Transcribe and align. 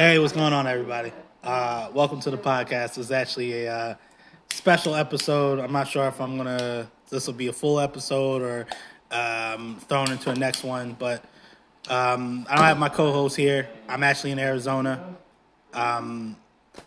Hey, 0.00 0.18
what's 0.18 0.32
going 0.32 0.54
on, 0.54 0.66
everybody? 0.66 1.12
Uh, 1.44 1.90
welcome 1.92 2.20
to 2.20 2.30
the 2.30 2.38
podcast. 2.38 2.96
It's 2.96 3.10
actually 3.10 3.66
a 3.66 3.70
uh, 3.70 3.94
special 4.50 4.94
episode. 4.94 5.58
I'm 5.58 5.72
not 5.72 5.88
sure 5.88 6.08
if 6.08 6.18
I'm 6.22 6.38
gonna. 6.38 6.90
This 7.10 7.26
will 7.26 7.34
be 7.34 7.48
a 7.48 7.52
full 7.52 7.78
episode 7.78 8.40
or 8.40 8.66
um, 9.10 9.78
thrown 9.90 10.10
into 10.10 10.30
a 10.30 10.34
next 10.34 10.64
one, 10.64 10.96
but 10.98 11.22
um, 11.90 12.46
I 12.48 12.56
don't 12.56 12.64
have 12.64 12.78
my 12.78 12.88
co-host 12.88 13.36
here. 13.36 13.68
I'm 13.90 14.02
actually 14.02 14.30
in 14.30 14.38
Arizona, 14.38 15.16
um, 15.74 16.34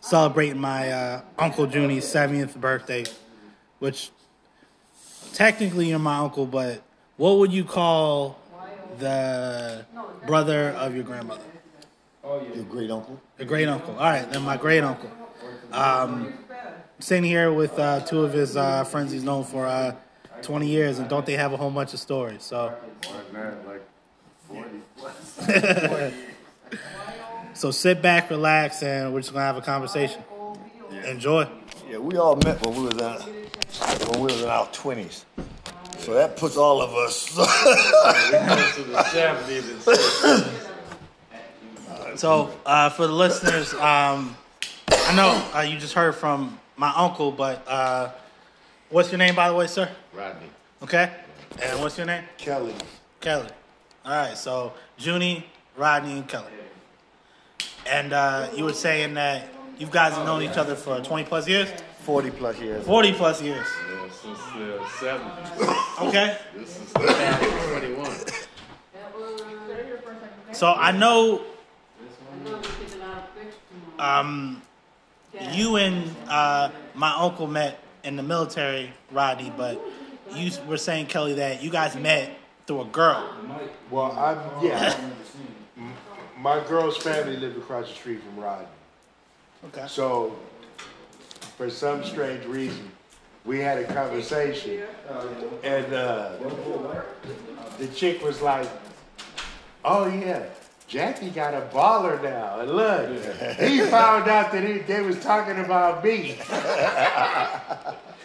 celebrating 0.00 0.60
my 0.60 0.90
uh, 0.90 1.22
uncle 1.38 1.66
Junie's 1.66 2.06
70th 2.06 2.56
birthday, 2.60 3.04
which 3.78 4.10
technically 5.34 5.90
you're 5.90 6.00
my 6.00 6.18
uncle, 6.18 6.46
but 6.46 6.82
what 7.16 7.38
would 7.38 7.52
you 7.52 7.62
call 7.62 8.40
the 8.98 9.86
brother 10.26 10.70
of 10.70 10.96
your 10.96 11.04
grandmother? 11.04 11.44
Your 12.24 12.64
great 12.64 12.90
uncle. 12.90 13.20
The 13.36 13.44
great 13.44 13.68
uncle. 13.68 13.94
All 13.94 14.10
right, 14.10 14.30
then 14.30 14.42
my 14.42 14.56
great 14.56 14.82
uncle. 14.82 15.10
Um, 15.72 16.32
sitting 16.98 17.24
here 17.24 17.52
with 17.52 17.78
uh, 17.78 18.00
two 18.00 18.22
of 18.22 18.32
his 18.32 18.56
uh, 18.56 18.84
friends 18.84 19.12
he's 19.12 19.22
known 19.22 19.44
for 19.44 19.66
uh, 19.66 19.94
20 20.40 20.66
years, 20.66 20.98
and 20.98 21.08
don't 21.08 21.26
they 21.26 21.34
have 21.34 21.52
a 21.52 21.58
whole 21.58 21.70
bunch 21.70 21.92
of 21.92 22.00
stories? 22.00 22.42
So, 22.42 22.74
so 27.52 27.70
sit 27.70 28.00
back, 28.00 28.30
relax, 28.30 28.82
and 28.82 29.12
we're 29.12 29.20
just 29.20 29.34
gonna 29.34 29.44
have 29.44 29.58
a 29.58 29.62
conversation. 29.62 30.22
Enjoy. 31.06 31.46
Yeah, 31.90 31.98
we 31.98 32.16
all 32.16 32.36
met 32.36 32.64
when 32.64 32.74
we 32.74 32.84
was 32.84 32.94
in 32.94 33.12
when 34.08 34.20
we 34.20 34.26
was 34.32 34.40
in 34.42 34.48
our 34.48 34.66
twenties. 34.68 35.26
So 35.98 36.14
that 36.14 36.38
puts 36.38 36.56
all 36.56 36.80
of 36.80 36.94
us. 36.94 37.36
So, 42.16 42.50
uh, 42.64 42.90
for 42.90 43.06
the 43.08 43.12
listeners, 43.12 43.74
um, 43.74 44.36
I 44.88 45.16
know 45.16 45.50
uh, 45.52 45.62
you 45.62 45.78
just 45.78 45.94
heard 45.94 46.14
from 46.14 46.60
my 46.76 46.92
uncle, 46.94 47.32
but 47.32 47.66
uh, 47.66 48.10
what's 48.88 49.10
your 49.10 49.18
name, 49.18 49.34
by 49.34 49.48
the 49.48 49.54
way, 49.54 49.66
sir? 49.66 49.90
Rodney. 50.12 50.48
Okay, 50.82 51.10
and 51.60 51.80
what's 51.80 51.96
your 51.98 52.06
name? 52.06 52.22
Kelly. 52.38 52.74
Kelly. 53.20 53.48
All 54.04 54.12
right, 54.12 54.36
so 54.36 54.74
Junie, 54.96 55.44
Rodney, 55.76 56.12
and 56.12 56.28
Kelly. 56.28 56.46
And 57.86 58.12
uh, 58.12 58.48
you 58.54 58.64
were 58.64 58.72
saying 58.72 59.14
that 59.14 59.48
you 59.78 59.86
guys 59.86 60.14
have 60.14 60.24
known 60.24 60.42
each 60.42 60.56
other 60.56 60.76
for 60.76 61.00
20 61.00 61.24
plus 61.24 61.48
years? 61.48 61.68
Forty 62.00 62.30
plus 62.30 62.60
years. 62.60 62.84
40 62.86 63.12
plus 63.14 63.42
years. 63.42 63.66
Yeah, 63.90 64.08
since 64.10 64.38
the 64.52 64.78
70s. 65.00 66.08
Okay. 66.08 66.38
This 66.54 66.80
is 66.80 66.92
2021. 66.92 68.14
So 70.52 70.72
I 70.72 70.92
know 70.92 71.42
um, 73.98 74.62
you 75.52 75.76
and 75.76 76.14
uh, 76.28 76.70
my 76.94 77.14
uncle 77.16 77.46
met 77.46 77.80
in 78.02 78.16
the 78.16 78.22
military, 78.22 78.92
Rodney, 79.10 79.52
but 79.56 79.80
you 80.34 80.50
were 80.66 80.76
saying, 80.76 81.06
Kelly, 81.06 81.34
that 81.34 81.62
you 81.62 81.70
guys 81.70 81.96
met 81.96 82.30
through 82.66 82.82
a 82.82 82.86
girl. 82.86 83.28
Well, 83.90 84.12
I'm 84.12 84.64
yeah. 84.64 85.10
My 86.38 86.62
girl's 86.66 86.96
family 86.96 87.36
lived 87.36 87.56
across 87.56 87.88
the 87.88 87.94
street 87.94 88.20
from 88.22 88.42
Rodney. 88.42 88.66
Okay. 89.66 89.86
So, 89.88 90.36
for 91.56 91.70
some 91.70 92.04
strange 92.04 92.44
reason, 92.44 92.90
we 93.44 93.60
had 93.60 93.78
a 93.78 93.84
conversation, 93.92 94.82
and 95.62 95.92
uh, 95.92 96.32
the 97.78 97.88
chick 97.88 98.22
was 98.22 98.42
like, 98.42 98.68
"Oh 99.84 100.06
yeah, 100.06 100.44
Jackie 100.86 101.30
got 101.30 101.54
a 101.54 101.62
baller 101.74 102.22
now, 102.22 102.60
and 102.60 102.70
look, 102.70 103.08
he 103.58 103.80
found 103.90 104.28
out 104.28 104.52
that 104.52 104.64
he, 104.64 104.78
they 104.78 105.00
was 105.00 105.18
talking 105.20 105.58
about 105.64 106.04
me, 106.04 106.38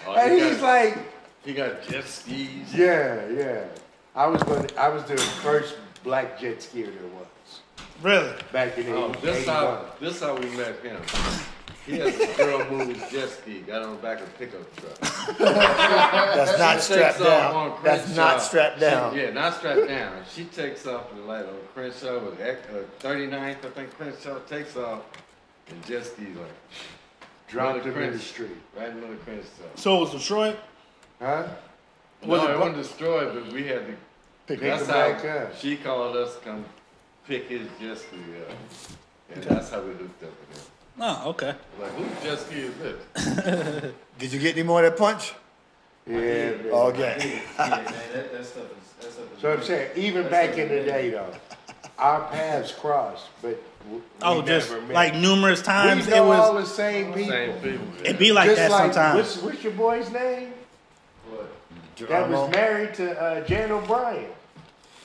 Oh, 0.08 0.16
and 0.16 0.32
he, 0.34 0.40
he's 0.50 0.58
got, 0.58 0.64
like." 0.64 0.98
he 1.46 1.54
got 1.54 1.82
jet 1.88 2.06
skis. 2.06 2.74
Yeah, 2.74 3.28
yeah. 3.30 3.64
I 4.16 4.28
was 4.28 4.42
going. 4.44 4.66
To, 4.68 4.80
I 4.82 4.90
was 4.90 5.04
the 5.04 5.18
first 5.18 5.76
black 6.04 6.40
jet 6.40 6.58
skier 6.60 6.86
there 6.94 7.08
was 7.18 7.62
Really? 8.02 8.34
back 8.52 8.78
in 8.78 8.86
the 8.88 8.96
Oh, 8.96 9.12
this 9.22 9.38
81. 9.44 9.56
how 9.56 9.86
this 10.00 10.20
how 10.22 10.36
we 10.36 10.46
met 10.58 10.80
him. 10.84 11.02
He 11.90 11.98
has 11.98 12.20
a 12.20 12.38
girl 12.38 12.60
who's 12.60 12.98
jet 13.12 13.30
ski, 13.30 13.62
got 13.62 13.82
on 13.82 13.92
the 13.96 14.02
back 14.02 14.22
of 14.22 14.28
a 14.28 14.32
pickup 14.32 14.76
truck. 14.76 15.00
That's 15.40 16.60
not 16.60 16.76
She 16.76 16.82
strapped 16.94 17.22
off 17.22 17.28
down. 17.28 17.56
on 17.56 17.84
That's 17.84 18.04
Crenshaw. 18.04 18.22
not 18.22 18.42
strapped 18.44 18.80
down. 18.80 19.14
She- 19.14 19.22
yeah, 19.22 19.30
not 19.32 19.56
strapped 19.56 19.88
down. 19.88 20.24
She 20.34 20.46
takes 20.46 20.86
off 20.86 21.12
in 21.12 21.18
the 21.18 21.24
light 21.24 21.46
on 21.46 21.56
Crenshaw 21.74 22.20
with 22.20 22.40
Ec- 22.40 22.60
uh, 22.72 22.84
39th, 23.06 23.66
I 23.66 23.70
think 23.72 23.96
Crenshaw 23.98 24.38
takes 24.48 24.76
off 24.78 25.02
and 25.70 25.84
jet 25.86 26.06
skis 26.06 26.28
like 26.38 26.48
Dropped 27.48 27.78
Another 27.86 27.90
him 27.92 27.96
in 27.98 28.02
the 28.04 28.08
Crenshaw. 28.18 28.26
street. 28.34 28.58
right 28.78 28.90
in 28.90 29.02
the 29.02 29.08
Crenshaw. 29.26 29.48
So 29.76 29.98
it 29.98 30.00
was 30.02 30.12
Detroit? 30.12 30.58
Huh? 31.20 31.48
Was 32.24 32.42
no, 32.44 32.48
it 32.50 32.52
it 32.52 32.60
wasn't 32.60 32.78
destroyed, 32.78 33.34
but 33.34 33.52
we 33.52 33.64
had 33.64 33.88
to 33.88 33.94
Pick 34.46 34.60
Pick 34.60 34.62
That's 34.62 34.84
him 34.84 34.88
how 34.90 35.12
back 35.14 35.26
up. 35.26 35.56
she 35.58 35.76
called 35.78 36.16
us 36.18 36.36
to 36.36 36.42
come 36.42 36.66
pick 37.28 37.48
his 37.50 37.68
jet 37.82 37.98
ski 37.98 38.18
up. 38.48 38.56
And 39.34 39.44
that's 39.44 39.70
how 39.70 39.82
we 39.82 39.94
hooked 39.94 40.24
up 40.24 40.30
with 40.50 40.58
him. 40.60 40.66
Oh, 41.02 41.30
okay. 41.30 41.54
Like, 41.82 41.92
whose 41.92 42.24
jet 42.24 42.40
ski 42.40 42.56
is 42.60 42.74
this? 42.78 43.94
Did 44.18 44.34
you 44.34 44.40
get 44.40 44.56
any 44.58 44.64
more 44.64 44.84
of 44.84 44.92
that 44.92 44.98
punch? 45.00 45.34
Yeah. 46.08 46.16
man. 46.16 46.66
Okay. 46.72 47.42
So 49.42 49.54
I'm 49.54 49.64
saying, 49.64 49.92
even 49.96 50.28
back 50.30 50.58
in 50.58 50.68
the 50.68 50.84
day, 50.84 51.12
though, 51.12 51.32
our 51.98 52.22
paths 52.30 52.74
crossed, 52.74 53.28
but 53.42 53.62
w- 53.86 54.02
Oh, 54.22 54.42
we 54.42 54.46
just 54.48 54.70
met. 54.70 54.90
like 54.90 55.16
numerous 55.16 55.62
times 55.62 56.08
we 56.08 56.12
it 56.12 56.16
know 56.18 56.32
all 56.34 56.54
was. 56.56 56.68
the 56.70 56.76
same 56.76 57.14
people. 57.14 57.30
Same 57.32 57.54
people. 57.62 57.88
It 58.04 58.20
be 58.20 58.34
like 58.34 58.48
Just 58.50 58.58
that 58.58 58.72
like 58.72 58.94
sometimes. 58.94 59.16
what's, 59.18 59.38
what's 59.42 59.64
your 59.64 59.72
boy's 59.74 60.12
name? 60.12 60.52
That 62.10 62.30
was 62.30 62.52
married 62.52 62.94
to 62.96 63.22
uh, 63.22 63.42
Jan 63.48 63.72
O'Brien. 63.72 64.26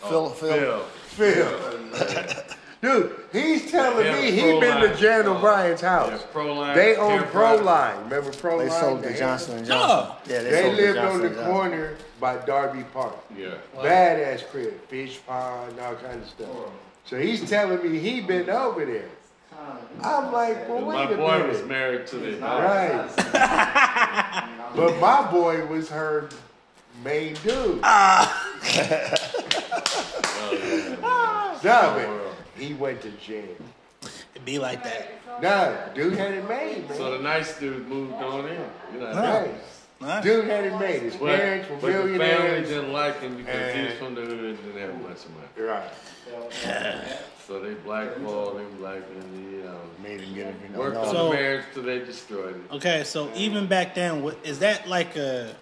Phil, 0.01 0.31
Phil. 0.31 0.81
Phil. 0.85 1.49
Phil. 1.49 2.43
Dude, 2.85 3.17
he's 3.33 3.71
telling 3.71 4.05
Yeah, 4.05 4.21
me 4.21 4.31
he 4.31 4.43
been 4.43 4.61
to 4.83 4.89
Proline. 4.89 4.97
Jan 4.99 5.27
O'Brien's 5.27 5.83
uh, 5.83 5.87
Yeah, 5.87 6.11
house. 6.11 6.23
Proline. 6.35 6.75
They 6.75 6.97
own 6.97 7.19
Care 7.21 7.27
Products. 7.29 7.63
Proline. 7.67 8.05
Remember 8.05 8.31
Proline? 8.31 8.59
They 8.59 8.69
sold 8.69 9.03
to? 9.05 9.19
Johnson 9.19 9.57
and 9.59 9.67
Johnson. 9.67 10.17
Yeah, 10.27 10.43
they, 10.43 10.51
They 10.51 10.63
sold 10.65 10.77
to 10.77 10.83
lived 10.83 10.97
Johnson 10.97 11.15
on 11.15 11.21
the 11.21 11.27
and 11.29 11.35
Johnson. 11.37 11.53
corner 11.53 11.97
by 12.21 12.37
Darby 12.45 12.85
Park. 12.93 13.17
Yeah. 13.35 13.55
Badass 13.79 14.47
crib, 14.51 14.79
fish 14.89 15.19
pond, 15.27 15.81
all 15.81 15.95
kind 15.95 16.21
of 16.23 16.29
stuff. 16.29 16.49
So 17.07 17.19
he's 17.19 17.49
telling 17.49 17.91
me 17.91 17.99
he 17.99 18.21
been 18.21 18.51
over 18.51 18.85
there. 18.85 19.09
I'm 20.03 20.31
like, 20.31 20.69
well, 20.69 20.83
My 20.83 21.07
wait 21.07 21.15
a 21.15 21.17
boy 21.17 21.49
was 21.49 21.57
minute. 21.63 21.69
married 21.69 22.07
to 22.09 22.17
the 22.17 22.37
Right. 22.39 23.11
but 24.77 25.01
my 25.01 25.31
boy 25.31 25.65
was 25.67 25.89
her 25.89 26.29
main 27.03 27.35
dude. 27.43 27.81
Ah. 27.83 28.51
Stop 31.61 31.99
it. 31.99 32.34
He 32.57 32.75
went 32.75 33.01
to 33.03 33.11
jail. 33.13 33.45
It 34.35 34.45
be 34.45 34.59
like 34.59 34.83
that. 34.85 35.09
No, 35.43 35.77
dude 35.95 36.15
had 36.15 36.33
it 36.35 36.49
made, 36.49 36.89
man. 36.89 36.97
So 36.99 37.17
the 37.17 37.23
nice 37.23 37.59
dude 37.59 37.89
moved 37.89 38.13
on 38.15 38.47
in. 38.49 38.61
You 38.93 39.01
know, 39.01 39.07
Right. 39.15 39.51
All 40.03 40.09
right. 40.09 40.23
Dude 40.23 40.45
had 40.47 40.65
it 40.65 40.79
made. 40.79 41.03
His 41.03 41.17
But, 41.17 41.39
parents 41.39 41.71
were 41.71 41.77
but 41.77 41.87
the 41.87 41.93
family 41.93 42.19
millionaires. 42.19 42.69
didn't 42.69 42.93
like 42.93 43.21
him 43.21 43.37
because 43.37 43.75
he 43.75 43.83
was 43.83 43.95
from 43.95 44.15
the 44.15 44.21
hood 44.23 44.39
and 44.45 44.57
didn't 44.59 44.81
have 44.81 45.03
much 45.03 45.19
money. 45.57 45.69
Right. 45.69 45.91
So 47.47 47.61
they 47.61 47.75
blackballed 47.75 48.59
him, 48.59 48.81
like, 48.83 49.03
and 49.21 49.39
he 49.63 49.69
um, 49.69 49.77
Made 50.03 50.23
him 50.23 50.35
get 50.35 50.47
it. 50.47 50.55
You 50.63 50.69
know, 50.71 50.79
worked 50.79 50.97
on 50.97 51.11
So- 51.15 51.29
the 51.29 51.35
marriage 51.35 51.65
till 51.75 51.83
they 51.83 51.99
destroyed 51.99 52.57
it. 52.57 52.75
Okay, 52.77 53.05
so 53.05 53.31
even 53.35 53.67
back 53.67 53.95
then, 53.95 54.23
what- 54.23 54.39
is 54.45 54.61
that 54.61 54.89
like 54.89 55.15
a 55.17 55.55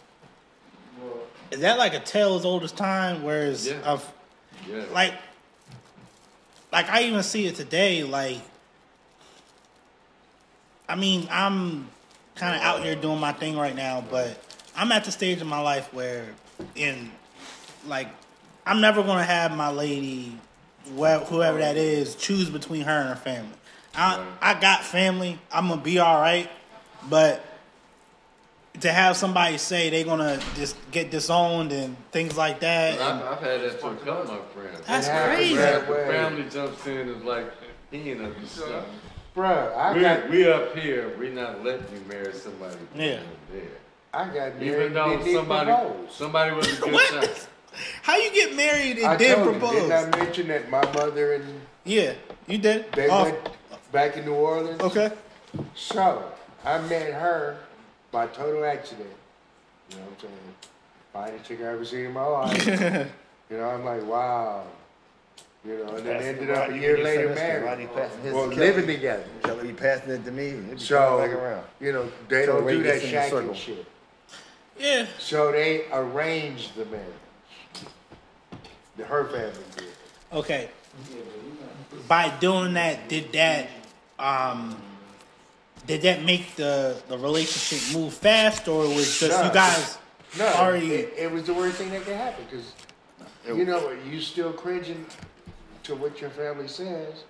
is 1.51 1.59
that 1.61 1.79
like 1.79 1.93
a 1.95 1.99
tale 1.99 2.37
as 2.37 2.45
old 2.45 2.63
as 2.63 2.71
time? 2.71 3.25
Whereas 3.25 3.67
Yeah. 3.67 3.81
of 3.85 4.09
Yeah. 4.71 4.85
like 4.93 5.15
like 6.73 6.89
I 6.89 7.03
even 7.03 7.23
see 7.23 7.47
it 7.47 7.55
today. 7.55 8.03
Like 8.03 8.41
I 10.89 10.97
mean, 10.97 11.29
I'm 11.31 11.89
kind 12.35 12.57
of 12.57 12.63
out 12.63 12.83
here 12.83 12.95
doing 12.95 13.21
my 13.21 13.33
thing 13.33 13.57
right 13.57 13.75
now, 13.75 14.05
but 14.11 14.43
I'm 14.75 14.91
at 14.93 15.05
the 15.05 15.13
stage 15.13 15.41
of 15.41 15.47
my 15.47 15.61
life 15.61 15.93
where 15.93 16.27
in 16.75 17.11
like 17.87 18.09
I'm 18.67 18.81
never 18.81 19.03
gonna 19.03 19.25
have 19.25 19.57
my 19.57 19.71
lady, 19.71 20.39
wh- 20.97 21.23
whoever 21.27 21.59
that 21.59 21.77
is, 21.77 22.15
choose 22.15 22.49
between 22.51 22.83
her 22.83 22.93
and 22.93 23.09
her 23.11 23.17
family. 23.17 23.57
I 23.95 24.25
I 24.41 24.59
got 24.59 24.83
family. 24.83 25.39
I'm 25.53 25.69
gonna 25.69 25.81
be 25.81 25.99
all 25.99 26.21
right, 26.21 26.51
but 27.09 27.45
to 28.81 28.91
have 28.93 29.17
somebody 29.17 29.59
say 29.59 29.91
they're 29.91 30.05
gonna 30.05 30.41
just 30.55 30.77
get 30.91 31.11
disowned 31.11 31.73
and 31.73 31.97
things 32.11 32.37
like 32.37 32.61
that, 32.61 32.99
I've, 33.01 33.23
I've 33.33 33.39
had 33.41 33.61
that 33.61 33.81
to 33.81 33.87
a 33.89 33.95
couple 33.97 34.13
of 34.23 34.29
my 34.29 34.39
friends. 34.55 34.81
that's 34.87 35.07
It 35.07 35.11
happens 35.13 35.37
crazy. 35.37 35.55
that 35.57 35.87
The 35.89 35.95
family 35.95 36.45
jumps 36.51 36.87
in 36.87 36.97
and 36.99 37.11
is 37.11 37.23
like, 37.23 37.53
he 37.91 38.11
ain't 38.11 38.23
understand. 38.23 38.85
Bruh, 39.37 39.75
I 39.77 39.95
We, 39.95 40.01
got 40.01 40.31
we 40.31 40.51
up 40.51 40.77
here, 40.77 41.15
we 41.19 41.31
not 41.31 41.63
letting 41.65 41.87
you 41.95 42.03
marry 42.09 42.33
somebody 42.35 42.77
Yeah. 42.95 43.21
there. 43.51 43.63
I 44.15 44.25
got 44.27 44.35
married 44.35 44.63
Even 44.63 44.93
though 44.95 45.13
and 45.15 45.25
didn't 45.25 45.37
somebody 45.37 45.71
propose. 45.71 46.15
somebody 46.15 46.55
was 46.55 46.79
a 46.79 46.81
good 46.83 46.93
What? 46.93 47.09
shot. 47.09 47.49
How 48.03 48.17
you 48.17 48.31
get 48.33 48.55
married 48.55 48.99
and 48.99 49.07
I 49.07 49.17
then 49.17 49.37
told 49.37 49.55
you, 49.55 49.61
propose? 49.61 49.89
didn't 49.89 50.15
I 50.15 50.19
mention 50.19 50.49
that 50.49 50.71
my 50.71 50.83
mother 50.93 51.35
and 51.35 51.61
Yeah, 51.85 52.13
you 52.47 52.59
did. 52.59 52.93
they 52.93 53.09
Off, 53.09 53.25
went 53.31 53.39
back 53.93 54.17
in 54.19 54.27
New 54.27 54.35
Orleans. 54.35 54.81
Okay. 54.83 55.11
So 55.75 56.25
I 56.65 56.79
met 56.83 57.13
her 57.15 57.59
by 58.13 58.29
total 58.29 58.65
accident. 58.65 59.09
You 59.91 59.97
know 59.97 60.03
what 60.05 60.13
I'm 60.13 60.21
saying? 60.21 60.55
Finest 61.13 61.45
chick 61.49 61.61
I 61.61 61.65
ever 61.73 61.85
seen 61.85 62.07
in 62.07 62.13
my 62.13 62.25
life. 62.27 62.67
you 63.51 63.57
know, 63.57 63.69
I'm 63.69 63.85
like, 63.85 64.07
wow. 64.07 64.65
You 65.65 65.79
know, 65.79 65.95
and 65.95 66.07
then 66.07 66.15
Passing 66.17 66.29
ended 66.29 66.49
it, 66.51 66.57
up 66.57 66.71
a 66.71 66.79
year 66.79 67.03
later 67.05 67.37
said 67.37 67.61
this, 67.61 67.65
Rodney 67.65 67.85
married. 67.87 67.97
passing 67.97 68.23
his 68.23 68.35
Well, 68.35 68.51
to 68.51 68.57
living 68.57 68.87
together. 68.87 69.25
Kelly 69.45 69.69
be 69.69 69.73
passing 69.75 70.11
it 70.13 70.25
to 70.25 70.31
me. 70.33 70.47
It 70.47 70.57
be 70.57 70.63
coming 70.67 70.79
So, 70.79 71.19
back 71.19 71.31
around. 71.33 71.65
you 71.81 71.93
know, 71.93 72.13
they 72.29 72.47
So 72.47 72.61
don't 72.61 72.67
do 72.69 72.83
that 72.83 73.01
gets 73.01 73.05
in 73.05 73.11
the 73.13 73.29
circle. 73.29 73.51
shacking 73.51 73.57
shit. 73.57 73.87
Yeah. 74.79 75.07
So 75.19 75.53
they 75.53 75.85
arranged 75.93 76.75
the 76.77 76.85
marriage. 76.87 77.07
The, 78.97 79.05
her 79.05 79.25
family 79.29 79.65
did. 79.77 79.85
Okay. 80.33 80.69
By 82.09 82.29
doing 82.41 82.75
that, 82.75 83.09
did 83.09 83.33
that 83.33 83.69
um 84.19 84.77
did 85.87 86.03
that 86.03 86.23
make 86.25 86.55
the 86.57 86.97
the 87.09 87.19
relationship 87.19 87.95
move 87.99 88.15
fast, 88.15 88.69
or 88.69 88.83
was 88.89 89.19
just 89.21 89.33
No. 89.39 89.47
you 89.47 89.53
guys 89.53 89.99
No, 90.39 90.47
already? 90.47 90.93
it, 90.95 91.15
it 91.17 91.31
was 91.33 91.45
the 91.45 91.55
worst 91.55 91.77
thing 91.77 91.91
that 91.91 92.03
could 92.05 92.17
happen 92.17 92.45
because, 92.49 92.73
you 93.47 93.65
know, 93.65 93.91
you 94.11 94.21
still 94.21 94.53
cringing 94.53 95.05
to 95.85 95.95
what 95.95 96.21
your 96.21 96.31
family 96.31 96.69
says, 96.69 97.25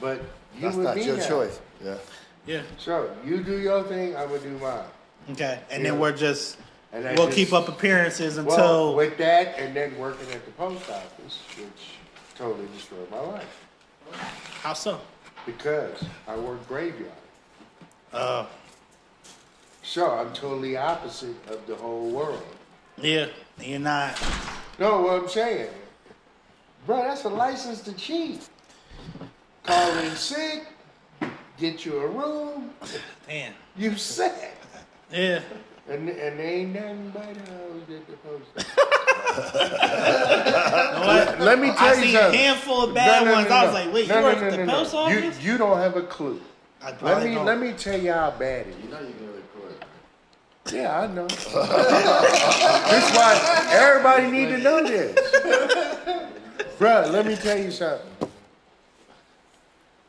but 0.00 0.18
you 0.54 0.60
That's 0.62 0.76
not 0.76 1.02
your 1.04 1.16
now. 1.16 1.28
choice. 1.28 1.60
Yeah. 1.84 1.94
yeah. 2.46 2.62
So 2.78 3.10
you 3.24 3.42
do 3.42 3.58
your 3.58 3.82
thing, 3.84 4.16
I 4.16 4.26
would 4.26 4.42
do 4.42 4.50
mine. 4.58 4.84
Okay. 5.30 5.60
And 5.70 5.82
Yeah. 5.82 5.90
then 5.90 6.00
we're 6.00 6.12
just 6.12 6.56
And 6.92 7.04
we'll 7.16 7.26
just- 7.26 7.36
keep 7.36 7.52
up 7.52 7.68
appearances 7.68 8.36
Well, 8.36 8.50
until 8.50 8.94
with 8.96 9.16
that, 9.18 9.58
and 9.58 9.74
then 9.74 9.96
working 9.98 10.30
at 10.32 10.44
the 10.44 10.50
post 10.52 10.88
office, 10.90 11.38
which 11.56 11.98
totally 12.36 12.66
destroyed 12.76 13.08
my 13.10 13.20
life 13.20 13.60
how 14.62 14.72
so? 14.74 15.00
because 15.46 16.04
I 16.28 16.36
work 16.36 16.66
graveyard. 16.68 17.10
Uh, 18.14 18.46
sure, 19.82 20.18
I'm 20.20 20.32
totally 20.32 20.76
opposite 20.76 21.34
of 21.48 21.66
the 21.66 21.74
whole 21.74 22.10
world. 22.10 22.42
yeah. 23.00 23.26
You're 23.60 23.78
not. 23.78 24.20
No, 24.80 25.02
what 25.02 25.22
I'm 25.22 25.28
saying, 25.28 25.70
bro, 26.86 27.02
that's 27.04 27.22
a 27.24 27.28
license 27.28 27.82
to 27.82 27.92
cheat. 27.92 28.48
Call 29.62 29.96
in 29.98 30.10
sick, 30.16 30.66
get 31.56 31.84
you 31.86 31.98
a 31.98 32.06
room, 32.08 32.70
Damn. 33.28 33.52
you 33.76 33.94
sick. 33.96 34.32
Yeah. 35.12 35.40
And, 35.88 36.08
and 36.08 36.38
there 36.38 36.40
ain't 36.40 36.72
nothing 36.74 37.10
but 37.14 37.24
hoes 37.24 37.82
at 37.90 38.06
the 38.08 38.16
post 38.24 38.50
office. 38.56 39.54
You 39.54 41.00
know 41.00 41.06
what? 41.06 41.40
Let 41.40 41.58
me 41.60 41.68
tell 41.68 41.78
I 41.78 41.92
you 41.94 42.02
seen 42.02 42.12
something. 42.16 42.34
a 42.40 42.42
handful 42.44 42.84
of 42.84 42.94
bad 42.94 43.22
No, 43.24 43.30
no, 43.30 43.36
ones. 43.36 43.48
no, 43.48 43.54
I 43.54 43.64
was 43.66 43.74
like, 43.74 43.92
wait, 43.92 44.08
No, 44.08 44.14
you 44.16 44.20
no, 44.20 44.26
work 44.26 44.40
no, 44.40 44.46
at 44.46 44.50
the 44.52 44.56
no, 44.58 44.64
no. 44.64 44.72
post 44.72 44.92
You, 44.94 44.98
office? 44.98 45.42
you 45.42 45.58
don't 45.58 45.78
have 45.78 45.96
a 45.96 46.02
clue. 46.02 46.40
I 46.84 46.94
Let 47.00 47.22
me 47.24 47.34
don't. 47.34 47.46
let 47.46 47.58
me 47.58 47.72
tell 47.72 47.98
you 47.98 48.12
how 48.12 48.30
bad 48.32 48.66
it 48.66 48.74
You 48.82 48.90
know 48.90 49.00
you 49.00 49.14
can 49.14 49.26
record. 49.28 49.74
is. 50.66 50.72
Yeah, 50.72 51.00
I 51.00 51.06
know. 51.06 51.26
That's 51.26 53.16
why 53.16 53.68
everybody 53.72 54.30
need 54.30 54.48
to 54.50 54.58
know 54.58 54.82
this. 54.86 55.14
Bruh, 56.78 57.10
let 57.10 57.26
me 57.26 57.36
tell 57.36 57.58
you 57.58 57.70
something. 57.70 58.08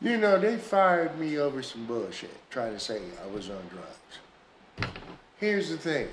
You 0.02 0.18
know, 0.18 0.38
they 0.38 0.56
fired 0.58 1.18
me 1.18 1.38
over 1.38 1.62
some 1.62 1.86
bullshit, 1.86 2.30
trying 2.50 2.74
to 2.74 2.80
say 2.80 3.00
I 3.24 3.34
was 3.34 3.48
on 3.48 3.56
drugs. 3.70 4.92
Here's 5.38 5.70
the 5.70 5.78
thing. 5.78 6.08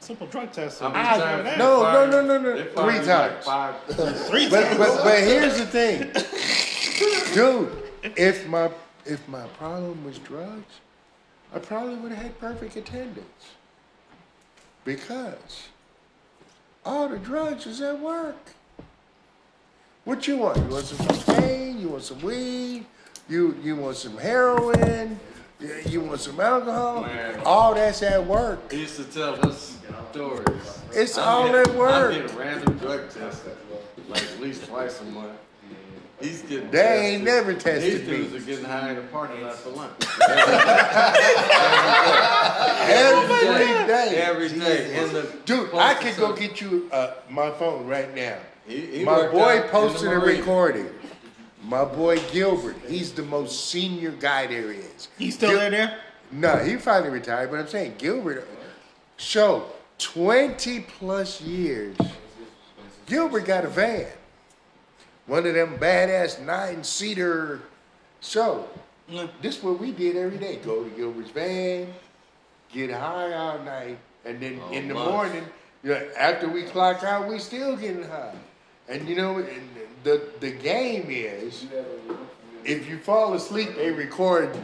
Simple 0.00 0.26
drug 0.26 0.52
test. 0.52 0.80
How 0.80 0.88
I- 0.88 1.18
times 1.18 1.58
no, 1.58 1.82
no, 1.92 2.10
no, 2.10 2.22
no, 2.26 2.38
no. 2.38 2.56
Three 2.56 2.64
fired 2.74 2.92
you 2.94 2.98
like 2.98 3.06
times. 3.06 3.44
Five. 3.46 3.74
Three 4.28 4.48
But, 4.50 4.64
times. 4.64 4.78
but 4.78 5.04
but 5.04 5.18
here's 5.20 5.58
the 5.58 5.66
thing, 5.66 6.10
dude. 7.34 7.72
If 8.16 8.46
my 8.48 8.68
if 9.04 9.26
my 9.28 9.46
problem 9.58 10.04
was 10.04 10.18
drugs, 10.18 10.80
I 11.54 11.58
probably 11.58 11.96
would 11.96 12.12
have 12.12 12.22
had 12.22 12.38
perfect 12.38 12.76
attendance. 12.76 13.56
Because 14.84 15.68
all 16.84 17.08
the 17.08 17.18
drugs 17.18 17.66
is 17.66 17.80
at 17.80 17.98
work. 18.00 18.36
What 20.04 20.26
you 20.26 20.38
want? 20.38 20.58
You 20.58 20.64
want 20.64 20.84
some 20.86 21.06
cocaine? 21.06 21.80
You 21.80 21.88
want 21.90 22.02
some 22.02 22.20
weed? 22.22 22.86
You 23.28 23.56
you 23.62 23.76
want 23.76 23.96
some 23.96 24.18
heroin? 24.18 25.18
You- 25.86 26.00
want 26.00 26.20
some 26.20 26.40
alcohol? 26.40 27.02
Man. 27.02 27.40
All 27.44 27.72
that's 27.72 28.02
at 28.02 28.26
work. 28.26 28.72
He 28.72 28.80
used 28.80 28.96
to 28.96 29.04
tell 29.04 29.34
us 29.48 29.78
stories. 30.10 30.82
It's 30.92 31.16
I'm 31.16 31.28
all 31.28 31.46
getting- 31.46 31.72
at 31.72 31.78
work. 31.78 32.14
I'm 32.14 32.20
getting 32.22 32.36
random 32.36 32.78
drug 32.78 33.08
tested, 33.10 33.56
like 34.08 34.24
at 34.24 34.40
least 34.40 34.66
twice 34.66 35.00
a 35.00 35.04
month. 35.04 35.38
He's 36.22 36.42
getting 36.42 36.70
They 36.70 36.78
tested. 36.78 37.04
ain't 37.04 37.24
never 37.24 37.54
tested 37.54 37.82
These 38.00 38.08
me. 38.08 38.16
dudes 38.18 38.34
are 38.34 38.40
getting 38.46 38.64
high 38.64 38.90
in 38.90 38.96
the 38.96 39.02
parking 39.02 39.42
lot 39.42 39.54
for 39.56 39.70
lunch. 39.70 39.92
Every 42.88 43.86
day. 43.86 44.22
Every 44.22 44.48
day. 44.48 45.02
In 45.02 45.12
the 45.12 45.22
Dude, 45.44 45.74
I 45.74 45.94
could 45.94 46.16
go 46.16 46.28
postal 46.28 46.48
get 46.48 46.60
you 46.60 46.88
uh, 46.92 47.14
my 47.30 47.50
phone 47.52 47.86
right 47.86 48.14
now. 48.14 48.36
He- 48.66 48.86
he 48.98 49.04
my 49.04 49.26
boy 49.28 49.62
posted 49.68 50.10
a 50.12 50.18
recording. 50.18 50.88
My 51.64 51.84
boy 51.84 52.18
Gilbert, 52.32 52.76
he's 52.88 53.12
the 53.12 53.22
most 53.22 53.68
senior 53.70 54.10
guy 54.10 54.46
there 54.48 54.72
is. 54.72 55.08
He's 55.18 55.34
still 55.34 55.50
Gil- 55.50 55.58
there 55.60 55.70
there? 55.70 55.98
No, 56.32 56.56
he 56.56 56.76
finally 56.76 57.10
retired, 57.10 57.50
but 57.50 57.60
I'm 57.60 57.68
saying 57.68 57.94
Gilbert, 57.98 58.48
show 59.16 59.66
20 59.98 60.80
plus 60.80 61.40
years. 61.40 61.96
Gilbert 63.06 63.44
got 63.44 63.64
a 63.64 63.68
van. 63.68 64.06
One 65.26 65.46
of 65.46 65.54
them 65.54 65.78
badass 65.78 66.40
nine 66.40 66.82
seater. 66.84 67.60
So, 68.20 68.68
Mm. 69.10 69.28
this 69.42 69.58
is 69.58 69.62
what 69.62 69.78
we 69.80 69.90
did 69.92 70.16
every 70.16 70.38
day. 70.38 70.56
Go 70.64 70.84
to 70.84 70.90
Gilbert's 70.90 71.30
van, 71.30 71.92
get 72.72 72.90
high 72.90 73.32
all 73.34 73.58
night, 73.58 73.98
and 74.24 74.40
then 74.40 74.60
Oh, 74.64 74.72
in 74.72 74.88
the 74.88 74.94
months. 74.94 75.10
morning, 75.10 75.44
you 75.82 75.90
know, 75.90 76.08
after 76.16 76.48
we 76.48 76.62
clock 76.62 77.02
out, 77.02 77.26
we 77.26 77.38
still 77.38 77.76
getting 77.76 78.04
high. 78.04 78.34
And 78.88 79.08
you 79.08 79.16
know, 79.16 79.38
and 79.38 79.68
the 80.04 80.22
the 80.40 80.50
game 80.50 81.06
is, 81.10 81.66
if 82.64 82.88
you 82.88 82.98
fall 82.98 83.34
asleep, 83.34 83.76
they 83.76 83.90
record 83.90 84.54
you. 84.54 84.62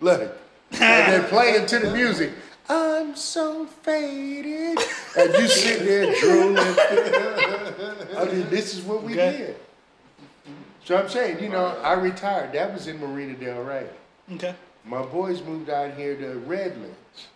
Look, 0.00 0.36
and 0.72 1.12
they 1.22 1.28
play 1.28 1.64
to 1.64 1.78
the 1.78 1.90
music. 1.90 2.30
I'm 2.68 3.14
so 3.16 3.66
faded, 3.66 4.78
and 5.18 5.34
you 5.34 5.48
sit 5.48 5.80
there 5.84 6.14
drooling. 6.20 6.56
I 8.16 8.24
mean, 8.30 8.48
this 8.50 8.74
is 8.74 8.82
what 8.82 9.02
we 9.02 9.12
Okay. 9.12 9.36
did. 9.38 9.56
So 10.90 10.96
I'm 10.96 11.08
saying, 11.08 11.40
you 11.40 11.48
know, 11.48 11.66
I 11.84 11.92
retired. 11.92 12.52
That 12.52 12.72
was 12.72 12.88
in 12.88 12.98
Marina 12.98 13.34
Del 13.34 13.62
Rey. 13.62 13.86
Okay. 14.32 14.56
My 14.84 15.02
boys 15.02 15.40
moved 15.40 15.70
out 15.70 15.94
here 15.94 16.16
to 16.16 16.40
Redlands. 16.40 17.28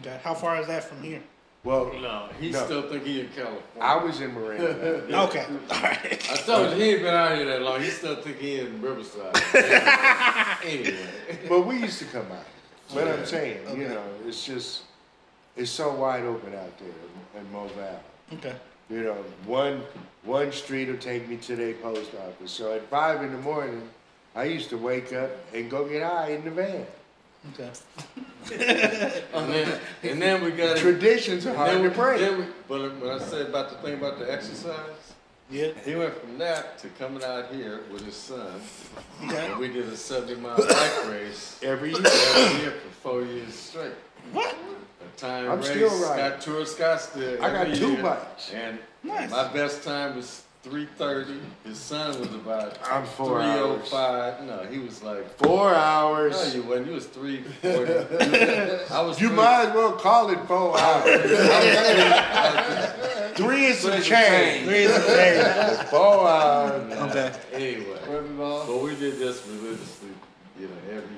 Okay. 0.00 0.18
How 0.24 0.34
far 0.34 0.60
is 0.60 0.66
that 0.66 0.82
from 0.82 1.00
here? 1.00 1.22
Well, 1.62 1.92
No, 2.02 2.28
he 2.40 2.50
No. 2.50 2.64
still 2.64 2.82
think 2.88 3.04
he 3.04 3.20
in 3.20 3.28
California. 3.28 3.62
I 3.80 4.02
was 4.02 4.20
in 4.20 4.32
Marina. 4.34 4.64
Okay. 5.26 5.46
All 5.70 5.80
right. 5.80 6.28
I 6.28 6.36
told 6.38 6.70
you 6.70 6.76
he 6.76 6.90
ain't 6.90 7.02
been 7.02 7.14
out 7.14 7.36
here 7.36 7.46
that 7.46 7.62
long. 7.62 7.80
He 7.80 7.90
still 7.90 8.16
think 8.16 8.38
he 8.40 8.58
in 8.58 8.82
Riverside. 8.82 9.44
anyway. 10.64 11.06
but 11.48 11.68
we 11.68 11.78
used 11.78 12.00
to 12.00 12.04
come 12.06 12.26
out. 12.32 12.46
But 12.92 13.06
I'm 13.06 13.24
saying, 13.24 13.78
you 13.78 13.90
know, 13.90 14.02
it's 14.26 14.44
just, 14.44 14.82
it's 15.56 15.70
so 15.70 15.94
wide 15.94 16.24
open 16.24 16.52
out 16.52 16.76
there 16.80 17.40
in 17.40 17.52
Mobile. 17.52 18.00
Okay. 18.32 18.56
You 18.90 19.02
know, 19.04 19.16
one 19.46 19.82
one 20.24 20.50
street 20.52 20.88
will 20.88 20.96
take 20.98 21.28
me 21.28 21.36
to 21.36 21.56
their 21.56 21.74
post 21.74 22.10
office. 22.26 22.50
So 22.50 22.72
at 22.74 22.82
five 22.88 23.22
in 23.22 23.32
the 23.32 23.38
morning, 23.38 23.82
I 24.34 24.44
used 24.44 24.70
to 24.70 24.78
wake 24.78 25.12
up 25.12 25.30
and 25.54 25.70
go 25.70 25.86
get 25.88 26.02
high 26.02 26.30
in 26.32 26.44
the 26.44 26.50
van. 26.50 26.86
Okay. 27.54 27.70
And 29.34 29.52
then, 29.52 29.80
and 30.02 30.22
then 30.22 30.42
we 30.42 30.50
got 30.52 30.78
Traditions 30.78 31.46
are 31.46 31.54
hard 31.54 31.70
then 31.70 31.82
to 31.84 31.90
break. 31.90 32.18
then 32.20 32.38
we, 32.38 32.44
but 32.66 32.98
when 33.00 33.10
I 33.10 33.18
said 33.18 33.46
about 33.48 33.68
the 33.70 33.76
thing 33.76 33.94
about 33.98 34.18
the 34.18 34.30
exercise, 34.32 35.12
Yeah. 35.50 35.68
he 35.84 35.94
went 35.94 36.14
from 36.18 36.38
that 36.38 36.78
to 36.78 36.88
coming 36.98 37.22
out 37.22 37.52
here 37.54 37.80
with 37.92 38.04
his 38.06 38.16
son. 38.16 38.60
Okay. 39.26 39.50
And 39.50 39.58
we 39.60 39.68
did 39.68 39.86
a 39.88 39.96
70 39.96 40.36
mile 40.40 40.56
bike 40.56 41.08
race 41.10 41.60
Every 41.62 41.90
year. 41.90 42.00
every 42.04 42.60
year 42.62 42.70
for 42.72 42.90
four 43.02 43.22
years 43.22 43.54
straight. 43.54 43.92
What? 44.32 44.56
A 45.18 45.20
time 45.20 45.50
I'm 45.50 45.58
race, 45.58 45.68
still 45.68 45.88
riding. 46.02 46.30
got 46.30 46.40
Tour 46.40 46.64
Scottsdale. 46.64 47.40
I 47.40 47.50
got 47.50 47.66
every 47.66 47.76
two 47.76 47.92
year. 47.92 48.02
bikes. 48.02 48.52
And 48.54 48.78
Nice. 49.02 49.30
my 49.30 49.52
best 49.52 49.82
time 49.82 50.16
was 50.16 50.42
330. 50.64 51.40
His 51.64 51.78
son 51.78 52.18
was 52.20 52.28
about 52.34 52.78
I'm 52.90 53.04
four 53.06 53.40
hours. 53.40 53.88
305. 53.88 54.44
No, 54.44 54.58
he 54.70 54.78
was 54.78 55.02
like, 55.02 55.28
Four 55.38 55.70
no, 55.70 55.76
hours. 55.76 56.54
you 56.54 56.62
wasn't. 56.62 56.86
You 56.88 56.92
was 56.94 57.06
340. 57.06 58.84
I 58.94 59.00
was 59.02 59.20
You 59.20 59.28
three- 59.28 59.36
might 59.36 59.66
as 59.68 59.74
well 59.74 59.92
call 59.92 60.30
it 60.30 60.38
four 60.46 60.78
hours. 60.78 61.30
Three 63.36 63.66
is 63.66 63.78
some 63.78 64.02
change. 64.02 64.64
Three 64.66 64.78
is 64.84 64.90
okay. 65.04 65.84
Four 65.90 66.28
hours. 66.28 66.92
Okay. 67.10 67.32
Anyway, 67.52 67.98
but 68.36 68.82
we 68.82 68.96
did 68.96 69.18
this 69.18 69.46
religiously, 69.46 70.08
you 70.60 70.66
know, 70.66 70.74
every 70.90 71.17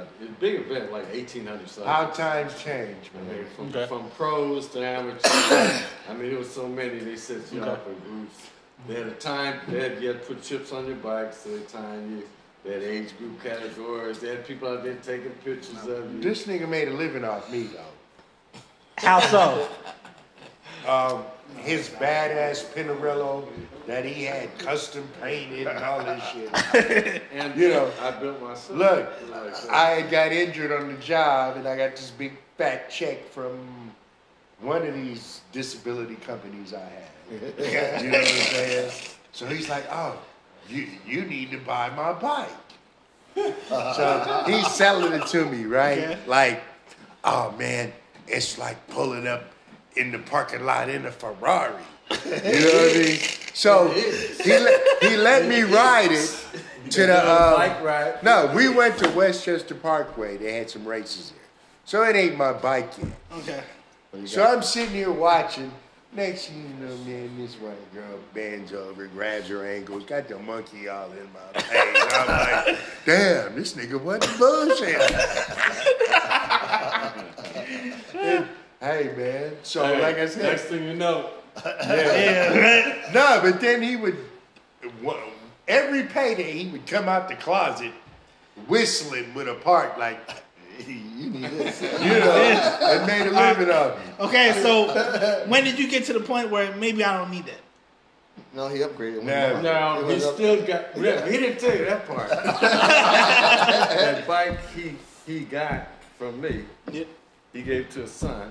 year. 0.00 0.08
We 0.20 0.26
go 0.26 0.30
out. 0.30 0.30
It's 0.30 0.30
a 0.30 0.40
big 0.40 0.54
event, 0.60 0.92
like 0.92 1.06
1,800 1.12 1.68
something. 1.68 1.92
How 1.92 2.06
times 2.06 2.62
change, 2.62 3.10
I 3.14 3.18
man. 3.22 3.36
mean, 3.36 3.46
from, 3.56 3.68
Okay. 3.68 3.86
from 3.86 4.10
pros 4.10 4.68
to 4.68 4.84
amateurs. 4.86 5.22
I 6.08 6.14
mean, 6.14 6.30
there 6.30 6.38
was 6.38 6.50
so 6.52 6.68
many. 6.68 6.98
They 6.98 7.16
set 7.16 7.52
you 7.52 7.60
Okay. 7.60 7.70
up 7.70 7.86
in 7.86 7.94
groups. 8.10 8.48
They 8.88 8.94
had 8.94 9.06
a 9.06 9.10
time. 9.12 9.60
They 9.68 9.80
had, 9.80 10.02
you 10.02 10.08
had 10.08 10.22
to 10.22 10.26
put 10.34 10.42
chips 10.42 10.72
on 10.72 10.86
your 10.86 10.96
bikes. 10.96 11.38
So 11.38 11.56
they 11.56 11.62
time 11.64 12.16
you. 12.18 12.22
They 12.64 12.74
had 12.74 12.82
age 12.82 13.16
group 13.18 13.42
categories. 13.42 14.18
They 14.18 14.28
had 14.28 14.46
people 14.46 14.68
out 14.68 14.84
there 14.84 14.94
taking 14.96 15.30
pictures 15.44 15.86
of 15.86 16.12
you. 16.14 16.20
This 16.20 16.46
nigga 16.46 16.68
made 16.68 16.88
a 16.88 16.92
living 16.92 17.24
off 17.24 17.50
me 17.50 17.62
though. 17.64 18.60
How 18.98 19.20
so? 19.20 19.68
Um, 20.90 21.22
his 21.58 21.88
badass 21.88 22.64
Pinarello 22.72 23.46
that 23.86 24.04
he 24.04 24.24
had 24.24 24.56
custom 24.58 25.06
painted 25.20 25.68
and 25.68 25.84
all 25.84 26.02
this 26.04 26.22
shit. 26.32 27.22
And 27.32 27.54
You 27.56 27.68
know, 27.68 27.92
I 28.00 28.10
built 28.10 28.42
myself. 28.42 28.76
Look, 28.76 29.08
I 29.70 30.02
got 30.02 30.32
injured 30.32 30.72
on 30.72 30.92
the 30.92 31.00
job 31.00 31.56
and 31.56 31.68
I 31.68 31.76
got 31.76 31.92
this 31.94 32.10
big 32.10 32.32
fat 32.58 32.90
check 32.90 33.24
from 33.28 33.92
one 34.60 34.84
of 34.84 34.94
these 34.94 35.42
disability 35.52 36.16
companies 36.16 36.74
I 36.74 36.80
had. 36.80 37.12
you 38.02 38.10
know 38.10 38.18
what 38.18 38.28
I'm 38.28 38.34
saying? 38.34 38.92
So 39.32 39.46
he's 39.46 39.68
like, 39.68 39.84
oh, 39.92 40.18
you, 40.68 40.88
you 41.06 41.22
need 41.22 41.52
to 41.52 41.58
buy 41.58 41.90
my 41.90 42.12
bike. 42.14 42.48
so 43.68 44.42
he's 44.44 44.66
selling 44.72 45.12
it 45.12 45.26
to 45.28 45.44
me, 45.44 45.66
right? 45.66 45.98
Okay. 45.98 46.18
Like, 46.26 46.62
oh 47.22 47.54
man, 47.56 47.92
it's 48.26 48.58
like 48.58 48.88
pulling 48.88 49.28
up 49.28 49.44
in 50.00 50.10
the 50.10 50.18
parking 50.18 50.64
lot 50.64 50.88
in 50.88 51.04
a 51.06 51.12
Ferrari. 51.12 51.74
You 52.10 52.30
know 52.30 52.36
what 52.36 52.96
I 52.96 52.98
mean? 52.98 53.18
So 53.52 53.88
he 53.88 54.58
let, 54.58 55.02
he 55.02 55.16
let 55.16 55.46
me 55.46 55.62
ride 55.62 56.10
it 56.10 56.46
to 56.90 57.06
the 57.06 57.18
um, 57.18 57.56
bike 57.56 57.82
ride. 57.82 58.22
no, 58.22 58.50
we 58.54 58.68
went 58.68 58.96
to 58.98 59.10
Westchester 59.10 59.74
Parkway. 59.74 60.38
They 60.38 60.54
had 60.54 60.70
some 60.70 60.86
races 60.86 61.30
there. 61.30 61.40
So 61.84 62.02
it 62.04 62.16
ain't 62.16 62.36
my 62.36 62.52
bike 62.52 62.90
yet. 62.98 63.08
Okay. 63.38 63.62
So 64.26 64.44
I'm 64.44 64.62
sitting 64.62 64.94
here 64.94 65.12
watching. 65.12 65.70
Next 66.12 66.46
thing 66.46 66.74
you 66.80 66.86
know, 66.86 66.96
man, 67.04 67.38
this 67.38 67.54
white 67.54 67.94
girl 67.94 68.18
bends 68.34 68.72
over, 68.72 69.06
grabs 69.06 69.46
her 69.46 69.64
ankles, 69.64 70.02
got 70.04 70.26
the 70.26 70.36
monkey 70.40 70.88
all 70.88 71.08
in 71.12 71.28
my 71.32 71.60
face. 71.60 72.04
I'm 72.12 72.66
like, 72.66 72.78
damn, 73.06 73.54
this 73.54 73.74
nigga 73.74 74.02
wasn't 74.02 74.36
bullshit. 74.36 75.00
hey, 78.80 79.12
man. 79.16 79.52
So, 79.62 79.84
Hey, 79.84 80.00
like 80.00 80.16
I 80.18 80.26
said, 80.26 80.42
next 80.42 80.64
thing 80.64 80.84
you 80.84 80.94
know, 80.94 81.30
yeah, 81.64 83.10
no, 83.12 83.40
but 83.42 83.60
then 83.60 83.82
he 83.82 83.96
would, 83.96 84.16
every 85.68 86.04
payday, 86.04 86.52
he 86.52 86.70
would 86.70 86.86
come 86.86 87.08
out 87.08 87.28
the 87.28 87.34
closet 87.34 87.92
whistling 88.68 89.34
with 89.34 89.48
a 89.48 89.54
part 89.54 89.98
like, 89.98 90.18
you 90.86 90.94
need 91.30 91.44
this. 91.50 91.82
you 91.82 91.88
know, 91.88 92.32
and 92.32 93.06
made 93.06 93.26
a 93.26 93.30
living 93.30 93.70
of 93.74 93.98
it. 94.00 94.20
Okay, 94.20 94.52
so 94.62 95.44
when 95.48 95.64
did 95.64 95.78
you 95.78 95.88
get 95.90 96.04
to 96.06 96.12
the 96.14 96.20
point 96.20 96.50
where 96.50 96.74
maybe 96.76 97.04
I 97.04 97.16
don't 97.18 97.30
need 97.30 97.46
that? 97.46 97.60
No, 98.54 98.68
he 98.68 98.78
upgraded. 98.78 99.22
No. 99.22 99.60
no, 99.60 100.00
It 100.00 100.08
he 100.08 100.14
was 100.14 100.24
up- 100.24 100.34
still 100.34 100.56
got. 100.66 100.96
Yeah. 100.96 101.28
He 101.28 101.36
didn't 101.36 101.58
tell 101.60 101.76
you 101.76 101.84
that 101.84 102.06
part. 102.08 102.28
that 102.30 104.26
bike 104.26 104.58
he 104.74 104.94
he 105.26 105.40
got 105.40 105.88
from 106.18 106.40
me, 106.40 106.64
Yeah. 106.90 107.04
he 107.52 107.62
gave 107.62 107.90
to 107.90 108.00
his 108.00 108.10
son. 108.10 108.50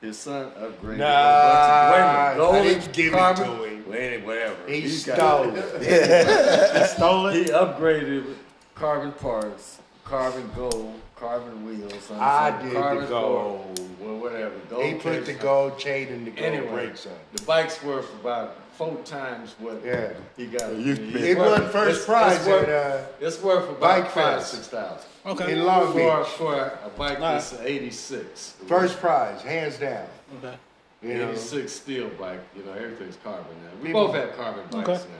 His 0.00 0.18
son 0.18 0.50
upgraded. 0.52 0.96
Nah, 0.96 2.32
a 2.32 2.36
bunch 2.36 2.38
of, 2.38 2.40
wait 2.40 2.46
a 2.46 2.48
I 2.48 2.52
minute, 2.52 2.80
didn't 2.80 2.92
give 2.94 3.12
it 3.12 3.16
carbon, 3.18 3.44
to 3.44 3.64
him. 3.64 3.84
Wait, 3.90 4.24
whatever. 4.24 4.56
He 4.66 4.80
got- 5.04 5.18
stole 5.18 5.54
it. 5.54 6.78
You 6.80 6.86
stole 6.96 7.26
it. 7.26 7.34
He 7.34 7.44
upgraded 7.52 8.26
with 8.26 8.38
carbon 8.74 9.12
parts, 9.12 9.78
carbon 10.04 10.50
gold, 10.56 10.94
carbon 11.16 11.66
wheels. 11.66 11.92
I 12.12 12.50
something, 12.50 12.68
did 12.70 12.76
the 12.76 13.06
gold. 13.08 13.08
gold, 13.08 13.90
well, 14.00 14.16
whatever. 14.16 14.54
Gold 14.70 14.84
He 14.86 14.94
put 14.94 15.26
the 15.26 15.34
gold 15.34 15.78
chain 15.78 16.08
and 16.08 16.26
the 16.26 16.30
gold 16.30 16.46
Anyway, 16.46 16.72
brakes 16.72 17.06
on. 17.06 17.12
the 17.34 17.42
bike's 17.42 17.82
worth 17.82 18.10
about 18.20 18.56
four 18.78 18.96
times 19.04 19.54
what 19.58 19.82
Yeah. 19.84 20.14
he 20.34 20.46
got. 20.46 20.72
You- 20.76 20.92
It's 20.94 21.14
It 21.26 21.36
worth- 21.36 21.60
won 21.60 21.68
first 21.70 21.90
it's- 22.02 22.04
prize 22.06 22.36
It's 22.38 22.46
worth, 22.46 22.68
at, 22.68 22.92
uh, 22.94 23.02
it's 23.20 23.42
worth 23.42 23.64
about 23.68 23.80
Bike 23.80 24.04
five 24.10 24.36
Fest. 24.38 24.52
six 24.54 24.68
thousand 24.68 25.09
Okay. 25.26 25.52
In 25.52 25.64
Long 25.66 25.92
for 25.92 26.18
Beach. 26.22 26.28
for 26.32 26.54
a 26.84 26.88
bike 26.96 27.20
Nah. 27.20 27.32
that's 27.34 27.52
eighty 27.60 27.90
six. 27.90 28.54
First 28.66 28.98
prize, 28.98 29.42
hands 29.42 29.76
down. 29.78 30.06
Okay. 30.38 30.56
You 31.02 31.14
know, 31.14 31.28
Eighty 31.30 31.38
six 31.38 31.72
steel 31.72 32.08
bike. 32.18 32.40
You 32.56 32.64
know 32.64 32.72
everything's 32.72 33.16
carbon 33.22 33.44
now. 33.62 33.70
We 33.80 33.88
People- 33.88 34.06
both 34.08 34.16
have 34.16 34.36
carbon 34.36 34.64
bikes 34.70 34.88
Okay. 34.88 34.98
now, 35.10 35.18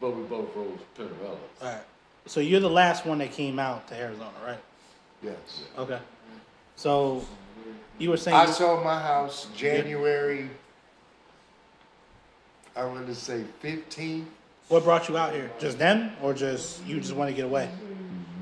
but 0.00 0.10
we 0.16 0.22
both 0.24 0.54
rode 0.54 0.78
Pinarellos. 0.96 1.38
All 1.62 1.68
right. 1.68 1.80
So 2.26 2.40
you're 2.40 2.60
the 2.60 2.70
last 2.70 3.04
one 3.06 3.18
that 3.18 3.32
came 3.32 3.58
out 3.58 3.88
to 3.88 3.94
Arizona, 3.96 4.30
right? 4.46 4.58
yes. 5.22 5.34
Okay. 5.76 5.98
So 6.76 7.24
you 7.98 8.10
were 8.10 8.16
saying 8.16 8.36
I 8.36 8.46
sold 8.46 8.84
my 8.84 9.00
house 9.00 9.48
January, 9.56 10.48
I 12.76 12.84
want 12.84 13.06
to 13.06 13.14
say 13.14 13.44
15th. 13.62 14.24
what 14.68 14.84
brought 14.84 15.08
you 15.08 15.16
out 15.18 15.32
here? 15.34 15.50
Just 15.58 15.78
them, 15.78 16.12
or 16.22 16.32
just 16.34 16.84
you 16.86 17.00
just 17.00 17.14
want 17.14 17.28
to 17.30 17.34
get 17.34 17.44
away? 17.46 17.68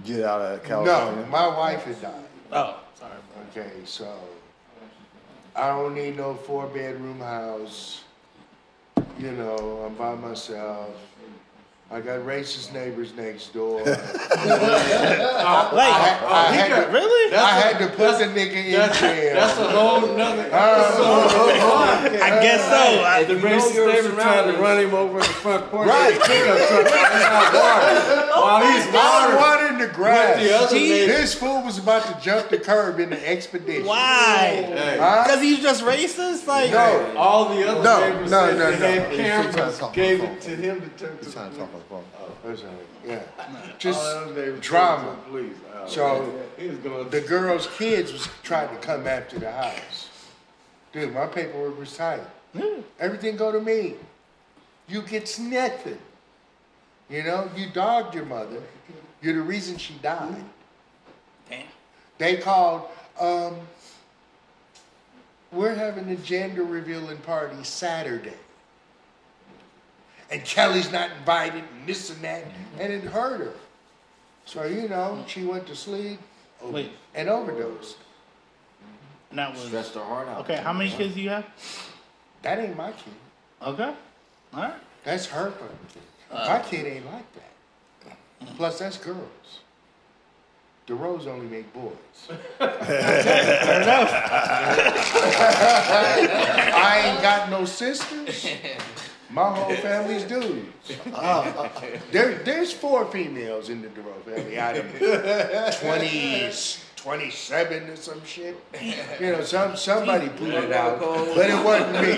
Get 0.05 0.25
out 0.25 0.41
of 0.41 0.63
California? 0.65 1.23
No, 1.23 1.27
my 1.31 1.47
wife 1.49 1.83
had 1.85 2.01
died. 2.03 2.15
Oh, 2.53 2.81
sorry. 2.95 3.13
Okay, 3.51 3.71
so 3.85 4.13
I 5.57 5.69
don't 5.69 5.95
need 5.95 6.17
no 6.17 6.35
four 6.35 6.67
bedroom 6.67 7.21
house. 7.21 8.03
You 9.19 9.33
know, 9.33 9.83
I'm 9.87 9.95
by 9.95 10.15
myself. 10.15 10.91
I 11.91 12.01
got 12.03 12.21
racist 12.21 12.75
neighbors 12.75 13.15
next 13.15 13.55
door. 13.55 13.83
Like, 15.69 15.95
I 15.95 16.53
had 16.53 16.69
to, 16.85 16.91
really? 16.93 17.35
I 17.35 17.51
had 17.61 17.79
to 17.79 17.89
put 17.97 18.19
the 18.19 18.25
nigga 18.27 18.65
in 18.67 18.73
That's, 18.73 19.01
jail. 19.01 19.35
that's 19.35 19.59
a 19.59 19.71
whole 19.71 20.01
nother. 20.17 20.49
Uh, 20.53 22.09
I 22.23 22.41
guess 22.43 22.63
so. 22.65 23.03
I, 23.05 23.25
The 23.25 23.35
you 23.35 23.39
know 23.41 23.49
racist 23.49 23.75
your 23.75 23.93
neighbor 23.93 24.11
tried 24.15 24.51
to 24.53 24.59
run 24.59 24.79
him 24.81 24.95
over 24.95 25.19
in 25.19 25.25
the 25.27 25.33
front 25.41 25.71
porch 25.71 25.89
Right. 25.89 26.17
of 26.17 26.23
pickup 26.23 26.59
truck. 26.69 26.93
While 28.37 28.61
he's 28.73 28.87
I 28.87 29.37
watering. 29.37 29.68
Wanted 29.79 29.91
the 29.91 29.95
grass. 29.95 30.41
The 30.43 30.55
other 30.57 30.75
neighbor. 30.75 31.13
This 31.13 31.35
fool 31.35 31.63
was 31.63 31.79
about 31.79 32.05
to 32.07 32.25
jump 32.25 32.49
the 32.51 32.59
curb 32.59 32.99
in 33.01 33.11
the 33.11 33.29
expedition. 33.29 33.87
why? 33.87 34.63
Hey, 34.67 34.97
Huh? 34.99 35.25
Because 35.25 35.43
he's 35.43 35.61
just 35.61 35.83
racist? 35.85 36.47
Like, 36.47 36.71
No. 36.71 37.15
all 37.17 37.55
the 37.55 37.67
other 37.69 37.83
No, 37.83 38.01
neighbors 38.01 38.31
no, 38.31 38.47
said 38.49 38.59
no, 38.59 38.71
no. 38.71 38.77
had 38.77 39.11
He's 39.13 39.19
trying 39.19 39.47
to 39.53 39.53
cameras, 39.59 39.81
gave 39.93 40.23
it 40.23 40.41
to 40.43 40.51
him 40.57 40.81
to 40.81 40.89
turn 41.05 41.19
to. 41.19 41.31
talk 41.33 41.45
on 41.45 41.59
the 41.59 41.79
phone. 41.89 42.05
That's 42.45 42.63
all 42.63 42.69
right, 42.69 42.77
Yeah. 43.07 43.23
Just 43.79 44.01
the 44.03 44.09
other 44.09 44.27
neighbors 44.35 44.61
drama. 44.61 45.03
told 45.05 45.17
him 45.17 45.25
to 45.25 45.31
Please. 45.31 45.57
Oh, 45.75 45.89
So, 45.89 46.23
man. 46.59 47.03
he 47.05 47.09
The 47.11 47.21
girl's 47.27 47.67
kids 47.77 48.13
was 48.13 48.29
trying 48.43 48.69
to 48.71 48.77
come 48.77 49.07
after 49.07 49.39
the 49.39 49.51
house. 49.51 50.09
Dude, 50.93 51.13
my 51.15 51.27
paperwork 51.27 51.79
was 51.79 51.97
tight. 51.97 52.21
Hmm. 52.57 52.81
Everything 52.99 53.37
go 53.37 53.53
to 53.53 53.61
me. 53.61 53.95
You 54.89 55.03
get 55.03 55.39
nothing. 55.39 55.99
You 57.11 57.23
know, 57.23 57.51
you 57.57 57.69
dogged 57.71 58.15
your 58.15 58.25
mother. 58.25 58.63
You're 59.23 59.35
the 59.35 59.43
reason 59.43 59.77
she 59.79 59.95
died. 59.95 60.45
Damn. 61.51 61.65
They 62.19 62.37
called, 62.37 62.89
um, 63.19 63.57
we're 65.53 65.75
having 65.75 66.09
a 66.11 66.17
gender 66.17 66.65
revealing 66.65 67.19
party 67.19 67.63
Saturday. 67.65 68.35
And 70.31 70.45
Kelly's 70.45 70.93
not 70.93 71.11
invited, 71.19 71.65
and 71.73 71.87
this 71.87 72.11
and 72.11 72.23
that, 72.23 72.45
mm-hmm. 72.45 72.81
and 72.81 72.93
it 72.93 73.05
hurt 73.05 73.41
her. 73.41 73.55
So, 74.45 74.65
you 74.65 74.89
know, 74.89 75.25
she 75.27 75.45
went 75.45 75.67
to 75.69 75.77
sleep 75.77 76.21
Wait, 76.63 76.93
and 77.15 77.29
overdosed. 77.29 77.97
and 79.31 79.39
that 79.39 79.53
was 79.53 79.63
Stretched 79.65 79.95
her 79.95 80.05
heart 80.05 80.29
out. 80.29 80.41
okay. 80.41 80.57
How 80.57 80.73
many 80.73 80.91
kids 80.91 81.15
do 81.15 81.21
you 81.21 81.31
have? 81.31 81.47
That 82.43 82.59
ain't 82.59 82.77
my 82.77 82.93
kid. 82.93 83.15
Okay, 83.63 83.95
all 84.55 84.61
right. 84.61 84.75
That's 85.05 85.27
her 85.27 85.51
problem. 85.51 85.79
Uh, 86.31 86.47
my 86.47 86.69
kid 86.69 86.87
ain't 86.87 87.07
like 87.07 87.33
that. 87.35 87.48
Plus, 88.57 88.79
that's 88.79 88.97
girls. 88.99 89.19
The 90.87 90.95
Rose 90.95 91.27
only 91.27 91.47
make 91.47 91.73
boys. 91.75 91.93
Fair 92.59 93.83
enough. 93.83 94.11
I 96.75 97.03
ain't 97.05 97.21
got 97.23 97.51
no 97.51 97.65
sisters. 97.67 98.47
My 99.31 99.55
whole 99.55 99.77
family's 99.77 100.25
dudes. 100.25 100.67
There, 102.11 102.39
there's 102.43 102.73
four 102.73 103.05
females 103.07 103.69
in 103.69 103.83
the 103.83 103.89
DeRoe 103.89 104.23
family 104.25 104.59
out 104.59 104.79
of 104.79 104.91
20, 105.81 106.51
27 106.97 107.91
or 107.91 107.97
some 107.97 108.25
shit. 108.25 108.57
You 109.21 109.33
know, 109.33 109.43
some 109.43 109.77
somebody 109.77 110.31
put 110.31 110.49
it 110.49 110.73
out, 110.73 110.99
but 111.01 111.51
it 111.51 111.63
wasn't 111.63 111.93
me. 112.01 112.15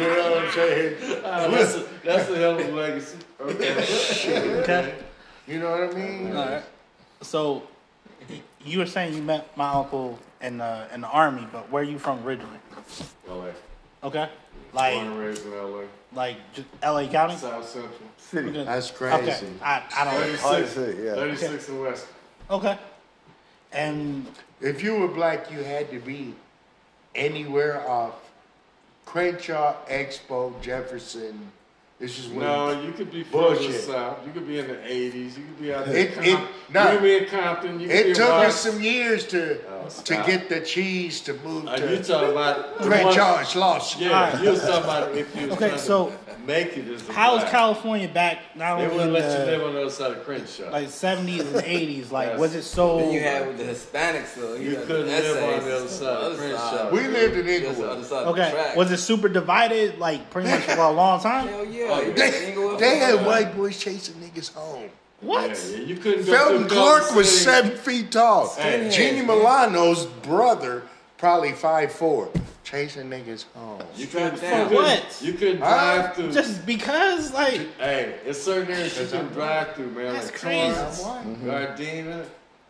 You 0.00 0.06
know 0.08 0.30
what 0.30 0.44
I'm 0.44 0.52
saying? 0.52 0.94
Ah, 1.24 1.48
that's, 2.06 2.30
a, 2.30 2.36
hell 2.36 2.58
of 2.58 2.66
a 2.66 2.72
legacy. 2.72 3.18
Okay. 3.40 4.60
Okay. 4.62 4.94
You 5.46 5.60
know 5.60 5.70
what 5.70 5.90
I 5.90 5.98
mean? 5.98 6.34
All 6.36 6.44
right. 6.48 6.62
So 7.22 7.62
you 8.64 8.78
were 8.80 8.86
saying 8.86 9.14
you 9.14 9.22
met 9.22 9.56
my 9.56 9.70
uncle 9.72 10.18
in 10.40 10.58
the 10.58 10.88
in 10.92 11.00
the 11.02 11.08
army, 11.08 11.46
but 11.52 11.70
where 11.70 11.82
are 11.82 11.86
you 11.86 11.98
from 11.98 12.24
originally? 12.26 12.58
LA. 13.28 13.50
Okay. 14.02 14.28
Born 14.28 14.30
Like 14.72 14.94
and 14.94 15.18
raised 15.18 15.44
in 15.46 15.52
LA. 15.52 15.82
like 16.12 16.36
just 16.52 16.66
L.A. 16.82 17.06
County. 17.06 17.36
South 17.36 17.68
Central. 17.68 17.92
City. 18.16 18.50
That's 18.64 18.90
Okay. 18.90 18.96
crazy. 19.18 19.46
I 19.62 19.82
I 19.96 20.04
don't. 20.04 20.36
36, 20.38 20.70
see, 20.72 21.04
yeah. 21.04 21.14
36 21.14 21.68
and 21.68 21.80
West. 21.80 22.06
Okay. 22.50 22.78
And 23.72 24.26
If 24.60 24.82
you 24.82 24.96
were 24.96 25.08
black, 25.08 25.50
you 25.50 25.62
had 25.62 25.90
to 25.90 25.98
be 26.00 26.34
anywhere 27.14 27.88
off 27.88 28.14
Crenshaw, 29.04 29.74
Expo, 29.88 30.60
Jefferson, 30.60 31.52
It's 31.98 32.14
just 32.14 32.28
when 32.30 32.40
No, 32.40 32.78
you 32.82 32.92
could 32.92 33.10
be 33.10 33.22
further 33.24 33.54
Bullshit. 33.56 33.80
south. 33.80 34.18
You 34.26 34.32
could 34.32 34.46
be 34.46 34.58
in 34.58 34.68
the 34.68 34.84
eighties. 34.84 35.38
You 35.38 35.44
could 35.44 35.60
be 35.62 35.72
out 35.72 35.86
there. 35.86 35.96
It- 35.96 36.16
in 36.18 36.24
it- 36.24 36.36
Comp- 36.36 36.50
nah. 36.74 36.82
you 36.84 36.98
could 36.98 37.02
be 37.02 37.16
in 37.16 37.24
Compton. 37.26 37.80
You 37.80 37.86
could 37.88 37.96
it 37.96 38.06
in 38.08 38.14
took 38.14 38.28
Rock- 38.28 38.46
us 38.48 38.60
some 38.60 38.82
years 38.82 39.24
to 39.28 39.58
Oh, 39.66 39.88
to 40.04 40.14
get 40.26 40.50
the 40.50 40.60
cheese 40.60 41.20
to 41.22 41.32
move 41.42 41.66
Uh, 41.66 41.72
you 41.72 41.78
to 41.96 42.02
talking 42.04 42.30
about 42.32 42.82
the 42.82 42.90
Red 42.90 43.04
one- 43.06 43.14
George 43.14 43.56
Lawson. 43.56 44.02
Yeah, 44.02 44.10
Alright. 44.26 44.42
you 44.42 44.50
was 44.50 44.60
talking 44.60 44.84
about 44.84 45.14
if 45.16 45.34
you 45.36 45.46
was 45.46 45.56
Okay, 45.56 45.68
trying 45.68 45.80
so 45.80 46.12
to 46.46 46.52
make 46.52 46.76
it 46.76 46.88
as 46.88 47.08
a 47.08 47.12
How's 47.12 47.40
black. 47.40 47.50
California 47.50 48.08
back 48.08 48.38
not 48.54 48.76
They 48.78 48.84
only 48.84 48.86
in 48.86 48.96
wouldn't 48.96 49.12
let 49.14 49.38
you 49.40 49.44
live 49.46 49.62
on 49.62 49.74
the 49.74 49.80
other 49.82 49.90
side 49.90 50.12
of 50.12 50.24
Crenshaw. 50.24 50.70
like 50.70 50.88
seventies 50.88 51.40
and 51.40 51.56
eighties? 51.64 52.10
Like, 52.12 52.28
Yes. 52.30 52.38
was 52.40 52.54
it 52.54 52.62
so? 52.62 52.98
Then 52.98 53.12
you 53.12 53.20
had 53.20 53.46
with 53.46 53.58
the 53.58 53.64
Hispanics, 53.64 54.34
though. 54.36 54.54
You 54.54 54.76
had 54.76 54.86
couldn't 54.86 55.06
live 55.08 55.36
on 55.60 55.64
the 55.68 55.76
other 55.76 55.88
side 55.88 56.06
of 56.08 56.22
other 56.22 56.36
Crenshaw. 56.36 56.90
We 56.90 57.00
lived 57.08 57.36
in 57.36 57.46
Just 57.46 57.46
the 57.46 57.68
Inglewood. 57.68 58.04
side 58.06 58.26
of 58.26 58.36
the 58.36 58.42
Okay, 58.42 58.50
track. 58.52 58.76
was 58.76 58.90
it 58.92 58.98
super 58.98 59.28
divided? 59.28 59.98
Like 59.98 60.30
pretty 60.30 60.48
much 60.50 60.62
for 60.62 60.80
a 60.80 60.90
long 60.92 61.20
time. 61.20 61.48
Hell 61.48 61.64
yeah. 61.66 61.86
Oh, 61.90 62.00
you 62.02 62.12
they- 62.12 62.48
Inglewood 62.48 62.80
They 62.80 62.98
had 62.98 63.24
white 63.26 63.56
boys 63.56 63.78
chasing 63.78 64.14
niggas 64.16 64.52
home. 64.54 64.90
What? 65.22 65.48
Yeah, 65.48 65.76
yeah, 65.78 65.84
you 65.84 65.96
couldn't 65.96 66.26
go 66.26 66.32
Felton 66.32 66.58
through 66.68 66.76
Clark 66.76 67.02
Gulf 67.04 67.16
was 67.16 67.28
City. 67.30 67.44
seven 67.44 67.78
feet 67.78 68.12
tall. 68.12 68.54
Hey. 68.54 68.90
Jeannie 68.92 69.22
Milano's 69.24 70.04
brother, 70.04 70.82
probably 71.16 71.52
five 71.52 71.90
four, 71.90 72.28
chasing 72.70 73.08
niggas 73.08 73.44
home. 73.54 73.80
You 73.96 74.06
Strapped 74.06 74.40
couldn't, 74.40 74.50
down. 74.50 74.60
you 74.60 74.76
couldn't- 74.76 74.82
What? 75.04 75.22
You 75.22 75.32
couldn't 75.34 75.58
Huh? 75.60 75.68
drive 76.02 76.16
through. 76.16 76.32
Just 76.32 76.66
because, 76.66 77.32
like, 77.32 77.60
hey, 77.78 78.16
it's 78.26 78.42
certain 78.42 78.72
areas 78.72 78.92
you 78.94 79.00
That's 79.02 79.12
couldn't 79.12 79.32
drive 79.32 79.74
through, 79.74 79.90
man. 79.92 80.12
That's 80.14 80.26
like 80.26 80.40
crazy. 80.40 80.74
Torrance. 80.74 81.02
Gardena, 81.44 82.24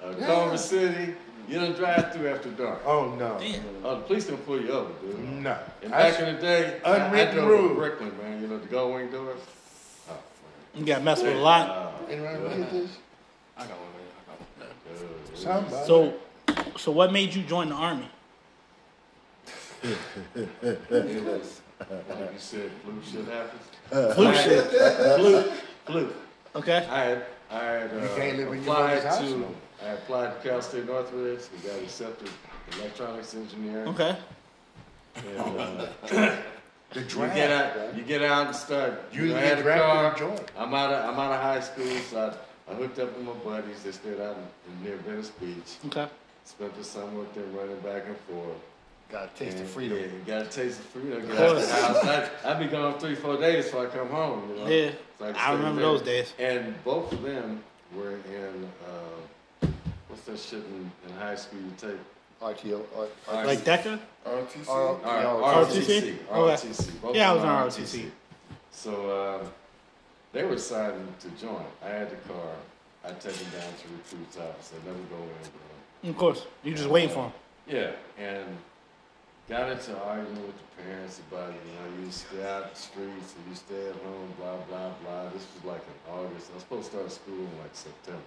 uh, 0.04 0.12
Yeah. 0.20 0.26
Culver 0.26 0.58
City. 0.58 1.14
You 1.48 1.60
don't 1.60 1.76
drive 1.76 2.12
through 2.12 2.28
after 2.28 2.50
dark. 2.50 2.82
Oh 2.84 3.14
no, 3.18 3.38
damn. 3.40 3.62
Oh, 3.84 3.94
the 3.94 4.00
police 4.02 4.24
don't 4.26 4.44
pull 4.44 4.60
you 4.60 4.70
over, 4.72 4.90
dude. 5.00 5.18
no. 5.20 5.56
And 5.82 5.94
I- 5.94 6.10
back 6.10 6.18
in 6.20 6.34
the 6.34 6.40
day, 6.42 6.80
I, 6.84 6.90
I 6.90 6.96
Unwritten 7.06 7.34
drove 7.36 7.48
rule. 7.48 7.68
to 7.70 7.74
Brooklyn, 7.76 8.12
man. 8.20 8.42
You 8.42 8.48
know 8.48 8.58
the 8.58 8.66
gold 8.66 8.94
wing 8.94 9.10
doors. 9.10 9.38
Oh, 10.10 10.14
You 10.74 10.84
got 10.84 11.02
messed 11.04 11.22
with 11.22 11.36
a 11.36 11.38
lot. 11.38 11.68
uh, 11.70 11.90
Anyone 12.12 12.34
get 12.58 12.70
this? 12.72 12.90
I 13.56 13.60
got 13.62 13.70
one. 13.70 13.78
man. 14.58 14.68
I 14.68 15.54
got 15.54 15.64
one. 15.70 15.70
Somebody. 15.70 15.86
So, 15.86 16.14
so 16.76 16.90
what 16.92 17.12
made 17.12 17.32
you 17.32 17.42
join 17.44 17.68
the 17.68 17.76
army? 17.76 18.08
It 20.34 20.90
like 22.08 22.32
you 22.32 22.38
said, 22.38 22.70
flu 22.82 23.02
shit 23.04 23.26
happens. 23.26 24.14
Flu 24.14 24.26
uh, 24.26 24.32
shit. 24.34 24.64
Flu. 25.16 25.42
Flu. 25.84 26.12
Okay. 26.56 26.86
I 26.90 27.00
had, 27.00 27.26
I 27.50 27.62
had, 27.64 27.92
you 27.92 27.98
uh, 27.98 28.16
can't 28.16 28.36
live 28.38 28.52
applied 28.52 29.22
in 29.22 29.42
to, 29.42 29.48
I 29.84 29.88
applied 29.90 30.42
to 30.42 30.48
Cal 30.48 30.62
State 30.62 30.86
Northridge 30.86 31.40
and 31.52 31.62
got 31.62 31.78
accepted 31.82 32.30
electronics 32.78 33.34
engineering. 33.34 33.88
Okay. 33.88 34.16
And, 35.16 35.38
uh, 35.38 35.86
the 36.92 37.00
you 37.00 37.06
get 37.06 37.50
out, 37.50 37.96
you 37.96 38.02
get 38.02 38.22
out 38.22 38.46
and 38.46 38.56
start. 38.56 39.04
You, 39.12 39.24
you 39.24 39.28
know, 39.34 39.36
had 39.36 39.58
a 39.58 39.62
car. 39.62 40.16
I'm 40.56 40.74
out 40.74 40.92
of, 40.92 41.10
I'm 41.10 41.20
out 41.20 41.32
of 41.32 41.40
high 41.40 41.60
school, 41.60 41.86
so 42.10 42.34
I, 42.68 42.72
I 42.72 42.74
hooked 42.74 42.98
up 42.98 43.16
with 43.16 43.26
my 43.26 43.32
buddies. 43.32 43.82
They 43.82 43.92
stayed 43.92 44.20
out 44.20 44.36
in, 44.36 44.84
near 44.84 44.96
Venice 44.96 45.30
Beach. 45.30 45.76
Okay. 45.86 46.08
Spent 46.44 46.74
the 46.76 46.84
summer 46.84 47.20
with 47.20 47.34
them 47.34 47.54
running 47.54 47.78
back 47.80 48.04
and 48.06 48.16
forth. 48.18 48.56
Got 49.10 49.24
a 49.24 49.38
taste 49.38 49.54
of 49.56 49.60
And, 49.62 49.70
freedom. 49.70 49.98
Yeah, 49.98 50.04
you 50.06 50.20
got 50.26 50.42
a 50.42 50.44
taste 50.46 50.80
of 50.80 50.86
freedom. 50.86 51.20
Get 51.26 51.30
Of 51.30 51.38
out 51.38 51.48
the 51.48 51.54
course. 51.54 51.70
house. 51.70 52.04
I'd, 52.04 52.30
I'd 52.44 52.58
be 52.58 52.66
gone 52.66 52.98
three, 52.98 53.14
four 53.14 53.36
days 53.36 53.66
before 53.66 53.86
I 53.86 53.90
come 53.90 54.08
home. 54.08 54.50
You 54.50 54.56
know? 54.56 54.66
Yeah. 54.68 54.90
So 55.18 55.24
I 55.36 55.52
remember 55.52 55.80
there. 55.80 55.90
those 55.90 56.02
days. 56.02 56.32
And 56.38 56.74
both 56.84 57.12
of 57.12 57.22
them 57.22 57.62
were 57.94 58.10
in 58.12 58.68
uh, 58.84 59.68
what's 60.08 60.22
that 60.22 60.38
shit 60.38 60.58
in, 60.64 60.90
in 61.08 61.16
high 61.18 61.36
school 61.36 61.60
you 61.60 61.72
take? 61.78 61.98
RTO, 62.42 62.84
R- 63.28 63.46
Like 63.46 63.60
DECA? 63.60 63.98
RTC. 64.26 64.68
R- 64.68 64.98
R- 65.04 65.64
ROTC. 65.64 66.18
ROTC? 66.26 66.26
ROTC. 66.28 67.14
Yeah, 67.14 67.30
I 67.30 67.32
was 67.32 67.42
them 67.42 67.84
in 67.84 67.86
ROTC. 67.86 68.10
So 68.72 69.40
um, 69.40 69.48
they 70.32 70.42
were 70.44 70.56
deciding 70.56 71.06
to 71.20 71.28
join. 71.40 71.64
I 71.82 71.88
had 71.88 72.10
the 72.10 72.16
car. 72.28 72.36
I 73.04 73.10
take 73.12 73.32
them 73.34 73.48
down 73.60 73.70
to 73.72 73.88
recruits 73.96 74.36
office. 74.36 74.68
They 74.70 74.90
never 74.90 75.02
go 75.04 75.16
in. 76.02 76.10
Of 76.10 76.18
course. 76.18 76.44
You 76.62 76.74
just 76.74 76.88
waiting 76.90 77.08
for 77.10 77.24
him. 77.24 77.32
Yeah, 77.66 77.92
and 78.18 78.44
got 79.48 79.70
into 79.70 79.90
an 79.92 80.00
argument 80.04 80.46
with 80.46 80.56
the 80.58 80.82
parents 80.82 81.20
about 81.30 81.50
it. 81.50 81.56
you 81.66 81.72
know 81.78 82.04
you 82.04 82.10
stay 82.10 82.44
out 82.48 82.74
the 82.74 82.78
streets 82.80 83.34
and 83.36 83.44
you 83.48 83.54
stay 83.54 83.88
at 83.88 83.94
home, 84.04 84.28
blah 84.38 84.56
blah 84.68 84.90
blah. 85.02 85.24
This 85.30 85.46
was 85.54 85.64
like 85.64 85.82
in 85.86 86.12
August. 86.12 86.50
I 86.50 86.54
was 86.54 86.62
supposed 86.62 86.90
to 86.90 86.96
start 86.96 87.12
school 87.12 87.38
in 87.38 87.58
like 87.60 87.72
September. 87.74 88.20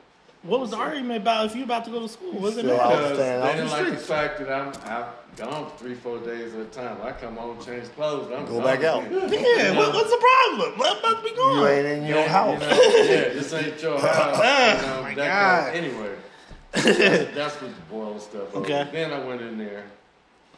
What 0.44 0.62
was 0.62 0.70
the 0.72 0.78
argument 0.78 1.18
about 1.22 1.48
if 1.48 1.56
you 1.58 1.66
about 1.66 1.84
to 1.84 1.92
go 1.92 2.00
to 2.00 2.08
school? 2.08 2.32
What's 2.40 2.56
it 2.56 2.60
Still 2.62 2.78
matter? 2.78 2.82
out. 2.82 2.90
Because 3.02 3.18
staying 3.18 3.42
they 3.42 3.46
off 3.48 3.56
didn't 3.56 3.70
the 3.70 3.76
like 3.76 3.90
the 3.92 3.98
fact 3.98 4.40
that 4.40 4.50
I'm 4.50 4.68
I've 4.86 5.36
gone 5.36 5.72
three, 5.78 5.96
four 5.96 6.18
days 6.20 6.54
at 6.56 6.62
a 6.62 6.66
time. 6.66 6.98
I 7.04 7.12
come 7.12 7.36
home, 7.36 7.58
change 7.64 7.90
clothes, 7.96 8.32
I'm 8.32 8.46
Go 8.46 8.54
gone 8.54 8.64
back 8.64 8.84
out. 8.86 9.06
again. 9.06 9.30
Yeah, 9.34 9.78
what, 9.78 9.94
what's 9.94 10.10
the 10.10 10.18
problem? 10.48 10.80
What 10.80 10.98
about 11.00 11.18
to 11.18 11.30
be 11.30 11.36
gone. 11.36 11.58
You 11.58 11.68
ain't 11.68 11.86
in 11.88 12.06
your 12.06 12.18
Yeah, 12.20 12.28
house. 12.30 12.62
You 12.62 12.68
know, 12.70 13.04
yeah, 13.04 13.34
this 13.34 13.54
ain't 13.54 13.82
your 13.82 14.00
house. 14.00 14.38
you 14.38 14.88
oh 14.88 14.96
know, 14.96 15.02
my 15.04 15.14
that 15.16 15.28
God. 15.28 15.74
kind- 15.74 15.86
anyway, 15.86 16.16
that's, 16.72 17.36
that's 17.36 17.56
what 17.62 17.76
the 17.76 17.82
boil 17.90 18.18
stuff. 18.20 18.56
over. 18.56 18.60
Okay. 18.66 18.88
Then 18.94 19.12
I 19.12 19.20
went 19.26 19.42
in 19.42 19.58
there, 19.58 19.84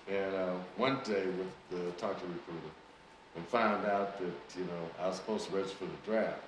and 0.10 0.36
uh, 0.36 0.50
one 0.78 1.00
day 1.04 1.26
with 1.26 1.52
the 1.70 1.92
talk 1.94 2.20
to 2.20 2.26
recruiter, 2.28 2.72
and 3.36 3.46
found 3.48 3.86
out 3.86 4.20
that 4.20 4.32
you 4.58 4.66
know 4.66 4.90
I 5.02 5.08
was 5.08 5.18
supposed 5.18 5.50
to 5.50 5.56
register 5.56 5.78
for 5.78 5.86
the 5.86 6.12
draft. 6.12 6.40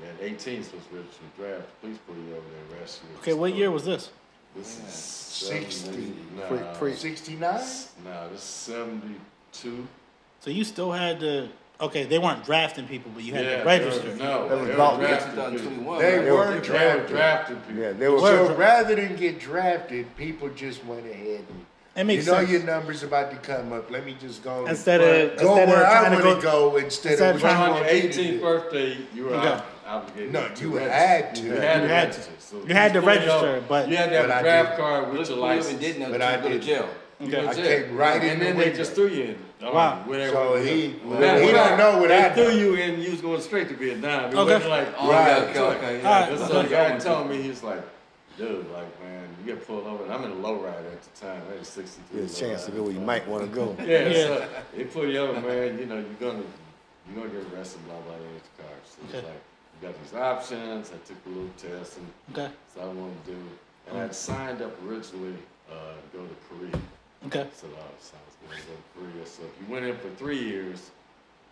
You 0.00 0.06
had 0.06 0.16
18 0.20 0.62
supposed 0.64 0.88
to 0.90 0.96
register 0.96 1.20
for 1.36 1.42
the 1.42 1.48
draft. 1.48 1.66
The 1.80 1.86
police 1.86 1.98
pull 2.06 2.14
you 2.16 2.22
over 2.36 2.48
there 2.48 2.62
and 2.70 2.80
arrest 2.80 3.02
you. 3.10 3.18
Okay, 3.20 3.32
what 3.34 3.54
year 3.54 3.70
was 3.70 3.84
this? 3.84 4.10
This 4.56 4.78
is 4.78 4.94
60. 4.94 5.86
70, 5.86 6.12
Pre- 6.78 6.90
Nah, 6.90 6.94
Sixty-nine. 6.96 7.52
nah, 8.04 8.28
this 8.28 8.38
is 8.40 8.42
72. 8.42 9.86
So 10.40 10.50
you 10.50 10.64
still 10.64 10.92
had 10.92 11.20
to. 11.20 11.48
Okay, 11.80 12.04
they 12.04 12.18
weren't 12.18 12.44
drafting 12.44 12.86
people, 12.86 13.10
but 13.14 13.24
you 13.24 13.32
had 13.34 13.44
yeah, 13.44 13.58
to 13.58 13.64
register. 13.64 14.02
they 14.02 14.08
were- 14.10 14.16
No, 14.16 14.48
That 14.48 14.58
was 14.58 14.60
they 14.60 14.66
were 14.66 14.72
about- 14.74 15.00
drafting 15.00 15.30
people. 15.32 15.50
2021. 15.50 15.98
They 15.98 16.18
right? 16.18 16.18
were 16.32 16.46
They 16.46 16.54
were 16.54 16.60
drafted. 16.60 17.06
drafting 17.08 17.56
people. 17.56 17.82
Yeah, 17.82 17.92
they 17.92 18.08
were. 18.08 18.18
So 18.20 18.54
rather 18.54 18.94
than 18.94 19.16
get 19.16 19.40
drafted, 19.40 20.16
people 20.16 20.48
just 20.50 20.84
went 20.84 21.06
ahead 21.06 21.40
and 21.48 21.66
It 21.94 22.06
you 22.06 22.16
know 22.18 22.22
sense. 22.22 22.50
your 22.50 22.62
number's 22.62 23.02
about 23.02 23.30
to 23.32 23.36
come 23.36 23.72
up. 23.72 23.90
Let 23.90 24.06
me 24.06 24.16
just 24.18 24.42
go 24.42 24.64
Instead 24.66 25.00
of 25.02 25.38
go 25.38 25.48
instead 25.56 25.68
of 25.68 25.74
where 25.74 25.86
I 25.86 26.00
trying 26.08 26.12
want 26.24 26.40
to 26.40 26.46
go. 26.46 26.70
go 26.70 26.76
instead, 26.78 27.12
instead 27.12 27.30
of 27.30 27.36
of 27.36 27.42
what 27.42 27.48
trying 27.50 27.68
you 27.68 27.74
on 27.74 27.82
to- 27.82 27.92
your 27.94 28.02
want 28.04 28.16
me 28.16 28.22
to 28.22 28.22
18th 28.32 28.40
birthday, 28.40 28.96
you 29.14 29.24
were 29.24 29.34
Okay. 29.34 29.48
ob- 29.48 29.62
obligated. 29.86 30.32
No, 30.32 30.48
to 30.48 30.62
you 30.62 30.70
register. 30.78 30.96
had 30.96 31.34
to. 31.34 31.42
You 31.42 31.52
had 31.52 31.60
to 31.60 31.62
You 31.82 31.88
had 31.88 32.04
register. 32.08 32.32
So 32.38 32.56
You 32.66 32.74
had 32.74 32.92
to 32.94 33.00
register, 33.02 33.56
up. 33.56 33.68
but- 33.68 33.88
you 33.90 33.96
had 33.96 34.08
to 34.10 34.16
have 34.16 34.26
But 34.28 34.36
I 34.36 34.40
a 34.40 34.42
draft 34.42 34.78
card 34.78 35.08
with 35.10 35.18
Look, 35.18 35.28
your 35.28 35.36
even 35.38 35.48
license. 35.56 35.80
did 35.80 35.98
nothing 35.98 36.12
But 36.12 36.18
to 36.18 36.26
I 36.26 36.36
go 36.40 36.48
to 36.48 36.58
jail. 36.58 36.88
You 37.20 37.26
Okay. 37.28 37.36
go 37.36 37.42
to 37.42 37.48
I 37.48 37.54
jail. 37.54 37.82
came 37.86 37.96
right 37.96 38.24
in 38.24 38.30
and 38.30 38.40
the 38.40 38.44
then 38.46 38.56
they 38.58 38.72
just 38.72 38.92
threw 38.94 39.08
you 39.08 39.22
in. 39.24 39.36
All 39.66 39.74
Wow. 39.74 39.98
whatever. 40.06 40.32
So 40.32 40.54
he, 40.56 40.94
Now, 41.04 41.36
he 41.36 41.44
what 41.52 41.54
don't 41.54 41.78
know 41.78 41.98
what 41.98 42.08
they 42.08 42.24
I 42.24 42.30
threw 42.30 42.50
you 42.50 42.74
in. 42.74 43.00
You 43.02 43.10
was 43.12 43.20
going 43.20 43.40
straight 43.42 43.68
to 43.68 43.74
Vietnam. 43.74 44.24
It 44.32 44.34
Okay. 44.36 44.54
wasn't 44.54 44.70
like 44.70 44.88
Oh, 44.98 45.10
Right. 45.10 45.30
okay, 45.42 45.50
okay, 45.50 45.60
okay. 45.60 46.00
Yeah, 46.02 46.20
right. 46.20 46.30
that's 46.38 46.50
So 46.50 46.62
the 46.62 46.68
guy 46.68 46.88
got 46.88 47.00
told 47.00 47.28
one. 47.28 47.36
me, 47.36 47.42
he's 47.42 47.62
like, 47.62 47.82
dude, 48.36 48.70
like, 48.72 49.00
man, 49.02 49.28
you 49.40 49.54
get 49.54 49.66
pulled 49.66 49.86
over. 49.86 50.04
And 50.04 50.12
I'm 50.12 50.24
in 50.24 50.30
a 50.32 50.34
lowrider 50.34 50.92
at 50.92 51.02
the 51.02 51.20
time. 51.20 51.42
I 51.48 51.52
had 51.52 51.60
a 51.62 51.64
63. 51.64 52.18
There's 52.18 52.36
a 52.36 52.40
chance 52.40 52.64
to 52.66 52.72
go 52.72 52.82
where 52.84 52.92
you 52.92 53.00
might 53.00 53.26
want 53.28 53.44
to 53.44 53.50
go. 53.54 53.76
Yeah, 53.80 53.86
Yeah. 54.08 54.12
so 54.26 54.48
they 54.76 54.84
pull 54.84 55.06
you 55.10 55.18
over, 55.18 55.40
man. 55.40 55.78
You 55.78 55.86
know, 55.86 55.96
you're 55.96 56.04
gonna 56.32 56.42
you're 57.08 57.16
gonna 57.26 57.30
get 57.42 57.52
arrested, 57.52 57.84
blah 57.86 57.96
blah. 57.96 58.14
blah, 58.14 58.16
the 58.16 58.62
car. 58.62 58.72
So 58.84 58.98
it's 59.04 59.14
Okay. 59.14 59.26
like 59.26 59.42
you 59.82 59.88
got 59.88 60.02
these 60.02 60.14
options. 60.14 60.90
I 60.92 60.98
took 61.06 61.16
a 61.26 61.28
little 61.28 61.50
test, 61.58 61.98
and 61.98 62.06
Okay. 62.32 62.52
so 62.74 62.80
I 62.80 62.86
wanted 62.86 63.24
to 63.26 63.30
do. 63.32 63.38
And 63.88 63.98
I 63.98 64.02
had 64.02 64.14
signed 64.14 64.62
up 64.62 64.72
originally 64.86 65.34
uh, 65.70 65.74
to 66.12 66.18
go 66.18 66.24
to 66.24 66.34
Korea. 66.48 66.82
Okay. 67.26 67.48
So 67.54 67.66
I 67.66 67.80
sounds 68.00 68.36
good 68.40 68.56
to 68.56 68.62
go 68.66 68.72
to 68.74 69.10
Korea. 69.12 69.26
So 69.26 69.42
if 69.42 69.50
you 69.66 69.72
went 69.72 69.84
in 69.86 69.96
for 69.96 70.08
three 70.10 70.38
years, 70.38 70.90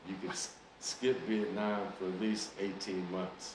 you 0.08 0.14
could 0.22 0.30
s- 0.30 0.54
skip 0.80 1.20
Vietnam 1.26 1.80
for 1.98 2.06
at 2.06 2.20
least 2.20 2.50
18 2.60 3.06
months. 3.10 3.54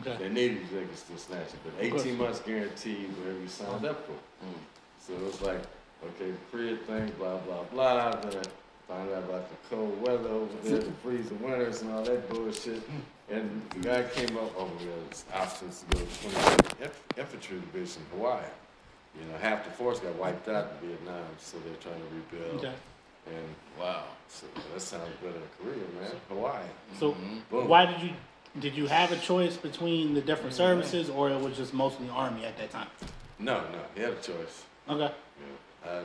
Okay. 0.00 0.16
They 0.18 0.28
needed 0.28 0.58
you, 0.58 0.80
they 0.80 0.86
could 0.86 0.96
still 0.96 1.18
snatch 1.18 1.48
it, 1.48 1.60
but 1.64 1.74
18 1.78 2.16
months 2.16 2.40
guaranteed 2.40 3.08
whatever 3.18 3.38
you 3.38 3.48
signed 3.48 3.84
up 3.84 4.06
for. 4.06 4.12
Mm. 4.12 4.54
So 5.06 5.12
it 5.12 5.20
was 5.20 5.42
like, 5.42 5.60
okay, 6.04 6.32
Korea 6.50 6.76
thing, 6.76 7.12
blah, 7.18 7.36
blah, 7.38 7.64
blah. 7.64 8.10
Then 8.12 8.38
I 8.38 8.92
found 8.92 9.10
out 9.10 9.24
about 9.24 9.48
the 9.50 9.56
cold 9.68 10.00
weather 10.00 10.28
over 10.28 10.52
there, 10.62 10.78
the 10.78 10.92
freezing 11.02 11.42
winters 11.42 11.82
and 11.82 11.92
all 11.92 12.02
that 12.04 12.28
bullshit. 12.30 12.80
Mm. 12.90 13.00
And 13.30 13.62
the 13.70 13.88
guy 13.88 14.02
came 14.14 14.36
up, 14.38 14.52
oh, 14.56 14.70
we 14.78 14.86
got 14.86 15.42
options 15.42 15.84
to 15.90 15.96
go 15.96 16.04
to 16.04 16.06
20th 16.06 17.18
Infantry 17.18 17.60
Division, 17.60 18.02
in 18.12 18.18
Hawaii. 18.18 18.42
You 19.18 19.30
know, 19.30 19.38
half 19.38 19.64
the 19.64 19.70
force 19.70 20.00
got 20.00 20.14
wiped 20.16 20.48
out 20.48 20.72
in 20.80 20.88
Vietnam, 20.88 21.24
so 21.38 21.58
they're 21.58 21.74
trying 21.76 22.00
to 22.00 22.14
rebuild. 22.14 22.64
Okay. 22.64 22.74
And 23.26 23.54
wow, 23.78 24.04
so 24.28 24.46
that 24.72 24.80
sounds 24.80 25.04
better 25.20 25.34
than 25.34 25.42
Korea, 25.60 25.84
man. 26.00 26.12
Hawaii. 26.28 26.64
So 26.98 27.14
Boom. 27.50 27.68
why 27.68 27.86
did 27.86 28.00
you 28.00 28.10
did 28.60 28.74
you 28.74 28.86
have 28.86 29.12
a 29.12 29.16
choice 29.16 29.56
between 29.56 30.14
the 30.14 30.20
different 30.20 30.54
services, 30.54 31.08
or 31.08 31.30
it 31.30 31.40
was 31.40 31.56
just 31.56 31.72
mostly 31.72 32.08
Army 32.10 32.44
at 32.44 32.56
that 32.58 32.70
time? 32.70 32.88
No, 33.38 33.60
no, 33.60 33.78
he 33.94 34.02
had 34.02 34.12
a 34.12 34.16
choice. 34.16 34.64
Okay. 34.88 35.10
Yeah. 35.84 35.90
I 35.90 36.02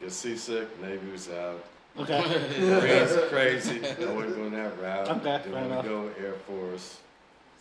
get 0.00 0.12
seasick, 0.12 0.80
Navy 0.80 1.10
was 1.10 1.28
out. 1.30 1.64
Okay. 1.98 2.20
Marines 2.60 3.16
crazy. 3.30 3.80
I 3.84 4.12
wasn't 4.12 4.36
going 4.36 4.52
that 4.52 4.80
route. 4.80 5.08
Okay, 5.08 5.22
Didn't 5.22 5.42
fair 5.44 5.52
want 5.52 5.66
enough. 5.66 5.82
to 5.84 5.88
go 5.88 6.10
Air 6.22 6.34
Force. 6.46 6.98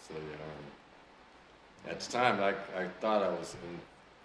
So 0.07 0.13
yeah. 0.13 1.89
um, 1.89 1.91
At 1.91 1.99
the 2.01 2.11
time, 2.11 2.39
I, 2.41 2.49
I 2.79 2.87
thought 2.99 3.23
I 3.23 3.29
was 3.29 3.55
in 3.55 3.79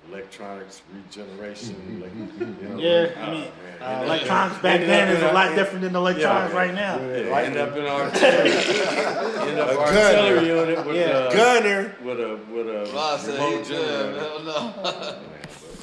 electronics 0.08 0.82
regeneration. 0.94 2.00
like, 2.02 2.14
you 2.62 2.68
know, 2.68 2.78
Yeah, 2.78 3.00
like, 3.00 3.16
I 3.18 3.30
mean, 3.30 3.40
man. 3.40 3.50
uh, 3.80 3.84
Ended 3.84 3.84
up- 3.84 4.04
electronics 4.06 4.58
back 4.62 4.80
then 4.80 5.08
is 5.16 5.22
a 5.22 5.32
lot 5.32 5.54
different 5.54 5.82
than 5.82 5.94
electronics 5.96 6.52
Yeah. 6.52 6.58
right 6.58 6.74
now. 6.74 6.96
Yeah, 7.00 7.38
end 7.38 7.56
up 7.56 7.76
in 7.76 7.86
artillery, 7.86 8.50
end 9.50 9.58
up 9.60 9.68
A 9.70 9.78
artillery 9.78 10.46
unit 10.48 10.86
with 10.86 10.96
Yeah. 10.96 11.28
a 11.28 11.32
Gunner. 11.36 11.94
with 12.02 12.20
a 12.20 12.36
with 12.52 12.68
a 12.68 12.90
Well, 12.94 13.14
I 13.14 13.18
said, 13.18 13.34
remote 13.34 13.70
yeah, 13.70 13.78
generator. 13.78 14.18
hell 14.20 14.40
no. 14.40 15.14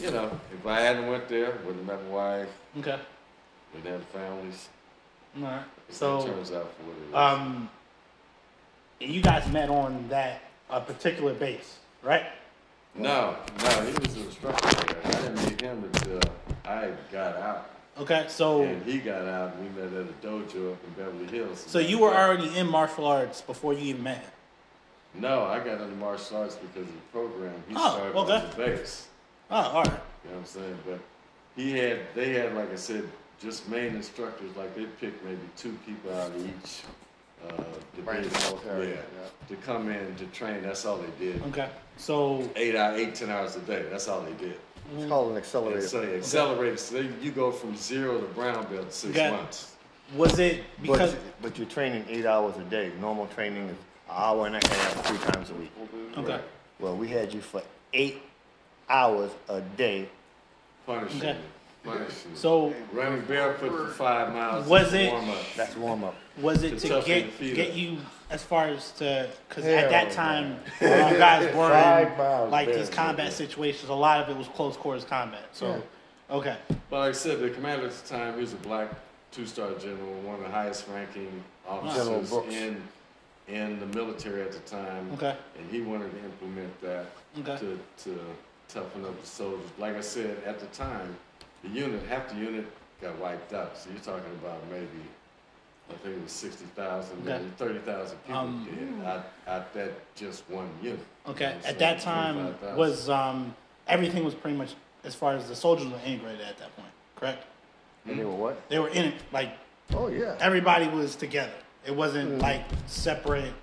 You 0.02 0.12
know, 0.12 0.32
if 0.54 0.66
I 0.68 0.80
hadn't 0.82 1.08
went 1.08 1.28
there, 1.28 1.52
wouldn't 1.66 1.88
have 1.90 2.00
met 2.00 2.10
my 2.10 2.16
wife, 2.16 2.50
Okay. 2.80 3.00
wouldn't 3.74 3.92
have 3.94 4.04
families. 4.10 4.68
All 5.38 5.44
right. 5.44 5.62
it 5.90 5.94
So, 5.96 6.26
turns 6.26 6.52
out 6.52 6.72
for 6.78 6.84
what 6.84 6.98
it 6.98 7.10
is. 7.10 7.16
um, 7.16 7.70
you 9.00 9.22
guys 9.22 9.48
met 9.52 9.70
on 9.70 10.08
that 10.10 10.42
a 10.70 10.82
particular 10.82 11.34
base, 11.34 11.78
right? 12.04 12.26
No, 12.96 13.36
no, 13.62 13.70
he 13.82 13.94
was 14.00 14.16
an 14.16 14.24
instructor 14.24 14.70
there. 14.94 14.98
I 15.06 15.12
didn't 15.22 15.44
meet 15.46 15.62
him 15.62 15.84
until 15.94 16.20
I 16.66 16.92
got 17.12 17.36
out. 17.38 17.70
Okay. 18.00 18.26
So, 18.30 18.62
And 18.64 18.84
he 18.84 19.00
got 19.00 19.24
out 19.26 19.54
and 19.56 19.64
we 19.76 19.82
met 19.82 19.92
at 19.94 20.06
a 20.08 20.26
dojo 20.28 20.74
up 20.74 20.84
in 20.84 20.94
Beverly 20.96 21.26
Hills. 21.28 21.64
so 21.68 21.80
you 21.80 22.00
were 22.00 22.14
already 22.14 22.56
in 22.58 22.68
martial 22.68 23.06
arts 23.06 23.42
before 23.42 23.74
you 23.74 23.80
even 23.90 24.04
met 24.04 24.18
him. 24.20 24.32
No, 25.16 25.46
I 25.46 25.58
got 25.60 25.82
into 25.82 25.96
martial 25.96 26.38
arts 26.38 26.56
because 26.56 26.88
of 26.88 26.94
the 26.94 27.02
program. 27.12 27.54
He 27.68 27.76
Oh, 27.76 27.90
started 27.96 28.16
okay. 28.18 28.34
on 28.34 28.50
the 28.52 28.56
base. 28.56 29.08
Oh, 29.50 29.56
all 29.56 29.84
right. 29.84 29.86
You 29.86 29.92
know 30.32 30.36
what 30.36 30.38
I'm 30.40 30.46
saying? 30.46 30.78
But 30.86 31.00
he 31.56 31.72
had, 31.78 32.00
they 32.14 32.34
had, 32.34 32.54
like 32.56 32.72
I 32.72 32.76
said, 32.76 33.08
just 33.40 33.68
main 33.70 33.96
instructors. 33.96 34.56
Like 34.56 34.76
they 34.76 34.86
picked 34.86 35.24
maybe 35.26 35.40
two 35.56 35.76
people 35.86 36.14
out 36.14 36.32
of 36.32 36.46
each 36.46 36.82
uh, 37.48 37.64
Branch 38.04 38.24
division. 38.26 38.50
military, 38.52 38.88
yeah, 38.90 38.96
yeah. 38.96 39.30
to 39.50 39.56
come 39.64 39.90
in 39.90 40.16
to 40.18 40.26
train. 40.28 40.62
That's 40.64 40.86
all 40.86 40.98
they 40.98 41.26
did. 41.26 41.42
Okay. 41.48 41.70
So, 41.98 42.48
Eight 42.56 42.76
out, 42.76 42.98
eight, 42.98 43.16
ten 43.16 43.30
hours 43.30 43.56
a 43.56 43.60
day. 43.62 43.86
That's 43.90 44.08
all 44.08 44.22
they 44.22 44.34
did. 44.34 44.58
It's 44.98 45.08
called 45.10 45.26
an 45.32 45.36
And 45.36 45.38
accelerator. 45.40 45.82
so 45.88 46.02
they 46.06 46.16
accelerated. 46.16 46.80
So 46.80 47.02
they, 47.04 47.10
you 47.22 47.32
go 47.32 47.52
from 47.52 47.76
zero 47.76 48.20
to 48.22 48.28
brown 48.28 48.64
belt 48.68 48.86
in 48.86 48.92
six 48.92 49.18
Okay. 49.18 49.32
months. 49.32 49.76
was 50.16 50.40
it 50.40 50.64
because 50.82 51.14
But, 51.14 51.22
but 51.42 51.58
you're 51.58 51.68
training 51.68 52.06
eight 52.08 52.26
hours 52.26 52.56
a 52.58 52.64
day. 52.64 52.92
Normal 53.02 53.28
training 53.28 53.64
is 53.66 53.72
an 53.72 53.78
hour 54.12 54.46
and 54.48 54.56
a 54.56 54.66
half, 54.68 55.06
three 55.06 55.18
times 55.18 55.50
a 55.50 55.54
week. 55.56 55.72
okay? 56.18 56.40
Well, 56.80 56.96
we 56.96 57.10
had 57.10 57.34
you 57.34 57.42
for 57.42 57.62
eight 57.94 58.22
hours 58.90 59.32
a 59.50 59.60
day. 59.60 60.08
Punishing 60.86 61.20
Okay. 61.20 61.32
you. 61.84 61.92
Punishing 61.92 62.32
you. 62.32 62.38
So, 62.38 62.74
Running 62.94 63.22
barofoot 63.22 63.72
for 63.72 63.88
five 63.94 64.32
miles. 64.34 64.68
Was 64.68 64.88
is 64.88 64.94
it- 64.94 65.12
warm 65.12 65.30
up. 65.32 65.38
That's 65.58 65.76
warm 65.76 66.04
up. 66.06 66.16
was 66.40 66.64
it 66.64 66.70
To 66.76 66.80
to 66.80 66.88
toughen 66.88 67.06
get 67.08 67.32
feet 67.34 67.56
get 67.56 67.72
up. 67.72 67.76
you 67.76 67.98
as 68.30 68.44
far 68.44 68.68
as 68.68 68.92
to 68.94 69.30
because 69.48 69.66
at 69.66 69.90
that 69.90 70.08
no. 70.10 70.14
time 70.14 70.60
a 70.82 70.88
lot 71.00 71.12
of 71.14 71.18
guys 71.18 71.56
were 71.56 71.70
Five 71.70 72.12
in 72.12 72.18
miles 72.18 72.52
like 72.52 72.68
better 72.68 72.80
these 72.80 72.90
than 72.90 72.96
combat 72.98 73.26
that. 73.28 73.34
situations. 73.34 73.90
A 73.90 73.94
lot 73.94 74.22
of 74.22 74.30
it 74.30 74.38
was 74.38 74.48
close 74.50 74.76
quarters 74.76 75.06
combat. 75.06 75.46
So, 75.54 75.82
okay, 76.30 76.58
But 76.90 77.00
like 77.00 77.10
I 77.10 77.14
said, 77.14 77.40
the 77.40 77.50
commander 77.50 77.86
at 77.86 77.92
the 77.94 78.08
time, 78.08 78.36
he 78.36 78.42
was 78.42 78.54
a 78.54 78.58
black 78.58 78.90
two-star 79.32 79.74
general, 79.76 80.14
one 80.22 80.36
of 80.36 80.42
the 80.42 80.50
highest-ranking 80.50 81.44
General 81.66 81.86
officers 81.86 82.30
Brooks. 82.30 82.54
in 82.54 82.82
in 83.48 83.80
the 83.80 83.86
military 83.88 84.42
at 84.42 84.52
the 84.52 84.60
time. 84.60 85.10
okay, 85.14 85.36
And 85.58 85.72
he 85.72 85.80
wanted 85.82 86.12
to 86.12 86.26
implement 86.26 86.82
that 86.82 87.06
okay, 87.40 87.58
to, 87.58 87.80
to 88.04 88.20
toughen 88.68 89.06
up 89.06 89.20
the 89.22 89.26
soldiers. 89.28 89.70
Like 89.78 89.96
I 89.96 90.02
said, 90.02 90.38
at 90.46 90.60
the 90.60 90.66
time, 90.68 91.16
the 91.64 91.70
unit, 91.70 92.04
half 92.10 92.28
the 92.30 92.36
unit 92.36 92.66
got 93.02 93.18
wiped 93.20 93.54
out. 93.54 93.78
So 93.78 93.90
you're 93.90 94.02
talking 94.02 94.32
about 94.42 94.60
maybe, 94.70 94.86
I 95.90 95.94
think 96.04 96.18
it 96.18 96.24
was 96.24 96.32
60,000, 96.32 97.26
maybe 97.26 97.32
Okay. 97.38 97.46
30,000 97.58 98.18
people 98.26 98.40
Um, 98.40 98.68
dead 99.02 99.08
out, 99.08 99.26
out 99.48 99.74
that 99.74 99.92
just 100.16 100.44
one 100.50 100.70
unit. 100.82 101.00
okay. 101.28 101.50
You 101.50 101.56
know, 101.56 101.62
so 101.62 101.68
At 101.70 101.80
that 101.80 102.00
time 102.02 102.56
was 102.76 103.10
um 103.10 103.56
everything 103.88 104.24
was 104.26 104.34
pretty 104.36 104.58
much 104.58 104.74
as 105.06 105.16
far 105.16 105.34
as 105.36 105.48
the 105.48 105.56
soldiers 105.56 105.88
were 105.88 106.00
integrated 106.06 106.42
at 106.42 106.58
that 106.58 106.76
point. 106.76 106.90
Correct? 107.16 107.44
And 108.06 108.20
they 108.20 108.26
were 108.26 108.32
what? 108.32 108.70
They 108.70 108.80
were 108.80 108.90
in 108.90 109.06
it 109.06 109.14
like 109.32 109.52
Oh, 109.94 110.08
yeah. 110.10 110.36
everybody 110.42 110.88
was 110.90 111.16
together. 111.16 111.54
It 111.86 111.96
wasn't 111.96 112.38
Mm. 112.38 112.42
like 112.42 112.64
separate 112.88 113.54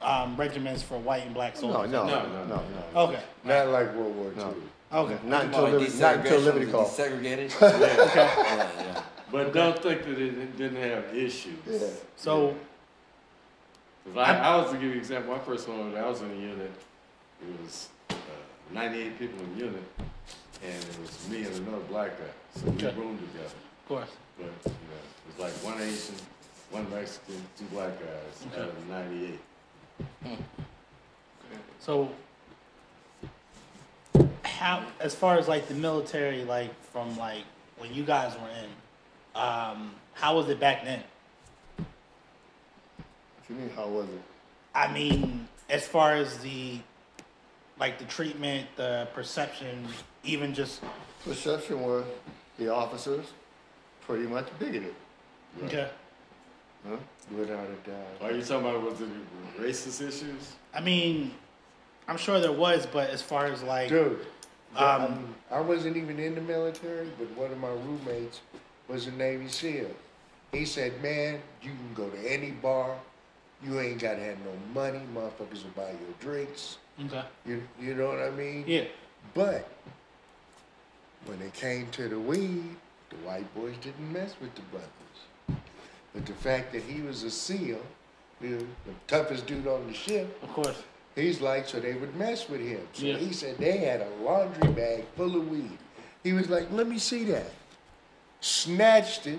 um, 0.00 0.36
regiments 0.36 0.82
for 0.82 0.98
white 0.98 1.24
and 1.24 1.32
black 1.34 1.56
soldiers. 1.56 1.90
no, 1.90 2.04
No, 2.06 2.10
no, 2.10 2.26
no, 2.26 2.44
no, 2.44 2.54
no. 2.56 2.62
no. 2.94 3.00
Okay. 3.08 3.22
Not 3.44 3.68
like 3.68 3.94
World 3.94 4.16
War 4.16 4.32
No. 4.36 4.48
II. 4.50 4.56
Okay. 4.92 5.18
Not 5.24 5.44
until, 5.46 5.62
Like 5.62 5.72
Liberty, 5.74 5.98
not 5.98 6.16
until 6.16 6.40
Liberty 6.40 6.66
Call. 6.72 6.84
Desegregated. 6.86 7.50
Yeah. 7.60 8.02
Okay. 8.06 9.00
Yeah, 9.32 9.38
yeah. 9.38 9.44
But 9.44 9.52
don't 9.52 9.78
think 9.82 10.04
that 10.04 10.18
it 10.18 10.56
didn't 10.58 10.76
have 10.82 11.14
issues. 11.14 11.58
Yeah. 11.68 11.78
So 12.16 12.54
'Cause 14.04 14.16
I, 14.16 14.36
I 14.38 14.56
was 14.56 14.66
to 14.72 14.74
give 14.74 14.82
you 14.84 14.92
an 14.92 14.98
example. 14.98 15.32
My 15.32 15.38
first 15.40 15.68
one, 15.68 15.92
was- 15.92 16.00
I 16.02 16.08
was 16.08 16.20
in 16.22 16.30
a 16.30 16.34
unit. 16.34 16.70
It 17.40 17.62
was 17.62 17.88
uh, 18.10 18.14
98 18.72 19.18
people 19.18 19.40
in 19.44 19.54
the 19.54 19.64
unit, 19.66 19.82
and 20.64 20.74
it 20.84 20.98
was 21.00 21.28
me 21.28 21.44
and 21.44 21.54
another 21.68 21.82
black 21.84 22.10
guy. 22.18 22.24
So 22.60 22.66
we 22.70 22.72
Okay. 22.76 22.92
roomed 22.98 23.20
together. 23.20 23.46
of 23.46 23.88
course. 23.88 24.10
But 24.38 24.46
you 24.46 24.72
know, 24.72 24.72
it 24.72 25.26
was 25.28 25.38
like 25.38 25.52
one 25.72 25.80
Asian, 25.82 26.14
one 26.70 26.90
Mexican, 26.90 27.42
two 27.56 27.64
black 27.66 27.92
guys 28.00 28.58
out 28.58 28.68
of 28.70 28.88
98. 28.88 29.38
So, 31.78 32.10
how, 34.44 34.84
as 35.00 35.14
far 35.14 35.36
as 35.38 35.48
like 35.48 35.68
the 35.68 35.74
military, 35.74 36.44
like 36.44 36.70
from 36.92 37.16
like 37.18 37.44
when 37.78 37.92
you 37.94 38.04
guys 38.04 38.34
were 38.34 38.48
in, 38.48 38.68
um, 39.34 39.92
how 40.14 40.36
was 40.36 40.48
it 40.48 40.60
back 40.60 40.84
then? 40.84 41.02
What 41.76 41.86
you 43.48 43.54
mean, 43.56 43.70
how 43.74 43.86
was 43.88 44.08
it? 44.08 44.22
I 44.74 44.92
mean, 44.92 45.48
as 45.68 45.86
far 45.86 46.14
as 46.14 46.38
the, 46.38 46.78
like 47.78 47.98
the 47.98 48.04
treatment, 48.04 48.68
the 48.76 49.08
perception, 49.14 49.86
even 50.24 50.54
just 50.54 50.82
Perception 51.24 51.80
was 51.82 52.04
the 52.58 52.68
officers 52.72 53.26
pretty 54.06 54.26
much 54.26 54.46
bigoted. 54.58 54.94
okay. 55.64 55.88
Huh? 56.88 56.96
Without 57.36 57.60
a 57.68 57.88
doubt. 57.88 58.06
Are 58.22 58.32
you 58.32 58.42
talking 58.42 58.66
about 58.68 58.82
was 58.82 59.00
it 59.00 59.08
racist 59.60 60.00
issues? 60.06 60.54
I 60.74 60.80
mean, 60.80 61.32
I'm 62.08 62.16
sure 62.16 62.40
there 62.40 62.50
was, 62.50 62.86
but 62.86 63.10
as 63.10 63.22
far 63.22 63.46
as 63.46 63.62
like, 63.62 63.88
Dude, 63.88 64.26
Um, 64.76 65.02
um, 65.02 65.34
I 65.50 65.60
wasn't 65.60 65.96
even 65.96 66.18
in 66.18 66.34
the 66.34 66.40
military, 66.40 67.08
but 67.18 67.30
one 67.36 67.52
of 67.52 67.58
my 67.58 67.68
roommates 67.68 68.40
was 68.92 69.06
a 69.06 69.12
Navy 69.12 69.48
SEAL. 69.48 69.90
He 70.52 70.66
said, 70.66 71.02
"Man, 71.02 71.40
you 71.62 71.70
can 71.70 71.94
go 71.94 72.10
to 72.10 72.18
any 72.30 72.50
bar. 72.50 72.94
You 73.64 73.80
ain't 73.80 74.00
gotta 74.00 74.20
have 74.20 74.36
no 74.40 74.52
money. 74.74 75.00
Motherfuckers 75.14 75.62
will 75.64 75.70
buy 75.74 75.90
your 75.90 76.14
drinks. 76.20 76.76
okay, 77.06 77.22
You, 77.46 77.62
you 77.80 77.94
know 77.94 78.08
what 78.08 78.18
I 78.20 78.30
mean? 78.30 78.64
yeah, 78.66 78.84
But 79.34 79.66
when 81.26 81.40
it 81.40 81.54
came 81.54 81.88
to 81.92 82.08
the 82.08 82.18
weed, 82.18 82.64
the 83.10 83.16
white 83.24 83.52
boys 83.54 83.76
didn't 83.80 84.12
mess 84.12 84.34
with 84.40 84.54
the 84.56 84.62
brothers. 84.62 84.88
But 86.12 86.26
the 86.26 86.32
fact 86.34 86.72
that 86.72 86.82
he 86.82 87.00
was 87.00 87.22
a 87.22 87.30
SEAL, 87.30 87.80
the, 88.40 88.48
the 88.58 88.94
toughest 89.06 89.46
dude 89.46 89.66
on 89.68 89.86
the 89.86 89.94
ship, 89.94 90.38
of 90.42 90.52
course, 90.52 90.82
He's 91.14 91.42
like, 91.42 91.68
so 91.68 91.78
they 91.78 91.92
would 91.92 92.16
mess 92.16 92.48
with 92.48 92.62
him. 92.62 92.80
So 92.94 93.04
Yeah. 93.04 93.16
he 93.18 93.32
said 93.34 93.58
they 93.58 93.76
had 93.76 94.00
a 94.00 94.08
laundry 94.24 94.72
bag 94.72 95.04
full 95.14 95.36
of 95.36 95.46
weed. 95.50 95.76
He 96.24 96.32
was 96.32 96.48
like, 96.48 96.70
let 96.72 96.88
me 96.88 96.98
see 96.98 97.24
that. 97.24 97.50
Snatched 98.42 99.26
it, 99.28 99.38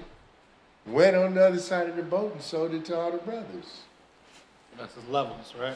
went 0.88 1.16
on 1.16 1.34
the 1.36 1.46
other 1.46 1.60
side 1.60 1.90
of 1.90 1.96
the 1.98 2.04
boat 2.04 2.34
and 2.34 2.42
sold 2.42 2.74
it 2.74 2.86
to 2.86 2.98
all 2.98 3.12
the 3.12 3.18
brothers. 3.18 3.82
that's 4.78 4.96
his 4.96 5.06
levels, 5.10 5.54
right? 5.60 5.76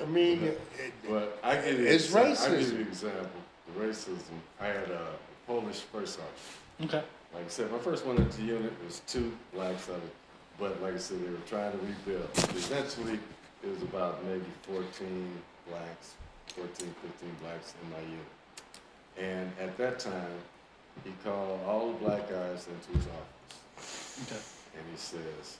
I 0.00 0.06
mean, 0.06 0.42
it, 0.42 0.60
But 1.08 1.38
I 1.44 1.56
give 1.56 1.78
you 1.78 1.86
It's 1.86 2.14
I 2.14 2.28
give 2.30 2.38
racism. 2.38 2.70
you 2.72 2.76
an 2.76 2.82
example. 2.88 3.40
The 3.74 3.84
racism. 3.84 4.38
I 4.58 4.66
had 4.68 4.90
a 4.90 5.06
Polish 5.46 5.80
first 5.80 6.14
sergeant. 6.14 6.96
Okay, 6.96 7.06
Like 7.34 7.44
I 7.44 7.48
said, 7.48 7.70
my 7.70 7.78
first 7.78 8.06
one 8.06 8.16
into 8.16 8.38
the 8.38 8.44
unit 8.44 8.72
was 8.86 9.02
two 9.06 9.32
blacks 9.52 9.88
out 9.90 9.96
of 9.96 10.10
but 10.58 10.80
like 10.82 10.94
I 10.94 10.98
said, 10.98 11.22
they 11.24 11.30
were 11.30 11.36
trying 11.46 11.72
to 11.72 11.78
rebuild. 11.78 12.28
Eventually, 12.34 13.18
it 13.64 13.70
was 13.70 13.82
about 13.82 14.24
maybe 14.24 14.44
14 14.62 15.32
blacks, 15.68 16.14
14, 16.48 16.72
15 16.76 16.94
blacks 17.42 17.74
in 17.82 17.90
my 17.90 17.98
unit. 17.98 18.28
And 19.18 19.50
at 19.60 19.76
that 19.78 19.98
time, 19.98 20.30
he 21.04 21.12
called 21.24 21.60
all 21.66 21.92
the 21.92 21.98
black 22.04 22.28
guys 22.30 22.66
into 22.68 22.98
his 22.98 23.06
office. 23.08 24.18
okay, 24.26 24.40
And 24.78 24.84
he 24.90 24.96
says, 24.96 25.58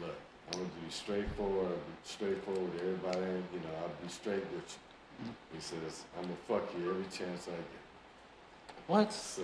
look, 0.00 0.14
I'm 0.52 0.60
gonna 0.60 0.70
be 0.84 0.90
straightforward, 0.90 1.66
I'll 1.66 1.72
be 1.72 1.96
straightforward 2.04 2.72
with 2.72 2.82
everybody, 2.82 3.20
you 3.52 3.60
know, 3.60 3.74
I'll 3.82 4.02
be 4.02 4.08
straight 4.08 4.44
with 4.52 4.52
you. 4.76 5.24
Mm-hmm. 5.24 5.54
He 5.56 5.60
says, 5.60 6.04
I'm 6.16 6.22
gonna 6.24 6.36
fuck 6.46 6.72
you 6.78 6.90
every 6.90 7.04
chance 7.04 7.48
I 7.48 7.50
get. 7.52 8.76
what? 8.86 9.12
So 9.12 9.42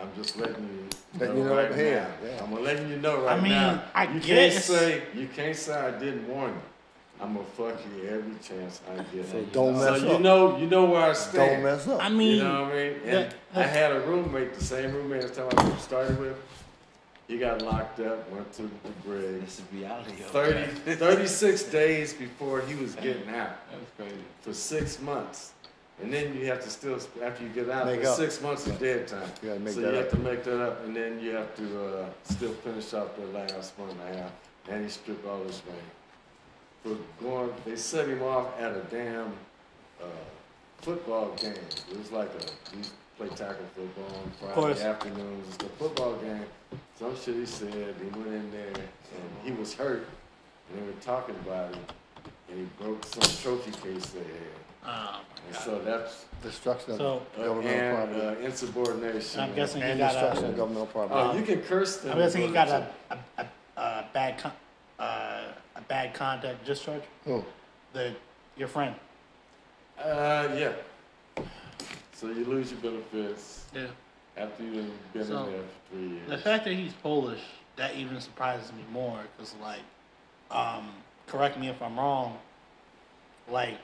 I'm 0.00 0.10
just 0.14 0.36
letting 0.36 0.64
you 0.64 0.88
Letting 1.18 1.36
know, 1.36 1.42
you 1.42 1.48
know 1.48 1.56
right 1.56 1.70
now. 1.70 1.76
yeah. 1.76 2.06
I'm 2.42 2.50
gonna 2.50 2.60
letting 2.62 2.88
you 2.90 2.96
know 2.98 3.22
right 3.22 3.24
now. 3.24 3.30
I 3.36 3.40
mean, 3.40 3.52
now. 3.52 3.82
I 3.94 4.04
you 4.12 4.20
guess- 4.20 4.26
can't 4.26 4.64
say 4.64 5.02
you 5.14 5.28
can't 5.28 5.56
say 5.56 5.72
I 5.74 5.90
didn't 5.98 6.28
warn 6.28 6.50
you. 6.50 6.60
I'm 7.20 7.34
gonna 7.34 7.44
fuck 7.56 7.80
you 7.86 8.08
every 8.08 8.34
chance 8.42 8.80
I 8.90 9.02
get. 9.14 9.26
So 9.30 9.42
don't 9.52 9.78
so 9.78 9.90
mess 9.92 10.02
you 10.02 10.08
up. 10.10 10.20
know 10.20 10.58
you 10.58 10.66
know 10.66 10.84
where 10.84 11.02
I 11.10 11.12
stand. 11.14 11.62
Don't 11.62 11.62
mess 11.62 11.88
up. 11.88 12.02
I 12.04 12.08
mean, 12.10 12.36
you 12.36 12.44
know 12.44 12.62
what 12.64 12.72
I 12.72 12.74
mean? 12.74 12.92
And 13.06 13.34
the- 13.52 13.60
I 13.60 13.62
had 13.62 13.92
a 13.92 14.00
roommate, 14.00 14.54
the 14.54 14.64
same 14.64 14.92
roommate 14.94 15.22
I 15.22 15.26
was 15.26 15.36
talking 15.36 15.58
about 15.58 15.72
I 15.72 15.76
started 15.78 16.18
with. 16.20 16.36
He 17.28 17.38
got 17.38 17.60
locked 17.62 17.98
up, 18.00 18.30
went 18.30 18.52
to 18.52 18.62
the 18.62 18.68
brig. 19.04 19.40
This 19.44 19.58
is 19.58 19.64
reality. 19.72 20.12
of 20.12 20.26
30, 20.30 20.58
it. 20.90 20.98
36 20.98 21.64
days 21.64 22.14
before 22.14 22.60
he 22.60 22.74
was 22.76 22.94
getting 22.94 23.28
out 23.30 23.56
That's 23.70 23.90
crazy. 23.96 24.14
for 24.42 24.52
six 24.54 25.00
months. 25.00 25.52
and 26.02 26.12
then 26.12 26.36
you 26.38 26.46
have 26.46 26.62
to 26.62 26.68
still 26.70 27.00
after 27.24 27.42
you 27.42 27.48
get 27.48 27.68
out, 27.70 27.86
Make 27.86 28.04
up. 28.04 28.16
six 28.16 28.40
months 28.42 28.66
of 28.66 28.78
dead 28.78 29.08
time. 29.08 29.28
You 29.42 29.48
gotta 29.48 29.60
make 29.60 29.74
so 29.74 29.80
that 29.80 29.92
you 29.94 29.98
up. 29.98 30.04
have 30.04 30.12
to 30.12 30.18
make 30.18 30.44
that 30.44 30.62
up, 30.62 30.84
and 30.84 30.94
then 30.94 31.18
you 31.18 31.30
have 31.30 31.56
to 31.56 31.86
uh, 32.02 32.06
still 32.24 32.52
finish 32.52 32.92
off 32.92 33.16
the 33.16 33.26
last 33.38 33.72
one 33.78 33.88
and 33.88 34.00
a 34.14 34.18
half, 34.22 34.30
and 34.68 34.84
he 34.84 34.90
stripped 34.90 35.26
all 35.26 35.42
his 35.42 35.62
money 35.66 35.78
for 36.82 36.96
going. 37.22 37.50
They 37.64 37.76
set 37.76 38.08
him 38.08 38.22
off 38.22 38.58
at 38.60 38.72
a 38.72 38.82
damn 38.90 39.32
uh, 40.02 40.06
football 40.82 41.34
game. 41.36 41.54
It 41.90 41.98
was 41.98 42.12
like 42.12 42.28
a 42.30 42.76
he 42.76 42.82
play 43.18 43.28
tackle 43.28 43.64
football 43.74 44.20
on 44.44 44.52
course. 44.54 44.78
Friday 44.80 44.90
afternoons. 44.90 45.46
It's 45.48 45.56
the 45.58 45.68
football 45.70 46.14
game. 46.16 46.44
Some 46.98 47.16
shit 47.16 47.34
he 47.36 47.46
said. 47.46 47.94
He 48.02 48.08
went 48.18 48.26
in 48.32 48.50
there 48.52 48.66
and 48.68 49.30
he 49.44 49.52
was 49.52 49.74
hurt, 49.74 50.06
and 50.70 50.78
they 50.82 50.86
were 50.86 50.92
talking 51.00 51.34
about 51.46 51.72
it. 51.72 51.78
and 52.48 52.58
he 52.60 52.84
broke 52.84 53.04
some 53.04 53.22
trophy 53.42 53.70
case 53.72 54.06
they 54.10 54.20
had. 54.20 54.90
Um, 54.90 55.20
And 55.48 55.56
so 55.56 55.80
that's 55.80 56.24
Destruction 56.42 56.92
of 56.92 56.98
So- 56.98 57.22
governmental 57.36 57.70
and 57.80 58.12
property. 58.12 58.42
uh, 58.44 58.46
insubordination. 58.46 59.40
I'm 59.40 59.54
guessing 59.54 59.80
he 59.82 59.88
and 59.88 59.98
got 59.98 60.12
destruction 60.12 60.44
a. 60.44 60.48
of 60.50 60.56
governmental 60.56 60.86
property. 60.86 61.14
Oh, 61.20 61.36
you 61.36 61.44
can 61.44 61.62
curse 61.62 61.96
them. 61.98 62.12
I'm 62.12 62.18
guessing 62.18 62.42
he 62.42 62.52
got 62.52 62.68
a 62.68 62.86
a, 63.10 63.18
a, 63.38 63.46
a 63.80 64.04
bad 64.12 64.38
con- 64.38 64.52
a 64.52 64.54
bad 65.88 66.14
conduct 66.14 66.64
discharge. 66.64 67.02
Who? 67.24 67.44
The 67.92 68.14
your 68.56 68.68
friend. 68.68 68.94
Uh, 69.98 70.48
yeah. 70.56 70.72
So 72.12 72.28
you 72.28 72.44
lose 72.44 72.70
your 72.72 72.80
benefits 72.80 73.64
Yeah. 73.74 73.86
after 74.36 74.62
you've 74.62 75.12
been 75.12 75.24
So, 75.26 75.44
in 75.44 75.52
there 75.52 75.60
for 75.62 75.94
three 75.94 76.08
years. 76.08 76.28
The 76.30 76.38
fact 76.38 76.64
that 76.64 76.72
he's 76.74 76.92
Polish, 76.94 77.42
that 77.76 77.94
even 77.96 78.20
surprises 78.20 78.72
me 78.72 78.84
more 78.90 79.20
because, 79.36 79.54
like, 79.60 79.80
um, 80.50 80.90
correct 81.26 81.58
me 81.58 81.68
if 81.68 81.80
I'm 81.82 81.98
wrong, 81.98 82.38
like, 83.50 83.78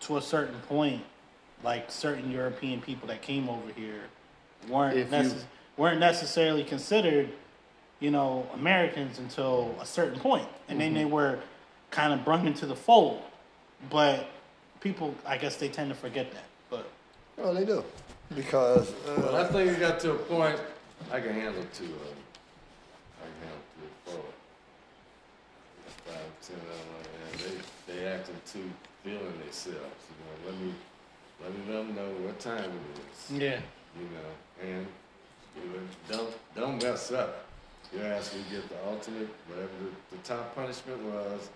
to 0.00 0.16
a 0.18 0.22
certain 0.22 0.60
point, 0.62 1.02
like, 1.64 1.90
certain 1.90 2.30
European 2.30 2.80
people 2.80 3.08
that 3.08 3.22
came 3.22 3.48
over 3.48 3.72
here 3.72 4.02
weren't, 4.68 4.96
If 4.96 5.10
you- 5.12 5.40
weren't 5.76 5.98
necessarily 5.98 6.62
considered, 6.64 7.30
you 8.00 8.10
know, 8.10 8.46
Americans 8.54 9.18
until 9.18 9.74
a 9.80 9.86
certain 9.86 10.18
point. 10.18 10.48
And 10.68 10.80
then 10.80 10.94
they 10.94 11.04
were 11.04 11.38
kind 11.90 12.12
of 12.12 12.24
brung 12.24 12.46
into 12.46 12.66
the 12.66 12.76
fold. 12.76 13.22
But 13.90 14.28
people, 14.80 15.14
I 15.26 15.36
guess 15.38 15.56
they 15.56 15.68
tend 15.68 15.90
to 15.90 15.94
forget 15.94 16.30
that. 16.32 16.44
But 16.70 16.88
Oh, 17.38 17.54
they 17.54 17.64
do. 17.64 17.84
Because 18.34 18.90
But 19.06 19.34
uh, 19.34 19.36
I 19.38 19.44
think 19.44 19.70
it 19.70 19.80
got 19.80 20.00
to 20.00 20.12
a 20.12 20.14
point 20.16 20.58
I 21.12 21.20
can 21.20 21.32
handle 21.34 21.64
two 21.72 21.84
of 21.84 21.90
them. 21.90 22.18
I 23.20 23.24
can 23.24 23.48
handle 23.48 23.64
three 23.76 23.88
or 23.88 24.16
four. 24.16 24.24
Five, 26.06 26.30
ten 26.42 26.56
of 26.56 26.62
them, 26.66 27.12
and 27.30 27.40
they 27.40 27.92
they 27.94 28.06
acting 28.06 28.40
too 28.46 28.70
feeling 29.04 29.38
themselves. 29.38 29.78
You 29.78 30.16
know, 30.22 30.50
let 30.50 30.60
me 30.60 30.74
let 31.42 31.52
me 31.52 31.72
let 31.72 31.86
them 31.86 31.94
know 31.94 32.26
what 32.26 32.38
time 32.40 32.64
it 32.64 33.32
is. 33.32 33.40
yeah. 33.40 33.60
You 33.98 34.08
know, 34.14 34.68
and 34.68 34.86
you 35.56 35.70
know, 35.70 35.80
don't 36.10 36.34
don't 36.54 36.82
mess 36.82 37.12
up. 37.12 37.45
Your 37.94 38.04
ass 38.06 38.34
will 38.34 38.40
get 38.58 38.68
the 38.68 38.76
ultimate, 38.88 39.28
whatever 39.48 39.68
the, 40.10 40.16
the 40.16 40.22
top 40.22 40.54
punishment 40.54 41.00
was, 41.04 41.48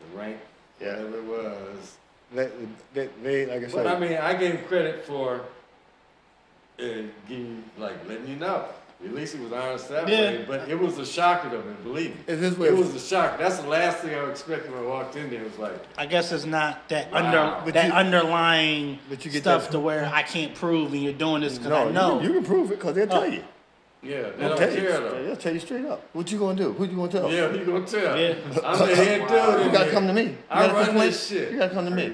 the 0.00 0.18
rank, 0.18 0.38
Yeah. 0.80 0.96
whatever 1.02 1.18
it 1.18 1.24
was. 1.24 1.96
they, 2.34 2.50
they, 2.94 3.08
they, 3.22 3.46
like 3.46 3.64
I 3.64 3.68
said, 3.68 3.84
But 3.84 3.86
I 3.86 3.98
mean, 3.98 4.16
I 4.16 4.34
gave 4.34 4.66
credit 4.68 5.04
for 5.04 5.40
uh, 6.78 6.84
giving, 7.28 7.64
like, 7.78 7.94
letting 8.08 8.28
you 8.28 8.36
know. 8.36 8.66
At 9.02 9.14
least 9.14 9.34
he 9.34 9.40
was 9.42 9.50
honest 9.52 9.88
that 9.88 10.06
Yeah. 10.08 10.16
way. 10.20 10.44
But 10.46 10.68
it 10.68 10.78
was 10.78 10.98
a 10.98 11.06
shocker 11.06 11.48
to 11.48 11.56
me, 11.56 11.74
believe 11.82 12.10
me. 12.14 12.20
Is 12.26 12.40
this 12.40 12.56
where- 12.58 12.68
it 12.70 12.76
was 12.76 12.94
a 12.94 13.00
shock. 13.00 13.38
That's 13.38 13.58
the 13.58 13.66
last 13.68 13.98
thing 13.98 14.14
I 14.14 14.20
was 14.22 14.32
expecting 14.32 14.72
when 14.72 14.82
I 14.84 14.86
walked 14.86 15.16
in 15.16 15.30
there. 15.30 15.40
It 15.40 15.50
was 15.50 15.58
like, 15.58 15.72
I 15.96 16.04
guess 16.04 16.30
it's 16.32 16.44
not 16.44 16.86
that 16.90 17.10
Wow. 17.10 17.18
under 17.24 17.64
But 17.64 17.74
that 17.74 17.86
you- 17.86 17.92
underlying 17.94 18.98
but 19.08 19.24
you 19.24 19.30
get 19.30 19.40
stuff 19.42 19.64
that- 19.64 19.72
to 19.72 19.80
where 19.80 20.04
I 20.12 20.22
can't 20.22 20.54
prove 20.54 20.92
and 20.92 21.02
you're 21.02 21.14
doing 21.14 21.40
this 21.40 21.54
because 21.54 21.70
no, 21.70 21.76
I 21.76 21.86
you 21.86 21.92
know. 21.92 22.18
can- 22.18 22.26
You, 22.26 22.32
can 22.34 22.44
prove 22.44 22.70
it 22.72 22.78
because 22.78 22.94
they'll 22.94 23.06
tell 23.06 23.22
Oh. 23.22 23.24
you. 23.24 23.42
Yeah, 24.02 24.22
they 24.22 24.30
They'll 24.38 24.48
don't 24.50 24.58
tell 24.58 24.72
you. 24.74 24.80
care 24.80 25.00
though. 25.00 25.22
They'll 25.24 25.36
tell 25.36 25.52
you 25.54 25.60
straight 25.60 25.84
up. 25.84 26.02
What 26.12 26.30
you 26.32 26.38
gonna 26.38 26.56
do? 26.56 26.72
Who 26.72 26.84
you 26.84 26.96
gonna 26.96 27.10
tell? 27.12 27.30
Yeah, 27.32 27.52
you 27.52 27.64
gonna 27.64 27.86
tell? 27.86 28.18
Yeah. 28.18 28.34
I'm 28.64 28.78
the 28.78 28.96
head 28.96 29.20
dude. 29.20 29.30
in 29.30 29.66
You 29.66 29.72
gotta 29.72 29.84
there. 29.84 29.90
come 29.92 30.06
to 30.06 30.12
me. 30.12 30.22
You 30.22 30.36
I 30.50 30.60
gotta 30.66 30.72
run 30.74 30.84
complain. 30.86 31.06
this 31.10 31.26
shit. 31.28 31.52
You 31.52 31.58
gotta 31.58 31.74
come 31.74 31.84
to 31.86 31.90
me. 31.90 32.12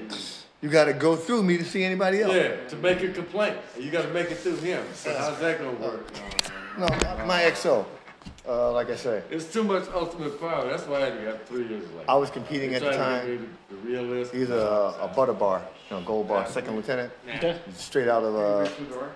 You 0.61 0.69
gotta 0.69 0.93
go 0.93 1.15
through 1.15 1.43
me 1.43 1.57
to 1.57 1.63
see 1.65 1.83
anybody 1.83 2.21
else. 2.21 2.33
Yeah, 2.33 2.55
to 2.69 2.75
make 2.77 3.01
a 3.03 3.09
complaint. 3.09 3.57
You 3.79 3.91
got 3.91 4.01
to 4.03 4.09
make 4.09 4.31
it 4.31 4.37
through 4.37 4.55
him. 4.57 4.83
So 4.95 5.15
how's 5.15 5.39
that 5.39 5.59
gonna 5.59 5.71
work? 5.73 6.05
No, 6.79 6.87
my 7.25 7.41
XO. 7.43 7.85
Uh, 8.47 8.71
like 8.71 8.89
I 8.89 8.95
say, 8.95 9.21
It's 9.29 9.51
too 9.51 9.63
much 9.63 9.89
ultimate 9.93 10.39
power. 10.39 10.69
That's 10.69 10.87
why 10.87 11.07
I 11.07 11.09
got 11.09 11.45
three 11.47 11.67
years 11.67 11.83
left. 11.97 12.07
I 12.07 12.15
was 12.15 12.29
competing 12.29 12.73
at 12.75 12.81
the 12.81 12.91
time. 12.91 13.53
The 13.69 13.75
realist. 13.75 14.33
He's 14.33 14.49
a, 14.49 14.95
a 15.01 15.11
butter 15.13 15.33
bar, 15.33 15.61
you 15.89 15.97
know, 15.97 16.03
gold 16.03 16.29
bar, 16.29 16.47
second 16.47 16.77
lieutenant, 16.77 17.11
Okay. 17.35 17.59
straight 17.73 18.07
out 18.07 18.23
of 18.23 18.33
uh, 18.35 18.69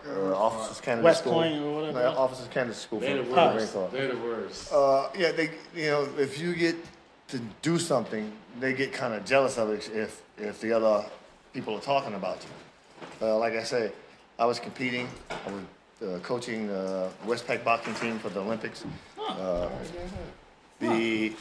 uh, 0.09 0.35
Officers 0.35 0.81
Candidate 0.81 1.05
West 1.05 1.21
School. 1.21 1.33
Point 1.33 1.63
or 1.63 1.75
whatever. 1.75 1.99
No, 1.99 2.09
Officers 2.17 2.47
Candidate 2.49 2.75
School 2.77 2.99
They're 2.99 3.23
for 3.23 3.23
the 3.23 3.29
the 3.29 3.35
worst. 3.55 3.73
Corps. 3.73 3.89
They're 3.93 4.07
the 4.09 4.17
worst. 4.21 4.73
Uh, 4.73 5.07
yeah, 5.17 5.31
they, 5.31 5.51
you 5.73 5.89
know, 5.91 6.09
if 6.17 6.37
you 6.37 6.53
get 6.53 6.75
to 7.29 7.39
do 7.61 7.79
something, 7.79 8.29
they 8.59 8.73
get 8.73 8.91
kind 8.91 9.13
of 9.13 9.23
jealous 9.23 9.57
of 9.57 9.69
it 9.69 9.89
if 9.93 10.21
if 10.37 10.59
the 10.59 10.73
other 10.73 11.05
people 11.53 11.73
are 11.77 11.79
talking 11.81 12.15
about 12.15 12.39
you. 12.43 13.25
Uh, 13.27 13.37
like 13.37 13.53
I 13.53 13.63
say, 13.63 13.93
I 14.37 14.45
was 14.45 14.59
competing. 14.59 15.07
I 15.29 15.51
was 15.51 15.63
uh, 16.03 16.19
coaching 16.19 16.67
the 16.67 17.09
Westpac 17.25 17.63
boxing 17.63 17.93
team 17.95 18.19
for 18.19 18.27
the 18.29 18.41
Olympics. 18.41 18.83
Uh, 19.39 19.69
the 20.79 21.33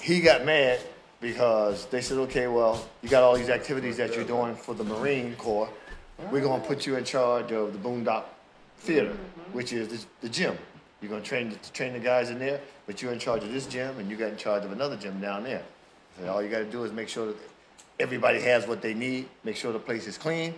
he 0.00 0.20
got 0.20 0.44
mad 0.44 0.80
because 1.20 1.86
they 1.86 2.00
said, 2.00 2.18
okay, 2.18 2.46
well, 2.46 2.86
you 3.02 3.08
got 3.08 3.22
all 3.22 3.34
these 3.36 3.48
activities 3.48 3.96
that 3.96 4.14
you're 4.14 4.24
doing 4.24 4.54
for 4.54 4.74
the 4.74 4.84
Marine 4.84 5.34
Corps. 5.36 5.68
We're 6.30 6.42
gonna 6.42 6.62
put 6.62 6.86
you 6.86 6.96
in 6.96 7.04
charge 7.04 7.52
of 7.52 7.72
the 7.72 7.78
Boondock 7.78 8.24
Theater, 8.78 9.16
which 9.52 9.72
is 9.72 9.88
the, 9.88 10.06
the 10.20 10.28
gym. 10.28 10.56
You're 11.00 11.10
gonna 11.10 11.22
train 11.22 11.50
the, 11.50 11.56
train 11.72 11.92
the 11.94 11.98
guys 11.98 12.30
in 12.30 12.38
there, 12.38 12.60
but 12.86 13.00
you're 13.00 13.12
in 13.12 13.18
charge 13.18 13.42
of 13.42 13.52
this 13.52 13.66
gym 13.66 13.98
and 13.98 14.10
you 14.10 14.16
got 14.16 14.30
in 14.30 14.36
charge 14.36 14.64
of 14.64 14.72
another 14.72 14.96
gym 14.96 15.20
down 15.20 15.44
there. 15.44 15.62
So 16.18 16.32
all 16.32 16.42
you 16.42 16.48
got 16.48 16.58
to 16.58 16.64
do 16.64 16.84
is 16.84 16.92
make 16.92 17.08
sure 17.08 17.26
that 17.26 17.36
everybody 17.98 18.40
has 18.40 18.66
what 18.66 18.82
they 18.82 18.94
need, 18.94 19.28
make 19.42 19.56
sure 19.56 19.72
the 19.72 19.78
place 19.78 20.06
is 20.06 20.16
clean, 20.16 20.54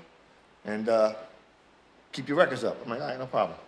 and 0.64 0.88
uh, 0.88 1.14
keep 2.12 2.28
your 2.28 2.36
records 2.36 2.64
up. 2.64 2.76
I'm 2.84 2.90
like, 2.90 3.00
all 3.00 3.08
right, 3.08 3.18
no 3.18 3.26
problem. 3.26 3.58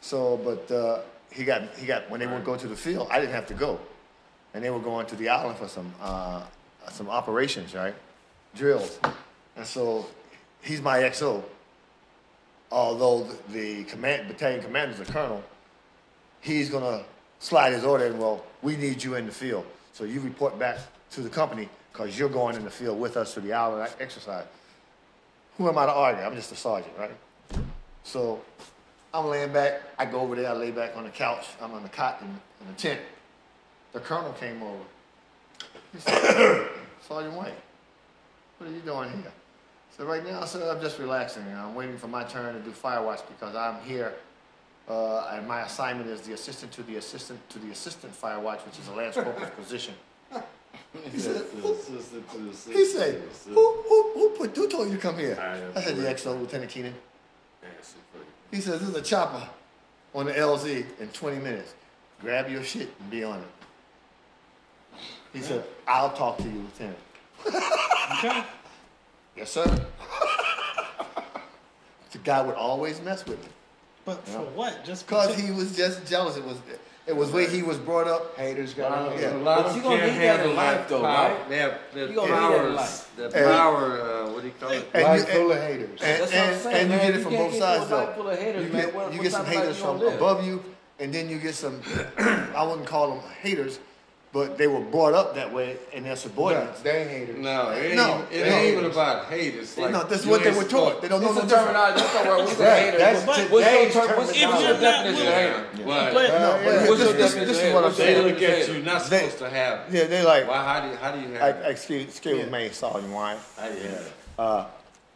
So, 0.00 0.38
but 0.38 0.74
uh, 0.74 1.00
he 1.32 1.44
got 1.44 1.74
he 1.76 1.86
got 1.86 2.08
when 2.10 2.20
they 2.20 2.26
would 2.26 2.44
go 2.44 2.56
to 2.56 2.68
the 2.68 2.76
field, 2.76 3.08
I 3.10 3.18
didn't 3.20 3.34
have 3.34 3.46
to 3.46 3.54
go, 3.54 3.80
and 4.54 4.62
they 4.62 4.70
were 4.70 4.80
going 4.80 5.06
to 5.06 5.16
the 5.16 5.28
island 5.28 5.58
for 5.58 5.68
some 5.68 5.92
uh, 6.00 6.42
some 6.90 7.08
operations, 7.08 7.74
right, 7.74 7.94
drills, 8.54 8.98
and 9.56 9.66
so 9.66 10.06
he's 10.62 10.80
my 10.80 10.98
XO. 10.98 11.42
Although 12.70 13.28
the, 13.50 13.84
command 13.84 14.28
battalion 14.28 14.62
commander 14.62 14.94
is 14.94 15.00
a 15.00 15.12
colonel, 15.12 15.42
he's 16.40 16.70
gonna 16.70 17.04
slide 17.38 17.72
his 17.72 17.84
order 17.84 18.06
in. 18.06 18.18
Well, 18.18 18.44
we 18.62 18.76
need 18.76 19.02
you 19.02 19.14
in 19.14 19.26
the 19.26 19.32
field, 19.32 19.66
so 19.92 20.04
you 20.04 20.20
report 20.20 20.58
back 20.58 20.78
to 21.10 21.20
the 21.20 21.28
company 21.28 21.68
because 21.92 22.18
you're 22.18 22.30
going 22.30 22.56
in 22.56 22.64
the 22.64 22.70
field 22.70 22.98
with 22.98 23.16
us 23.16 23.34
to 23.34 23.40
the 23.40 23.52
island 23.52 23.90
exercise. 24.00 24.44
Who 25.58 25.68
am 25.68 25.76
I 25.76 25.84
to 25.84 25.92
argue? 25.92 26.22
I'm 26.22 26.34
just 26.34 26.50
a 26.52 26.56
sergeant, 26.56 26.94
right? 26.98 27.10
So 28.04 28.40
I'm 29.14 29.26
laying 29.26 29.52
back. 29.52 29.80
I 29.98 30.06
go 30.06 30.20
over 30.20 30.34
there. 30.34 30.48
I 30.48 30.52
lay 30.52 30.70
back 30.70 30.96
on 30.96 31.04
the 31.04 31.10
couch. 31.10 31.48
I'm 31.60 31.72
on 31.72 31.82
the 31.82 31.88
cot 31.88 32.18
in, 32.22 32.28
in 32.28 32.72
the 32.72 32.78
tent. 32.78 33.00
The 33.92 34.00
colonel 34.00 34.32
came 34.32 34.62
over. 34.62 34.82
He 35.92 36.00
said, 36.00 36.68
Sergeant 37.06 37.34
White, 37.34 37.54
what 38.56 38.70
are 38.70 38.72
you 38.72 38.80
doing 38.80 39.10
here? 39.10 39.32
So 39.96 40.06
right 40.06 40.24
now, 40.24 40.44
sir, 40.46 40.70
I'm 40.74 40.80
just 40.80 40.98
relaxing. 40.98 41.44
I'm 41.54 41.74
waiting 41.74 41.98
for 41.98 42.08
my 42.08 42.24
turn 42.24 42.54
to 42.54 42.60
do 42.60 42.70
fire 42.70 43.02
watch 43.02 43.20
because 43.28 43.54
I'm 43.54 43.80
here. 43.82 44.14
Uh, 44.88 45.30
and 45.32 45.46
my 45.46 45.60
assignment 45.60 46.08
is 46.08 46.22
the 46.22 46.32
assistant 46.32 46.72
to 46.72 46.82
the 46.82 46.96
assistant 46.96 47.38
to 47.50 47.58
the 47.58 47.70
assistant 47.70 48.14
fire 48.14 48.40
watch, 48.40 48.60
which 48.66 48.78
is 48.78 48.88
a 48.88 48.92
lance 48.92 49.14
corporal's 49.14 49.50
position. 49.56 49.94
He 51.10 51.18
said, 51.18 51.44
said, 52.52 52.74
He 52.74 52.84
said, 52.84 53.22
who, 53.46 53.54
who, 53.54 54.12
who, 54.14 54.28
put, 54.30 54.56
who 54.56 54.68
told 54.68 54.88
you 54.88 54.96
to 54.96 55.00
come 55.00 55.18
here? 55.18 55.38
I 55.40 55.78
I 55.78 55.82
said, 55.82 55.96
the 55.96 56.02
correct. 56.02 56.24
XO, 56.24 56.38
Lieutenant 56.40 56.70
Keenan. 56.70 56.94
He 58.52 58.60
says, 58.60 58.78
this 58.80 58.88
is 58.90 58.94
a 58.94 59.02
chopper 59.02 59.42
on 60.14 60.26
the 60.26 60.32
LZ 60.32 60.84
in 61.00 61.08
20 61.08 61.38
minutes. 61.38 61.74
Grab 62.20 62.48
your 62.48 62.62
shit 62.62 62.90
and 63.00 63.10
be 63.10 63.24
on 63.24 63.40
it. 63.40 64.98
He 65.32 65.40
said, 65.40 65.64
I'll 65.88 66.12
talk 66.12 66.36
to 66.38 66.44
you, 66.44 66.66
Lieutenant. 66.78 66.98
Okay. 68.18 68.44
Yes, 69.34 69.50
sir. 69.50 69.64
the 72.12 72.18
guy 72.18 72.42
would 72.42 72.54
always 72.54 73.00
mess 73.00 73.24
with 73.24 73.40
me 73.42 73.48
But 74.04 74.22
for 74.28 74.40
what? 74.40 74.84
Just 74.84 75.06
because 75.06 75.34
he 75.34 75.50
was 75.50 75.74
just 75.74 76.04
jealous. 76.06 76.36
It 76.36 76.44
was 76.44 76.58
it 77.06 77.16
was 77.16 77.32
way 77.32 77.48
he 77.48 77.62
was 77.62 77.78
brought 77.78 78.06
up. 78.06 78.36
Haters 78.36 78.74
A 78.74 78.76
got 78.76 78.90
lot 78.90 79.08
on 79.08 79.12
of, 79.14 79.20
Yeah. 79.22 79.32
a 79.34 79.38
lot 79.38 79.56
But 79.62 79.66
of 79.70 79.76
you 79.76 79.82
them 79.82 79.90
gonna 79.90 80.02
can't 80.02 80.12
need 80.12 80.18
that 80.20 80.34
in 80.34 80.38
handle 80.40 80.54
life, 80.54 80.88
though, 80.88 81.00
power. 81.00 81.28
right? 81.30 81.48
They 81.48 81.56
have 81.60 81.78
the 81.94 82.00
You 82.00 82.14
gonna 82.14 82.50
need 82.50 82.58
that 82.58 82.74
life. 82.74 83.10
the 83.16 83.28
power, 83.30 84.00
uh, 84.02 84.21
what 84.42 84.42
do 84.42 84.46
you 84.48 84.54
call 84.60 84.70
it? 84.70 84.88
And 84.94 85.02
Life 85.04 85.20
you- 85.28 85.34
full 85.34 85.52
of 85.52 85.58
haters. 85.60 85.88
And, 85.90 85.98
That's 86.00 86.20
what 86.20 86.40
I'm 86.40 86.58
saying, 86.58 86.76
and 86.76 86.90
you 86.90 86.96
man. 86.96 87.06
get 87.12 87.20
it 87.20 87.22
from 87.22 87.32
both 87.34 87.54
sides 87.54 87.86
to 87.86 87.94
a 87.94 87.96
life 87.96 88.08
though. 88.08 88.14
full 88.22 88.30
of 88.30 88.38
haters, 88.38 88.66
you 88.66 88.72
man. 88.72 88.84
get, 88.86 88.94
What- 88.94 89.12
you 89.12 89.18
what 89.18 89.22
get 89.24 89.32
some 89.32 89.44
type 89.44 89.48
of 89.48 89.54
life 89.56 89.64
haters 89.66 89.78
from 89.82 90.00
live? 90.00 90.14
above 90.14 90.46
you, 90.46 90.64
and 90.98 91.12
then 91.14 91.28
you 91.30 91.38
get 91.38 91.54
some. 91.54 91.80
I 92.18 92.62
wouldn't 92.64 92.86
call 92.86 93.10
them 93.10 93.20
haters. 93.40 93.78
but 94.34 94.56
they 94.56 94.66
were 94.66 94.80
brought 94.80 95.12
up 95.12 95.34
that 95.34 95.52
way 95.52 95.76
and 95.92 96.06
they're 96.06 96.12
No, 96.12 96.16
subordinates. 96.16 96.80
they 96.80 97.02
ain't 97.02 97.10
haters. 97.10 97.36
No, 97.38 97.68
it 97.68 97.84
ain't, 97.84 97.96
No, 97.96 98.24
even, 98.32 98.40
it 98.40 98.48
no. 98.48 98.56
ain't 98.56 98.72
even 98.78 98.84
about 98.90 99.26
hate. 99.26 99.54
It's 99.56 99.76
like 99.76 99.90
no, 99.90 100.04
that's 100.04 100.24
you 100.24 100.30
what 100.30 100.42
they 100.42 100.48
were 100.48 100.62
supposed- 100.64 100.70
taught. 100.70 101.02
They 101.02 101.08
don't 101.08 101.20
know 101.20 101.26
It's 101.28 101.36
no 101.36 101.42
a 101.42 101.44
different. 101.44 101.66
terminology. 101.68 102.00
That's 102.00 102.14
not 102.14 102.24
where 102.24 102.38
we 102.46 102.50
say 102.52 102.88
Right, 102.90 102.98
that's 102.98 103.26
What's 103.26 103.38
today's 103.50 103.94
your, 103.94 104.06
ter- 104.08 104.16
what's, 104.16 104.28
what's 104.32 104.38
your 104.40 104.80
definition 104.80 105.26
of 105.26 105.34
willing- 105.34 105.52
hater? 105.52 105.66
But 105.84 106.14
But- 106.14 106.28
No, 106.28 106.30
yeah. 106.32 106.64
What's 106.64 106.88
your 106.88 106.96
this, 106.96 106.98
this, 106.98 107.16
definition 107.34 107.48
this 107.48 107.58
is 107.62 107.74
what 107.74 107.78
I'm 107.78 107.84
What's 107.84 107.98
your 107.98 108.06
they 108.06 108.32
look 108.32 108.42
at 108.42 108.68
you 108.68 108.82
not 108.82 109.04
They- 109.04 109.18
supposed 109.18 109.38
to 109.38 109.50
have. 109.50 109.94
Yeah, 109.94 110.04
they 110.04 110.22
like, 110.22 110.48
Why? 110.48 110.64
How 110.64 110.80
do 110.80 110.88
you, 110.88 110.96
how 110.96 111.10
do 111.12 111.20
you 111.20 111.34
have? 111.34 111.56
like, 111.60 111.70
excuse, 111.70 112.04
excuse 112.04 112.50
me, 112.50 112.70
Sergeant 112.70 113.12
Wine. 113.12 113.36
How 113.58 113.68
do 113.68 113.74
you 113.76 113.82
have? 113.82 114.00
it? 114.00 114.12
Uh, 114.38 114.66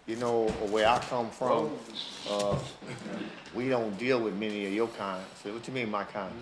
you 0.06 0.16
know, 0.16 0.46
where 0.70 0.88
I 0.88 0.98
come 1.00 1.30
from, 1.30 1.70
uh, 2.30 2.56
we 3.54 3.68
don't 3.68 3.96
deal 3.98 4.20
with 4.20 4.34
many 4.34 4.66
of 4.66 4.72
your 4.72 4.88
kind. 4.88 5.24
So 5.42 5.52
what 5.52 5.62
do 5.62 5.72
you 5.72 5.74
mean, 5.74 5.90
my 5.90 6.04
kind? 6.04 6.32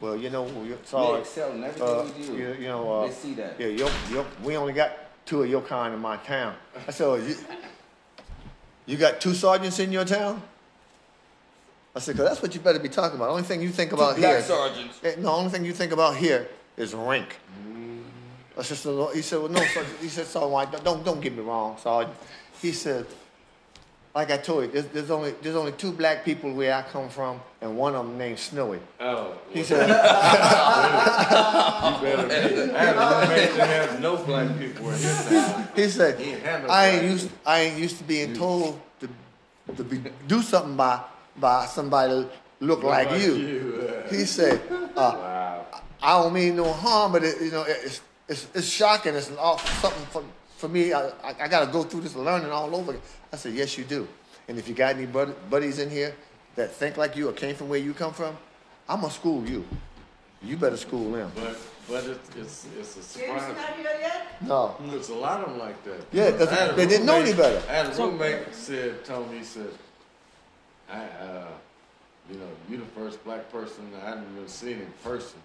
Well, 0.00 0.16
you 0.16 0.30
know, 0.30 0.44
we 0.44 0.68
We 0.70 0.76
sorry. 0.84 1.20
excel 1.20 1.52
in 1.52 1.64
everything 1.64 1.88
Uh, 1.88 2.04
we 2.18 2.26
do. 2.26 2.32
you, 2.36 2.52
you 2.60 2.68
know, 2.68 3.00
uh, 3.02 3.06
They 3.06 3.12
see 3.12 3.34
that. 3.34 3.56
yeah, 3.58 3.66
your, 3.68 3.90
your, 4.10 4.26
we 4.42 4.56
only 4.56 4.72
got 4.72 4.92
two 5.26 5.42
of 5.42 5.50
your 5.50 5.62
kind 5.62 5.94
in 5.94 6.00
my 6.00 6.16
town. 6.18 6.54
I 6.86 6.90
said, 6.90 7.06
oh, 7.06 7.14
you, 7.16 7.34
you 8.86 8.96
got 8.96 9.20
two 9.20 9.34
sergeants 9.34 9.78
in 9.78 9.90
your 9.92 10.04
town? 10.04 10.42
I 11.94 11.98
said, 11.98 12.16
cause 12.16 12.26
that's 12.28 12.42
what 12.42 12.54
you 12.54 12.60
better 12.60 12.78
be 12.78 12.90
talking 12.90 13.16
about. 13.16 13.26
The 13.26 13.30
Only 13.32 13.42
thing 13.42 13.62
you 13.62 13.70
think 13.70 13.92
about 13.92 14.16
Black 14.16 14.32
here. 14.32 14.42
sergeants. 14.42 15.00
Eh, 15.02 15.14
the 15.16 15.30
only 15.30 15.50
thing 15.50 15.64
you 15.64 15.72
think 15.72 15.92
about 15.92 16.16
here 16.16 16.46
is 16.76 16.92
rank. 16.94 17.38
Mm. 17.65 17.65
That's 18.56 18.68
just 18.70 18.84
a 18.86 18.90
little, 18.90 19.08
he 19.12 19.20
said, 19.22 19.38
well, 19.40 19.48
no, 19.50 19.60
Sergeant. 19.60 19.98
He 20.00 20.08
said, 20.08 20.26
Sergeant 20.26 20.50
White, 20.52 20.84
don't, 20.84 21.04
don't 21.04 21.20
get 21.20 21.36
me 21.36 21.42
wrong, 21.42 21.76
Sergeant. 21.78 22.16
He 22.62 22.72
said, 22.72 23.04
like 24.14 24.30
I 24.30 24.38
told 24.38 24.64
you, 24.64 24.70
there's, 24.72 24.86
there's 24.86 25.10
only, 25.10 25.32
there's 25.42 25.56
only 25.56 25.72
two 25.72 25.92
black 25.92 26.24
people 26.24 26.50
where 26.54 26.72
I 26.72 26.80
come 26.80 27.10
from, 27.10 27.38
and 27.60 27.76
one 27.76 27.94
of 27.94 28.06
them 28.06 28.16
named 28.16 28.38
Snowy. 28.38 28.80
Oh, 28.98 29.36
He 29.52 29.62
said, 29.62 29.86
you 29.88 29.94
better 32.00 32.26
be. 32.26 32.72
I 32.72 32.84
had 32.84 32.96
a 32.96 32.98
roommate 33.20 33.56
that 33.58 34.00
no 34.00 34.16
black 34.24 34.58
people 34.58 34.86
in 34.88 34.94
his 34.98 35.26
town. 35.28 35.68
he 35.76 35.88
said, 35.88 36.18
He 36.18 36.30
ain't 36.32 36.46
I 36.70 36.88
ain't 36.88 37.02
used, 37.04 37.30
I 37.44 37.60
ain't 37.60 37.78
used 37.78 37.98
to 37.98 38.04
being 38.04 38.32
told 38.34 38.80
to, 39.00 39.08
to 39.76 39.84
be, 39.84 40.00
do 40.26 40.40
something 40.40 40.76
by, 40.76 41.00
by 41.36 41.66
somebody 41.66 42.14
that 42.22 42.30
look 42.60 42.82
like 42.82 43.10
Like 43.10 43.20
you. 43.20 43.34
you, 43.34 43.88
uh, 43.88 44.08
He 44.08 44.24
said, 44.24 44.60
uh, 44.70 44.86
Wow. 44.96 45.66
I 46.02 46.22
don't 46.22 46.32
mean 46.32 46.56
no 46.56 46.72
harm, 46.72 47.12
but 47.12 47.22
it, 47.24 47.40
you 47.40 47.50
know, 47.50 47.64
it's, 47.66 48.00
it's, 48.28 48.46
it's 48.54 48.66
shocking. 48.68 49.14
It's 49.14 49.30
an 49.30 49.36
awful, 49.38 49.68
something 49.88 50.06
for, 50.06 50.24
for 50.56 50.68
me. 50.68 50.92
I, 50.92 51.08
I, 51.08 51.34
I 51.42 51.48
got 51.48 51.64
to 51.64 51.72
go 51.72 51.82
through 51.82 52.00
this 52.02 52.16
learning 52.16 52.50
all 52.50 52.74
over 52.74 52.92
again. 52.92 53.02
I 53.32 53.36
said, 53.36 53.54
yes, 53.54 53.76
you 53.78 53.84
do. 53.84 54.06
And 54.48 54.58
if 54.58 54.68
you 54.68 54.74
got 54.74 54.96
any 54.96 55.06
bud, 55.06 55.34
buddies 55.50 55.78
in 55.78 55.90
here 55.90 56.14
that 56.54 56.72
think 56.72 56.96
like 56.96 57.16
you 57.16 57.28
or 57.28 57.32
came 57.32 57.54
from 57.54 57.68
where 57.68 57.78
you 57.78 57.92
come 57.92 58.12
from, 58.12 58.36
I'm 58.88 59.00
going 59.00 59.10
to 59.12 59.18
school 59.18 59.48
you. 59.48 59.64
You 60.42 60.56
better 60.56 60.76
school 60.76 61.12
them. 61.12 61.32
But 61.34 61.56
but 61.88 62.04
it's 62.04 62.36
it's 62.36 62.66
it's 62.78 63.16
a 63.16 63.18
James 63.18 63.40
surprise. 63.42 63.56
not 63.56 63.74
here 63.76 63.96
yet? 64.00 64.26
No. 64.42 64.76
There's 64.86 65.08
a 65.08 65.14
lot 65.14 65.40
of 65.40 65.48
them 65.48 65.58
like 65.58 65.82
that. 65.84 66.06
Yeah, 66.12 66.30
that's- 66.30 66.70
I 66.70 66.72
they 66.74 66.86
didn't 66.86 67.06
know 67.06 67.16
any 67.16 67.32
better. 67.32 67.60
I 67.68 67.72
had 67.72 67.86
a 67.86 67.96
roommate 68.02 68.54
said, 68.54 69.04
told 69.04 69.30
me, 69.32 69.38
he 69.38 69.44
said, 69.44 69.70
I, 70.90 70.98
uh, 71.04 71.46
you 72.30 72.38
know, 72.38 72.48
you 72.68 72.76
the 72.76 72.84
first 72.86 73.24
black 73.24 73.50
person 73.50 73.90
I 74.00 74.10
hadn't 74.10 74.26
even 74.36 74.46
seen 74.46 74.72
in 74.80 74.92
person. 75.02 75.38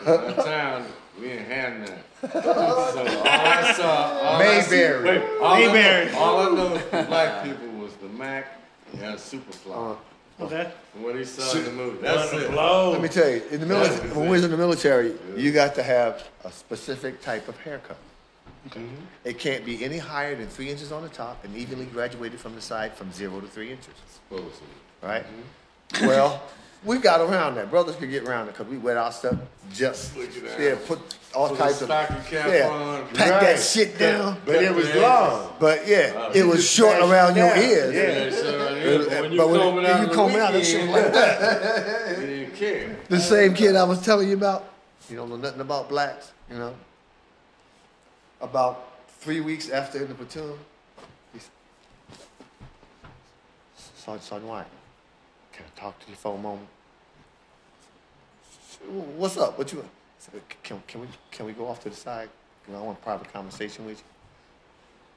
In 0.00 0.04
that 0.06 0.36
town, 0.44 0.86
we 1.20 1.28
ain't 1.30 1.46
had 1.48 1.86
that. 1.86 2.02
So 2.32 2.40
all 2.50 3.26
I 3.26 3.72
saw, 3.76 4.12
all 4.22 4.36
I 4.42 4.60
see- 4.60 4.70
Mayberry. 4.76 5.04
wait, 5.18 5.40
all 5.40 5.54
I 5.54 5.60
know- 5.60 5.72
Mayberry. 5.72 6.12
all 6.12 6.38
I 6.38 6.54
know 6.56 6.78
from 6.78 7.06
black 7.06 7.44
people 7.44 7.68
was 7.78 7.92
the 7.96 8.08
Mack 8.08 8.58
and 8.92 9.16
Superfly. 9.18 9.92
Uh, 9.92 9.96
Okay. 10.38 10.70
From 10.92 11.02
what 11.04 11.16
he 11.16 11.24
saw 11.24 11.56
in 11.56 11.64
the 11.64 11.70
movie. 11.72 11.96
That's 12.02 12.30
it. 12.34 12.52
let 12.52 13.00
me 13.00 13.08
tell 13.08 13.26
you, 13.26 13.42
in 13.50 13.58
the 13.58 13.64
military, 13.64 14.10
when 14.10 14.26
we 14.26 14.32
was 14.32 14.44
in 14.44 14.50
the 14.50 14.56
military, 14.58 15.14
you 15.34 15.50
got 15.50 15.74
to 15.76 15.82
have 15.82 16.24
a 16.44 16.52
specific 16.52 17.22
type 17.22 17.48
of 17.48 17.56
haircut. 17.60 17.96
It 19.24 19.38
can't 19.38 19.64
be 19.64 19.82
any 19.82 19.96
higher 19.96 20.34
than 20.34 20.46
three 20.48 20.68
inches 20.68 20.92
on 20.92 21.02
the 21.02 21.08
top 21.08 21.42
and 21.44 21.56
evenly 21.56 21.86
graduated 21.86 22.38
from 22.38 22.54
the 22.54 22.60
side 22.60 22.92
from 22.94 23.10
zero 23.12 23.40
to 23.40 23.46
three 23.46 23.70
inches. 23.70 23.94
Supposedly. 24.28 24.68
right? 25.02 25.24
Well, 26.02 26.42
we 26.86 26.98
got 26.98 27.20
around 27.20 27.56
that. 27.56 27.68
Brothers 27.70 27.96
could 27.96 28.10
get 28.10 28.22
around 28.26 28.48
it 28.48 28.52
because 28.52 28.68
we 28.68 28.78
wet 28.78 28.96
our 28.96 29.12
stuff 29.12 29.34
just 29.72 30.16
Look 30.16 30.30
at 30.36 30.60
yeah, 30.60 30.76
put 30.86 31.00
all 31.34 31.48
Put 31.48 31.56
a 31.56 31.62
types 31.62 31.80
of 31.82 31.88
stocking 31.88 32.16
cap 32.22 32.48
yeah, 32.48 32.68
on. 32.68 33.06
pack 33.08 33.18
Right. 33.32 33.40
that 33.40 33.60
shit 33.60 33.98
down. 33.98 34.38
But 34.46 34.62
it 34.62 34.74
was 34.74 34.94
long. 34.94 35.52
But 35.60 35.86
yeah, 35.86 36.14
Wow. 36.14 36.30
it 36.34 36.44
was 36.44 36.58
just 36.62 36.74
short 36.74 36.96
smashed 36.96 37.10
around 37.12 37.30
it 37.32 37.40
your 37.40 37.48
down. 37.48 37.58
ears. 37.58 37.94
Yeah. 37.94 38.24
Yeah, 38.24 38.30
so 38.30 38.74
yeah, 39.10 39.18
uh, 39.18 39.22
when 39.22 39.32
you 39.32 39.38
but 39.38 39.48
when, 39.50 39.60
comb 39.60 39.78
it 39.78 39.84
out 39.86 40.00
you 40.00 40.06
on 40.08 40.14
comb 40.14 40.32
the 40.32 40.38
it 40.38 40.42
out, 40.42 40.52
that 40.52 40.64
shit 40.64 40.88
like 40.88 41.12
that. 41.12 42.18
You 42.20 42.26
didn't 42.26 42.54
care. 42.54 42.96
The 43.08 43.20
same 43.20 43.52
kid 43.54 43.76
I 43.76 43.82
was 43.84 44.00
telling 44.02 44.28
you 44.28 44.34
about, 44.36 44.64
you 45.10 45.16
don't 45.16 45.28
know 45.28 45.36
nothing 45.36 45.60
about 45.60 45.88
blacks, 45.88 46.32
you 46.50 46.56
know. 46.58 46.74
About 48.40 48.86
three 49.20 49.40
weeks 49.40 49.70
after 49.70 49.98
in 50.02 50.08
the 50.08 50.14
platoon, 50.14 50.58
he 51.32 51.38
s- 51.40 51.50
Sergeant, 53.96 54.22
Sergeant 54.24 54.48
White, 54.50 54.66
can 55.52 55.64
I 55.76 55.80
talk 55.80 55.98
to 56.04 56.10
you 56.10 56.16
for 56.16 56.34
a 56.34 56.38
moment? 56.38 56.68
What's 59.16 59.36
up? 59.36 59.58
What 59.58 59.72
you? 59.72 59.80
I 59.80 59.84
said, 60.18 60.40
Can, 60.62 60.82
can 60.86 61.00
we 61.00 61.06
can 61.30 61.46
we 61.46 61.52
go 61.52 61.66
off 61.66 61.82
to 61.82 61.90
the 61.90 61.96
side? 61.96 62.28
You 62.66 62.74
know, 62.74 62.80
I 62.80 62.82
want 62.82 62.98
a 62.98 63.02
private 63.02 63.32
conversation 63.32 63.84
with 63.86 63.98
you. 63.98 64.04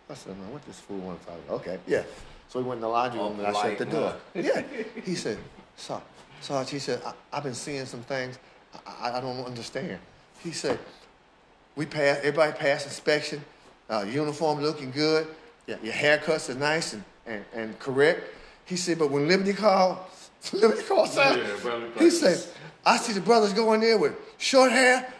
I 0.10 0.15
said, 0.15 0.38
man, 0.38 0.52
what 0.52 0.65
this 0.65 0.80
fool 0.80 0.98
want 0.98 1.19
to 1.22 1.28
talk 1.28 1.36
about? 1.45 1.56
Okay, 1.62 1.80
yeah. 1.86 2.04
So 2.48 2.60
we 2.60 2.65
went 2.65 2.78
in 2.78 2.82
the 2.82 2.88
laundry 2.88 3.19
room 3.19 3.38
and 3.39 3.48
I 3.48 3.54
shut 3.54 3.78
the 3.78 3.86
door. 3.86 4.15
Yeah. 4.34 4.63
He 5.04 5.13
said, 5.13 5.38
Sarge, 5.78 6.02
Sarge, 6.41 6.72
he 6.72 6.80
said, 6.80 7.02
I, 7.06 7.13
I've 7.32 7.43
been 7.43 7.54
seeing 7.54 7.86
some 7.86 8.02
things 8.02 8.39
I, 8.88 9.12
I, 9.17 9.22
don't 9.22 9.45
understand. 9.45 10.00
He 10.43 10.52
said, 10.52 10.80
we 11.76 11.86
passed, 11.86 12.19
everybody 12.19 12.54
passed 12.54 12.88
inspection, 12.88 13.43
uh, 13.89 14.06
uniform 14.10 14.62
looking 14.62 14.89
good, 14.91 15.28
yeah, 15.67 15.76
your 15.84 15.93
haircuts 15.93 16.50
are 16.50 16.56
nice 16.56 16.93
and, 16.93 17.04
and, 17.28 17.45
and 17.54 17.80
correct. 17.80 18.24
He 18.65 18.78
said, 18.78 18.98
but 18.98 19.12
when 19.12 19.28
Liberty 19.28 19.54
called, 19.54 20.00
Liberty 20.54 20.84
called 20.84 21.10
Yeah, 21.15 21.80
he 22.00 22.10
said, 22.10 22.43
I 22.86 22.98
see 22.98 23.13
the 23.13 23.22
brothers 23.22 23.54
go 23.54 23.74
in 23.74 23.82
there 23.82 23.98
with 23.98 24.13
short 24.38 24.72
hair 24.72 25.12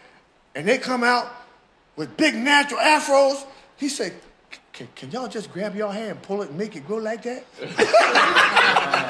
and 0.54 0.66
they 0.66 0.78
come 0.78 1.04
out 1.04 1.30
with 1.96 2.16
big 2.16 2.34
natural 2.34 2.80
afros. 2.80 3.44
He 3.76 3.88
said, 3.88 4.14
can, 4.72 4.88
can 4.94 5.10
y'all 5.10 5.28
just 5.28 5.52
grab 5.52 5.76
your 5.76 5.92
hair 5.92 6.10
and 6.12 6.22
pull 6.22 6.42
it 6.42 6.48
and 6.50 6.58
make 6.58 6.74
it 6.76 6.86
grow 6.86 6.96
like 6.98 7.22
that? 7.22 7.44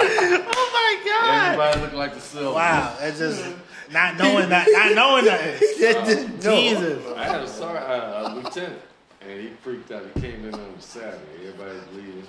Oh 0.02 0.70
my 0.72 1.04
God. 1.04 1.60
Everybody 1.60 1.80
look 1.80 1.92
like 1.92 2.14
the 2.14 2.20
silver. 2.20 2.54
Wow. 2.54 2.96
That's 3.00 3.18
just 3.18 3.44
not 3.90 4.16
knowing 4.16 4.48
that. 4.48 4.66
Not 4.70 4.94
knowing 4.94 5.24
that. 5.26 5.58
He 5.60 5.78
just. 5.78 6.40
Jesus. 6.40 7.04
I 7.16 7.24
had 7.24 7.40
a, 7.42 7.46
sar- 7.48 7.76
uh, 7.76 8.32
a 8.32 8.34
lieutenant, 8.34 8.80
and 9.20 9.40
he 9.40 9.48
freaked 9.62 9.90
out. 9.92 10.04
He 10.14 10.20
came 10.20 10.44
in 10.46 10.54
on 10.54 10.74
the 10.76 10.82
Saturday. 10.82 11.20
Everybody's 11.46 11.82
leaving. 11.94 12.26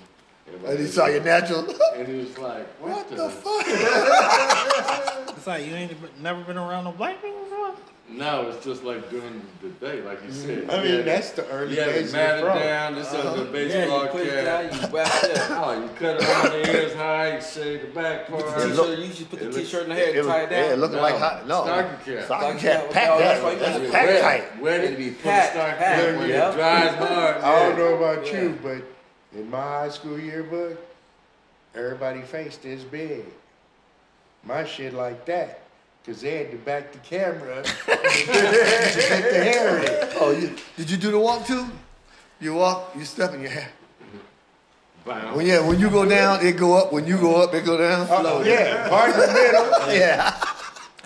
And 0.65 0.80
he 0.80 0.86
saw 0.88 1.08
your 1.08 1.23
natural. 1.23 1.65
And 1.95 2.08
he 2.08 2.15
was 2.19 2.38
like, 2.38 2.67
what, 2.82 2.91
what 2.91 3.10
the? 3.10 3.15
the 3.15 3.30
fuck? 3.30 3.65
It's 5.41 5.47
like 5.47 5.65
you 5.65 5.73
ain't 5.73 6.21
never 6.21 6.43
been 6.43 6.58
around 6.58 6.84
no 6.84 6.91
black 6.91 7.19
people 7.21 7.39
before. 7.39 7.73
No, 8.10 8.49
it's 8.49 8.63
just 8.63 8.84
like 8.84 9.10
during 9.10 9.41
the 9.63 9.69
day, 9.69 10.01
like 10.01 10.23
you 10.23 10.32
said. 10.32 10.69
I 10.69 10.84
mean, 10.84 11.04
that's 11.06 11.32
the 11.32 11.47
early 11.49 11.75
yeah, 11.77 11.86
days 11.86 12.10
of 12.10 12.13
mat 12.13 12.30
the 12.36 12.38
it 12.38 12.41
front. 12.45 12.60
down. 12.60 12.95
This 12.95 13.08
is 13.08 13.13
Uh-huh. 13.13 13.36
the 13.36 13.43
Yeah, 13.45 13.51
baseball 13.51 14.04
you 14.04 14.10
put 14.10 14.21
it 14.21 14.45
cap. 14.45 14.71
down, 14.71 14.82
you 14.91 14.95
wrap 14.97 15.23
it 15.23 15.38
up. 15.38 15.49
Oh, 15.67 15.82
you 15.82 15.89
cut 15.95 16.21
it 16.21 16.30
on 16.30 16.45
the 16.51 16.71
ears 16.77 16.93
high, 16.93 17.36
you 17.38 17.41
shave 17.41 17.82
the 17.82 17.88
back 17.88 18.27
part. 18.27 18.41
It 18.41 18.45
look- 18.45 18.88
T-shirt, 18.88 18.99
you 18.99 19.06
usually 19.06 19.25
put 19.25 19.39
the 19.39 19.49
it 19.49 19.54
t-shirt 19.54 19.84
in 19.84 19.89
the 19.89 19.95
hair 19.95 20.10
It 20.10 20.17
and 20.17 20.27
tie 20.27 20.41
it 20.43 20.49
down. 20.49 20.69
yeah, 20.69 20.75
looking 20.75 20.95
No, 20.97 21.01
like 21.01 21.15
hot. 21.17 21.47
No. 21.47 21.63
stocking 21.63 21.86
cap. 22.15 22.25
Stocking 22.25 22.25
Stocking 22.25 22.60
cap. 22.60 22.82
cap, 22.84 22.91
Pack 22.91 23.10
oh, 23.10 23.17
that. 23.19 23.23
that's 23.25 23.43
why 23.43 23.51
you 23.54 23.60
That's 23.60 23.71
gotta 23.71 23.86
do 23.86 23.91
pack 23.91 24.10
it. 24.10 24.21
tight. 24.21 24.62
Wet 24.62 24.80
It'd 24.82 24.91
it, 24.91 24.97
be 24.97 25.10
put 25.10 25.17
the 25.17 25.23
packed, 25.23 25.54
stocking 25.54 25.77
packed, 25.80 26.01
cap 26.01 26.19
when 26.19 26.30
yeah. 26.30 26.49
it 26.49 26.54
dries 26.54 26.95
hard. 26.95 27.38
I 27.38 27.60
don't 27.60 27.69
yeah. 27.71 27.77
know 27.77 27.93
about 27.95 28.27
Yeah. 28.27 28.41
you, 28.41 28.60
but 28.62 28.82
in 29.35 29.49
my 29.49 29.61
high 29.61 29.89
school 29.89 30.19
yearbook, 30.19 30.79
everybody 31.75 32.21
face 32.21 32.57
this 32.57 32.83
big. 32.83 33.25
My 34.43 34.65
shit 34.65 34.93
like 34.93 35.25
that. 35.25 35.61
Cause 36.05 36.21
they 36.21 36.37
had 36.39 36.49
to 36.49 36.57
back 36.57 36.91
the 36.91 36.97
camera 36.99 37.59
up 37.59 37.65
to 37.65 37.71
get 37.85 39.31
the 39.31 39.43
hair 39.43 39.77
in. 39.77 40.09
Oh, 40.19 40.31
you, 40.31 40.55
did 40.75 40.89
you 40.89 40.97
do 40.97 41.11
the 41.11 41.19
walk 41.19 41.45
too? 41.45 41.67
You 42.39 42.55
walk, 42.55 42.93
you 42.97 43.05
step 43.05 43.35
in 43.35 43.41
your 43.41 43.51
hair. 43.51 43.69
Bounce. 45.05 45.35
When 45.35 45.45
yeah, 45.45 45.67
when 45.67 45.79
you 45.79 45.91
go 45.91 46.03
down, 46.07 46.43
it 46.43 46.57
go 46.57 46.73
up. 46.73 46.91
When 46.91 47.05
you 47.05 47.17
go 47.17 47.41
up, 47.41 47.53
it 47.53 47.65
go 47.65 47.77
down. 47.77 48.07
Oh, 48.09 48.43
yeah, 48.43 48.89
part 48.89 49.13
in 49.13 49.19
the 49.19 49.27
middle. 49.27 49.95
Yeah. 49.95 50.35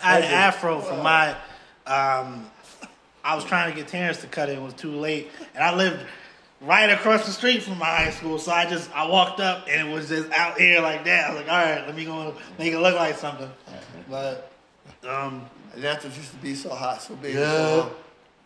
I 0.04 0.20
had 0.20 0.24
an 0.24 0.32
afro 0.32 0.80
for 0.80 0.96
my. 0.96 1.32
Um, 1.88 2.50
I 3.24 3.36
was 3.36 3.44
trying 3.44 3.72
to 3.72 3.76
get 3.76 3.88
Terrence 3.88 4.22
to 4.22 4.28
cut 4.28 4.50
it. 4.50 4.58
It 4.58 4.62
was 4.62 4.74
too 4.74 4.92
late, 4.92 5.30
and 5.54 5.64
I 5.64 5.76
lived 5.76 6.06
right 6.66 6.90
across 6.90 7.26
the 7.26 7.32
street 7.32 7.64
from 7.64 7.78
my 7.78 7.86
high 7.86 8.10
school. 8.12 8.40
So 8.40 8.52
I 8.52 8.66
just 8.66 8.92
I 8.96 9.08
walked 9.08 9.40
up, 9.40 9.68
and 9.70 9.88
it 9.88 9.92
was 9.94 10.10
just 10.10 10.30
out 10.32 10.58
here 10.60 10.82
like 10.82 11.06
that. 11.06 11.30
I 11.30 11.34
was 11.34 11.42
like, 11.44 11.52
all 11.52 11.64
right, 11.64 11.86
let 11.86 11.96
me 11.96 12.06
go 12.06 12.34
make 12.60 12.74
it 12.74 12.80
look 12.80 12.96
like 12.96 13.18
something. 13.18 13.50
But 14.10 14.52
um, 15.08 15.46
Naturals 15.78 16.18
used 16.18 16.32
to 16.32 16.38
be 16.38 16.56
so 16.56 16.70
hot, 16.70 17.02
so 17.02 17.16
big. 17.16 17.36
Yeah. 17.36 17.42
So 17.52 17.96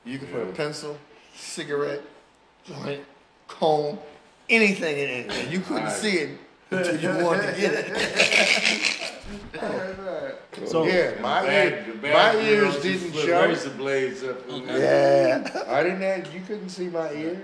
you 0.05 0.17
could 0.19 0.31
put 0.31 0.41
a 0.43 0.45
pencil, 0.47 0.97
cigarette, 1.35 2.01
joint, 2.65 3.03
comb, 3.47 3.99
anything 4.49 4.97
in 4.97 5.09
it, 5.09 5.31
and 5.31 5.51
you 5.51 5.59
couldn't 5.59 5.83
Right. 5.85 5.91
see 5.93 6.17
it 6.17 6.37
until 6.71 6.99
you 6.99 7.09
wanted 7.25 7.53
to 7.55 7.61
get 7.61 7.73
it. 7.73 9.05
So 10.65 10.83
Yeah, 10.85 11.13
my, 11.21 11.47
ear, 11.47 11.85
the 11.87 11.93
my 11.95 12.01
bag, 12.01 12.45
you 12.47 12.57
know, 12.57 12.63
ears 12.65 12.81
didn't 12.81 13.13
show. 13.13 13.47
Razor 13.47 13.69
blades 13.71 14.23
up. 14.23 14.37
Yeah, 14.49 15.63
I 15.67 15.83
didn't 15.83 16.01
have, 16.01 16.33
you 16.33 16.41
couldn't 16.41 16.69
see 16.69 16.87
my 16.87 17.11
ears. 17.13 17.37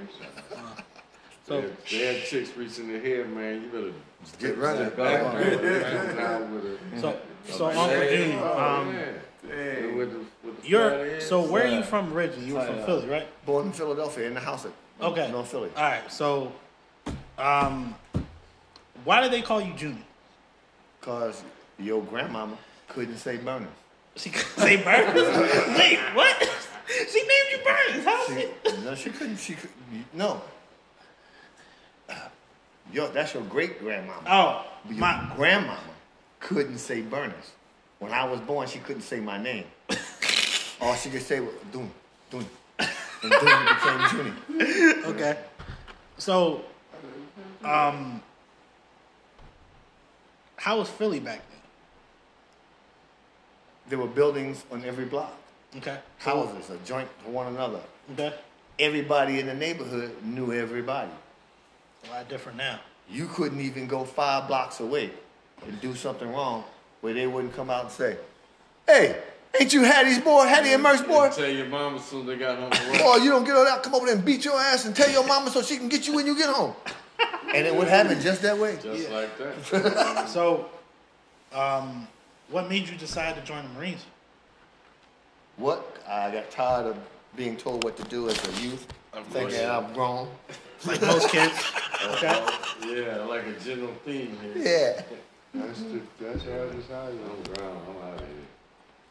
So- 1.48 1.62
They, 1.62 1.98
they 1.98 2.16
had 2.20 2.26
chicks 2.26 2.56
reaching 2.58 2.88
their 2.92 3.00
head, 3.02 3.30
man. 3.32 3.62
You 3.64 3.68
better 3.70 3.94
Get 4.40 4.58
running. 4.58 4.86
sit 4.86 4.98
back 4.98 5.34
man. 5.34 6.08
Come 6.08 6.18
down 6.18 6.56
with 6.56 6.66
a- 6.66 7.00
so 7.02 7.20
so 7.48 7.70
Hey, 7.70 7.78
Uncle 7.78 8.18
Junior, 8.18 8.40
oh, 8.44 8.60
um, 8.64 8.94
man. 8.94 9.98
With 9.98 10.12
the- 10.12 10.26
with 10.48 10.62
the 10.64 10.68
you're 10.68 11.22
so 11.22 11.42
where 11.42 11.64
are 11.66 11.68
you 11.68 11.84
from 11.84 12.12
originally? 12.12 12.48
You 12.48 12.56
were 12.56 12.66
from 12.66 12.84
Philly, 12.86 13.08
right? 13.08 13.28
Born 13.46 13.68
in 13.68 13.72
Philadelphia, 13.74 14.26
in 14.28 14.34
the 14.34 14.40
house 14.40 14.66
at 14.66 14.72
Okay. 15.00 15.30
North 15.32 15.50
Philly. 15.52 15.70
All 15.78 15.84
right. 15.84 16.12
So, 16.12 16.52
um, 17.38 17.94
why 19.04 19.22
do 19.24 19.30
they 19.30 19.42
call 19.44 19.62
you 19.62 19.74
Junior? 19.74 20.02
Cause 21.02 21.44
your 21.78 22.02
grandmama 22.02 22.58
couldn't 22.88 23.18
say 23.18 23.38
Burners. 23.38 23.68
She 24.16 24.30
couldn't 24.32 24.64
say 24.64 24.78
Burns. 24.78 25.14
Wait, 25.78 26.00
what? 26.16 26.50
She 26.88 27.20
named 27.20 27.32
you 27.52 27.58
Burns. 27.64 28.06
How's 28.06 28.28
She, 28.28 28.34
it? 28.34 28.84
no, 28.84 28.96
she 28.96 29.10
couldn't. 29.10 29.38
She 29.38 29.54
could, 29.56 29.70
no. 30.14 30.42
Your, 32.96 33.10
that's 33.10 33.34
your 33.34 33.44
great 33.44 33.80
grandmama. 33.80 34.22
Oh, 34.26 34.66
Your 34.88 35.00
my. 35.00 35.30
grandmama 35.36 35.78
couldn't 36.40 36.78
say 36.78 37.02
Burners. 37.02 37.52
When 38.00 38.14
I 38.14 38.24
was 38.24 38.40
born, 38.40 38.70
she 38.70 38.80
couldn't 38.80 39.02
say 39.02 39.20
my 39.20 39.38
name. 39.38 39.66
All 40.82 40.96
she 40.96 41.10
could 41.10 41.22
say 41.22 41.42
was 41.42 41.54
Doon, 41.74 41.92
Doon. 42.32 42.46
And 42.80 43.32
became 43.32 44.34
Junie. 44.58 45.04
Okay. 45.08 45.38
So, 46.18 46.64
um, 47.66 48.22
how 50.56 50.78
was 50.80 50.90
Philly 50.90 51.20
back 51.20 51.42
then? 51.50 51.60
There 53.90 54.00
were 54.00 54.08
buildings 54.08 54.64
on 54.72 54.86
every 54.86 55.06
block. 55.06 55.34
Okay. 55.76 56.00
houses, 56.20 56.70
a 56.70 56.78
joint 56.86 57.10
to 57.26 57.30
one 57.30 57.48
another. 57.48 57.82
Okay. 58.14 58.34
Everybody 58.80 59.42
in 59.42 59.48
the 59.48 59.54
neighborhood 59.54 60.16
knew 60.24 60.54
everybody. 60.54 61.12
A 62.08 62.12
lot 62.12 62.30
different 62.30 62.58
now. 62.58 62.80
You 63.10 63.28
couldn't 63.28 63.62
even 63.62 63.88
go 63.88 64.04
five 64.04 64.48
blocks 64.48 64.80
away 64.80 65.12
and 65.66 65.80
do 65.82 65.96
something 65.96 66.32
wrong 66.32 66.64
where 67.02 67.14
they 67.14 67.28
wouldn't 67.28 67.56
come 67.56 67.70
out 67.70 67.84
and 67.84 67.92
say, 67.92 68.18
Hey, 68.88 69.22
ain't 69.60 69.74
you 69.74 69.84
Hattie's 69.84 70.20
boy, 70.20 70.46
Hattie 70.46 70.74
and 70.74 70.84
Merce 70.84 71.02
boy? 71.02 71.30
Tell 71.30 71.50
your 71.50 71.68
mama 71.68 71.98
as 71.98 72.06
soon 72.06 72.22
as 72.22 72.28
they 72.28 72.38
got 72.38 72.58
home 72.58 72.72
from. 72.72 72.98
Boy, 73.00 73.16
you 73.18 73.30
don't 73.30 73.44
get 73.44 73.56
on 73.56 73.68
out, 73.68 73.84
come 73.84 73.96
over 73.96 74.06
there 74.06 74.16
and 74.16 74.26
beat 74.26 74.46
your 74.46 74.60
ass 74.60 74.86
and 74.86 74.96
tell 74.96 75.10
your 75.10 75.26
mama 75.26 75.50
so 75.50 75.62
she 75.62 75.78
can 75.78 75.88
get 75.90 76.08
you 76.08 76.16
when 76.16 76.26
you 76.26 76.38
get 76.38 76.50
home. 76.50 76.74
And 77.54 77.66
it 77.66 77.76
would 77.76 77.88
happen 77.88 78.20
just 78.20 78.42
that 78.42 78.58
way. 78.58 78.78
Just 78.82 79.10
like 79.12 79.30
that. 79.38 80.28
So, 80.28 80.70
um, 81.54 82.08
what 82.50 82.68
made 82.70 82.88
you 82.90 82.96
decide 82.96 83.36
to 83.36 83.42
join 83.42 83.64
the 83.64 83.70
Marines? 83.80 84.04
What? 85.58 86.04
I 86.08 86.32
got 86.32 86.52
tired 86.52 86.88
of 86.88 86.98
being 87.36 87.56
told 87.56 87.84
what 87.84 87.96
to 87.98 88.04
do 88.04 88.30
as 88.30 88.38
a 88.48 88.62
youth, 88.62 88.88
of 89.14 89.26
thinking 89.28 89.66
I'm 89.66 89.94
grown. 89.94 90.28
Like 90.86 91.02
most 91.02 91.30
kids. 91.30 91.54
Okay. 92.14 92.46
yeah, 92.84 93.18
like 93.24 93.46
a 93.46 93.54
general 93.64 93.94
theme 94.06 94.38
here. 94.42 94.54
Yeah. 94.58 95.02
That's 95.54 95.80
the, 95.82 96.02
that's 96.20 96.44
how 96.44 96.52
I 96.52 96.76
decided. 96.76 97.20
I'm 97.22 97.54
ground. 97.54 97.80
I'm 97.90 98.08
out 98.10 98.14
of 98.16 98.20
here. 98.20 98.28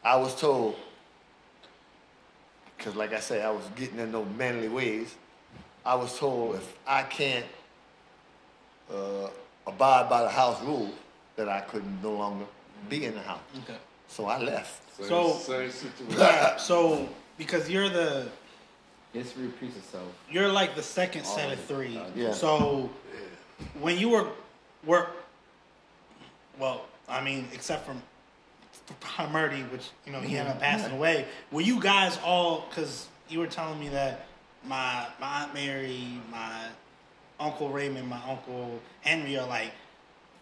I 0.03 0.15
was 0.17 0.39
told, 0.39 0.75
because 2.77 2.95
like 2.95 3.13
I 3.13 3.19
said, 3.19 3.43
I 3.43 3.51
was 3.51 3.63
getting 3.75 3.99
in 3.99 4.11
those 4.11 4.27
manly 4.37 4.67
ways. 4.69 5.15
I 5.85 5.95
was 5.95 6.17
told 6.17 6.55
if 6.55 6.77
I 6.87 7.03
can't 7.03 7.45
uh, 8.93 9.29
abide 9.67 10.09
by 10.09 10.23
the 10.23 10.29
house 10.29 10.61
rules, 10.63 10.93
that 11.35 11.49
I 11.49 11.61
couldn't 11.61 12.01
no 12.01 12.13
longer 12.13 12.45
be 12.89 13.05
in 13.05 13.13
the 13.15 13.21
house. 13.21 13.39
Okay. 13.63 13.77
So 14.07 14.25
I 14.27 14.39
left. 14.41 14.81
Same, 14.97 15.07
So- 15.07 15.33
same 15.33 15.71
situation. 15.71 16.27
So 16.59 17.09
because 17.37 17.69
you're 17.69 17.89
the 17.89 18.27
History 19.15 19.45
repeats 19.45 19.77
itself. 19.77 20.07
you're 20.29 20.49
like 20.51 20.75
the 20.75 20.83
second 20.83 21.25
set 21.25 21.51
of 21.53 21.59
three. 21.61 21.97
Uh, 21.97 22.03
yeah. 22.15 22.31
So 22.33 22.89
when 23.79 23.97
you 23.97 24.09
were 24.09 24.27
were 24.85 25.07
well, 26.59 26.85
I 27.07 27.21
mean, 27.23 27.47
except 27.53 27.85
for 27.87 27.95
for 28.99 29.27
Murdy, 29.29 29.61
which 29.63 29.89
you 30.05 30.11
know 30.11 30.19
he 30.19 30.37
ended 30.37 30.53
up 30.55 30.61
passing 30.61 30.91
away. 30.93 31.25
Were 31.51 31.61
you 31.61 31.79
guys 31.79 32.19
all? 32.23 32.65
Because 32.69 33.07
you 33.29 33.39
were 33.39 33.47
telling 33.47 33.79
me 33.79 33.87
that 33.89 34.25
my 34.67 35.07
my 35.19 35.43
aunt 35.43 35.53
Mary, 35.53 36.19
my 36.31 36.65
uncle 37.39 37.69
Raymond, 37.69 38.07
my 38.09 38.21
uncle 38.27 38.79
Henry 39.01 39.37
are 39.37 39.47
like 39.47 39.71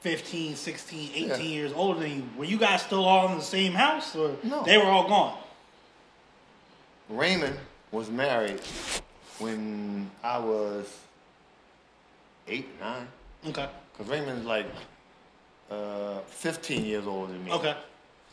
15, 0.02 0.56
16, 0.56 1.12
18 1.14 1.28
Yeah. 1.30 1.38
years 1.38 1.72
older 1.74 2.00
than 2.02 2.12
you. 2.18 2.24
Were 2.38 2.46
you 2.46 2.58
guys 2.58 2.82
still 2.82 3.06
all 3.06 3.30
in 3.30 3.38
the 3.38 3.44
same 3.44 3.74
house, 3.74 4.16
or 4.16 4.36
No. 4.44 4.64
they 4.64 4.78
were 4.78 4.86
all 4.86 5.08
gone? 5.08 5.38
Raymond 7.10 7.58
was 7.94 8.10
married 8.10 8.60
when 9.40 10.10
I 10.24 10.40
was 10.40 10.92
eight, 12.48 12.68
nine. 12.82 13.08
Okay. 13.48 13.70
Because 13.94 14.12
Raymond's 14.12 14.46
like 14.46 14.66
uh, 15.72 16.20
15 16.28 16.84
years 16.84 17.06
older 17.08 17.32
than 17.32 17.46
me. 17.46 17.52
Okay. 17.52 17.76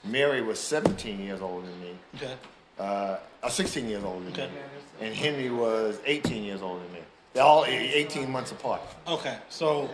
Mary 0.04 0.40
was 0.40 0.58
17 0.58 1.20
years 1.20 1.40
older 1.42 1.66
than 1.66 1.80
me. 1.80 1.94
Okay. 2.16 2.34
Uh, 2.78 3.18
uh, 3.42 3.48
16 3.48 3.86
years 3.88 4.02
older 4.02 4.24
than 4.24 4.32
Okay. 4.32 4.46
me. 4.46 5.06
And 5.06 5.14
Henry 5.14 5.50
was 5.50 5.98
18 6.06 6.42
years 6.42 6.62
older 6.62 6.82
than 6.82 6.92
me. 6.94 7.00
They're 7.34 7.44
all 7.44 7.64
e- 7.66 7.68
18 7.68 8.30
months 8.30 8.50
apart. 8.50 8.80
Okay, 9.06 9.36
so, 9.50 9.88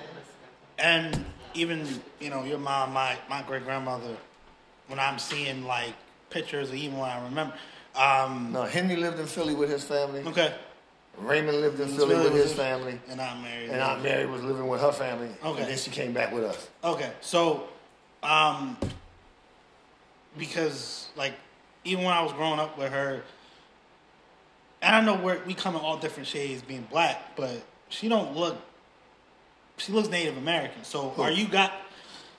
and 0.79 1.23
even 1.55 1.87
you 2.19 2.31
know 2.31 2.45
your 2.45 2.59
mom, 2.59 2.93
my 2.95 3.17
my 3.29 3.43
great 3.43 3.65
grandmother, 3.65 4.17
when 4.87 4.99
I'm 4.99 5.19
seeing 5.19 5.67
like 5.67 5.93
pictures, 6.31 6.71
or 6.71 6.77
even 6.77 6.97
when 6.99 7.11
I 7.11 7.23
remember, 7.25 7.55
um, 7.97 8.51
No, 8.53 8.63
Henry 8.65 8.97
lived 8.97 9.19
in 9.19 9.27
Philly 9.27 9.55
with 9.55 9.71
his 9.71 9.85
family. 9.85 10.23
okay, 10.27 10.55
Raymond 11.19 11.61
lived 11.61 11.81
in 11.81 11.89
Philly 11.89 12.17
with 12.17 12.35
his 12.35 12.53
family. 12.53 13.01
and 13.09 13.21
I'm 13.21 13.43
married. 13.43 13.71
And 13.71 13.81
Aunt 13.81 14.03
Mary 14.03 14.27
was 14.27 14.43
living 14.43 14.69
with 14.69 14.81
her 14.81 14.93
family. 14.93 15.31
Okay. 15.43 15.61
And 15.63 15.71
then 15.71 15.79
she 15.79 15.91
came 15.91 16.13
back 16.13 16.33
with 16.33 16.45
us. 16.45 16.69
Okay, 16.85 17.11
so, 17.21 17.69
um, 18.23 18.77
because 20.37 21.09
like 21.17 21.35
even 21.85 22.05
when 22.05 22.13
I 22.13 22.23
was 22.23 22.33
growing 22.33 22.59
up 22.61 22.77
with 22.79 22.93
her, 22.93 23.23
and 24.83 24.95
I 24.95 25.01
know 25.01 25.15
we're, 25.15 25.43
we 25.47 25.55
come 25.55 25.75
in 25.75 25.81
all 25.81 25.97
different 25.97 26.29
shades, 26.29 26.63
being 26.63 26.87
black, 26.91 27.35
but 27.37 27.63
she 27.89 28.09
don't 28.09 28.37
look. 28.37 28.57
She 29.79 29.93
looks 29.93 30.09
Native 30.09 30.37
American. 30.37 30.85
So 30.85 31.15
are 31.19 31.31
you 31.31 31.49
got 31.49 31.73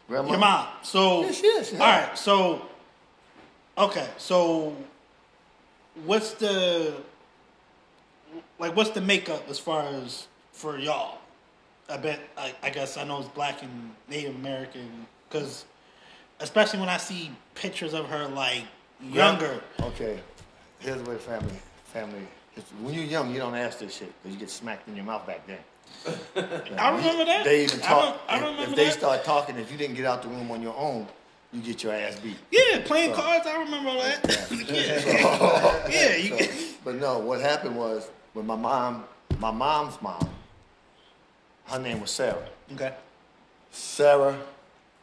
Grandma? 0.07 0.29
your 0.29 0.39
mom? 0.39 0.67
So 0.83 1.23
Yeah, 1.23 1.31
she 1.31 1.47
is, 1.47 1.73
all 1.73 1.79
right. 1.79 2.17
So 2.17 2.61
okay. 3.77 4.07
So 4.17 4.75
what's 6.05 6.31
the 6.33 6.93
like? 8.59 8.75
What's 8.75 8.91
the 8.91 9.01
makeup 9.01 9.47
as 9.49 9.59
far 9.59 9.83
as 9.83 10.27
for 10.51 10.77
y'all? 10.77 11.19
I 11.89 11.97
bet. 11.97 12.19
I, 12.37 12.53
I 12.63 12.69
guess 12.69 12.97
I 12.97 13.03
know 13.03 13.19
it's 13.19 13.29
black 13.29 13.63
and 13.63 13.91
Native 14.09 14.35
American 14.35 15.07
because, 15.29 15.65
especially 16.39 16.79
when 16.79 16.89
I 16.89 16.97
see 16.97 17.31
pictures 17.55 17.93
of 17.93 18.07
her 18.09 18.27
like 18.27 18.63
younger. 19.01 19.61
Okay. 19.81 20.19
Here's 20.79 21.01
the 21.01 21.09
way 21.09 21.17
family 21.17 21.55
family. 21.85 22.21
It's, 22.55 22.69
when 22.81 22.93
you're 22.93 23.03
young, 23.05 23.31
you 23.31 23.39
don't 23.39 23.55
ask 23.55 23.79
this 23.79 23.95
shit 23.95 24.11
because 24.21 24.33
you 24.33 24.39
get 24.39 24.49
smacked 24.49 24.87
in 24.87 24.95
your 24.95 25.05
mouth 25.05 25.25
back 25.27 25.45
then. 25.47 25.59
I 26.77 26.89
remember 26.95 27.23
that. 27.25 27.43
They 27.45 27.63
even 27.63 27.79
talk. 27.79 27.89
I 27.89 27.99
don't- 28.01 28.19
I 28.29 28.35
if- 28.35 28.41
remember 28.41 28.63
if 28.71 28.75
they 28.75 28.85
that. 28.85 28.93
start 28.93 29.23
talking, 29.23 29.57
if 29.57 29.71
you 29.71 29.77
didn't 29.77 29.95
get 29.95 30.05
out 30.05 30.21
the 30.23 30.27
room 30.27 30.51
on 30.51 30.61
your 30.61 30.75
own, 30.75 31.07
you 31.53 31.61
get 31.61 31.83
your 31.83 31.93
ass 31.93 32.19
beat. 32.19 32.37
Yeah, 32.51 32.81
playing 32.85 33.13
cards. 33.13 33.45
I 33.47 33.59
remember 33.63 33.89
all 33.89 33.99
that. 34.01 34.47
yeah, 34.69 35.89
yeah. 35.89 36.15
You, 36.17 36.43
So, 36.43 36.75
but 36.83 36.95
no, 36.95 37.19
what 37.19 37.39
happened 37.41 37.75
was 37.77 38.09
when 38.33 38.45
my 38.45 38.55
mom, 38.55 39.05
my 39.39 39.51
mom's 39.51 40.01
mom, 40.01 40.29
her 41.65 41.79
name 41.79 41.99
was 42.01 42.11
Sarah. 42.11 42.47
okay. 42.73 42.93
Sarah 43.71 44.37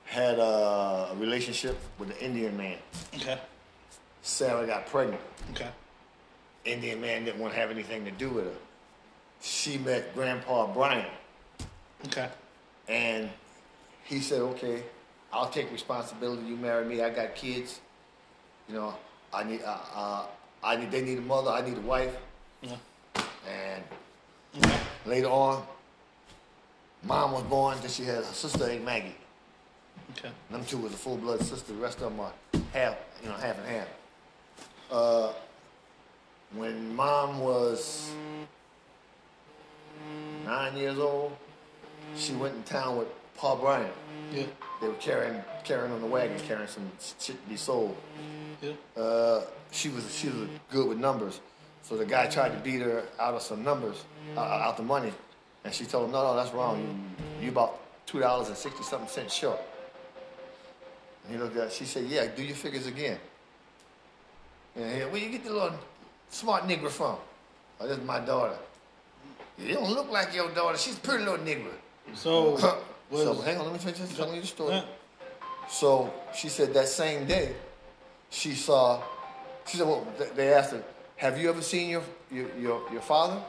had 0.05 0.39
a 0.39 1.13
relationship 1.17 1.79
with 1.99 2.11
an 2.11 2.17
Indian 2.17 2.57
man. 2.57 2.77
Okay. 3.17 3.39
Sarah 4.23 4.67
got 4.67 4.87
pregnant. 4.87 5.21
Okay. 5.53 5.69
Indian 6.65 7.01
man 7.01 7.25
didn't 7.25 7.41
want 7.41 7.53
to 7.55 7.61
have 7.61 7.71
anything 7.71 8.05
to 8.07 8.11
do 8.11 8.31
with 8.31 8.45
her. 8.47 8.59
She 9.43 9.77
met 9.79 10.15
Grandpa 10.15 10.73
Brian, 10.73 11.05
Okay. 12.07 12.29
and 12.89 13.29
he 14.05 14.21
said, 14.21 14.41
"Okay, 14.41 14.83
I'll 15.35 15.51
take 15.51 15.71
responsibility. 15.73 16.43
You 16.47 16.57
marry 16.57 16.85
me. 16.85 17.03
I 17.03 17.11
got 17.11 17.35
kids. 17.35 17.81
You 18.69 18.77
know, 18.77 18.95
I 19.33 19.43
need, 19.43 19.63
uh, 19.63 19.77
uh, 19.95 20.27
I 20.63 20.77
need. 20.77 20.91
They 20.93 21.03
need 21.03 21.19
a 21.19 21.23
mother. 21.23 21.51
I 21.51 21.61
need 21.69 21.77
a 21.77 21.81
wife. 21.81 22.17
Yeah. 22.63 22.77
And 23.49 23.83
Okay. 24.57 24.79
later 25.05 25.27
on, 25.27 25.67
mom 27.03 27.33
was 27.33 27.43
born. 27.43 27.77
Then 27.81 27.91
she 27.91 28.05
had 28.05 28.19
a 28.19 28.25
sister 28.33 28.69
named 28.69 28.85
Maggie. 28.85 29.17
Okay. 30.17 30.31
Them 30.51 30.65
two 30.65 30.79
was 30.79 30.93
a 30.93 30.97
full 30.97 31.17
blood 31.17 31.41
sister. 31.43 31.73
The 31.73 31.81
rest 31.81 31.97
of 32.01 32.05
them 32.13 32.21
are 32.21 32.33
half, 32.73 32.97
you 33.23 33.29
know, 33.29 33.35
half 33.35 33.59
and 33.59 33.67
half. 33.67 33.89
Uh, 34.91 35.33
when 36.53 36.95
mom 36.95 37.41
was 37.41 38.13
nine 40.45 40.77
years 40.77 40.99
old, 40.99 41.37
she 42.17 42.33
went 42.35 42.55
in 42.55 42.63
town 42.63 42.97
with 42.99 43.09
Paul 43.37 43.57
Bryant. 43.57 43.93
Yeah. 44.33 44.45
they 44.81 44.89
were 44.89 44.95
carrying 44.95 45.43
carrying 45.65 45.93
on 45.93 46.01
the 46.01 46.07
wagon, 46.07 46.39
carrying 46.47 46.69
some 46.69 46.91
shit 47.19 47.43
to 47.43 47.49
be 47.49 47.57
sold. 47.57 47.97
Yeah. 48.63 48.73
Uh, 48.97 49.43
she 49.71 49.89
was 49.89 50.15
she 50.17 50.29
was 50.29 50.49
good 50.71 50.89
with 50.89 50.99
numbers, 50.99 51.41
so 51.83 51.97
the 51.97 52.07
guy 52.07 52.27
tried 52.27 52.51
to 52.51 52.59
beat 52.59 52.81
her 52.81 53.05
out 53.19 53.35
of 53.35 53.43
some 53.43 53.63
numbers, 53.63 54.05
uh, 54.37 54.41
out 54.41 54.77
the 54.77 54.83
money, 54.83 55.13
and 55.65 55.75
she 55.75 55.85
told 55.85 56.07
him, 56.07 56.13
no, 56.13 56.23
no, 56.23 56.37
that's 56.37 56.53
wrong. 56.53 56.81
You, 57.41 57.47
you 57.47 57.51
about 57.51 57.81
two 58.07 58.21
dollars 58.21 58.49
and 58.49 58.57
sixty 58.57 58.83
something 58.83 59.09
cents 59.09 59.35
short. 59.35 59.61
And 61.25 61.35
he 61.37 61.43
looked 61.43 61.57
at. 61.57 61.73
She 61.73 61.85
said, 61.85 62.05
yeah, 62.05 62.27
do 62.35 62.43
your 62.43 62.55
figures 62.57 62.87
again. 62.87 63.19
And 64.77 64.95
he, 64.97 65.03
where 65.05 65.17
you 65.17 65.31
get 65.31 65.45
the 65.45 65.53
little 65.53 65.73
smart 66.29 66.65
nigger 66.65 66.91
from? 66.91 67.17
Oh, 67.81 67.89
this 67.89 67.97
is 67.99 68.05
my 68.05 68.21
daughter. 68.21 68.57
You 69.59 69.75
don't 69.75 69.91
look 69.91 70.11
like 70.11 70.35
your 70.35 70.51
daughter. 70.51 70.77
She's 70.77 70.97
a 70.97 71.01
pretty 71.01 71.25
little 71.25 71.39
nigger. 71.45 71.71
So, 72.15 72.57
was, 73.11 73.23
so 73.23 73.35
hang 73.43 73.59
on, 73.59 73.65
let 73.65 73.73
me 73.73 73.79
finish 73.79 73.99
this- 73.99 74.17
telling 74.17 74.35
you 74.35 74.41
the 74.41 74.47
story. 74.47 74.75
Yeah. 74.75 74.85
So 75.69 76.13
she 76.35 76.49
said 76.49 76.75
that 76.75 76.89
same 76.89 77.27
day, 77.27 77.55
she 78.31 78.55
saw. 78.55 79.03
She 79.67 79.79
said, 79.79 79.87
well, 79.87 80.07
they 80.37 80.53
asked 80.53 80.73
her, 80.73 80.83
"Have 81.17 81.39
you 81.41 81.49
ever 81.49 81.63
seen 81.63 81.89
your 81.89 82.03
your 82.31 82.49
your, 82.59 82.93
your 82.93 83.01
father?" 83.01 83.41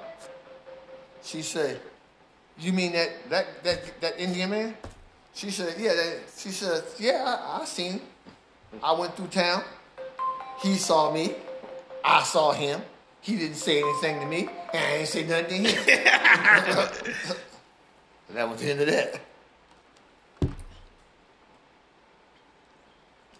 She 1.23 1.41
said, 1.41 1.79
"You 2.57 2.71
mean 2.71 2.93
that 2.93 3.09
that 3.29 3.63
that 3.63 4.01
that 4.01 4.19
Indian 4.19 4.49
man?" 4.49 4.77
She 5.33 5.51
said, 5.51 5.75
"Yeah." 5.77 5.93
That, 5.93 6.19
she 6.37 6.51
said, 6.51 6.83
"Yeah, 6.99 7.23
I, 7.25 7.61
I 7.61 7.65
seen 7.65 7.93
him. 7.93 8.01
I 8.81 8.93
went 8.93 9.15
through 9.17 9.27
town. 9.27 9.63
He 10.61 10.75
saw 10.75 11.11
me. 11.11 11.35
I 12.03 12.23
saw 12.23 12.53
him. 12.53 12.81
He 13.19 13.35
didn't 13.35 13.57
say 13.57 13.81
anything 13.81 14.19
to 14.21 14.25
me, 14.25 14.47
and 14.71 14.85
I 14.85 14.97
didn't 14.97 15.09
say 15.09 15.23
nothing 15.25 15.63
to 15.63 15.69
him." 15.69 15.89
and 15.89 16.67
that 18.37 18.49
was 18.49 18.61
the 18.61 18.71
end 18.71 18.81
of 18.81 18.87
that. 18.87 19.19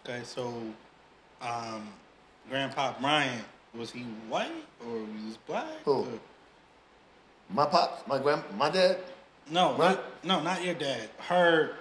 Okay, 0.07 0.21
so, 0.23 0.61
um, 1.41 1.89
Grandpa 2.49 2.93
Brian, 2.99 3.41
was 3.73 3.91
he 3.91 4.01
white 4.29 4.51
or 4.85 4.99
was 4.99 5.07
he 5.33 5.37
black? 5.47 5.65
Who? 5.83 5.91
Or- 6.01 6.07
My 7.49 7.65
pops, 7.65 8.07
my 8.07 8.17
grand, 8.19 8.43
my 8.57 8.69
dad. 8.69 8.97
No, 9.51 9.73
Right. 9.75 9.95
not, 9.95 10.23
no, 10.23 10.41
not 10.41 10.63
your 10.63 10.73
dad. 10.73 11.09
Her, 11.19 11.75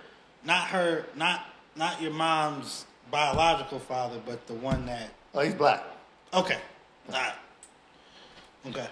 not 0.45 0.68
her, 0.68 1.07
not 1.16 1.47
not 1.77 2.01
your 2.01 2.12
mom's 2.12 2.85
biological 3.11 3.79
father, 3.81 4.20
but 4.27 4.47
the 4.47 4.55
one 4.55 4.85
that. 4.87 5.09
Oh, 5.35 5.41
he's 5.41 5.55
black. 5.55 5.83
Okay, 6.35 6.59
all 7.09 7.14
right. 7.14 7.33
Okay. 8.66 8.87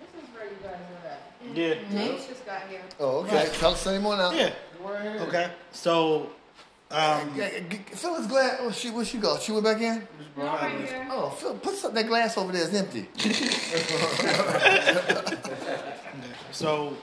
This 0.00 0.22
is 0.22 0.28
where 0.34 0.44
you 0.46 0.56
guys 0.62 0.72
are 0.72 1.08
at. 1.08 1.20
Yeah. 1.54 1.74
James 1.92 2.26
just 2.26 2.44
got 2.46 2.62
here. 2.68 2.80
Oh, 2.98 3.18
okay. 3.18 3.36
Right. 3.36 3.52
Tell 3.54 3.72
us 3.72 3.82
some 3.82 4.02
more 4.02 4.16
now. 4.16 4.32
Yeah. 4.32 4.50
Okay. 4.94 5.50
So, 5.72 6.30
um, 6.90 7.32
Yeah, 7.36 7.50
g- 7.60 7.78
g- 7.78 7.78
Phyllis 7.94 8.26
glass. 8.26 8.58
Oh, 8.60 8.70
she 8.70 8.90
where 8.90 9.04
she 9.04 9.18
go? 9.18 9.38
She 9.38 9.52
went 9.52 9.64
back 9.64 9.80
in. 9.80 10.06
No, 10.36 10.44
right 10.44 10.78
here. 10.80 11.06
Oh, 11.10 11.30
Phil, 11.30 11.54
put 11.54 11.74
some, 11.76 11.94
that 11.94 12.06
glass 12.06 12.36
over 12.38 12.52
there 12.52 12.62
is 12.62 12.74
empty. 12.74 13.08
so, 16.52 16.96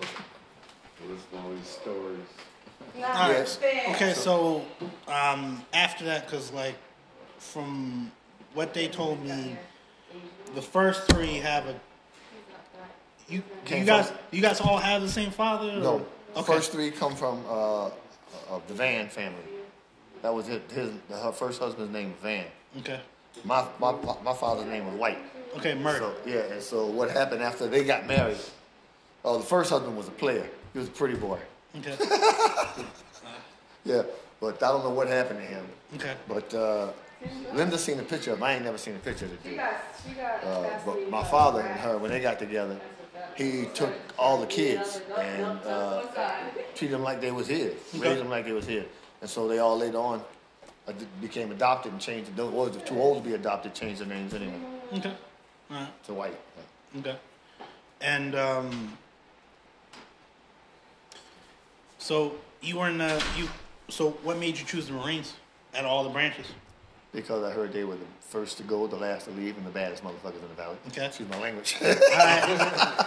It's 0.00 1.32
one 1.32 1.44
of 1.46 1.56
these 1.56 1.68
stories. 1.68 2.18
Not 2.98 3.16
all 3.16 3.30
Okay. 3.94 4.12
So, 4.14 4.64
um, 5.08 5.62
after 5.72 6.04
that, 6.06 6.26
because 6.26 6.52
like, 6.52 6.74
from 7.38 8.10
what 8.54 8.74
they 8.74 8.88
told 8.88 9.22
me, 9.24 9.56
the 10.54 10.62
first 10.62 11.02
three 11.10 11.34
have 11.36 11.66
a. 11.66 11.74
You, 13.28 13.42
you 13.68 13.84
guys, 13.84 14.12
you 14.32 14.42
guys 14.42 14.60
all 14.60 14.78
have 14.78 15.02
the 15.02 15.08
same 15.08 15.30
father? 15.30 15.68
or- 15.68 15.80
No, 15.80 15.98
the 15.98 16.04
Okay. 16.36 16.52
first 16.52 16.72
three 16.72 16.90
come 16.90 17.14
from 17.14 17.42
uh, 17.48 17.86
of 18.48 18.62
the 18.68 18.74
Van 18.74 19.08
family. 19.08 19.38
That 20.22 20.34
was 20.34 20.46
his, 20.46 20.60
his 20.72 20.90
her 21.10 21.32
first 21.32 21.60
husband's 21.60 21.92
name 21.92 22.10
was 22.10 22.20
Van. 22.22 22.46
Okay. 22.78 23.00
My 23.44 23.64
my 23.78 23.92
my 24.22 24.34
father's 24.34 24.66
name 24.66 24.86
was 24.86 24.94
White. 24.96 25.18
Okay. 25.56 25.74
Murder. 25.74 26.12
So 26.24 26.30
yeah, 26.30 26.52
and 26.52 26.62
so 26.62 26.86
what 26.86 27.10
happened 27.10 27.42
after 27.42 27.66
they 27.66 27.84
got 27.84 28.06
married? 28.06 28.38
Oh, 29.24 29.38
the 29.38 29.44
first 29.44 29.70
husband 29.70 29.96
was 29.96 30.08
a 30.08 30.12
player. 30.12 30.48
He 30.72 30.78
was 30.78 30.88
a 30.88 30.92
pretty 30.92 31.16
boy. 31.16 31.38
Okay. 31.78 31.96
Yeah, 33.84 34.02
but 34.40 34.62
I 34.62 34.68
don't 34.68 34.84
know 34.84 34.90
what 34.90 35.08
happened 35.08 35.40
to 35.40 35.46
him. 35.46 35.64
Okay. 35.94 36.14
But 36.28 36.52
uh, 36.54 36.88
Linda 37.54 37.78
seen 37.78 37.98
a 37.98 38.02
picture 38.02 38.32
of 38.32 38.38
him. 38.38 38.42
I 38.44 38.54
ain't 38.54 38.64
never 38.64 38.78
seen 38.78 38.94
a 38.94 38.98
picture 38.98 39.24
of 39.24 39.42
the 39.42 39.48
She 39.48 39.56
got, 39.56 39.72
she 40.06 40.14
got. 40.14 40.44
Uh, 40.44 40.68
but 40.84 41.10
my 41.10 41.24
father 41.24 41.60
and 41.60 41.80
her, 41.80 41.98
when 41.98 42.10
they 42.10 42.20
got 42.20 42.38
together, 42.38 42.78
he 43.40 43.64
took 43.72 43.92
all 44.18 44.38
the 44.38 44.46
kids 44.46 45.00
and 45.16 45.58
uh, 45.66 46.02
treated 46.74 46.94
them 46.94 47.02
like 47.02 47.20
they 47.20 47.30
was 47.30 47.46
his, 47.46 47.72
raised 47.96 48.20
them 48.20 48.28
like 48.28 48.44
they 48.44 48.52
was 48.52 48.66
his. 48.66 48.84
And 49.22 49.30
so 49.30 49.48
they 49.48 49.58
all 49.58 49.78
later 49.78 49.98
on 49.98 50.22
became 51.20 51.50
adopted 51.50 51.92
and 51.92 52.00
changed. 52.00 52.34
Those 52.36 52.52
was 52.52 52.76
too 52.84 53.00
old 53.00 53.22
to 53.22 53.28
be 53.28 53.34
adopted, 53.34 53.74
changed 53.74 54.00
their 54.00 54.08
names 54.08 54.34
anyway 54.34 54.60
Okay. 54.92 55.12
All 55.70 55.76
right. 55.76 56.04
to 56.04 56.14
White. 56.14 56.38
Okay. 56.98 57.16
And 58.00 58.34
um, 58.34 58.98
so 61.98 62.34
you 62.60 62.78
were 62.78 62.88
in 62.88 62.98
the 62.98 63.22
you. 63.36 63.48
So 63.88 64.10
what 64.22 64.38
made 64.38 64.58
you 64.58 64.64
choose 64.66 64.86
the 64.86 64.92
Marines 64.92 65.34
at 65.74 65.84
all 65.84 66.02
the 66.04 66.10
branches? 66.10 66.46
Because 67.12 67.42
I 67.42 67.50
heard 67.50 67.72
they 67.72 67.82
were 67.82 67.96
the 67.96 68.04
first 68.20 68.58
to 68.58 68.62
go, 68.62 68.86
the 68.86 68.94
last 68.94 69.24
to 69.24 69.32
leave, 69.32 69.56
and 69.56 69.66
the 69.66 69.70
baddest 69.70 70.04
motherfuckers 70.04 70.36
in 70.42 70.48
the 70.48 70.54
valley. 70.54 70.76
Okay. 70.88 71.06
Excuse 71.06 71.28
my 71.28 71.40
language. 71.40 71.76
All 71.82 71.88
right. 71.88 72.44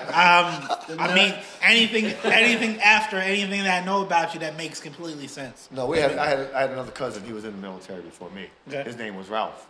um, 0.09 0.99
I 0.99 1.15
mean 1.15 1.33
anything, 1.61 2.05
anything 2.25 2.81
after 2.81 3.15
anything 3.17 3.63
that 3.63 3.81
I 3.81 3.85
know 3.85 4.01
about 4.03 4.33
you 4.33 4.41
that 4.41 4.57
makes 4.57 4.81
completely 4.81 5.27
sense. 5.27 5.69
No, 5.71 5.85
we 5.85 5.99
had. 5.99 6.17
I 6.17 6.27
had. 6.27 6.51
I 6.51 6.61
had 6.61 6.71
another 6.71 6.91
cousin. 6.91 7.23
He 7.23 7.31
was 7.31 7.45
in 7.45 7.51
the 7.53 7.61
military 7.61 8.01
before 8.01 8.29
me. 8.31 8.47
Okay. 8.67 8.83
His 8.83 8.97
name 8.97 9.15
was 9.15 9.29
Ralph, 9.29 9.67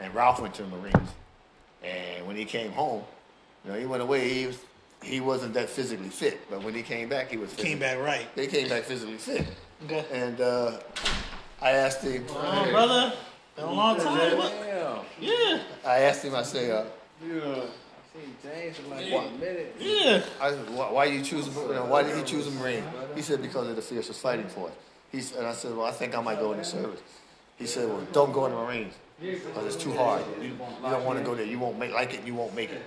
and 0.00 0.12
Ralph 0.14 0.40
went 0.40 0.54
to 0.54 0.62
the 0.62 0.68
Marines. 0.68 1.08
And 1.84 2.26
when 2.26 2.34
he 2.36 2.44
came 2.44 2.72
home, 2.72 3.04
you 3.64 3.70
know, 3.72 3.78
he 3.78 3.86
went 3.86 4.02
away. 4.02 4.28
He 4.30 4.46
was. 4.46 4.58
He 5.02 5.20
wasn't 5.20 5.54
that 5.54 5.70
physically 5.70 6.10
fit, 6.10 6.40
but 6.50 6.62
when 6.62 6.74
he 6.74 6.82
came 6.82 7.08
back, 7.08 7.30
he 7.30 7.36
was. 7.38 7.50
Physically, 7.50 7.70
Came 7.70 7.78
back 7.78 7.98
right. 8.00 8.26
He 8.34 8.46
came 8.48 8.68
back 8.68 8.82
physically 8.82 9.16
fit. 9.16 9.46
Okay. 9.84 10.04
And 10.12 10.40
uh, 10.40 10.80
I 11.62 11.70
asked 11.70 12.02
him. 12.02 12.26
Oh, 12.28 12.68
brother, 12.70 13.12
been 13.60 13.68
a 13.68 13.72
long 13.72 13.96
time. 13.96 14.38
What? 14.38 14.52
Damn. 14.62 14.98
Yeah, 15.20 15.62
I 15.84 15.98
asked 16.00 16.24
him. 16.24 16.34
I 16.34 16.42
say, 16.42 16.70
uh, 16.70 16.84
Yeah. 17.26 17.34
I 17.38 18.18
seen 18.18 18.34
James 18.42 18.78
in 18.78 18.90
like 18.90 19.06
a 19.06 19.30
minute. 19.38 19.76
yeah. 19.78 20.22
I 20.40 20.50
said, 20.50 20.70
why, 20.70 20.90
why 20.90 21.04
you 21.04 21.22
choose? 21.22 21.46
You 21.46 21.52
know, 21.74 21.84
why 21.86 22.02
did 22.02 22.16
he 22.16 22.22
choose 22.24 22.46
a 22.46 22.50
Marine? 22.52 22.82
He 23.14 23.22
said 23.22 23.40
because 23.42 23.68
of 23.68 23.76
the 23.76 23.82
fiercest 23.82 24.20
fighting 24.20 24.48
force. 24.48 24.72
He 25.12 25.18
s- 25.18 25.34
and 25.36 25.46
I 25.46 25.52
said, 25.52 25.76
well, 25.76 25.86
I 25.86 25.92
think 25.92 26.16
I 26.16 26.20
might 26.20 26.38
go 26.38 26.52
in 26.52 26.58
the 26.58 26.64
service. 26.64 27.00
He 27.56 27.66
said, 27.66 27.88
well, 27.88 28.00
don't 28.12 28.32
go 28.32 28.46
in 28.46 28.52
the 28.52 28.58
Marines 28.58 28.94
because 29.20 29.66
it's 29.74 29.82
too 29.82 29.92
hard. 29.92 30.22
You, 30.40 30.48
you 30.48 30.56
don't 30.82 31.04
want 31.04 31.18
to 31.18 31.24
go 31.24 31.34
there. 31.34 31.44
You 31.44 31.58
won't 31.58 31.78
make 31.78 31.92
like 31.92 32.14
it. 32.14 32.24
You 32.24 32.34
won't 32.34 32.54
make 32.54 32.70
it. 32.70 32.82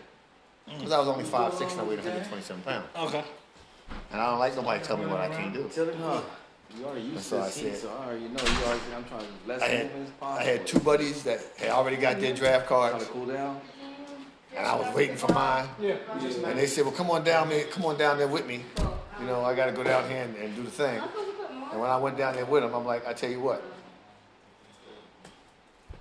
Because 0.65 0.91
I 0.93 0.99
was 0.99 1.07
only 1.09 1.25
five 1.25 1.53
six 1.53 1.73
and 1.73 1.81
I 1.81 1.83
weighed 1.83 1.99
127 1.99 2.61
pounds, 2.63 2.85
Okay. 2.97 3.23
and 4.13 4.21
I 4.21 4.29
don't 4.29 4.39
like 4.39 4.55
nobody 4.55 4.81
tell 4.83 4.95
me 4.97 5.05
what 5.05 5.19
I 5.19 5.27
can't 5.27 5.53
do. 5.53 5.69
Tell 5.73 5.85
him, 5.89 5.99
huh? 5.99 6.21
You 6.77 6.85
already 6.85 7.01
used 7.01 7.15
That's 7.15 7.29
to 7.29 7.35
what 7.35 7.43
I 7.43 7.45
this 7.47 7.57
heat, 7.57 7.75
so 7.77 7.89
I 7.89 8.05
already 8.05 8.27
know. 8.27 8.41
You 8.43 8.65
already 8.65 8.81
I'm 8.95 9.05
trying 9.05 9.21
to 9.21 9.27
less 9.47 9.61
I 9.61 9.67
had 9.67 9.85
movement 9.85 10.05
as 10.07 10.13
possible. 10.19 10.39
I 10.39 10.43
had 10.51 10.67
two 10.67 10.79
buddies 10.79 11.23
that 11.23 11.39
had 11.57 11.69
already 11.69 11.97
got 11.97 12.19
their 12.19 12.33
draft 12.33 12.67
Trying 12.67 12.91
cards, 12.91 13.05
to 13.05 13.11
cool 13.11 13.25
down. 13.27 13.61
and 14.55 14.65
I 14.65 14.75
was 14.75 14.95
waiting 14.95 15.15
for 15.15 15.31
mine. 15.33 15.67
And 15.79 16.57
they 16.57 16.65
said, 16.67 16.85
well, 16.85 16.93
come 16.93 17.11
on 17.11 17.23
down 17.23 17.49
there, 17.49 17.65
come 17.65 17.85
on 17.85 17.97
down 17.97 18.17
there 18.17 18.27
with 18.27 18.47
me. 18.47 18.63
You 19.19 19.27
know, 19.27 19.43
I 19.43 19.53
got 19.55 19.67
to 19.67 19.71
go 19.71 19.83
down 19.83 20.09
here 20.09 20.23
and, 20.23 20.35
and 20.37 20.55
do 20.55 20.63
the 20.63 20.71
thing. 20.71 21.01
And 21.71 21.79
when 21.79 21.89
I 21.89 21.97
went 21.97 22.17
down 22.17 22.35
there 22.35 22.45
with 22.45 22.63
them, 22.63 22.73
I'm 22.73 22.85
like, 22.85 23.07
I 23.07 23.13
tell 23.13 23.29
you 23.29 23.39
what, 23.39 23.63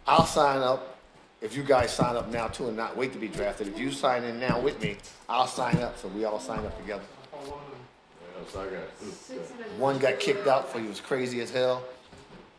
I'll 0.06 0.26
sign 0.26 0.58
up 0.62 0.98
if 1.40 1.56
you 1.56 1.62
guys 1.62 1.92
sign 1.92 2.16
up 2.16 2.30
now 2.30 2.48
too 2.48 2.68
and 2.68 2.76
not 2.76 2.96
wait 2.96 3.12
to 3.12 3.18
be 3.18 3.28
drafted. 3.28 3.68
If 3.68 3.78
you 3.78 3.90
sign 3.90 4.24
in 4.24 4.40
now 4.40 4.60
with 4.60 4.80
me, 4.82 4.96
I'll 5.28 5.46
sign 5.46 5.76
up. 5.78 5.98
So 5.98 6.08
we 6.08 6.24
all 6.24 6.40
sign 6.40 6.60
up 6.60 6.76
together. 6.80 7.04
Yeah, 8.42 8.52
so 8.52 8.60
I 8.60 8.64
got 8.64 9.00
two. 9.28 9.34
One 9.78 9.98
got 9.98 10.18
kicked 10.18 10.46
out 10.46 10.68
for 10.70 10.80
he 10.80 10.86
was 10.86 11.00
crazy 11.00 11.40
as 11.40 11.50
hell. 11.50 11.82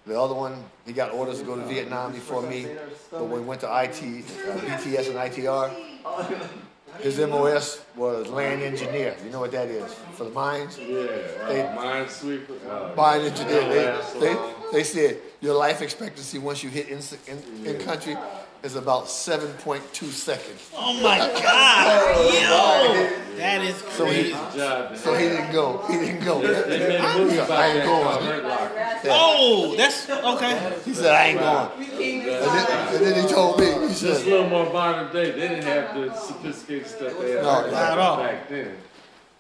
The 0.06 0.20
other 0.20 0.34
one, 0.36 0.62
he 0.86 0.92
got 0.92 1.12
orders 1.12 1.40
to 1.40 1.46
go 1.46 1.56
to 1.56 1.64
Vietnam 1.64 2.12
before 2.12 2.42
me. 2.42 2.68
But 3.10 3.24
when 3.24 3.32
we 3.42 3.46
went 3.48 3.62
to 3.62 3.68
IT, 3.68 4.00
uh, 4.02 4.58
BTS 4.60 5.08
and 5.10 5.16
ITR, 5.18 5.72
his 7.00 7.18
MOS 7.20 7.82
was 7.96 8.28
land 8.28 8.62
engineer. 8.62 9.16
You 9.24 9.32
know 9.32 9.40
what 9.40 9.52
that 9.54 9.70
is? 9.70 9.94
For 10.16 10.26
the 10.26 10.30
mines? 10.32 10.78
Yeah, 10.78 10.86
They- 11.48 11.62
uh, 11.62 11.76
minesweeper. 11.78 12.70
Uh, 12.70 12.96
Mine 12.96 13.22
engineer. 13.22 13.62
They, 13.70 14.20
they, 14.20 14.54
they 14.74 14.84
said 14.84 15.18
your 15.40 15.56
life 15.56 15.82
expectancy 15.82 16.38
once 16.38 16.64
you 16.64 16.70
hit 16.70 16.90
in, 16.90 17.00
in, 17.28 17.66
in 17.66 17.80
country 17.80 18.18
is 18.64 18.78
about 18.78 19.06
7.2 19.06 20.06
seconds. 20.10 20.72
Oh 20.76 20.94
my 21.04 21.18
God, 21.18 22.34
yo, 22.34 23.36
that 23.38 23.62
is 23.62 23.76
So 23.76 24.06
he, 24.06 24.12
crazy. 24.14 24.30
Good 24.32 24.56
job, 24.56 24.98
so 24.98 25.14
he 25.16 25.28
didn't 25.28 25.52
go. 25.52 25.86
He 25.90 25.98
didn't 25.98 26.24
go. 26.24 26.42
They 26.42 26.80
made 26.80 26.96
a 26.96 27.18
movie 27.18 27.38
about 27.38 27.52
I 27.52 27.68
ain't 27.68 27.86
going. 27.86 28.42
called 28.42 29.06
Oh, 29.06 29.76
that's 29.76 30.10
okay. 30.10 30.78
He 30.86 30.94
said, 30.94 31.14
I 31.14 31.26
ain't 31.28 31.40
going. 31.40 31.90
And 31.90 32.26
then, 32.26 32.96
and 32.96 33.06
then 33.06 33.24
he 33.24 33.30
told 33.34 33.60
me, 33.60 33.66
he 33.66 33.88
Just 33.94 34.26
a 34.26 34.30
little 34.30 34.48
more 34.48 34.72
modern 34.72 35.12
day. 35.12 35.32
They 35.32 35.48
didn't 35.50 35.66
have 35.66 35.96
the 35.96 36.14
sophisticated 36.16 36.88
stuff 36.88 37.20
they 37.20 37.32
had 37.32 37.44
No, 37.44 37.64
back, 37.64 37.72
not 37.72 37.92
at 37.92 37.98
all. 38.00 38.18
back 38.18 38.48
then. 38.48 38.78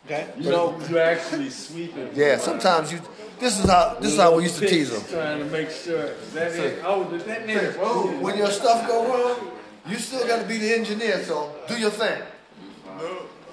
Okay. 0.05 0.27
You 0.37 0.49
know, 0.51 0.77
you 0.89 0.99
actually 0.99 1.49
sweep 1.49 1.95
it. 1.95 2.13
Yeah, 2.13 2.37
sometimes 2.37 2.91
you. 2.91 2.99
This 3.43 3.59
is 3.59 3.69
how. 3.69 3.97
This 3.99 4.13
is 4.13 4.19
how 4.19 4.33
we 4.37 4.43
used 4.43 4.57
to 4.59 4.65
tease 4.65 4.89
them. 4.89 5.03
Trying 5.11 5.39
to 5.39 5.45
make 5.51 5.69
sure 5.69 6.05
is 6.05 6.31
that 6.31 6.53
it. 6.53 6.79
Oh, 6.85 7.03
did 7.03 7.25
that 7.25 7.45
nigga? 7.45 8.21
When 8.21 8.37
your 8.37 8.49
stuff 8.49 8.87
go 8.87 9.05
wrong, 9.05 9.51
you 9.85 9.97
still 9.97 10.25
got 10.25 10.41
to 10.41 10.47
be 10.47 10.59
the 10.59 10.73
engineer. 10.73 11.21
So 11.25 11.53
do 11.67 11.77
your 11.77 11.89
thing. 11.89 12.21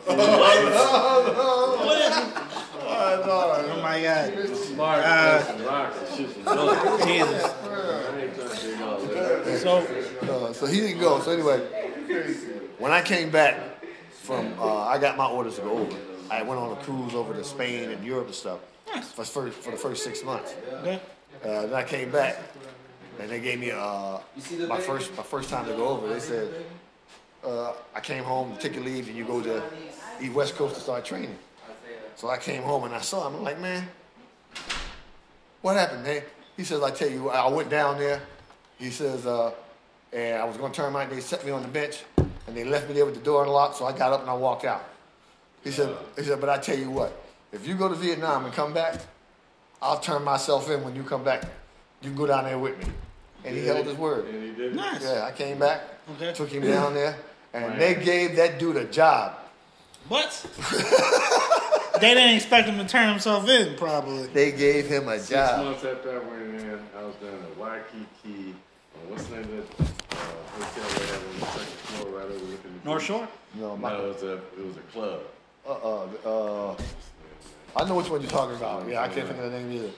Oh 0.07 0.21
my 3.83 4.01
God. 4.01 4.57
Smart 4.57 5.05
Uh, 5.05 5.43
rock 5.67 5.93
and 5.99 6.17
shit 6.17 6.37
was 6.37 6.45
dope. 6.45 7.03
Jesus. 7.09 7.43
I 7.43 8.21
ain't 8.21 8.35
trying 8.37 8.49
to 8.49 8.57
dig 8.63 8.81
all 8.83 9.01
that. 9.01 9.59
So 9.61 9.79
Uh, 10.23 10.53
so 10.53 10.67
he 10.67 10.81
didn't 10.83 11.01
go. 11.01 11.19
So 11.21 11.33
anyway, 11.33 11.59
when 12.79 12.93
I 12.93 13.03
came 13.03 13.31
back 13.31 13.57
from, 14.23 14.55
uh, 14.61 14.85
I 14.87 14.99
got 14.99 15.17
my 15.17 15.27
orders 15.27 15.57
to 15.57 15.63
go 15.63 15.79
over. 15.79 15.97
I 16.31 16.43
went 16.43 16.61
on 16.61 16.79
a 16.79 16.81
cruise 16.85 17.13
over 17.13 17.35
to 17.35 17.43
Spain 17.43 17.91
and 17.91 18.05
Europe 18.05 18.27
and 18.27 18.35
stuff 18.37 18.61
for, 19.03 19.25
first, 19.25 19.59
for 19.59 19.71
the 19.71 19.77
first 19.77 20.05
six 20.05 20.25
months. 20.25 20.55
okay. 20.73 21.01
Uh, 21.45 21.67
then 21.67 21.75
I 21.75 21.85
came 21.85 22.11
back, 22.11 22.39
and 23.19 23.31
they 23.31 23.41
gave 23.41 23.59
me 23.59 23.71
uh, 23.71 24.19
my 24.69 24.79
first 24.79 25.17
my 25.17 25.23
first 25.23 25.49
time 25.49 25.67
to 25.67 25.73
go 25.73 25.89
over. 25.89 26.09
They 26.09 26.21
said 26.21 26.49
uh, 27.45 27.73
I 27.95 28.01
came 28.01 28.25
home, 28.25 28.57
take 28.59 28.75
your 28.75 28.85
leave, 28.85 29.09
and 29.09 29.17
you 29.17 29.25
go 29.25 29.41
to 29.41 29.63
the 30.21 30.29
West 30.31 30.57
Coast 30.57 30.75
to 30.75 30.81
start 30.81 31.05
training. 31.05 31.37
So 32.17 32.29
I 32.29 32.37
came 32.37 32.63
home 32.63 32.85
and 32.85 32.95
I 32.95 33.01
saw 33.01 33.27
him. 33.27 33.37
I'm 33.37 33.45
like, 33.45 33.59
man, 33.61 33.89
what 35.63 35.77
happened, 35.77 36.05
man? 36.05 36.23
He 36.57 36.65
says, 36.65 36.83
I 36.83 36.91
tell 36.91 37.09
you, 37.09 37.31
I 37.31 37.49
went 37.49 37.71
down 37.71 37.97
there. 37.99 38.21
He 38.79 38.91
says, 38.91 39.25
uh, 39.25 39.53
and 40.13 40.37
I 40.37 40.45
was 40.45 40.57
going 40.57 40.73
to 40.73 40.77
turn 40.77 40.93
my. 40.93 41.07
They 41.07 41.21
set 41.21 41.45
me 41.45 41.51
on 41.51 41.63
the 41.63 41.69
bench, 41.69 42.05
and 42.19 42.57
they 42.57 42.65
left 42.65 42.89
me 42.89 42.95
there 42.95 43.07
with 43.07 43.15
the 43.15 43.21
door 43.21 43.45
unlocked. 43.45 43.77
So 43.77 43.87
I 43.87 43.97
got 43.97 44.13
up 44.13 44.21
and 44.21 44.29
I 44.29 44.35
walked 44.35 44.65
out. 44.65 44.85
He 45.65 45.71
said, 45.71 45.97
he 46.17 46.25
said, 46.25 46.41
but 46.41 46.49
I 46.49 46.59
tell 46.59 46.79
you 46.79 46.91
what, 46.91 47.13
if 47.53 47.67
you 47.67 47.75
go 47.75 47.89
to 47.89 47.95
Vietnam 47.95 48.45
and 48.45 48.55
come 48.55 48.73
back, 48.73 49.01
I'll 49.83 49.99
turn 50.01 50.23
myself 50.25 50.71
in 50.71 50.83
when 50.85 50.95
you 50.95 51.03
come 51.03 51.25
back. 51.25 51.43
You 52.03 52.11
can 52.11 52.17
go 52.17 52.27
down 52.27 52.45
there 52.45 52.59
with 52.59 52.79
me. 52.79 52.93
And 53.45 53.57
he 53.57 53.65
held 53.67 53.87
his 53.87 53.97
word. 53.97 54.27
And 54.27 54.43
he 54.45 54.51
did. 54.53 54.75
Nice. 54.77 55.03
Yeah, 55.03 55.25
I 55.25 55.33
came 55.33 55.59
back, 55.59 55.83
Okay. 56.17 56.33
took 56.35 56.51
him 56.51 56.63
down 56.63 56.93
there, 56.95 57.17
and 57.55 57.81
they 57.81 57.95
gave 57.95 58.37
that 58.37 58.59
dude 58.59 58.77
a 58.77 58.85
job. 58.85 59.37
What? 60.09 60.31
they 62.01 62.15
didn't 62.15 62.35
expect 62.37 62.69
him 62.69 62.79
to 62.79 62.87
turn 62.87 63.09
himself 63.09 63.49
in, 63.49 63.77
probably. 63.77 64.27
They 64.29 64.53
gave 64.53 64.87
him 64.89 65.09
a 65.09 65.19
Six 65.19 65.31
job. 65.31 65.65
months 65.65 65.85
after 65.85 66.21
I 66.21 66.29
went 66.29 66.61
in, 66.61 66.81
I 66.99 67.03
was 67.03 67.15
down 67.17 67.35
at 67.35 67.57
Waikiki. 67.57 68.55
Uh, 68.95 68.99
what's 69.09 69.25
the 69.27 69.37
name 69.37 69.45
of 69.59 69.77
that 69.79 69.81
uh, 69.81 70.23
hotel 70.57 70.85
right 70.85 71.09
there 71.09 71.17
on 71.17 71.41
the 71.41 71.47
second 71.47 71.67
floor, 71.67 72.19
right 72.19 72.25
overlooking 72.27 72.81
the 72.83 72.89
North 72.89 73.03
Shore? 73.03 73.29
No, 73.55 73.77
No, 73.77 73.89
it 74.05 74.09
was 74.15 74.23
a 74.23 74.33
it 74.35 74.67
was 74.67 74.77
a 74.77 74.81
club. 74.93 75.21
uh, 75.67 75.71
uh, 75.73 76.71
uh, 76.73 76.77
I 77.77 77.85
know 77.85 77.95
which 77.97 78.09
one 78.11 78.21
you're 78.21 78.31
talking 78.31 78.57
about. 78.57 78.89
Yeah, 78.89 79.03
I 79.03 79.09
can't 79.09 79.27
think 79.27 79.39
of 79.41 79.51
the 79.51 79.59
name 79.59 79.73
either. 79.73 79.91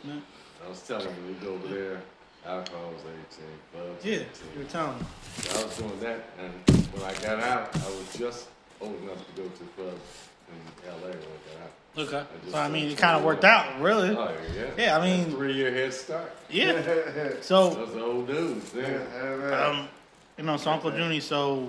I 0.65 0.69
was 0.69 0.81
telling 0.83 1.07
you, 1.07 1.13
we 1.29 1.33
go 1.45 1.55
over 1.55 1.69
there. 1.69 2.01
Alcohol 2.45 2.91
was 2.93 3.03
18, 3.05 3.47
clubs 3.73 4.05
Yeah, 4.05 4.13
18. 4.15 4.27
you 4.55 4.59
were 4.59 4.65
telling 4.71 4.99
me. 4.99 5.05
So 5.39 5.61
I 5.61 5.65
was 5.65 5.77
doing 5.77 6.01
that, 6.01 6.21
and 6.41 6.87
when 6.93 7.03
I 7.05 7.15
got 7.21 7.39
out, 7.41 7.77
I 7.77 7.87
was 7.89 8.13
just 8.19 8.49
old 8.81 9.01
enough 9.03 9.19
to 9.35 9.43
go 9.43 9.49
to 9.49 9.65
clubs 9.77 10.29
in 10.49 10.91
LA 10.91 11.09
when 11.09 11.11
I 11.11 11.15
got 11.15 11.63
out. 11.63 11.73
Okay. 11.99 12.27
just 12.41 12.53
So 12.53 12.59
I 12.59 12.69
mean, 12.69 12.91
it 12.91 12.99
kind 12.99 13.17
of 13.17 13.23
worked 13.25 13.45
out, 13.45 13.81
really. 13.81 14.17
Oh 14.17 14.31
yeah. 14.57 14.71
Yeah, 14.77 14.99
I 14.99 15.05
mean- 15.05 15.31
three 15.31 15.53
year 15.53 15.73
head 15.73 15.95
start. 15.95 16.35
Yeah. 16.51 16.83
So, 17.43 17.71
Those 17.71 17.97
old 17.97 18.27
dudes. 18.27 18.73
Yeah. 18.75 19.69
um, 19.69 19.89
you 20.37 20.45
know, 20.45 20.57
so 20.57 20.71
Uncle 20.73 20.93
Junie, 20.93 21.21
so 21.21 21.69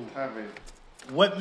what 1.12 1.38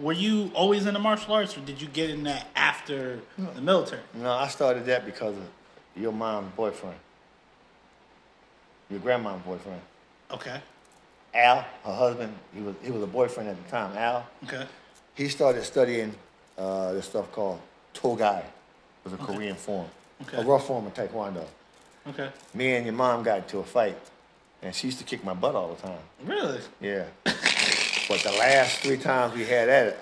were 0.00 0.12
you 0.12 0.50
always 0.54 0.86
in 0.86 0.94
the 0.94 1.00
martial 1.00 1.34
arts, 1.34 1.56
or 1.56 1.60
did 1.60 1.80
you 1.80 1.88
get 1.88 2.10
in 2.10 2.24
that 2.24 2.48
after 2.56 3.20
the 3.38 3.60
military? 3.60 4.02
No, 4.14 4.32
I 4.32 4.48
started 4.48 4.86
that 4.86 5.04
because 5.04 5.36
of 5.36 5.44
your 5.96 6.12
mom's 6.12 6.52
boyfriend. 6.54 6.96
Your 8.90 9.00
grandma's 9.00 9.40
boyfriend. 9.42 9.80
Okay. 10.30 10.60
Al, 11.34 11.64
her 11.84 11.94
husband, 11.94 12.34
he 12.54 12.60
was 12.60 12.74
he 12.82 12.90
was 12.90 13.02
a 13.02 13.06
boyfriend 13.06 13.48
at 13.48 13.62
the 13.64 13.70
time. 13.70 13.96
Al, 13.96 14.26
Okay. 14.44 14.66
he 15.14 15.28
started 15.28 15.62
studying 15.62 16.12
uh, 16.58 16.92
this 16.92 17.06
stuff 17.06 17.30
called 17.30 17.60
Togai. 17.94 18.40
It 18.40 18.44
was 19.04 19.12
a 19.12 19.16
Korean 19.16 19.54
form, 19.56 19.86
Okay. 20.22 20.38
a 20.38 20.44
rough 20.44 20.66
form 20.66 20.86
of 20.86 20.94
Taekwondo. 20.94 21.44
Okay. 22.08 22.30
Me 22.54 22.74
and 22.74 22.84
your 22.84 22.94
mom 22.94 23.22
got 23.22 23.38
into 23.38 23.58
a 23.58 23.64
fight, 23.64 23.96
and 24.62 24.74
she 24.74 24.88
used 24.88 24.98
to 24.98 25.04
kick 25.04 25.24
my 25.24 25.34
butt 25.34 25.54
all 25.54 25.72
the 25.74 25.80
time. 25.82 25.98
Really? 26.24 26.58
Yeah. 26.80 27.04
but 28.10 28.18
the 28.24 28.32
last 28.32 28.80
three 28.80 28.96
times 28.96 29.34
we 29.34 29.44
had 29.44 29.68
at 29.68 29.86
it, 29.86 29.98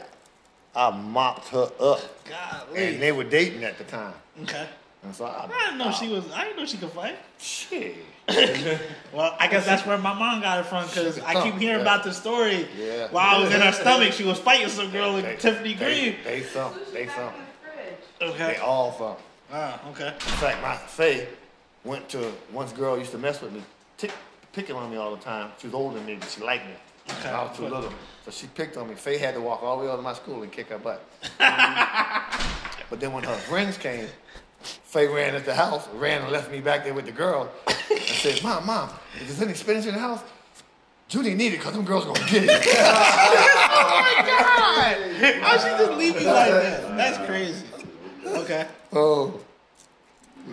I 0.74 0.90
mopped 0.90 1.48
her 1.48 1.70
up. 1.78 2.00
Golly. 2.24 2.94
And 2.94 3.02
they 3.02 3.12
were 3.12 3.22
dating 3.24 3.64
at 3.64 3.76
the 3.76 3.84
time. 3.84 4.14
Okay. 4.44 4.66
And 5.04 5.14
so 5.14 5.26
I, 5.26 5.44
I 5.44 5.64
didn't 5.66 5.78
know 5.78 5.92
she 5.92 6.08
was. 6.08 6.24
I 6.32 6.44
didn't 6.44 6.56
know 6.56 6.64
she 6.64 6.78
could 6.78 6.90
fight. 6.90 7.18
Shit. 7.38 7.96
Well, 9.12 9.34
I 9.40 9.46
guess 9.48 9.64
that's 9.64 9.86
where 9.86 9.96
my 9.96 10.12
mom 10.12 10.42
got 10.42 10.58
it 10.60 10.66
from 10.66 10.86
because 10.86 11.18
I 11.20 11.42
keep 11.42 11.54
hearing 11.54 11.76
Yeah. 11.76 11.82
about 11.82 12.04
the 12.04 12.12
story. 12.12 12.66
Yeah. 12.78 13.08
While 13.10 13.36
I 13.36 13.40
was 13.42 13.54
in 13.54 13.60
her 13.60 13.72
stomach, 13.82 14.12
she 14.12 14.24
was 14.24 14.38
fighting 14.38 14.68
some 14.68 14.90
girl 14.90 15.16
in 15.16 15.24
They- 15.24 15.36
Tiffany 15.36 15.74
they- 15.74 15.84
Green. 15.84 16.16
They 16.24 16.40
thump. 16.40 16.76
They 16.92 17.06
thump. 17.06 17.34
Okay. 18.20 18.52
They 18.52 18.56
all 18.58 18.92
thump. 18.92 19.18
Ah, 19.52 19.80
okay. 19.90 20.08
In 20.08 20.36
fact, 20.42 20.60
my 20.62 20.76
Faye 20.76 21.26
went 21.84 22.08
to 22.10 22.32
once 22.52 22.72
girl 22.72 22.98
used 22.98 23.12
to 23.12 23.18
mess 23.18 23.40
with 23.40 23.52
me, 23.52 23.62
tick, 23.96 24.12
picking 24.52 24.76
on 24.76 24.90
me 24.90 24.96
all 24.98 25.14
the 25.16 25.22
time. 25.22 25.50
She 25.58 25.66
was 25.66 25.74
older 25.74 25.96
than 25.96 26.04
me, 26.06 26.16
but 26.16 26.28
she 26.28 26.42
liked 26.42 26.66
me. 26.66 26.72
Okay. 27.10 27.28
I 27.30 27.44
was 27.44 27.56
too 27.56 27.62
little, 27.64 27.92
so 28.24 28.30
she 28.30 28.46
picked 28.48 28.76
on 28.76 28.88
me. 28.88 28.94
Faye 28.94 29.18
had 29.18 29.34
to 29.34 29.40
walk 29.40 29.62
all 29.62 29.78
the 29.78 29.84
way 29.84 29.90
out 29.90 29.96
to 29.96 30.02
my 30.02 30.12
school 30.12 30.42
and 30.42 30.52
kick 30.52 30.68
her 30.68 30.78
butt. 30.78 31.04
but 31.38 33.00
then 33.00 33.12
when 33.12 33.24
her 33.24 33.34
friends 33.34 33.78
came, 33.78 34.06
Faye 34.60 35.06
ran 35.06 35.34
at 35.34 35.44
the 35.44 35.54
house, 35.54 35.88
ran 35.94 36.22
and 36.22 36.32
left 36.32 36.50
me 36.50 36.60
back 36.60 36.84
there 36.84 36.94
with 36.94 37.06
the 37.06 37.12
girl, 37.12 37.50
and 37.66 38.00
said, 38.00 38.42
"Mom, 38.42 38.66
mom, 38.66 38.90
if 39.14 39.26
there's 39.26 39.42
any 39.42 39.54
spinach 39.54 39.86
in 39.86 39.94
the 39.94 40.00
house, 40.00 40.22
Judy 41.08 41.34
need 41.34 41.54
it 41.54 41.58
because 41.58 41.74
them 41.74 41.84
girls 41.84 42.04
gonna 42.04 42.18
get 42.30 42.44
it." 42.44 42.50
Oh 43.80 44.00
my 44.00 44.26
God! 44.26 45.42
How 45.42 45.56
she 45.56 45.68
just 45.84 45.92
leave 45.92 46.20
you 46.20 46.26
like 46.26 46.50
that? 46.50 46.96
That's 46.96 47.26
crazy. 47.26 47.64
Okay. 48.26 48.66
oh, 48.92 49.40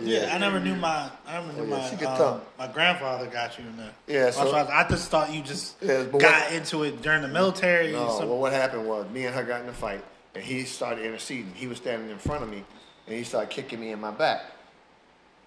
Yeah, 0.02 0.30
I 0.34 0.38
never 0.38 0.60
knew 0.60 0.74
my. 0.76 1.10
I 1.26 1.40
never 1.40 1.52
knew 1.52 1.74
Oh, 1.74 1.76
yeah, 1.78 1.86
she 1.88 1.92
my. 1.94 1.98
could 1.98 2.06
um, 2.08 2.18
talk. 2.18 2.58
my 2.58 2.66
grandfather 2.68 3.26
got 3.26 3.58
you 3.58 3.64
in 3.64 3.76
there. 3.76 3.90
Yeah, 4.06 4.30
so- 4.30 4.38
Martial 4.40 4.56
arts. 4.58 4.70
I 4.70 4.88
just 4.88 5.08
thought 5.10 5.32
you 5.32 5.42
just 5.42 5.76
Yeah, 5.82 6.04
but 6.04 6.20
got 6.20 6.44
what- 6.44 6.52
into 6.52 6.82
it 6.84 7.02
during 7.02 7.22
the 7.22 7.28
military. 7.28 7.92
No, 7.92 8.06
well, 8.20 8.38
what 8.38 8.52
happened 8.52 8.86
was 8.86 9.08
me 9.10 9.26
and 9.26 9.34
her 9.34 9.42
got 9.44 9.62
in 9.62 9.68
a 9.68 9.72
fight, 9.72 10.02
and 10.34 10.44
he 10.44 10.64
started 10.64 11.04
interceding. 11.04 11.52
He 11.54 11.66
was 11.66 11.78
standing 11.78 12.10
in 12.10 12.18
front 12.18 12.42
of 12.42 12.50
me, 12.50 12.62
and 13.06 13.16
he 13.16 13.24
started 13.24 13.50
kicking 13.50 13.80
me 13.80 13.90
in 13.92 14.00
my 14.00 14.10
back. 14.10 14.42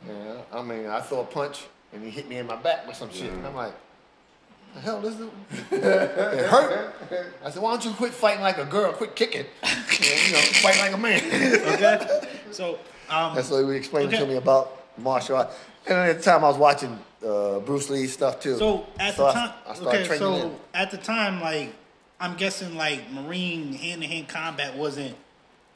Yeah, 0.07 0.37
I 0.53 0.61
mean, 0.61 0.87
I 0.87 1.01
throw 1.01 1.19
a 1.21 1.25
punch, 1.25 1.65
and 1.93 2.03
he 2.03 2.09
hit 2.09 2.27
me 2.29 2.37
in 2.37 2.47
my 2.47 2.55
back 2.55 2.87
with 2.87 2.95
some 2.95 3.11
shit, 3.11 3.31
and 3.33 3.45
I'm 3.45 3.53
like, 3.55 3.73
"The 4.75 4.79
hell, 4.81 5.01
this 5.01 5.15
dude?" 5.15 5.29
it 5.71 6.45
hurt. 6.49 6.95
I 7.43 7.49
said, 7.49 7.61
"Why 7.61 7.71
don't 7.71 7.83
you 7.85 7.91
quit 7.91 8.13
fighting 8.13 8.41
like 8.41 8.57
a 8.57 8.65
girl? 8.65 8.93
Quit 8.93 9.15
kicking, 9.15 9.45
you 9.63 10.31
know, 10.33 10.39
fight 10.63 10.77
like 10.79 10.93
a 10.93 10.97
man." 10.97 11.21
okay. 11.73 12.21
So, 12.51 12.79
um, 13.09 13.35
That's 13.35 13.49
what 13.49 13.63
he 13.65 13.75
explained 13.75 14.09
Okay. 14.13 14.19
to 14.19 14.25
me 14.27 14.35
about 14.35 14.71
martial 14.97 15.37
arts. 15.37 15.55
And 15.87 15.97
at 15.97 16.17
the 16.17 16.23
time, 16.23 16.43
I 16.43 16.49
was 16.49 16.57
watching 16.57 16.99
uh, 17.25 17.59
Bruce 17.59 17.89
Lee 17.89 18.07
stuff 18.07 18.39
too. 18.39 18.57
so 18.57 18.85
at 18.99 19.15
So 19.15 19.25
the 19.27 19.31
time, 19.33 19.53
I 19.67 19.73
started 19.73 19.87
okay. 19.99 20.07
training 20.07 20.19
So 20.19 20.39
then. 20.49 20.55
at 20.73 20.91
the 20.91 20.97
time, 20.97 21.41
like, 21.41 21.73
I'm 22.19 22.35
guessing 22.35 22.75
like 22.75 23.09
Marine 23.11 23.73
hand 23.73 24.01
to 24.01 24.07
hand 24.07 24.27
combat 24.27 24.75
wasn't 24.75 25.15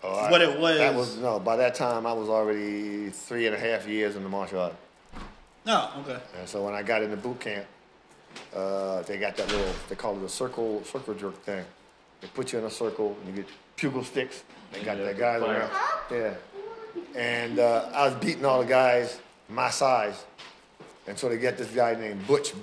Oh, 0.04 0.14
I- 0.14 0.30
what 0.32 0.42
it 0.42 0.60
was. 0.60 0.78
That 0.78 0.94
was 0.96 1.18
no. 1.18 1.40
By 1.40 1.56
that 1.58 1.76
time, 1.76 2.06
I 2.06 2.12
was 2.14 2.28
already 2.30 3.10
three 3.10 3.46
and 3.48 3.56
a 3.56 3.60
half 3.60 3.88
years 3.88 4.16
in 4.18 4.24
the 4.24 4.30
martial 4.30 4.60
art. 4.60 4.76
No. 5.66 5.90
Okay. 6.02 6.20
And 6.38 6.48
so 6.50 6.64
when 6.66 6.74
I 6.74 6.84
got 6.84 7.02
into 7.02 7.16
boot 7.16 7.40
camp, 7.40 7.66
uh, 8.54 9.02
they 9.04 9.18
got 9.18 9.38
that 9.38 9.48
little, 9.50 9.74
they 9.88 9.96
call 9.96 10.18
it 10.18 10.24
a 10.24 10.30
circle, 10.30 10.84
circle 10.84 11.14
jerk 11.14 11.42
thing. 11.44 11.64
They 12.20 12.28
put 12.28 12.52
you 12.52 12.60
in 12.60 12.66
a 12.66 12.70
circle 12.70 13.16
and 13.26 13.36
you 13.38 13.44
get 13.44 13.52
pugil 13.78 14.04
sticks. 14.04 14.44
They 14.74 14.82
got 14.84 14.98
Yeah, 14.98 15.06
that 15.06 15.18
guy 15.18 15.40
fire. 15.40 15.60
around. 15.60 15.72
Yeah. 16.12 16.34
And 17.16 17.60
uh, 17.60 17.90
I 17.94 18.06
was 18.08 18.16
beating 18.16 18.46
all 18.46 18.62
the 18.62 18.68
guys 18.68 19.20
my 19.50 19.70
size. 19.70 20.24
And 21.08 21.18
so 21.18 21.30
they 21.30 21.38
get 21.38 21.58
this 21.58 21.70
guy 21.72 21.96
named 21.96 22.26
Butch, 22.28 22.54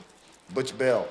Butch 0.55 0.77
Bell. 0.77 1.07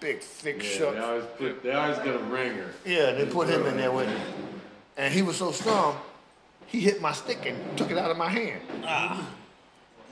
Big, 0.00 0.20
thick, 0.20 0.62
Yeah, 0.62 0.68
short. 0.78 0.94
they 0.94 1.00
always 1.00 1.24
put, 1.36 1.62
they 1.62 1.72
always 1.72 1.98
get 1.98 2.14
a 2.14 2.18
ringer. 2.18 2.70
Yeah, 2.84 3.12
they 3.12 3.26
put 3.26 3.48
him 3.48 3.66
in 3.66 3.76
there 3.76 3.90
with 3.92 4.08
me. 4.08 4.20
And 4.96 5.12
he 5.12 5.22
was 5.22 5.36
so 5.36 5.52
strong, 5.52 5.96
he 6.66 6.80
hit 6.80 7.00
my 7.00 7.12
stick 7.12 7.44
and 7.46 7.76
took 7.76 7.90
it 7.90 7.98
out 7.98 8.10
of 8.10 8.16
my 8.16 8.28
hand. 8.28 8.60
Ah. 8.84 9.28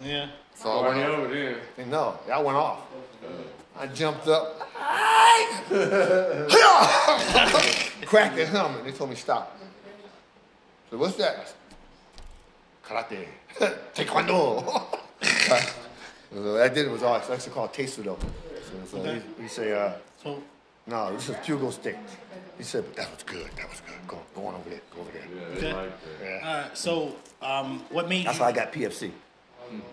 Yeah. 0.03 0.28
So 0.55 0.70
I 0.70 0.74
Oh, 0.74 0.89
went 0.89 0.99
over 1.09 1.28
there. 1.32 1.61
And 1.78 1.91
no, 1.91 2.18
I 2.32 2.41
went 2.41 2.57
off. 2.57 2.80
I 3.78 3.87
jumped 3.89 4.26
up, 4.26 4.59
cracked 8.07 8.37
the 8.37 8.47
helmet. 8.47 8.84
They 8.84 8.93
told 8.93 9.11
me 9.11 9.16
stop. 9.16 9.59
So 10.91 10.97
what's 10.97 11.16
that? 11.16 11.53
Karate, 12.87 13.26
Taekwondo. 13.95 14.62
so 16.32 16.43
that 16.55 16.74
did 16.74 16.87
it 16.87 16.91
was 16.91 17.03
all. 17.03 17.16
It's 17.16 17.30
actually 17.30 17.53
called 17.53 17.72
Tesudo. 17.72 18.18
So, 18.91 18.99
so 19.03 19.14
he, 19.14 19.43
he 19.43 19.49
say, 19.49 19.72
uh, 19.72 19.93
So 20.22 20.43
No, 20.87 21.12
this 21.12 21.28
is 21.28 21.37
pugil 21.37 21.72
stick. 21.72 21.97
He 22.59 22.64
said, 22.64 22.84
but 22.87 22.97
that 22.97 23.11
was 23.12 23.22
good. 23.24 23.49
That 23.57 23.68
was 23.68 23.80
good. 23.80 23.95
Go, 24.09 24.18
go 24.34 24.47
on 24.47 24.55
over 24.55 24.70
there. 24.70 24.80
Go 24.95 25.01
over 25.03 25.11
there. 25.12 25.22
Yeah, 25.28 25.57
Okay. 25.57 25.72
like. 25.74 25.93
Yeah. 26.22 26.49
Uh, 26.49 26.74
so, 26.74 27.16
um, 27.43 27.80
what 27.91 28.09
made 28.09 28.26
That's 28.26 28.39
you? 28.39 28.43
why 28.45 28.49
I 28.49 28.53
got 28.53 28.72
PFC. 28.72 29.11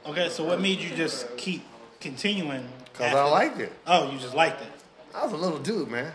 Okay, 0.05 0.29
so 0.29 0.43
what 0.43 0.61
made 0.61 0.79
you 0.79 0.95
just 0.95 1.35
keep 1.35 1.63
continuing? 1.99 2.67
Because 2.85 3.07
after- 3.07 3.17
I 3.19 3.29
liked 3.29 3.59
it. 3.59 3.71
Oh, 3.87 4.11
you 4.11 4.19
just 4.19 4.35
liked 4.35 4.61
it. 4.61 4.67
I 5.15 5.23
was 5.23 5.33
a 5.33 5.37
little 5.37 5.59
dude, 5.59 5.89
man. 5.89 6.11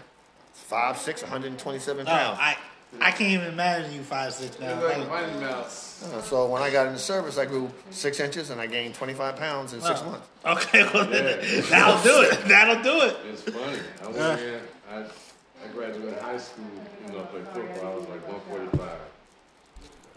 Five, 0.52 0.96
six, 0.98 1.22
127 1.22 2.06
Oh, 2.06 2.10
pounds. 2.10 2.38
I 2.40 2.56
I 3.00 3.10
can't 3.10 3.30
even 3.32 3.48
imagine 3.48 3.92
you 3.92 4.02
five 4.02 4.32
six 4.32 4.58
now. 4.58 4.78
It's 4.86 4.98
like 4.98 5.08
Mighty 5.08 5.38
Mouse. 5.40 5.87
Uh, 6.04 6.22
so 6.22 6.46
when 6.46 6.62
I 6.62 6.70
got 6.70 6.86
into 6.86 6.98
service, 6.98 7.38
I 7.38 7.44
grew 7.44 7.70
six 7.90 8.20
inches 8.20 8.50
and 8.50 8.60
I 8.60 8.66
gained 8.66 8.94
25 8.94 9.36
pounds 9.36 9.72
in 9.72 9.80
six 9.80 10.02
months. 10.04 10.26
Okay, 10.46 10.82
well, 10.94 11.04
that'll 11.06 12.02
do 12.02 12.22
it. 12.22 12.48
That'll 12.48 12.82
do 12.82 13.00
it. 13.06 13.16
It's 13.30 13.42
funny. 13.42 13.78
I 14.02 14.06
went 14.06 14.18
Uh. 14.18 14.38
in, 14.42 14.60
I, 14.90 14.98
I 15.00 15.68
graduated 15.74 16.18
high 16.20 16.38
school, 16.38 16.64
you 17.06 17.12
know, 17.12 17.20
I 17.20 17.26
played 17.26 17.48
football, 17.48 17.92
I 17.92 17.96
was 17.96 18.08
like 18.08 18.28
one 18.28 18.40
forty-five. 18.48 18.98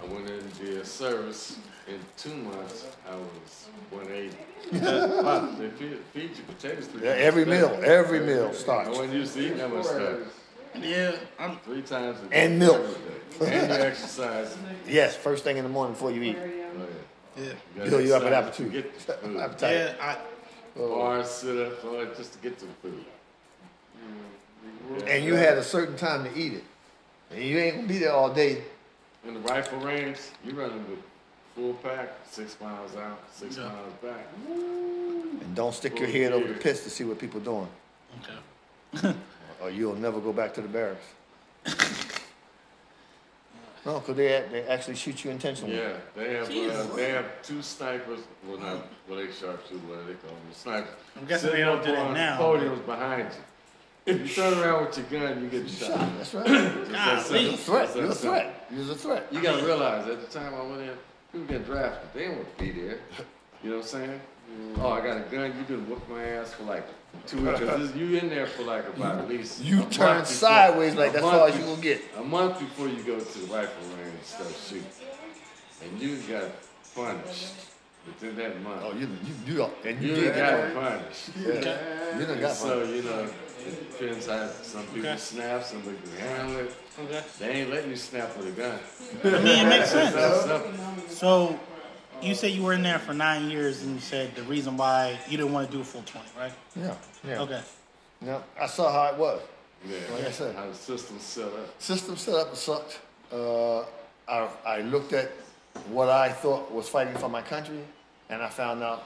I 0.01 0.05
went 0.13 0.29
in 0.29 0.35
and 0.39 0.59
did 0.59 0.85
service, 0.85 1.57
in 1.87 1.99
two 2.17 2.35
months, 2.35 2.85
I 3.09 3.15
was 3.15 3.67
one 3.89 4.07
eighty. 4.11 4.37
Wow, 4.71 5.49
they 5.57 5.69
feed, 5.69 5.97
feed 6.13 6.29
you 6.37 6.43
potatoes 6.47 6.85
three 6.87 7.03
Yeah, 7.03 7.13
every 7.13 7.45
meal, 7.45 7.79
every 7.83 8.19
meal 8.19 8.49
I 8.51 8.53
starch. 8.55 8.87
wasn't 8.89 9.13
used 9.13 9.33
to 9.33 9.39
eating 9.41 9.57
that 9.57 9.73
much 9.73 9.85
stuff. 9.85 10.19
Yeah, 10.79 11.15
I'm. 11.39 11.57
Three 11.59 11.81
times 11.81 12.19
a 12.21 12.25
day. 12.27 12.45
And 12.45 12.59
milk. 12.59 12.81
And 13.41 13.69
you 13.69 13.75
exercise. 13.85 14.55
Yes, 14.87 15.15
first 15.15 15.43
thing 15.43 15.57
in 15.57 15.63
the 15.63 15.69
morning 15.69 15.93
before 15.93 16.11
you 16.11 16.21
eat. 16.23 16.37
Oh, 16.39 16.45
yeah. 16.45 17.43
Yeah, 17.43 17.53
gotta 17.77 17.89
Build 17.89 18.03
you 18.05 18.15
up 18.15 18.23
an 18.23 18.33
exercise 18.33 18.57
to 18.57 18.63
appetite. 18.65 18.71
Get 18.73 19.07
the 19.07 19.13
food. 19.13 19.37
Appetite. 19.41 19.73
yeah. 19.75 19.93
I, 19.99 20.17
Bars, 20.77 21.29
sit 21.29 21.57
up, 21.67 21.83
all 21.85 22.05
just 22.15 22.33
to 22.33 22.39
get 22.39 22.57
to 22.59 22.65
the 22.65 22.73
food. 22.81 23.03
And 25.07 25.23
you 25.25 25.35
had 25.35 25.57
a 25.57 25.63
certain 25.63 25.95
time 25.95 26.23
to 26.25 26.37
eat 26.39 26.53
it. 26.53 26.63
And 27.31 27.43
you 27.43 27.57
ain't 27.57 27.75
gonna 27.77 27.87
be 27.87 27.97
there 27.99 28.11
all 28.11 28.33
day. 28.33 28.63
In 29.27 29.33
the 29.35 29.39
rifle 29.41 29.79
range, 29.79 30.17
you 30.45 30.53
running 30.53 30.85
with 30.89 30.99
full 31.55 31.73
pack, 31.75 32.09
six 32.29 32.55
miles 32.61 32.95
out, 32.95 33.19
six 33.33 33.57
Yeah. 33.57 33.63
miles 33.63 33.93
back. 34.01 34.25
And 34.49 35.55
don't 35.55 35.73
stick 35.73 35.99
your 35.99 36.07
head 36.09 36.31
over 36.33 36.47
the 36.47 36.53
pits 36.55 36.83
to 36.83 36.89
see 36.89 37.03
what 37.03 37.19
people 37.19 37.39
doing. 37.39 37.67
okay. 38.23 39.15
Or 39.61 39.69
you'll 39.69 39.95
never 39.95 40.19
go 40.19 40.33
back 40.33 40.53
to 40.55 40.61
the 40.61 40.67
barracks. 40.67 41.05
No, 43.83 43.99
because 43.99 44.15
they, 44.15 44.45
they 44.51 44.63
actually 44.67 44.95
shoot 44.95 45.23
you 45.23 45.31
intentionally. 45.31 45.75
Yeah, 45.75 45.93
they 46.15 46.35
have 46.35 46.49
uh, 46.49 46.95
they 46.95 47.09
have 47.09 47.25
two 47.41 47.63
snipers. 47.63 48.19
Well, 48.47 48.59
not 48.59 48.87
well, 49.09 49.17
they 49.17 49.31
sharpshooters, 49.31 49.81
what 49.89 50.05
do 50.05 50.13
they 50.13 50.19
call 50.19 50.29
them? 50.29 50.37
Snipers. 50.53 50.93
I'm 51.17 51.25
guessing 51.25 51.49
Sitting 51.49 51.65
they 51.65 51.71
don't 51.71 51.83
do 51.83 51.91
that 51.91 52.13
now. 52.13 52.39
Podiums 52.39 52.85
behind 52.85 53.29
you. 53.31 54.13
If 54.13 54.21
you 54.21 54.35
turn 54.35 54.57
around 54.59 54.85
with 54.85 54.97
your 54.97 55.21
gun, 55.21 55.43
you 55.43 55.49
get 55.49 55.69
shot. 55.69 55.97
That's 56.17 56.33
right. 56.33 56.45
Just 56.47 56.91
that 56.91 57.27
Golly. 57.27 57.43
You're 57.43 57.53
a 57.53 57.57
threat. 57.57 57.85
Just 57.87 57.95
You're 57.95 58.05
a 58.05 58.07
that 58.09 58.15
threat. 58.17 58.67
You're 58.71 58.91
a 58.91 58.95
threat. 58.95 59.27
You 59.31 59.41
gotta 59.41 59.65
realize 59.65 60.07
at 60.07 60.21
the 60.21 60.39
time 60.39 60.53
I 60.53 60.61
went 60.61 60.81
in, 60.81 60.97
people 61.31 61.47
get 61.47 61.65
drafted. 61.65 62.09
They 62.13 62.19
didn't 62.19 62.35
want 62.37 62.57
to 62.57 62.63
be 62.63 62.71
there. 62.71 62.99
You 63.63 63.69
know 63.71 63.77
what 63.77 63.81
I'm 63.83 63.87
saying? 63.89 64.21
Oh, 64.79 64.89
I 64.89 64.99
got 64.99 65.15
a 65.15 65.21
gun. 65.21 65.53
You 65.57 65.63
can 65.63 65.89
whoop 65.89 66.09
my 66.09 66.21
ass 66.21 66.51
for 66.51 66.63
like 66.63 66.85
two 67.27 67.37
weeks. 67.45 67.59
'Cause 67.59 67.95
you 67.95 68.17
in 68.17 68.29
there 68.29 68.47
for 68.47 68.63
like 68.63 68.87
about 68.87 69.19
at 69.19 69.29
least. 69.29 69.61
a 69.61 69.63
You 69.63 69.75
month 69.77 69.91
turn 69.91 70.19
before- 70.19 70.25
sideways 70.25 70.95
like 70.95 71.09
a 71.09 71.13
that's 71.13 71.23
month 71.23 71.35
all 71.41 71.49
you 71.49 71.65
gonna 71.65 71.81
get. 71.81 72.01
A 72.17 72.23
month 72.23 72.59
before 72.59 72.87
you 72.87 73.01
go 73.03 73.19
to 73.19 73.39
the 73.39 73.53
rifle 73.53 73.83
range 73.97 74.13
and 74.17 74.25
start 74.25 74.49
shooting, 74.67 74.85
and 75.83 76.01
you 76.01 76.17
got 76.33 76.45
punished 76.95 77.53
within 78.05 78.35
that 78.37 78.61
month. 78.61 78.81
Oh, 78.83 78.93
you 78.93 79.07
you 79.45 79.53
you 79.55 79.69
and 79.85 80.01
you, 80.01 80.09
you 80.09 80.15
did 80.15 80.35
got 80.35 80.57
get 80.57 80.73
punished. 80.73 81.29
yeah. 81.39 82.17
You 82.19 82.25
done 82.25 82.39
got 82.41 82.55
So 82.55 82.79
punished. 82.81 82.93
you 82.95 83.03
know, 83.03 83.27
it 83.67 83.99
depends 83.99 84.27
how 84.27 84.49
some 84.63 84.83
people 84.87 85.09
Okay. 85.09 85.17
snap, 85.17 85.63
some 85.63 85.81
people 85.81 85.99
can 86.17 86.27
handle 86.27 86.57
it. 86.61 86.73
Okay. 86.99 87.23
They 87.39 87.49
ain't 87.61 87.69
letting 87.69 87.89
you 87.91 87.95
snap 87.95 88.35
with 88.37 88.47
a 88.47 88.51
gun. 88.51 88.79
I 89.23 89.27
mean, 89.43 89.65
it 89.65 89.69
makes 89.69 89.89
sense. 89.91 90.13
That's. 90.15 91.17
So, 91.17 91.59
you 92.21 92.35
said 92.35 92.51
you 92.51 92.63
were 92.63 92.73
in 92.73 92.83
there 92.83 92.99
for 92.99 93.13
nine 93.13 93.49
years, 93.49 93.83
and 93.83 93.93
you 93.95 93.99
said 94.01 94.35
the 94.35 94.43
reason 94.43 94.77
why 94.77 95.17
you 95.27 95.37
didn't 95.37 95.53
want 95.53 95.69
to 95.69 95.75
do 95.75 95.81
a 95.81 95.83
full 95.83 96.03
twenty, 96.03 96.27
right? 96.37 96.53
Yeah, 96.75 96.95
yeah. 97.27 97.41
Okay. 97.41 97.61
Yeah, 98.23 98.39
I 98.59 98.67
saw 98.67 98.91
how 98.91 99.13
it 99.13 99.17
was. 99.19 99.41
Yeah, 99.87 99.97
Like 100.13 100.25
I 100.25 100.31
said. 100.31 100.55
how 100.55 100.67
the 100.67 100.75
system 100.75 101.17
set 101.19 101.45
up. 101.47 101.81
System 101.81 102.15
set 102.15 102.35
up 102.35 102.55
sucked. 102.55 102.99
Uh, 103.33 103.79
I, 104.27 104.47
I 104.65 104.81
looked 104.81 105.13
at 105.13 105.31
what 105.89 106.09
I 106.09 106.31
thought 106.31 106.71
was 106.71 106.87
fighting 106.87 107.15
for 107.15 107.29
my 107.29 107.41
country, 107.41 107.79
and 108.29 108.41
I 108.43 108.49
found 108.49 108.83
out 108.83 109.03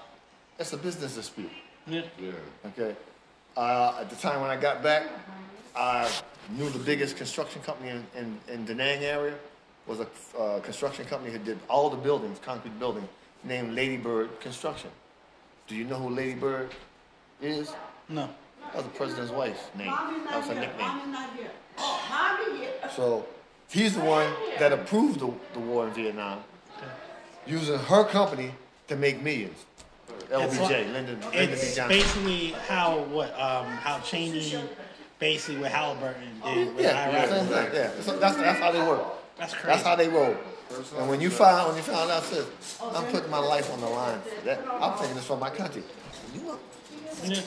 it's 0.60 0.74
a 0.74 0.78
business 0.78 1.16
dispute. 1.16 1.50
Yeah. 1.88 2.02
Yeah. 2.20 2.32
Okay. 2.66 2.96
Uh, 3.56 4.00
at 4.02 4.10
the 4.10 4.18
time 4.18 4.42
when 4.42 4.50
I 4.50 4.58
got 4.58 4.84
back, 4.84 5.04
I 5.76 6.12
knew 6.50 6.70
the 6.70 6.80
biggest 6.80 7.16
construction 7.16 7.62
company 7.62 7.92
in, 7.92 8.06
in, 8.18 8.38
in 8.54 8.66
Da 8.66 8.74
Nang 8.74 9.02
area 9.04 9.36
was 9.88 10.00
a 10.00 10.08
uh, 10.40 10.60
construction 10.62 11.06
company 11.06 11.32
who 11.32 11.40
did 11.40 11.60
all 11.70 11.90
the 11.90 11.98
buildings, 11.98 12.40
concrete 12.44 12.78
buildings, 12.80 13.08
named 13.44 13.74
Ladybird 13.76 14.40
Construction. 14.40 14.90
Do 15.68 15.76
you 15.76 15.84
know 15.86 15.96
who 15.98 16.10
Ladybird 16.10 16.72
is? 17.42 17.74
No. 18.10 18.30
That 18.68 18.76
was 18.78 18.84
the 18.86 18.92
president's 18.92 19.32
wife's 19.32 19.64
name. 19.78 19.88
That 19.88 20.38
was 20.38 20.48
not 20.48 20.56
her 20.56 20.62
nickname. 20.62 20.88
Mommy's 20.88 21.08
not 21.08 21.30
here. 21.38 21.52
Oh, 21.78 22.46
mommy. 22.50 22.68
So 22.96 23.26
he's 23.70 23.96
the 23.96 24.02
one 24.04 24.32
that 24.60 24.72
approved 24.74 25.20
the, 25.20 25.32
the 25.54 25.60
war 25.60 25.88
in 25.88 25.94
Vietnam, 25.94 26.44
using 27.46 27.78
her 27.78 28.04
company 28.06 28.52
to 28.88 28.96
make 28.96 29.22
millions. 29.22 29.66
LBJ, 30.32 30.92
Lyndon, 30.92 30.94
Lyndon 30.94 31.20
B. 31.32 31.38
It's 31.38 31.76
Johnson. 31.76 31.88
basically 31.98 32.48
how 32.68 33.00
what 33.04 33.30
um 33.40 33.66
how 33.66 34.00
Cheney 34.00 34.56
basically 35.20 35.58
with 35.62 35.72
Halliburton 35.72 36.42
did 36.44 36.76
with 36.76 36.84
Yeah, 36.84 37.10
Iraq. 37.10 37.30
same 37.30 37.46
thing. 37.46 37.70
Yeah, 37.74 37.92
so 38.02 38.18
that's 38.18 38.36
that's 38.38 38.60
how 38.60 38.72
they 38.72 38.82
work. 38.82 39.04
That's 39.38 39.54
crazy. 39.54 39.68
That's 39.68 39.84
how 39.84 39.96
they 39.96 40.08
roll. 40.08 40.36
And 40.98 41.10
when 41.10 41.22
you 41.22 41.30
find 41.30 41.68
when 41.68 41.78
you 41.78 41.84
found 41.84 42.10
out, 42.12 42.24
says, 42.24 42.48
I'm 42.82 43.06
putting 43.12 43.30
my 43.30 43.40
life 43.40 43.72
on 43.72 43.80
the 43.82 43.88
line 43.88 44.20
for 44.22 44.46
that. 44.46 44.66
I'm 44.68 44.98
taking 45.00 45.16
this 45.16 45.26
for 45.26 45.38
my 45.38 45.50
country. 45.50 45.84
You 46.34 46.42
know, 47.30 47.42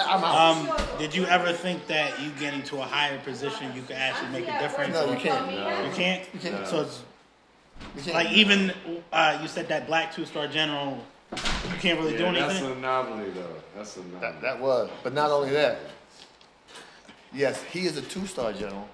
I'm 0.00 0.24
out. 0.24 0.56
Um, 0.56 0.98
did 0.98 1.14
you 1.14 1.24
ever 1.26 1.52
think 1.52 1.86
that 1.86 2.20
you 2.20 2.30
getting 2.38 2.62
to 2.64 2.78
a 2.78 2.82
higher 2.82 3.18
position, 3.20 3.74
you 3.74 3.82
could 3.82 3.96
actually 3.96 4.30
make 4.30 4.48
a 4.48 4.58
difference? 4.58 4.92
no, 4.92 5.10
you 5.10 5.16
can't. 5.16 5.50
You 5.50 5.92
can't. 5.92 6.28
You 6.34 6.40
can't. 6.40 6.66
So 6.66 6.82
it's 6.82 7.02
You 7.96 8.02
can't. 8.02 8.14
like 8.16 8.32
even 8.32 8.72
uh, 9.12 9.38
you 9.40 9.48
said 9.48 9.68
that 9.68 9.86
black 9.86 10.12
two 10.14 10.26
star 10.26 10.46
general, 10.46 10.98
you 11.32 11.38
can't 11.80 11.98
really 12.00 12.16
do 12.16 12.24
anything. 12.24 12.48
that's 12.48 12.58
anything. 12.58 12.72
an 12.72 12.78
anomaly 12.78 13.30
though. 13.30 13.56
That's 13.76 13.96
an 13.96 14.02
anomaly. 14.02 14.32
That, 14.32 14.42
that 14.42 14.60
was. 14.60 14.90
But 15.02 15.14
not 15.14 15.30
only 15.30 15.50
that. 15.50 15.78
Yes, 17.32 17.60
he 17.64 17.86
is 17.86 17.96
a 17.96 18.02
two-star 18.02 18.52
general, 18.52 18.88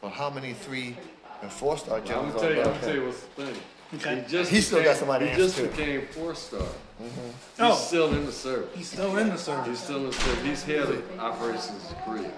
but 0.00 0.10
how 0.10 0.28
many 0.28 0.54
three 0.54 0.96
and 1.42 1.50
four-star 1.50 1.98
I'm 1.98 2.04
generals 2.06 2.34
gonna 2.34 2.40
tell 2.48 2.54
you, 2.54 2.60
I'm 2.62 2.66
above 2.68 2.80
gonna 2.80 2.92
tell 2.92 3.02
you 3.02 3.06
what's 3.06 3.20
the 3.22 3.44
thing. 3.46 3.56
Okay. 3.94 4.22
He 4.22 4.28
just 4.30 4.50
He 4.50 4.60
still 4.60 4.78
got 4.78 4.82
became- 4.84 4.98
somebody 4.98 5.24
to 5.26 5.30
He 5.32 5.36
just 5.36 5.58
answer 5.58 5.70
to. 5.70 5.76
became 5.76 6.06
four 6.08 6.34
star. 6.34 6.60
Mm-hmm. 6.60 7.30
Oh. 7.60 7.70
He's 7.74 7.86
still 7.86 8.14
in 8.14 8.26
the 8.26 8.32
service. 8.32 8.68
He's 8.74 8.88
still 8.90 9.16
in 9.18 9.28
the 9.28 9.38
service. 9.38 9.66
He's 9.68 9.78
service. 9.78 9.84
still 9.84 9.96
in 9.98 10.06
the 10.06 10.12
service. 10.12 10.44
He's 10.44 10.62
head 10.64 10.78
of 10.80 11.20
operations 11.20 11.94
Korea. 12.04 12.30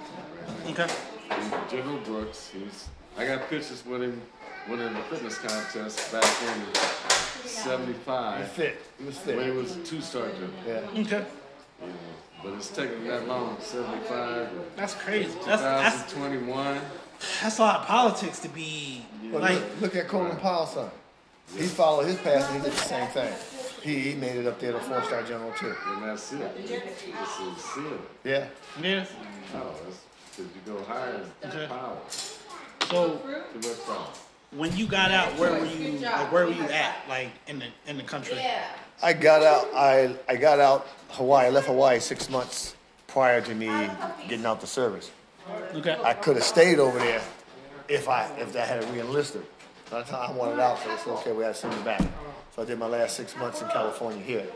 Okay. 0.69 0.87
He's 1.35 1.71
General 1.71 1.99
Brooks. 1.99 2.51
He's. 2.53 2.89
I 3.17 3.27
got 3.27 3.49
pictures 3.49 3.83
with 3.87 4.03
him 4.03 4.21
winning 4.69 4.93
the 4.93 5.01
fitness 5.03 5.39
contest 5.39 6.13
back 6.13 6.25
in 6.43 6.61
He 7.43 7.49
'75 7.49 8.49
fit. 8.53 8.77
He 8.99 9.05
was 9.07 9.17
when 9.25 9.39
he 9.39 9.45
fit. 9.45 9.55
was 9.55 9.77
a 9.77 9.83
two-star 9.83 10.27
general. 10.29 10.51
Yeah. 10.67 11.01
Okay. 11.01 11.25
You 11.81 11.87
know, 11.89 11.95
but 12.43 12.53
it's 12.55 12.69
taken 12.69 13.07
that 13.09 13.27
long, 13.27 13.57
75, 13.61 14.49
That's 14.77 14.95
crazy. 14.95 15.33
That's 15.47 15.63
that's 15.63 16.13
2021. 16.13 16.81
That's 17.43 17.59
a 17.59 17.63
lot 17.63 17.81
of 17.81 17.87
politics 17.87 18.39
to 18.41 18.49
be 18.49 19.05
But 19.33 19.43
like. 19.43 19.55
look, 19.55 19.81
look 19.81 19.97
at 19.97 20.09
Colin 20.09 20.37
Powell's 20.37 20.75
son. 20.75 20.91
He 21.57 21.67
followed 21.67 22.07
his 22.07 22.17
path 22.19 22.51
and 22.51 22.63
he 22.63 22.69
did 22.69 22.77
the 22.77 22.83
same 22.85 23.09
thing. 23.09 23.33
He, 23.83 24.11
he 24.11 24.15
made 24.15 24.37
it 24.37 24.47
up 24.47 24.61
there 24.61 24.73
to 24.73 24.81
four-star 24.81 25.23
general 25.23 25.53
too. 25.53 25.75
And 25.87 26.03
that's 26.03 26.33
it. 26.33 26.57
This 26.57 26.71
is 26.71 27.65
ceiling. 27.65 27.99
Yeah. 28.25 28.47
Yes. 28.83 29.11
No, 29.55 29.63
oh, 29.63 29.75
that's 29.85 30.01
because 30.37 30.53
you 30.55 30.73
go 30.73 30.83
higher, 30.85 31.25
Okay. 31.47 31.67
power. 31.67 31.97
So 32.11 33.17
Too 33.19 33.69
much 33.69 33.79
when 34.57 34.75
you 34.77 34.87
got 34.87 35.11
out, 35.11 35.39
where 35.39 35.53
were 35.53 35.67
you? 35.67 35.99
Like, 35.99 36.33
where 36.33 36.47
were 36.47 36.53
you 36.53 36.63
at? 36.65 36.97
Like 37.09 37.29
in 37.47 37.59
the 37.59 37.67
in 37.87 37.97
the 37.97 38.03
country? 38.03 38.37
Yeah. 38.37 38.65
I 39.03 39.13
got 39.13 39.43
out. 39.43 39.69
I 39.75 40.17
I 40.29 40.37
got 40.37 40.59
out 40.59 40.87
Hawaii. 41.11 41.47
I 41.47 41.51
left 41.51 41.67
Hawaii 41.67 42.01
six 42.01 42.31
months 42.31 42.75
prior 43.07 43.41
to 43.41 43.55
me 43.55 43.67
getting 44.29 44.47
out 44.47 44.61
the 44.61 44.67
service. 44.67 45.11
Okay. 45.75 45.97
I 46.03 46.15
could 46.15 46.37
have 46.37 46.45
stayed 46.45 46.79
over 46.79 46.99
there 46.99 47.21
if 47.89 48.09
I 48.09 48.27
if 48.39 48.57
I 48.57 48.61
had 48.61 48.83
reenlisted. 48.85 49.43
By 49.91 50.03
the 50.03 50.11
time 50.11 50.31
I 50.31 50.33
wanted 50.33 50.61
out, 50.61 50.79
so 50.83 50.93
it's 50.93 51.07
okay. 51.07 51.33
We 51.33 51.45
had 51.45 51.55
to 51.55 51.61
send 51.61 51.77
me 51.77 51.83
back. 51.83 52.03
So 52.55 52.63
I 52.63 52.65
did 52.65 52.79
my 52.79 52.87
last 52.87 53.17
six 53.17 53.37
months 53.37 53.63
in 53.63 53.69
California 53.69 54.23
here, 54.23 54.47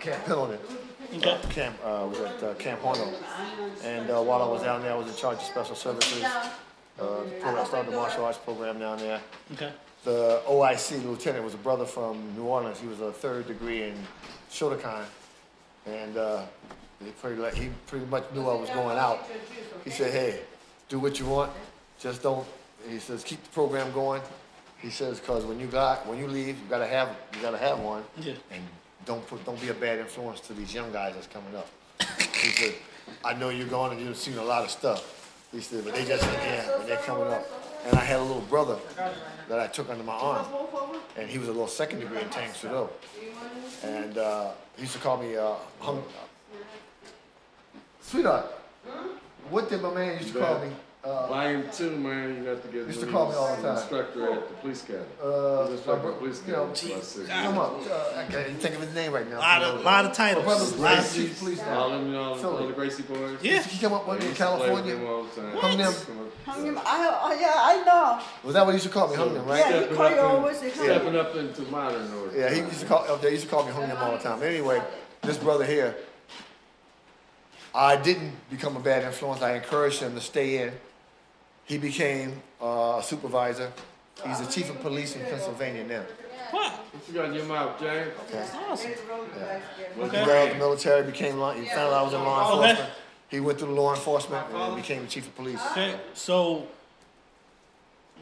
Camp 0.00 0.24
Pendleton. 0.24 0.58
Okay. 1.14 1.38
Camp 1.50 1.76
uh, 1.84 2.06
was 2.08 2.20
at 2.20 2.42
uh, 2.42 2.54
Camp 2.54 2.80
Horno, 2.80 3.12
and 3.84 4.10
uh, 4.10 4.20
while 4.22 4.42
I 4.42 4.48
was 4.48 4.62
down 4.62 4.82
there, 4.82 4.92
I 4.92 4.96
was 4.96 5.08
in 5.08 5.16
charge 5.16 5.38
of 5.38 5.44
special 5.44 5.74
services. 5.74 6.24
Uh, 7.00 7.22
I 7.44 7.64
started 7.64 7.92
the 7.92 7.96
martial 7.96 8.24
arts 8.24 8.38
program 8.38 8.78
down 8.78 8.98
there. 8.98 9.20
Okay. 9.52 9.72
The 10.04 10.42
OIC 10.48 11.04
lieutenant 11.04 11.44
was 11.44 11.54
a 11.54 11.58
brother 11.58 11.84
from 11.84 12.34
New 12.36 12.44
Orleans. 12.44 12.80
He 12.80 12.86
was 12.86 13.00
a 13.00 13.12
third 13.12 13.46
degree 13.46 13.84
in 13.84 13.94
Shotokan, 14.50 15.04
and 15.86 16.16
uh, 16.16 16.42
He 17.04 17.10
pretty, 17.12 17.40
like, 17.40 17.54
he 17.54 17.70
pretty 17.86 18.06
much 18.06 18.24
knew 18.32 18.48
I 18.48 18.54
was 18.54 18.70
going 18.70 18.98
out. 18.98 19.28
He 19.84 19.90
said, 19.90 20.12
hey, 20.12 20.40
do 20.88 20.98
what 20.98 21.18
you 21.18 21.26
want, 21.26 21.52
just 21.98 22.22
don't, 22.22 22.46
he 22.88 22.98
says, 22.98 23.24
keep 23.24 23.42
the 23.42 23.50
program 23.50 23.92
going. 23.92 24.20
He 24.78 24.90
says, 24.90 25.20
cause 25.20 25.44
when 25.44 25.60
you 25.60 25.66
got, 25.66 26.06
when 26.06 26.18
you 26.18 26.26
leave, 26.26 26.58
you 26.58 26.64
gotta 26.68 26.86
have, 26.86 27.16
you 27.34 27.40
gotta 27.40 27.58
have 27.58 27.78
one. 27.78 28.02
Yeah. 28.20 28.34
And 28.50 28.62
don't 29.06 29.26
put, 29.26 29.44
don't 29.44 29.60
be 29.60 29.68
a 29.68 29.74
bad 29.74 30.00
influence 30.00 30.40
to 30.40 30.52
these 30.52 30.74
young 30.74 30.92
guys 30.92 31.14
that's 31.14 31.28
coming 31.28 31.54
up. 31.56 31.68
He 32.18 32.48
said, 32.50 32.74
I 33.24 33.34
know 33.34 33.50
you're 33.50 33.68
going 33.68 33.96
and 33.96 34.00
you've 34.04 34.16
seen 34.16 34.38
a 34.38 34.44
lot 34.44 34.64
of 34.64 34.70
stuff. 34.70 35.46
He 35.52 35.60
said, 35.60 35.84
but 35.84 35.94
they 35.94 36.04
just, 36.04 36.24
yeah, 36.24 36.66
but 36.76 36.86
they're 36.86 36.96
coming 36.98 37.28
up. 37.28 37.46
And 37.86 37.96
I 37.96 38.04
had 38.04 38.20
a 38.20 38.22
little 38.22 38.42
brother 38.42 38.78
that 39.48 39.58
I 39.58 39.66
took 39.66 39.90
under 39.90 40.04
my 40.04 40.14
arm, 40.14 40.46
and 41.16 41.28
he 41.28 41.38
was 41.38 41.48
a 41.48 41.52
little 41.52 41.68
second 41.68 42.00
degree 42.00 42.20
in 42.20 42.28
Tang 42.30 42.52
Soo 42.52 42.88
And, 43.82 44.18
uh, 44.18 44.50
he 44.76 44.82
used 44.82 44.94
to 44.94 45.00
call 45.00 45.18
me, 45.18 45.36
uh, 45.36 45.54
hung, 45.80 46.02
sweetheart, 48.12 48.44
what 49.48 49.68
did 49.70 49.80
my 49.82 49.92
man 49.94 50.18
used 50.18 50.34
to 50.34 50.38
call 50.40 50.58
me? 50.60 50.68
Uh, 51.04 51.26
Volume 51.26 51.64
two, 51.72 51.90
man, 51.96 52.36
you 52.36 52.44
got 52.44 52.62
to 52.62 52.68
get 52.68 52.86
Used 52.86 53.00
to 53.00 53.06
call 53.06 53.28
me 53.30 53.34
all 53.34 53.56
the 53.56 53.62
time. 53.62 53.76
instructor 53.76 54.32
at 54.34 54.48
the 54.48 54.54
police 54.62 54.84
academy. 54.84 55.04
Uh, 55.20 55.66
instructor 55.72 56.02
my 56.04 56.08
at 56.10 56.14
the 56.14 56.18
police 56.20 56.38
bro- 56.38 56.46
you 56.46 56.52
know, 56.52 56.70
academy. 56.70 56.92
for 56.92 56.94
about 56.94 57.04
six 57.04 57.28
Come 57.28 57.54
years. 57.56 57.58
up, 57.58 57.90
uh, 57.90 58.18
I 58.20 58.24
can't 58.30 58.46
even 58.46 58.60
think 58.62 58.74
of 58.76 58.80
his 58.82 58.94
name 58.94 59.12
right 59.12 59.28
now. 59.28 59.38
lot 59.38 59.62
of 59.64 59.82
lot 59.82 60.04
of 60.04 60.12
titles. 60.12 60.44
My 60.46 60.52
brother's 60.52 60.78
Lot 60.78 60.92
of- 60.98 60.98
Gracie 61.14 61.34
Police 61.40 61.60
All 61.64 61.90
them, 61.90 62.06
you 62.06 62.12
know, 62.12 62.22
all 62.22 62.34
Philly. 62.36 62.66
the 62.68 62.72
Gracie 62.74 63.02
boys. 63.02 63.38
Yeah. 63.42 63.62
He 63.64 63.78
came 63.78 63.92
up 63.92 64.06
one 64.06 64.18
I 64.18 64.20
in 64.20 64.26
used 64.26 64.36
to 64.38 64.44
play 64.46 64.54
with 64.54 64.62
California. 64.68 64.94
them 64.94 65.06
all 65.08 65.22
the 65.24 65.40
time. 65.42 65.56
Hung 65.56 65.76
them. 65.78 65.94
Hung 66.46 66.64
him, 66.66 66.78
I, 66.78 67.18
oh, 67.24 67.40
yeah, 67.40 67.52
I 67.56 67.84
know. 67.84 68.22
Was 68.44 68.54
that 68.54 68.64
what 68.64 68.70
he 68.70 68.74
used 68.76 68.86
to 68.86 68.92
call 68.92 69.08
me? 69.08 69.16
Hung 69.16 69.34
them, 69.34 69.44
right? 69.46 69.58
Yeah, 69.58 69.66
he 69.66 69.78
Stepping 69.80 69.96
call 69.96 70.10
you 70.10 70.20
always, 70.20 70.56
Stepping 70.58 71.16
up 71.16 71.34
into 71.34 71.62
modern 71.62 72.12
order. 72.14 72.38
Yeah, 72.38 72.50
he 72.54 72.60
used 72.60 72.78
to 72.80 72.86
call. 72.86 73.16
They 73.16 73.32
used 73.32 73.42
to 73.42 73.50
call 73.50 73.64
me 73.66 73.72
Hung 73.72 73.88
them 73.88 73.98
all 73.98 74.12
the 74.12 74.18
time. 74.22 74.40
Anyway, 74.40 74.80
this 75.22 75.36
brother 75.36 75.64
here, 75.64 75.96
I 77.74 77.96
didn't 77.96 78.32
become 78.50 78.76
a 78.76 78.80
bad 78.80 79.02
influence. 79.04 79.40
I 79.42 79.54
encouraged 79.54 80.00
him 80.00 80.14
to 80.14 80.20
stay 80.20 80.62
in. 80.62 80.72
He 81.64 81.78
became 81.78 82.42
uh, 82.60 82.96
a 82.98 83.02
supervisor. 83.02 83.72
He's 84.26 84.40
the 84.40 84.46
chief 84.52 84.68
of 84.70 84.80
police 84.80 85.16
in 85.16 85.22
Pennsylvania 85.24 85.84
now. 85.84 86.02
What? 86.50 86.70
What 86.72 87.08
you 87.08 87.14
got 87.14 87.24
in 87.26 87.34
your 87.34 87.44
mouth, 87.46 87.80
James? 87.80 88.10
Awesome. 88.68 88.90
What 88.90 90.10
He 90.12 90.18
you 90.18 90.26
got 90.26 90.28
out 90.28 90.48
the 90.50 90.54
military, 90.56 91.02
became 91.04 91.38
law. 91.38 91.52
He 91.54 91.64
found 91.66 91.78
out 91.78 91.92
I 91.94 92.02
was 92.02 92.12
in 92.12 92.20
law 92.22 92.42
Okay. 92.52 92.70
enforcement. 92.70 92.90
He 93.30 93.40
went 93.40 93.58
through 93.58 93.68
the 93.68 93.80
law 93.80 93.94
enforcement 93.94 94.46
and 94.52 94.76
became 94.76 95.02
the 95.02 95.08
chief 95.08 95.26
of 95.26 95.34
police. 95.34 95.60
Okay, 95.70 95.94
so 96.12 96.66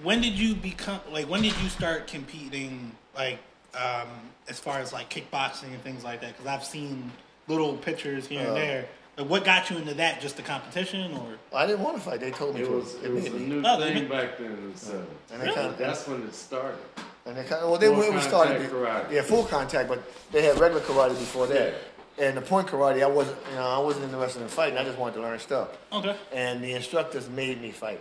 when 0.02 0.20
did 0.20 0.38
you 0.38 0.54
become 0.54 1.00
like 1.10 1.26
when 1.28 1.42
did 1.42 1.54
you 1.60 1.68
start 1.68 2.06
competing 2.06 2.92
like 3.16 3.38
um 3.74 4.08
as 4.48 4.60
far 4.60 4.78
as 4.78 4.92
like 4.92 5.10
kickboxing 5.10 5.64
and 5.74 5.82
things 5.82 6.04
like 6.04 6.20
that? 6.20 6.34
Because 6.36 6.46
I've 6.46 6.64
seen 6.64 7.10
little 7.48 7.74
pictures 7.76 8.28
here 8.28 8.40
Uh, 8.40 8.46
and 8.46 8.56
there. 8.56 8.86
Like, 9.20 9.28
what 9.28 9.44
got 9.44 9.68
you 9.68 9.76
into 9.76 9.92
that? 9.94 10.22
Just 10.22 10.36
the 10.38 10.42
competition, 10.42 11.12
or 11.14 11.34
I 11.54 11.66
didn't 11.66 11.82
want 11.84 11.96
to 11.98 12.02
fight. 12.02 12.20
They 12.20 12.30
told 12.30 12.54
me 12.54 12.62
It 12.62 12.64
to. 12.64 12.70
was, 12.72 12.94
it 13.04 13.12
was 13.12 13.26
a 13.26 13.30
new 13.30 13.62
Oh, 13.66 13.78
they 13.78 13.92
thing 13.92 13.94
made- 14.04 14.08
back 14.10 14.38
then 14.38 14.46
in 14.52 14.72
the 14.72 14.78
seventies. 14.78 15.08
And 15.30 15.42
they 15.42 15.46
kind 15.52 15.66
of, 15.66 15.76
That's 15.76 16.06
when 16.08 16.22
it 16.22 16.34
started. 16.34 16.78
And 17.26 17.36
they 17.36 17.42
kind 17.44 17.62
of, 17.62 17.68
well, 17.70 17.78
they 17.78 17.88
Full 17.88 17.96
were, 17.96 18.12
we 18.12 18.20
started, 18.22 18.70
contact 18.70 18.72
karate. 18.72 19.12
yeah, 19.12 19.20
full 19.22 19.44
contact, 19.44 19.88
but 19.90 20.02
they 20.32 20.42
had 20.42 20.58
regular 20.58 20.80
karate 20.82 21.10
before 21.10 21.46
that. 21.48 21.74
And 22.18 22.34
the 22.34 22.40
point 22.40 22.68
karate, 22.68 23.02
I 23.02 23.06
wasn't, 23.08 23.36
you 23.50 23.56
know, 23.56 23.66
I 23.66 23.78
wasn't 23.78 24.06
interested 24.06 24.40
in 24.40 24.48
fighting. 24.48 24.78
I 24.78 24.84
just 24.84 24.96
wanted 24.98 25.16
to 25.16 25.20
learn 25.22 25.38
stuff. 25.38 25.68
okay, 25.92 26.16
And 26.32 26.64
the 26.64 26.72
instructors 26.72 27.28
made 27.28 27.60
me 27.60 27.72
fight, 27.72 28.00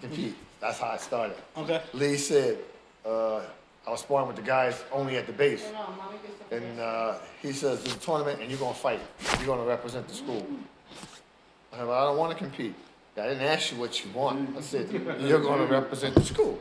compete. 0.00 0.34
That's 0.58 0.78
how 0.78 0.88
I 0.88 0.96
started. 0.96 1.36
okay, 1.58 1.82
Lee 1.92 2.16
said, 2.16 2.56
uh, 3.04 3.40
I 3.90 3.92
was 3.94 4.02
sparring 4.02 4.28
with 4.28 4.36
the 4.36 4.42
guys 4.42 4.84
only 4.92 5.16
at 5.16 5.26
the 5.26 5.32
base. 5.32 5.64
And 6.52 6.78
uh, 6.78 7.14
he 7.42 7.50
says, 7.50 7.82
there's 7.82 7.96
a 7.96 7.98
tournament 7.98 8.40
and 8.40 8.48
you're 8.48 8.60
going 8.60 8.72
to 8.72 8.78
fight. 8.78 9.00
You're 9.38 9.46
going 9.46 9.58
to 9.58 9.66
represent 9.66 10.06
the 10.06 10.14
school. 10.14 10.46
I 11.72 11.78
said, 11.78 11.88
well, 11.88 12.00
I 12.00 12.04
don't 12.04 12.16
want 12.16 12.30
to 12.30 12.38
compete. 12.38 12.76
I 13.16 13.26
didn't 13.26 13.42
ask 13.42 13.72
you 13.72 13.78
what 13.78 14.04
you 14.04 14.12
want. 14.12 14.56
I 14.56 14.60
said, 14.60 14.92
you're 14.92 15.40
going 15.40 15.58
to 15.58 15.66
represent 15.66 16.14
the 16.14 16.22
school. 16.22 16.56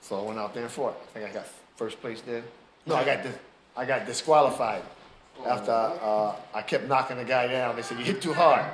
So 0.00 0.18
I 0.18 0.22
went 0.26 0.38
out 0.38 0.54
there 0.54 0.62
and 0.62 0.72
fought. 0.72 0.98
I 0.98 1.18
think 1.18 1.30
I 1.30 1.34
got 1.34 1.46
first 1.76 2.00
place 2.00 2.22
there. 2.22 2.42
No, 2.86 2.94
I 2.94 3.04
got 3.04 3.22
dis- 3.22 3.38
I 3.76 3.84
got 3.84 4.06
disqualified 4.06 4.82
after 5.46 5.72
uh, 5.72 6.36
I 6.54 6.62
kept 6.62 6.88
knocking 6.88 7.18
the 7.18 7.24
guy 7.24 7.48
down. 7.48 7.76
They 7.76 7.82
said, 7.82 7.98
you 7.98 8.04
hit 8.06 8.22
too 8.22 8.32
hard. 8.32 8.64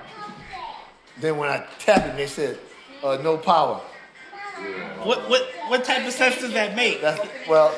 Then 1.19 1.37
when 1.37 1.49
I 1.49 1.67
tapped 1.81 2.07
him, 2.07 2.17
they 2.17 2.29
said, 2.29 2.61
uh, 3.03 3.19
no 3.25 3.37
power. 3.39 3.81
What 5.05 5.29
what 5.29 5.43
what 5.69 5.85
type 5.85 6.07
of 6.07 6.13
sense 6.13 6.41
does 6.41 6.53
that 6.53 6.75
make? 6.77 7.01
That's, 7.01 7.21
well, 7.49 7.75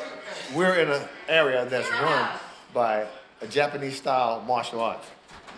we're 0.55 0.75
in 0.77 0.91
an 0.91 1.03
area 1.29 1.65
that's 1.67 1.91
run 1.91 2.29
by 2.75 3.07
a 3.41 3.47
Japanese 3.47 3.97
style 3.97 4.43
martial 4.47 4.81
arts. 4.81 5.07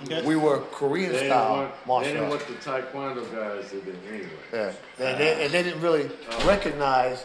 Okay. 0.05 0.23
We 0.27 0.37
were 0.37 0.59
Korean 0.73 1.13
They 1.13 1.19
didn't 1.21 1.31
style 1.31 1.57
want, 1.57 1.71
they 1.73 1.87
martial 1.87 2.13
didn't 2.13 2.33
arts. 2.33 2.49
want 2.49 2.61
the 2.61 2.71
Taekwondo 2.71 3.33
guys 3.33 3.71
to 3.71 3.81
do 3.81 3.95
anyway. 4.09 4.29
Yeah. 4.53 4.73
And, 4.99 5.21
they, 5.21 5.45
and 5.45 5.53
they 5.53 5.63
didn't 5.63 5.81
really 5.81 6.07
uh, 6.07 6.47
recognize 6.47 7.25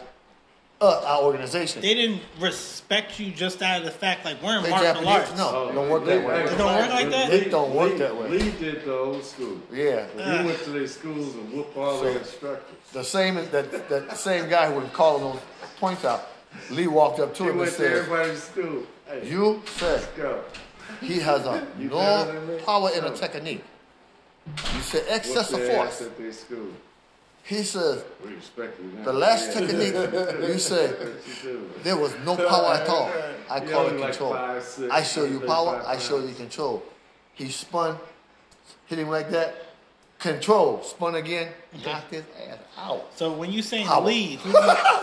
uh, 0.80 1.02
our 1.04 1.22
organization. 1.22 1.82
They 1.82 1.94
didn't 1.94 2.22
respect 2.40 3.20
you 3.20 3.30
just 3.32 3.60
out 3.62 3.80
of 3.80 3.84
the 3.84 3.90
fact 3.90 4.24
like 4.24 4.42
we're 4.42 4.56
in 4.58 4.62
They 4.64 4.70
martial 4.70 4.94
Japanese- 5.02 5.08
arts. 5.30 5.36
no. 5.36 5.68
it 5.68 5.74
don't 5.74 5.88
work 5.90 6.04
that 6.06 6.26
way. 6.26 6.42
It 6.44 6.56
don't 6.58 6.74
work 6.74 6.90
like 6.90 7.10
that? 7.10 7.32
It 7.32 7.50
don't 7.50 7.74
work 7.74 7.92
Lee- 7.92 7.98
that 7.98 8.16
way. 8.16 8.28
Lee 8.28 8.50
did 8.52 8.84
the 8.84 8.96
old 8.98 9.24
school. 9.24 9.58
Yeah. 9.72 10.06
He 10.16 10.46
went 10.46 10.58
to 10.64 10.70
their 10.70 10.86
schools 10.86 11.34
and 11.34 11.52
whooped 11.52 11.76
all 11.76 11.98
So- 11.98 12.04
their 12.04 12.18
instructors. 12.18 12.76
The 12.92 13.04
same 13.04 13.34
that 13.34 13.88
that 13.88 14.16
same 14.16 14.48
guy 14.48 14.70
who 14.72 14.80
was 14.80 14.90
calling 14.92 15.22
those 15.22 15.40
points 15.78 16.04
out, 16.04 16.26
Lee 16.70 16.86
walked 16.86 17.20
up 17.20 17.34
to 17.34 17.42
He 17.42 17.48
him 17.48 17.50
and 17.50 17.58
went 17.60 17.72
to 17.72 17.76
said, 17.76 17.92
everybody's 17.96 18.42
school. 18.42 18.82
Hey, 19.06 19.28
You 19.28 19.62
said 19.66 20.02
he 21.02 21.18
has 21.20 21.44
a 21.46 21.66
no 21.78 22.58
power 22.64 22.90
in 22.90 23.04
a 23.04 23.10
technique. 23.14 23.64
You 24.74 24.80
said 24.80 25.02
Whooped 25.02 25.14
excess 25.14 25.52
of 25.52 25.60
their 25.60 25.80
ass 25.80 25.98
force. 25.98 26.44
At 27.44 27.50
their 27.50 27.58
school. 27.58 27.58
He 27.58 27.62
says 27.64 28.04
We 28.24 28.34
respect 28.34 28.80
you 28.80 28.92
now. 28.98 29.04
the 29.04 29.12
last 29.12 29.46
Yeah. 29.54 29.60
technique 29.66 29.94
you 30.48 30.58
said 30.58 30.90
What 30.98 31.08
you 31.26 31.34
do? 31.42 31.70
There 31.82 31.96
was 31.96 32.12
no 32.24 32.36
power 32.36 32.74
at 32.74 32.88
all. 32.88 33.10
I 33.50 33.60
call 33.60 33.86
it 33.86 33.90
only 33.90 33.98
like 34.02 34.10
control. 34.12 34.32
five, 34.34 34.62
six, 34.62 34.92
I 34.92 35.02
show 35.02 35.24
you 35.24 35.40
power, 35.40 35.82
I 35.86 35.98
show 35.98 36.18
you 36.20 36.34
control. 36.34 36.82
He 37.34 37.48
spun, 37.50 37.96
hit 38.86 38.98
him 38.98 39.08
like 39.08 39.30
that, 39.30 39.54
control, 40.18 40.82
spun 40.82 41.14
again, 41.16 41.48
knocked 41.84 42.12
his 42.12 42.24
ass 42.48 42.58
out. 42.78 43.10
So 43.16 43.32
when 43.32 43.50
you 43.50 43.62
saying 43.62 43.86
Power. 43.86 44.04
Lee, 44.06 44.36
who 44.36 44.52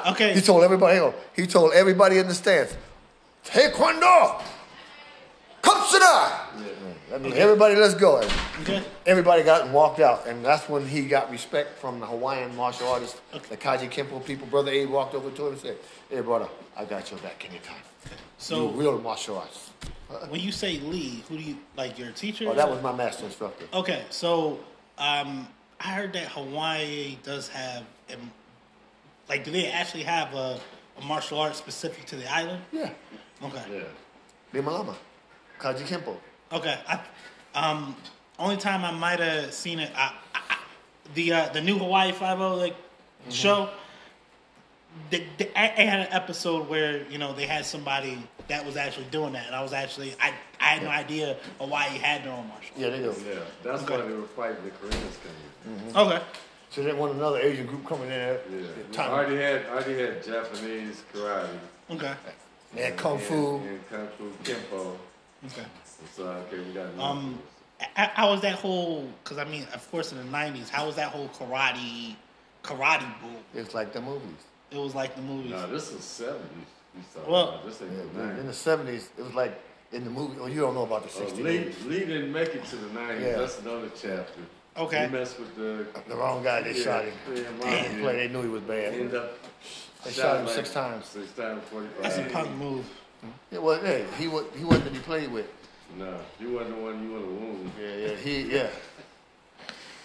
okay, 0.11 0.33
He 0.33 0.41
told 0.41 0.63
everybody, 0.63 0.95
hang 0.97 1.05
on, 1.07 1.13
he 1.35 1.45
told 1.47 1.73
everybody 1.73 2.19
in 2.19 2.27
the 2.27 2.33
stands, 2.35 2.75
Taekwondo, 3.45 4.41
Kupsada. 5.61 6.39
That 7.09 7.21
means 7.21 7.35
everybody, 7.35 7.75
let's 7.75 7.93
go. 7.93 8.21
Okay, 8.61 8.83
everybody 9.05 9.43
got 9.43 9.61
and 9.63 9.73
walked 9.73 9.99
out, 9.99 10.27
and 10.27 10.43
that's 10.43 10.67
when 10.67 10.85
he 10.85 11.07
got 11.07 11.31
respect 11.31 11.77
from 11.79 11.99
the 12.01 12.05
Hawaiian 12.05 12.53
martial 12.55 12.87
artists, 12.87 13.19
the 13.49 13.55
Kajukenbo 13.55 14.25
people. 14.25 14.45
Brother 14.47 14.71
Abe 14.71 14.89
walked 14.89 15.15
over 15.15 15.29
to 15.31 15.47
him 15.47 15.53
and 15.53 15.61
said, 15.61 15.77
"Hey, 16.09 16.19
brother, 16.19 16.49
I 16.75 16.83
got 16.83 17.09
your 17.09 17.19
back 17.21 17.45
anytime. 17.49 17.81
so 18.37 18.71
you 18.71 18.81
real 18.81 18.99
martial 18.99 19.37
arts." 19.37 19.71
when 20.29 20.39
you 20.39 20.51
say 20.51 20.79
Lee, 20.79 21.23
who 21.29 21.37
do 21.37 21.43
you 21.43 21.57
like? 21.75 21.97
Your 21.97 22.11
teacher? 22.11 22.45
Oh, 22.49 22.53
that 22.53 22.69
was 22.69 22.81
my 22.81 22.93
master 22.93 23.25
instructor. 23.25 23.65
Okay, 23.73 24.03
so 24.09 24.59
um, 24.97 25.47
I 25.79 25.93
heard 25.93 26.13
that 26.13 26.27
Hawaii 26.29 27.17
does 27.23 27.47
have, 27.49 27.83
um, 28.13 28.31
like, 29.29 29.43
do 29.43 29.51
they 29.51 29.67
actually 29.67 30.03
have 30.03 30.33
a, 30.33 30.59
a 30.97 31.03
martial 31.03 31.39
art 31.39 31.55
specific 31.55 32.05
to 32.05 32.15
the 32.15 32.31
island? 32.31 32.61
Yeah, 32.71 32.89
Okay, 33.43 33.63
Yeah. 33.71 33.83
Lima 34.53 34.71
Lama, 34.71 34.95
Kajukenbo. 35.59 36.17
Okay. 36.51 36.77
I, 36.87 36.99
um, 37.55 37.95
only 38.39 38.57
time 38.57 38.83
I 38.85 38.91
might 38.91 39.19
have 39.19 39.53
seen 39.53 39.79
it, 39.79 39.91
I, 39.95 40.13
I, 40.35 40.39
I, 40.49 40.57
the 41.15 41.33
uh, 41.33 41.49
the 41.49 41.61
new 41.61 41.77
Hawaii 41.77 42.11
Five 42.11 42.39
O 42.41 42.55
like 42.55 42.75
show. 43.29 43.69
They, 45.11 45.25
they, 45.37 45.51
I 45.55 45.65
I 45.77 45.81
had 45.81 45.99
an 46.07 46.07
episode 46.11 46.67
where 46.69 47.03
you 47.09 47.17
know 47.19 47.33
they 47.33 47.45
had 47.45 47.65
somebody 47.65 48.17
that 48.47 48.65
was 48.65 48.77
actually 48.77 49.05
doing 49.11 49.33
that, 49.33 49.45
and 49.47 49.55
I 49.55 49.61
was 49.61 49.73
actually 49.73 50.15
I, 50.19 50.33
I 50.59 50.65
had 50.73 50.83
no 50.83 50.89
idea 50.89 51.37
why 51.59 51.83
he 51.89 51.99
had 51.99 52.23
their 52.23 52.33
own 52.33 52.47
martial. 52.47 52.75
Yeah, 52.77 52.89
they 52.89 52.99
do. 52.99 53.13
Yeah. 53.27 53.39
That's 53.63 53.83
Okay. 53.83 53.95
why 53.97 54.07
they 54.07 54.13
were 54.13 54.23
fighting 54.23 54.63
the 54.63 54.71
Koreans 54.71 55.17
coming. 55.23 55.95
Okay, 55.95 56.23
So 56.71 56.81
they 56.81 56.93
want 56.93 57.13
another 57.13 57.39
Asian 57.39 57.67
group 57.67 57.85
coming 57.85 58.03
in 58.05 58.09
there. 58.09 58.39
Yeah. 58.93 59.01
I 59.03 59.09
already 59.09 59.35
had 59.35 59.65
I 59.65 59.69
already 59.69 59.99
had 59.99 60.23
Japanese 60.23 61.03
karate. 61.13 61.49
okay, 61.91 62.13
They 62.73 62.83
had 62.83 62.97
kung 62.97 63.19
fu. 63.19 63.57
And, 63.57 63.67
and 63.69 63.89
kung 63.89 64.07
fu 64.17 64.31
kempo. 64.43 64.97
okay. 65.45 65.65
So 66.15 66.23
okay, 66.27 66.59
we 66.59 66.73
got 66.73 66.87
Um, 66.99 67.39
how 67.95 68.31
was 68.31 68.41
that 68.41 68.55
whole? 68.55 69.07
Because 69.23 69.37
I 69.37 69.43
mean, 69.45 69.65
of 69.73 69.89
course, 69.91 70.11
in 70.11 70.17
the 70.17 70.23
'90s, 70.37 70.69
how 70.69 70.85
was 70.85 70.95
that 70.95 71.09
whole 71.09 71.27
karate, 71.29 72.15
karate 72.63 73.21
boom? 73.21 73.35
It's 73.53 73.73
like 73.73 73.93
the 73.93 74.01
movies. 74.01 74.29
It 74.71 74.77
was 74.77 74.93
like 74.95 75.15
the 75.15 75.21
movies. 75.21 75.51
No, 75.51 75.67
this 75.67 75.91
is 75.91 76.03
seventies. 76.03 76.67
You 76.95 77.01
talking 77.13 77.31
Well- 77.31 77.61
This 77.65 77.81
Yeah, 77.81 77.87
ain't 77.87 78.13
the 78.15 78.39
in 78.41 78.47
the 78.47 78.53
seventies, 78.53 79.09
it 79.17 79.23
was 79.23 79.33
like 79.33 79.59
in 79.91 80.03
the 80.03 80.09
movie. 80.09 80.37
Oh, 80.41 80.47
you 80.47 80.61
don't 80.61 80.73
know 80.73 80.83
about 80.83 81.03
the 81.09 81.23
Oh, 81.23 81.25
'60s. 81.27 81.43
Lee, 81.43 81.73
Lee 81.87 81.99
didn't 82.05 82.31
make 82.31 82.49
it 82.55 82.65
to 82.65 82.75
the 82.75 82.89
nineties. 82.99 83.23
Yeah. 83.27 83.37
That's 83.37 83.59
another 83.59 83.89
chapter. 83.95 84.41
Okay. 84.75 85.05
He 85.07 85.11
messed 85.11 85.39
with 85.39 85.55
the 85.55 85.87
The 86.07 86.15
wrong 86.15 86.43
guy. 86.43 86.61
They 86.61 86.73
Yeah, 86.77 86.83
shot 86.83 87.05
him. 87.05 87.13
yeah, 87.33 87.43
Damn, 87.61 87.99
play. 88.01 88.15
They 88.27 88.27
knew 88.33 88.41
he 88.43 88.49
was 88.49 88.61
bad. 88.63 88.93
End 88.93 89.13
up 89.15 89.31
They 90.03 90.11
shot 90.11 90.21
shot 90.21 90.37
him 90.39 90.45
like 90.45 90.55
six 90.55 90.71
times. 90.73 91.05
Six 91.07 91.31
times, 91.31 91.63
forty-five. 91.71 92.03
That's 92.03 92.17
a 92.17 92.23
punk 92.31 92.51
move. 92.57 92.85
Yeah, 93.51 93.59
well, 93.59 93.79
hey, 93.79 94.05
he 94.19 94.27
was 94.27 94.45
he 94.55 94.63
wasn't 94.65 94.85
to 94.85 94.91
be 94.91 94.99
played 94.99 95.31
with. 95.31 95.47
No, 95.95 96.19
you 96.39 96.51
wasn't 96.51 96.75
the 96.75 96.81
one 96.81 97.03
you 97.03 97.13
would 97.13 97.21
have 97.21 97.31
wound. 97.31 97.71
Yeah, 97.81 97.95
yeah, 97.95 98.15
he, 98.15 98.41
yeah. 98.53 98.69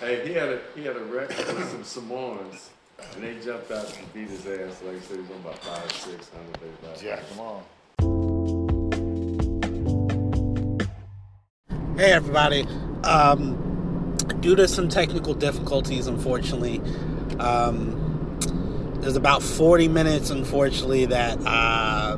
Hey, 0.00 0.26
he 0.26 0.32
had 0.34 0.48
a 0.48 0.60
he 0.74 0.84
had 0.84 0.96
a 0.96 1.04
wreck 1.04 1.28
with 1.28 1.70
some 1.70 1.84
Samoans, 1.84 2.70
and 3.14 3.22
they 3.22 3.38
jumped 3.40 3.70
out 3.70 3.96
and 3.98 4.12
beat 4.12 4.28
his 4.28 4.46
ass. 4.46 4.82
Like 4.82 4.96
I 4.96 5.00
said, 5.00 5.18
he's 5.18 5.30
on 5.30 5.36
about 5.36 5.58
five, 5.58 5.92
six 5.92 6.30
hundred. 6.30 6.60
They 6.60 6.68
about 6.86 7.00
Jack 7.00 7.24
him 7.28 7.40
on. 7.40 7.62
Hey 11.98 12.12
everybody. 12.12 12.66
Um, 13.04 14.16
due 14.40 14.56
to 14.56 14.66
some 14.66 14.88
technical 14.88 15.34
difficulties, 15.34 16.06
unfortunately, 16.06 16.80
um, 17.38 18.38
there's 19.00 19.16
about 19.16 19.42
40 19.42 19.88
minutes, 19.88 20.30
unfortunately, 20.30 21.06
that 21.06 21.38
uh, 21.44 22.16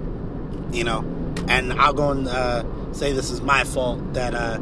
you 0.73 0.85
know, 0.85 1.01
and 1.49 1.73
I'll 1.73 1.93
go 1.93 2.11
and 2.11 2.29
uh, 2.29 2.65
say 2.95 3.13
this 3.13 3.31
is 3.31 3.41
my 3.41 3.65
fault 3.65 4.15
that 4.15 4.35
uh, 4.35 4.61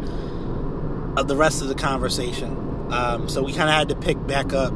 of 1.16 1.28
the 1.28 1.36
rest 1.36 1.62
of 1.62 1.68
the 1.68 1.74
conversation. 1.74 2.56
Um, 2.90 3.28
so 3.28 3.42
we 3.42 3.52
kind 3.52 3.68
of 3.68 3.74
had 3.74 3.88
to 3.88 3.96
pick 3.96 4.24
back 4.26 4.52
up. 4.52 4.72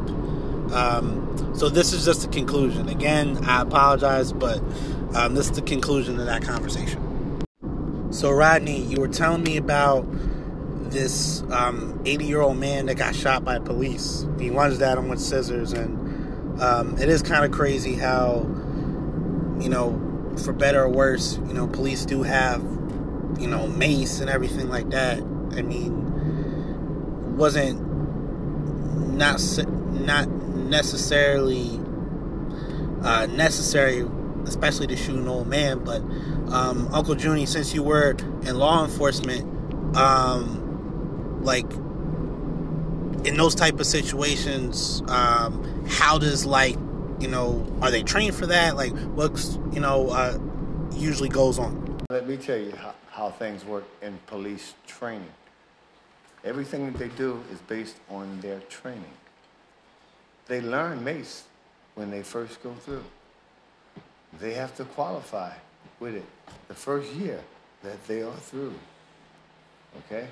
Um, 0.72 1.52
so 1.54 1.68
this 1.68 1.92
is 1.92 2.04
just 2.04 2.22
the 2.22 2.28
conclusion. 2.28 2.88
Again, 2.88 3.44
I 3.44 3.62
apologize, 3.62 4.32
but 4.32 4.58
um, 5.14 5.34
this 5.34 5.46
is 5.46 5.52
the 5.52 5.62
conclusion 5.62 6.18
of 6.18 6.26
that 6.26 6.42
conversation. 6.42 7.02
So 8.10 8.30
Rodney, 8.30 8.82
you 8.82 9.00
were 9.00 9.08
telling 9.08 9.42
me 9.42 9.56
about 9.56 10.06
this 10.90 11.42
80 11.50 12.24
year 12.24 12.40
old 12.40 12.56
man 12.56 12.86
that 12.86 12.96
got 12.96 13.14
shot 13.14 13.44
by 13.44 13.58
police. 13.58 14.26
He 14.38 14.50
lunged 14.50 14.80
at 14.82 14.96
him 14.96 15.08
with 15.08 15.20
scissors, 15.20 15.72
and 15.72 16.60
um, 16.60 16.96
it 16.98 17.08
is 17.08 17.22
kind 17.22 17.44
of 17.44 17.50
crazy 17.50 17.94
how, 17.94 18.42
you 19.60 19.68
know, 19.68 20.02
for 20.44 20.52
better 20.52 20.82
or 20.82 20.88
worse, 20.88 21.38
you 21.46 21.54
know, 21.54 21.66
police 21.66 22.04
do 22.04 22.22
have, 22.22 22.62
you 23.38 23.46
know, 23.46 23.66
mace 23.66 24.20
and 24.20 24.30
everything 24.30 24.68
like 24.68 24.90
that. 24.90 25.18
I 25.18 25.62
mean, 25.62 27.36
wasn't 27.36 27.80
not 29.16 29.40
not 29.92 30.28
necessarily 30.28 31.80
uh, 33.02 33.26
necessary, 33.26 34.06
especially 34.44 34.86
to 34.88 34.96
shoot 34.96 35.16
an 35.16 35.28
old 35.28 35.46
man. 35.46 35.84
But 35.84 36.00
um, 36.52 36.88
Uncle 36.92 37.16
Junie, 37.16 37.46
since 37.46 37.74
you 37.74 37.82
were 37.82 38.10
in 38.42 38.56
law 38.58 38.84
enforcement, 38.84 39.96
um, 39.96 41.42
like 41.42 41.70
in 43.26 43.36
those 43.36 43.54
type 43.54 43.80
of 43.80 43.86
situations, 43.86 45.02
um, 45.08 45.84
how 45.88 46.18
does 46.18 46.44
like 46.44 46.76
you 47.20 47.28
know 47.28 47.66
are 47.80 47.90
they 47.90 48.02
trained 48.02 48.34
for 48.34 48.46
that? 48.46 48.76
Like 48.76 48.92
what's 49.14 49.54
you 49.72 49.80
know 49.80 50.10
uh, 50.10 50.38
usually 50.94 51.28
goes 51.28 51.58
on? 51.58 51.84
Let 52.10 52.28
me 52.28 52.36
tell 52.36 52.56
you 52.56 52.72
how, 52.76 52.94
how 53.16 53.30
things 53.30 53.64
work 53.64 53.84
in 54.02 54.18
police 54.26 54.74
training. 54.86 55.32
Everything 56.44 56.92
that 56.92 56.98
they 56.98 57.08
do 57.08 57.42
is 57.50 57.58
based 57.60 57.96
on 58.10 58.40
their 58.42 58.60
training. 58.68 59.16
They 60.48 60.60
learn 60.60 61.02
MACE 61.02 61.44
when 61.94 62.10
they 62.10 62.22
first 62.22 62.62
go 62.62 62.74
through. 62.74 63.04
They 64.38 64.52
have 64.52 64.76
to 64.76 64.84
qualify 64.84 65.52
with 65.98 66.14
it 66.14 66.26
the 66.68 66.74
first 66.74 67.10
year 67.14 67.40
that 67.82 68.06
they 68.06 68.22
are 68.22 68.36
through. 68.36 68.74
Okay? 70.00 70.28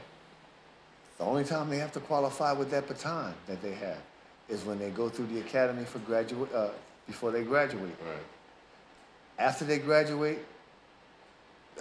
The 1.17 1.25
only 1.25 1.45
time 1.45 1.71
they 1.71 1.79
have 1.79 1.93
to 1.93 2.01
qualify 2.01 2.53
with 2.53 2.71
that 2.73 2.87
baton 2.87 3.33
that 3.47 3.63
they 3.63 3.73
have 3.73 4.03
is 4.51 4.63
when 4.65 4.79
they 4.79 4.91
go 4.91 5.09
through 5.09 5.29
the 5.29 5.41
academy 5.41 5.85
for 5.85 6.01
graduate, 6.01 6.53
uh, 6.53 6.69
before 7.07 7.31
they 7.31 7.45
graduate. 7.45 7.97
Right. 8.05 8.19
After 9.39 9.65
they 9.65 9.79
graduate, 9.79 10.45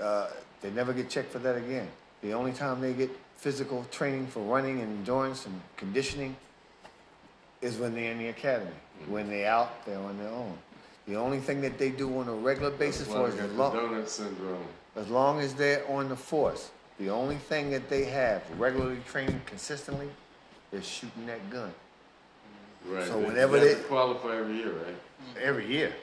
uh, 0.01 0.30
they 0.64 0.72
never 0.72 0.93
get 0.93 1.09
checked 1.09 1.32
for 1.32 1.39
that 1.39 1.55
again. 1.55 1.88
The 2.22 2.34
only 2.34 2.53
time 2.53 2.82
they 2.82 2.93
get 2.93 3.11
physical 3.38 3.86
training 3.91 4.28
for 4.28 4.39
running 4.39 4.80
and 4.82 4.89
endurance 4.99 5.45
and 5.45 5.61
conditioning 5.78 6.36
is 7.61 7.78
when 7.78 7.93
they're 7.93 8.11
in 8.11 8.18
the 8.18 8.30
academy. 8.30 8.72
Mm-hmm. 9.01 9.11
When 9.11 9.30
they're 9.30 9.51
out, 9.51 9.86
they're 9.86 9.99
on 9.99 10.18
their 10.18 10.30
own. 10.30 10.57
The 11.07 11.16
only 11.16 11.39
thing 11.39 11.61
that 11.61 11.78
they 11.78 11.89
do 11.89 12.18
on 12.18 12.28
a 12.30 12.34
regular 12.34 12.72
basis 12.72 13.07
for 13.07 13.30
they 13.30 13.39
as 13.43 13.51
long, 13.51 13.76
donut 13.76 14.07
syndrome. 14.07 14.64
as 14.95 15.09
long 15.09 15.41
as 15.41 15.53
they're 15.53 15.86
on 15.91 16.07
the 16.09 16.16
force, 16.16 16.72
the 16.97 17.09
only 17.09 17.36
thing 17.36 17.70
that 17.72 17.89
they 17.89 18.05
have 18.05 18.41
regularly 18.57 18.99
training 19.05 19.41
consistently 19.45 20.09
is 20.72 20.88
shooting 20.88 21.26
that 21.28 21.49
gun 21.49 21.74
Right. 22.86 23.07
So 23.07 23.20
they, 23.20 23.28
whenever 23.28 23.59
they 23.59 23.76
they- 23.76 23.82
qualify 23.84 24.38
every 24.38 24.57
year, 24.57 24.72
right? 24.72 24.95
every 25.41 25.66
year, 25.68 25.93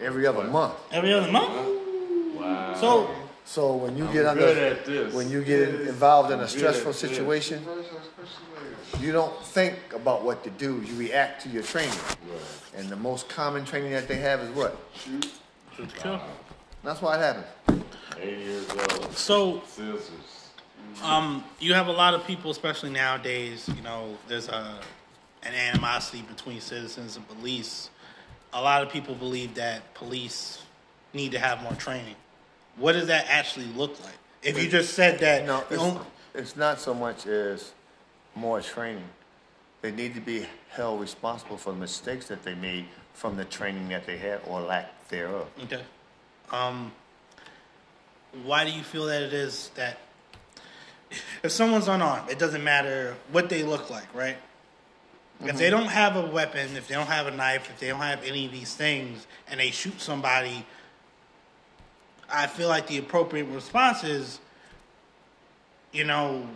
every 0.00 0.26
other 0.26 0.44
month. 0.44 0.74
Every 0.92 1.12
other 1.12 1.30
month. 1.30 2.36
Wow. 2.36 2.74
So 2.74 3.10
So 3.48 3.74
when 3.76 3.96
you 3.96 4.06
I'm 4.06 4.12
get 4.12 4.26
under, 4.26 4.74
when 5.12 5.30
you 5.30 5.42
get 5.42 5.70
involved 5.70 6.30
in 6.30 6.38
I'm 6.38 6.44
a 6.44 6.48
stressful 6.48 6.90
at 6.90 6.98
this. 6.98 7.10
situation, 7.10 7.64
you 9.00 9.10
don't 9.10 9.42
think 9.42 9.74
about 9.94 10.22
what 10.22 10.44
to 10.44 10.50
do. 10.50 10.82
You 10.82 10.94
react 10.96 11.44
to 11.44 11.48
your 11.48 11.62
training. 11.62 11.88
Right. 12.30 12.40
And 12.76 12.90
the 12.90 12.96
most 12.96 13.30
common 13.30 13.64
training 13.64 13.92
that 13.92 14.06
they 14.06 14.16
have 14.16 14.40
is 14.40 14.50
what? 14.50 14.76
shoot 14.92 15.32
to 15.78 15.86
kill. 15.86 16.20
That's 16.84 17.00
why 17.00 17.16
it 17.16 17.20
happens. 17.20 17.84
Eight 18.20 18.38
years 18.38 18.68
old. 18.70 19.16
So 19.16 19.62
Scissors. 19.66 20.50
um, 21.02 21.42
you 21.58 21.72
have 21.72 21.86
a 21.86 21.92
lot 21.92 22.12
of 22.12 22.26
people, 22.26 22.50
especially 22.50 22.90
nowadays. 22.90 23.66
You 23.74 23.80
know, 23.80 24.18
there's 24.28 24.48
a 24.48 24.78
an 25.42 25.54
animosity 25.54 26.20
between 26.20 26.60
citizens 26.60 27.16
and 27.16 27.26
police. 27.26 27.88
A 28.52 28.60
lot 28.60 28.82
of 28.82 28.90
people 28.90 29.14
believe 29.14 29.54
that 29.54 29.94
police 29.94 30.60
need 31.14 31.32
to 31.32 31.38
have 31.38 31.62
more 31.62 31.74
training. 31.76 32.16
What 32.78 32.92
does 32.92 33.08
that 33.08 33.26
actually 33.28 33.66
look 33.66 34.02
like? 34.04 34.14
If 34.42 34.62
you 34.62 34.68
just 34.68 34.94
said 34.94 35.18
that, 35.20 35.44
No, 35.46 35.64
it's, 35.70 36.06
it's 36.34 36.56
not 36.56 36.80
so 36.80 36.94
much 36.94 37.26
as 37.26 37.72
more 38.34 38.60
training. 38.60 39.04
They 39.82 39.90
need 39.90 40.14
to 40.14 40.20
be 40.20 40.46
held 40.70 41.00
responsible 41.00 41.56
for 41.56 41.72
the 41.72 41.78
mistakes 41.78 42.28
that 42.28 42.42
they 42.44 42.54
made 42.54 42.86
from 43.14 43.36
the 43.36 43.44
training 43.44 43.88
that 43.88 44.06
they 44.06 44.16
had 44.16 44.40
or 44.46 44.60
lack 44.60 45.08
thereof. 45.08 45.48
Okay. 45.64 45.82
Um, 46.52 46.92
why 48.44 48.64
do 48.64 48.70
you 48.70 48.82
feel 48.82 49.06
that 49.06 49.22
it 49.22 49.32
is 49.32 49.70
that 49.74 49.98
if 51.42 51.50
someone's 51.50 51.88
unarmed, 51.88 52.30
it 52.30 52.38
doesn't 52.38 52.62
matter 52.62 53.16
what 53.32 53.48
they 53.48 53.62
look 53.62 53.90
like, 53.90 54.12
right? 54.14 54.36
If 55.40 55.56
they 55.56 55.70
don't 55.70 55.86
have 55.86 56.16
a 56.16 56.26
weapon, 56.26 56.76
if 56.76 56.88
they 56.88 56.94
don't 56.94 57.06
have 57.06 57.28
a 57.28 57.30
knife, 57.30 57.70
if 57.70 57.78
they 57.78 57.88
don't 57.88 58.00
have 58.00 58.24
any 58.24 58.46
of 58.46 58.52
these 58.52 58.74
things, 58.74 59.26
and 59.48 59.60
they 59.60 59.70
shoot 59.70 60.00
somebody, 60.00 60.66
I 62.30 62.46
feel 62.46 62.68
like 62.68 62.86
the 62.86 62.98
appropriate 62.98 63.44
response 63.46 64.04
is, 64.04 64.38
you 65.92 66.04
know, 66.04 66.46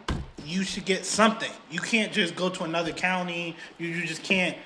you 0.44 0.64
should 0.64 0.84
get 0.84 1.04
something. 1.06 1.50
You 1.70 1.80
can't 1.80 2.12
just 2.12 2.36
go 2.36 2.48
to 2.50 2.64
another 2.64 2.92
county. 2.92 3.56
You, 3.78 3.88
you 3.88 4.06
just 4.06 4.22
can't. 4.22 4.56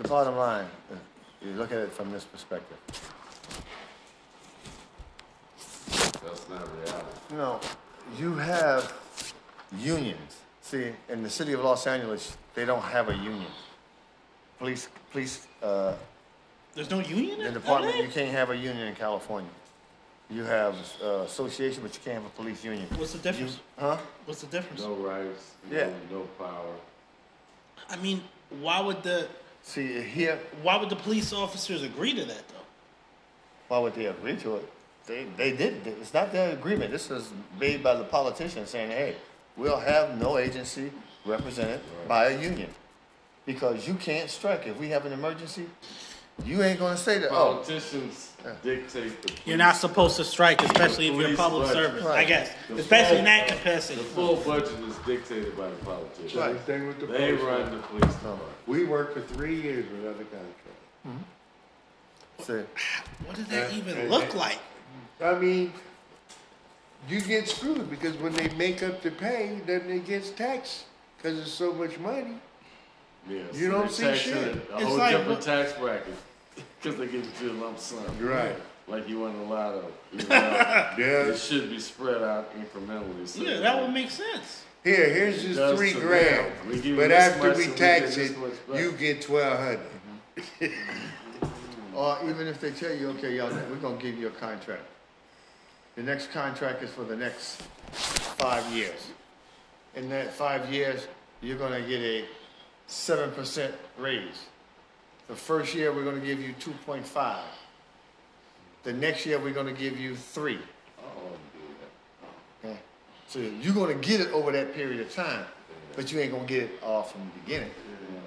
The 0.00 0.08
bottom 0.08 0.36
line, 0.36 0.66
uh, 0.90 0.96
you 1.44 1.52
look 1.52 1.72
at 1.72 1.78
it 1.78 1.92
from 1.92 2.12
this 2.12 2.24
perspective. 2.24 2.76
That's 5.88 6.48
not 6.48 6.68
reality. 6.80 7.06
You 7.30 7.36
know, 7.36 7.60
you 8.18 8.34
have 8.36 8.92
unions. 9.78 10.38
See, 10.60 10.92
in 11.08 11.22
the 11.22 11.30
city 11.30 11.52
of 11.52 11.60
Los 11.60 11.86
Angeles, 11.86 12.36
they 12.54 12.64
don't 12.64 12.82
have 12.82 13.08
a 13.08 13.14
union. 13.14 13.50
Police, 14.58 14.88
police, 15.10 15.46
uh, 15.62 15.94
There's 16.74 16.90
no 16.90 17.00
union 17.00 17.32
in 17.32 17.38
the 17.40 17.46
in 17.48 17.54
department, 17.54 17.96
LA? 17.96 18.02
you 18.02 18.08
can't 18.08 18.30
have 18.30 18.50
a 18.50 18.56
union 18.56 18.86
in 18.86 18.94
California. 18.94 19.50
You 20.32 20.44
have 20.44 20.74
uh, 21.02 21.06
association, 21.26 21.82
but 21.82 21.94
you 21.94 22.00
can't 22.04 22.22
have 22.22 22.26
a 22.26 22.34
police 22.34 22.64
union. 22.64 22.86
What's 22.96 23.12
the 23.12 23.18
difference? 23.18 23.60
Huh? 23.78 23.98
What's 24.24 24.40
the 24.40 24.46
difference? 24.46 24.80
No 24.82 24.94
rights. 24.94 25.52
Yeah. 25.70 25.90
No, 26.10 26.18
no 26.18 26.22
power. 26.38 26.74
I 27.90 27.96
mean, 27.96 28.22
why 28.60 28.80
would 28.80 29.02
the 29.02 29.28
See, 29.62 30.00
here, 30.02 30.38
why 30.62 30.76
would 30.76 30.88
the 30.88 30.96
police 30.96 31.32
officers 31.32 31.82
agree 31.82 32.14
to 32.14 32.24
that 32.24 32.48
though? 32.48 32.54
why 33.68 33.78
would 33.78 33.94
they 33.94 34.06
agree 34.06 34.36
to 34.36 34.56
it? 34.56 34.72
They, 35.06 35.24
they 35.36 35.56
did. 35.56 35.86
It's 35.86 36.12
not 36.12 36.30
their 36.30 36.52
agreement. 36.52 36.90
This 36.90 37.10
is 37.10 37.30
made 37.58 37.82
by 37.82 37.94
the 37.94 38.04
politicians 38.04 38.70
saying, 38.70 38.90
hey, 38.90 39.16
we'll 39.56 39.80
have 39.80 40.20
no 40.20 40.36
agency 40.36 40.90
represented 41.24 41.80
by 42.06 42.32
a 42.32 42.42
union. 42.42 42.68
Because 43.46 43.88
you 43.88 43.94
can't 43.94 44.28
strike. 44.28 44.66
If 44.66 44.78
we 44.78 44.90
have 44.90 45.06
an 45.06 45.12
emergency, 45.12 45.66
you 46.44 46.62
ain't 46.62 46.78
gonna 46.78 46.96
say 46.96 47.18
that, 47.18 47.30
oh, 47.30 47.54
Politicians 47.62 48.30
dictate 48.62 49.22
the. 49.22 49.32
You're 49.44 49.56
not 49.58 49.76
supposed 49.76 50.16
to 50.16 50.24
strike, 50.24 50.62
especially 50.62 51.08
if 51.08 51.14
you're 51.14 51.22
Police 51.24 51.36
public 51.36 51.68
budget. 51.68 51.84
service. 51.84 52.06
I 52.06 52.24
guess, 52.24 52.50
The 52.68 52.76
especially 52.76 53.18
in 53.18 53.24
that 53.26 53.48
capacity. 53.48 54.00
The 54.02 54.06
full 54.08 54.36
budget 54.36 54.78
is 54.80 54.96
dictated 55.06 55.56
by 55.56 55.68
the 55.70 55.76
politicians. 55.76 56.34
Right. 56.34 56.56
Same 56.56 56.64
thing 56.64 56.86
with 56.88 57.00
the 57.00 57.06
They 57.06 57.32
post 57.32 57.44
run 57.44 57.70
the 57.70 57.78
police 57.78 58.14
department. 58.14 58.50
We 58.66 58.84
worked 58.84 59.14
for 59.14 59.20
three 59.34 59.60
years 59.60 59.84
without 59.92 60.20
a 60.20 60.24
contract. 60.24 61.26
say, 62.40 62.64
What 63.26 63.36
does 63.36 63.46
that 63.48 63.70
Uh, 63.70 63.74
even 63.76 63.98
uh, 64.06 64.10
look 64.10 64.34
uh, 64.34 64.38
like? 64.38 64.58
I 65.22 65.34
mean, 65.38 65.72
you 67.08 67.20
get 67.20 67.48
screwed 67.48 67.88
because 67.90 68.16
when 68.16 68.32
they 68.32 68.48
make 68.54 68.82
up 68.82 69.02
the 69.02 69.10
pay, 69.12 69.60
then 69.66 69.88
it 69.88 70.06
gets 70.06 70.30
taxed 70.30 70.84
because 71.16 71.38
it's 71.38 71.52
so 71.52 71.72
much 71.72 71.98
money. 72.00 72.34
Yeah, 73.28 73.38
You 73.52 73.66
so 73.66 73.70
don't 73.70 73.90
see 73.90 74.02
tax 74.04 74.18
shit. 74.18 74.36
it 74.36 74.56
A 74.72 74.74
It's 74.76 74.82
whole 74.84 74.96
like- 74.98 75.16
different 75.16 75.42
tax 75.42 75.72
bracket 75.74 76.14
because 76.80 76.98
they 76.98 77.06
give 77.06 77.22
it 77.24 77.36
to 77.38 77.44
you 77.44 77.50
a 77.52 77.58
lump 77.62 77.78
sum. 77.78 78.04
Right. 78.20 78.56
like 78.88 79.08
you 79.08 79.20
won 79.20 79.36
the 79.38 79.44
lotto. 79.44 79.84
You 80.12 80.18
know, 80.18 80.26
Yeah. 80.98 81.26
It 81.30 81.38
should 81.38 81.70
be 81.70 81.78
spread 81.78 82.20
out 82.22 82.50
incrementally. 82.58 83.26
So 83.28 83.42
Yeah, 83.42 83.60
that 83.60 83.80
would 83.80 83.92
make 83.92 84.10
sense. 84.10 84.64
Here, 84.84 85.08
here's 85.08 85.42
just 85.44 85.76
three 85.76 85.92
grand. 85.92 86.46
them. 86.46 86.68
We 86.68 86.74
give 86.76 86.86
you 86.86 86.96
But 86.96 87.12
after 87.12 87.42
we 87.54 87.64
and 87.64 87.72
we 87.72 87.78
tax 87.78 88.16
get 88.16 88.24
it, 88.24 88.28
this 88.28 88.36
much 88.36 88.66
back. 88.68 88.80
you 88.80 88.92
get 88.92 89.22
twelve 89.22 89.58
hundred. 89.58 90.72
Or 91.94 92.18
even 92.26 92.46
if 92.46 92.58
they 92.58 92.70
tell 92.70 92.92
you, 92.94 93.10
okay, 93.10 93.36
y'all, 93.36 93.50
we're 93.50 93.76
gonna 93.76 93.98
give 94.00 94.18
you 94.18 94.28
a 94.28 94.30
contract. 94.30 94.82
The 95.94 96.02
next 96.02 96.32
contract 96.32 96.82
is 96.82 96.90
for 96.90 97.04
the 97.04 97.14
next 97.14 97.60
five 97.92 98.64
years. 98.72 99.08
In 99.94 100.08
that 100.08 100.32
five 100.32 100.72
years, 100.72 101.06
you're 101.42 101.58
gonna 101.58 101.82
get 101.82 102.00
a 102.00 102.24
seven 102.92 103.30
percent 103.32 103.74
raise. 103.98 104.46
The 105.28 105.34
first 105.34 105.74
year, 105.74 105.92
we're 105.92 106.04
gonna 106.04 106.20
give 106.20 106.40
you 106.40 106.52
two 106.60 106.72
point 106.84 107.06
five. 107.06 107.44
The 108.84 108.92
next 108.92 109.24
year, 109.24 109.38
we're 109.38 109.54
gonna 109.54 109.72
give 109.72 109.98
you 109.98 110.14
three. 110.14 110.58
Yeah. 112.62 112.74
So 113.28 113.38
you're 113.38 113.74
gonna 113.74 113.94
get 113.94 114.20
it 114.20 114.30
over 114.32 114.52
that 114.52 114.74
period 114.74 115.00
of 115.00 115.12
time, 115.12 115.44
but 115.96 116.12
you 116.12 116.20
ain't 116.20 116.32
gonna 116.32 116.44
get 116.44 116.64
it 116.64 116.70
all 116.82 117.02
from 117.02 117.22
the 117.22 117.40
beginning, 117.40 117.70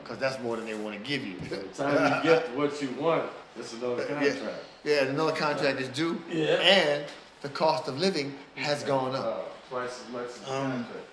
cause 0.03 0.17
that's 0.17 0.41
more 0.41 0.55
than 0.55 0.65
they 0.65 0.73
wanna 0.73 0.97
give 0.99 1.25
you. 1.25 1.35
By 1.41 1.47
the 1.57 1.63
time 1.67 2.17
you 2.25 2.31
get 2.31 2.55
what 2.57 2.81
you 2.81 2.89
want, 2.99 3.29
it's 3.57 3.73
another 3.73 4.03
contract. 4.07 4.43
Yeah, 4.83 5.01
and 5.01 5.09
another 5.09 5.31
contract 5.33 5.79
is 5.79 5.89
due. 5.89 6.19
Yeah. 6.29 6.55
And 6.61 7.05
the 7.41 7.49
cost 7.49 7.87
of 7.87 7.99
living 7.99 8.33
has 8.55 8.83
gone 8.83 9.13
up. 9.15 9.25
Uh, 9.25 9.37
twice 9.69 10.01
as 10.05 10.11
much 10.11 10.25
as 10.27 10.39
the 10.39 10.53
Um, 10.53 10.71
contract. 10.71 11.05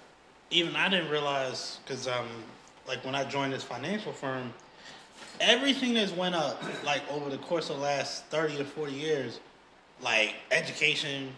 even 0.51 0.77
I 0.77 0.89
didn't 0.89 1.11
realize 1.11 1.79
because 1.85 2.07
um 2.09 2.27
like 2.87 3.05
when 3.05 3.15
I 3.15 3.25
joined 3.25 3.53
this 3.53 3.63
financial 3.63 4.13
firm, 4.13 4.53
everything 5.41 5.97
has 5.97 6.13
went 6.13 6.35
up 6.35 6.63
like 6.85 7.03
over 7.11 7.31
the 7.31 7.39
course 7.39 7.71
of 7.71 7.77
the 7.77 7.83
last 7.83 8.25
thirty 8.27 8.57
to 8.57 8.65
forty 8.65 8.93
years, 8.93 9.41
like 10.03 10.35
education, 10.51 11.33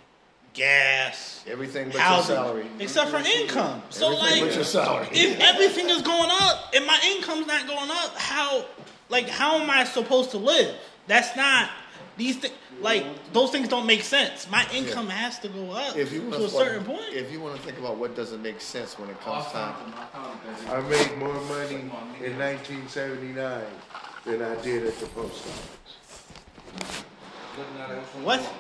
gas, 0.55 1.45
Everything 1.47 1.87
but 1.87 1.95
your 1.95 2.03
housing, 2.03 2.37
salary. 2.37 2.67
except 2.79 3.11
for 3.11 3.19
income. 3.19 3.83
So 3.91 4.07
Everything 4.13 4.41
like, 4.41 4.49
but 4.51 4.55
your 4.55 4.65
salary. 4.65 5.09
if 5.13 5.41
everything 5.41 5.89
is 5.91 6.03
going 6.03 6.31
up 6.31 6.73
and 6.75 6.87
my 6.87 6.99
income's 7.17 7.47
not 7.47 7.67
going 7.67 7.91
up, 7.91 8.17
how 8.17 8.65
like 9.09 9.29
how 9.29 9.59
am 9.61 9.71
I 9.71 9.85
supposed 9.85 10.31
to 10.33 10.39
live? 10.39 10.75
That's 11.07 11.37
not 11.37 11.71
these 12.17 12.37
things. 12.39 12.55
Like 12.85 13.33
those 13.33 13.51
things 13.51 13.69
don't 13.69 13.87
make 13.87 14.03
sense. 14.03 14.49
My 14.51 14.67
income 14.73 15.09
has 15.09 15.39
to 15.39 15.49
go 15.49 15.71
up 15.71 15.97
If 15.97 16.13
you 16.13 16.21
to 16.21 16.29
wanna 16.29 16.45
a 16.45 16.49
certain 16.51 16.85
point. 16.85 17.15
If 17.15 17.33
you 17.33 17.41
want 17.41 17.57
to 17.57 17.63
think 17.63 17.79
about 17.79 17.97
what 17.97 18.15
doesn't 18.15 18.43
make 18.43 18.61
sense 18.61 18.99
when 18.99 19.09
it 19.09 19.19
comes 19.23 19.47
time, 19.47 19.75
I 20.69 20.81
made 20.83 21.17
more 21.17 21.41
money 21.45 21.91
in 22.23 22.39
nineteen 22.39 22.87
seventy-nine 22.87 23.65
than 24.27 24.43
I 24.43 24.55
did 24.63 24.87
at 24.87 24.99
the 24.99 25.07
post 25.07 25.47
office. 25.47 27.05
what? 28.23 28.53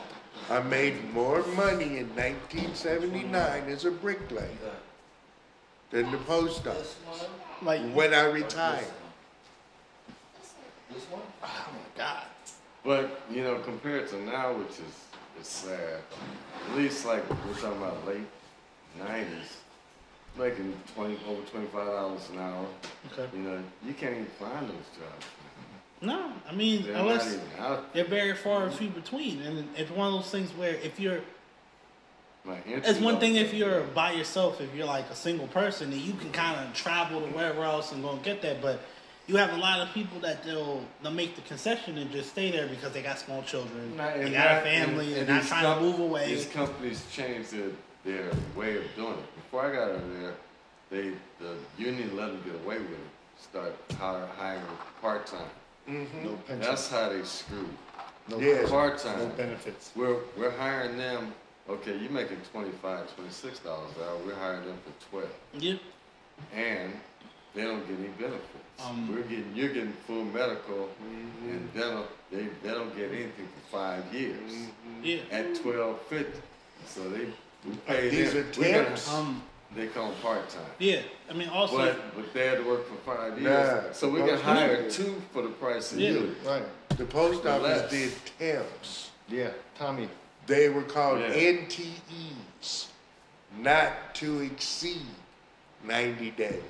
I 0.50 0.60
made 0.60 1.12
more 1.12 1.46
money 1.48 1.98
in 1.98 2.14
nineteen 2.16 2.74
seventy-nine 2.74 3.64
as 3.68 3.84
a 3.84 3.90
bricklayer 3.90 4.48
than 5.90 6.10
the 6.10 6.18
post 6.18 6.66
office 6.66 6.96
Like 7.60 7.82
when 7.92 8.14
I 8.14 8.24
retired. 8.24 8.86
This 10.90 11.04
one? 11.10 11.22
Oh 11.42 11.66
my 11.72 11.98
god. 11.98 12.24
But 12.85 13.22
you 13.30 13.43
know, 13.43 13.59
compared 13.61 14.09
to 14.11 14.22
now, 14.22 14.53
which 14.53 14.72
is 14.72 15.05
it's 15.41 15.49
sad. 15.49 16.01
At 16.70 16.76
least 16.76 17.07
like 17.07 17.28
we're 17.30 17.55
talking 17.55 17.78
about 17.78 18.07
late 18.07 18.26
nineties, 18.99 19.57
making 20.39 20.74
twenty 20.95 21.18
over 21.26 21.43
twenty 21.43 21.66
five 21.66 21.87
dollars 21.87 22.28
an 22.30 22.39
hour. 22.41 22.66
Okay. 23.12 23.37
You 23.37 23.43
know, 23.43 23.59
you 23.87 23.95
can't 23.95 24.12
even 24.12 24.26
find 24.26 24.68
those 24.68 24.89
jobs. 24.99 25.26
No, 26.03 26.32
I 26.47 26.53
mean 26.55 26.82
They're 26.82 26.97
unless 26.97 27.39
they're 27.95 28.05
very 28.05 28.35
far 28.35 28.64
and 28.64 28.74
few 28.74 28.91
between, 28.91 29.41
and 29.41 29.66
it's 29.76 29.91
one 29.91 30.09
of 30.09 30.14
those 30.14 30.30
things 30.30 30.51
where 30.51 30.74
if 30.74 31.01
you're, 31.01 31.20
it's 32.66 33.01
one 33.01 33.18
thing 33.18 33.37
if 33.37 33.55
you're 33.55 33.85
by 33.85 34.12
yourself, 34.12 34.61
if 34.61 34.74
you're 34.74 34.85
like 34.85 35.09
a 35.09 35.16
single 35.16 35.47
person, 35.47 35.91
and 35.91 36.03
you 36.03 36.12
can 36.12 36.30
kind 36.32 36.61
of 36.61 36.74
travel 36.74 37.22
to 37.22 37.26
wherever 37.28 37.62
else 37.62 37.93
and 37.93 38.03
go 38.03 38.11
and 38.11 38.22
get 38.22 38.43
that, 38.43 38.61
but. 38.61 38.80
You 39.26 39.36
have 39.36 39.54
a 39.54 39.56
lot 39.56 39.80
of 39.80 39.88
people 39.94 40.20
that 40.20 40.44
they'll 40.44 40.84
they'll 41.02 41.12
make 41.12 41.34
the 41.34 41.42
concession 41.42 41.96
and 41.98 42.10
just 42.10 42.30
stay 42.30 42.50
there 42.50 42.66
because 42.66 42.92
they 42.92 43.02
got 43.02 43.18
small 43.18 43.42
children, 43.42 43.96
Not- 43.96 44.14
they 44.14 44.24
and 44.24 44.32
got 44.34 44.58
a 44.58 44.60
family, 44.60 45.06
and- 45.14 45.16
and, 45.22 45.28
and 45.30 45.38
not 45.38 45.46
trying 45.46 45.64
com- 45.64 45.78
to 45.78 45.90
move 45.90 46.00
away. 46.00 46.26
These 46.34 46.46
companies 46.46 47.02
changed 47.10 47.52
their, 47.52 47.70
their 48.04 48.30
way 48.54 48.76
of 48.76 48.84
doing 48.96 49.14
it. 49.14 49.34
Before 49.36 49.64
I 49.66 49.72
got 49.72 49.88
over 49.88 50.20
there, 50.20 50.34
they 50.90 51.12
the 51.40 51.54
union 51.78 52.14
let 52.16 52.26
them 52.28 52.42
get 52.44 52.54
away 52.56 52.78
with 52.78 52.90
it. 52.90 52.98
Start 53.40 53.74
hire, 53.98 54.26
hiring 54.36 54.62
part 55.00 55.26
time. 55.26 55.40
Mm-hmm. 55.88 56.24
no 56.24 56.32
pension, 56.46 56.60
That's 56.60 56.88
how 56.90 57.08
they 57.08 57.22
screwed. 57.24 57.68
no, 58.28 58.38
Yes. 58.38 58.68
Part 58.70 59.02
no 59.04 59.12
time. 59.12 59.30
benefits. 59.36 59.90
We're 59.96 60.18
we're 60.36 60.50
hiring 60.50 60.98
them. 60.98 61.32
Okay, 61.68 61.96
you're 61.96 62.10
making 62.10 62.36
25 62.52 63.14
26 63.16 63.58
dollars 63.60 63.90
an 63.96 64.02
hour. 64.02 64.16
We're 64.26 64.34
hiring 64.34 64.66
them 64.66 64.76
for 64.84 65.08
twelve, 65.10 65.30
Yeah, 65.58 65.76
and 66.54 66.92
they 67.54 67.62
don't 67.62 67.80
get 67.88 67.98
any 67.98 68.08
benefits. 68.08 68.63
Um, 68.82 69.08
We're 69.14 69.22
getting 69.22 69.50
you're 69.54 69.68
getting 69.72 69.92
full 70.06 70.24
medical 70.24 70.88
and 71.48 71.72
dental. 71.74 72.06
They 72.30 72.48
they 72.62 72.70
don't 72.70 72.94
get 72.96 73.10
anything 73.10 73.48
for 73.70 73.76
five 73.78 74.12
years 74.14 74.50
yeah. 75.02 75.18
at 75.30 75.54
twelve 75.54 76.00
fifty. 76.02 76.40
So 76.86 77.08
they 77.08 77.26
we 77.66 77.76
pay 77.86 78.08
These 78.10 78.32
them. 78.34 78.42
are 78.42 78.60
we 78.60 78.72
gotta- 78.72 78.84
temps? 78.86 79.12
Um, 79.12 79.42
They 79.74 79.86
call 79.88 80.10
them 80.10 80.20
part 80.20 80.48
time. 80.50 80.70
yeah. 80.78 81.02
I 81.30 81.32
mean, 81.32 81.48
also, 81.48 81.76
But 81.76 82.14
but 82.16 82.32
they 82.34 82.46
had 82.46 82.58
to 82.58 82.64
work 82.64 82.86
for 82.88 82.96
five 83.16 83.40
years, 83.40 83.52
Nah, 83.52 83.82
years. 83.82 83.96
so 83.96 84.08
we 84.08 84.18
can 84.20 84.38
supposed 84.38 84.44
to 84.44 84.50
hire 84.50 84.90
two 84.90 85.22
for 85.32 85.42
the 85.42 85.48
price 85.48 85.92
of 85.92 85.98
Yeah. 86.00 86.10
you. 86.10 86.36
Right. 86.44 86.62
The 86.96 87.04
post 87.06 87.44
office 87.46 87.90
did 87.90 88.12
temps. 88.38 89.10
Yeah, 89.28 89.50
Tommy. 89.78 90.08
They 90.46 90.68
were 90.68 90.82
called 90.82 91.20
Yeah. 91.20 91.32
NTEs, 91.52 92.86
not 93.58 94.14
to 94.16 94.40
exceed 94.42 95.06
ninety 95.82 96.30
days. 96.30 96.62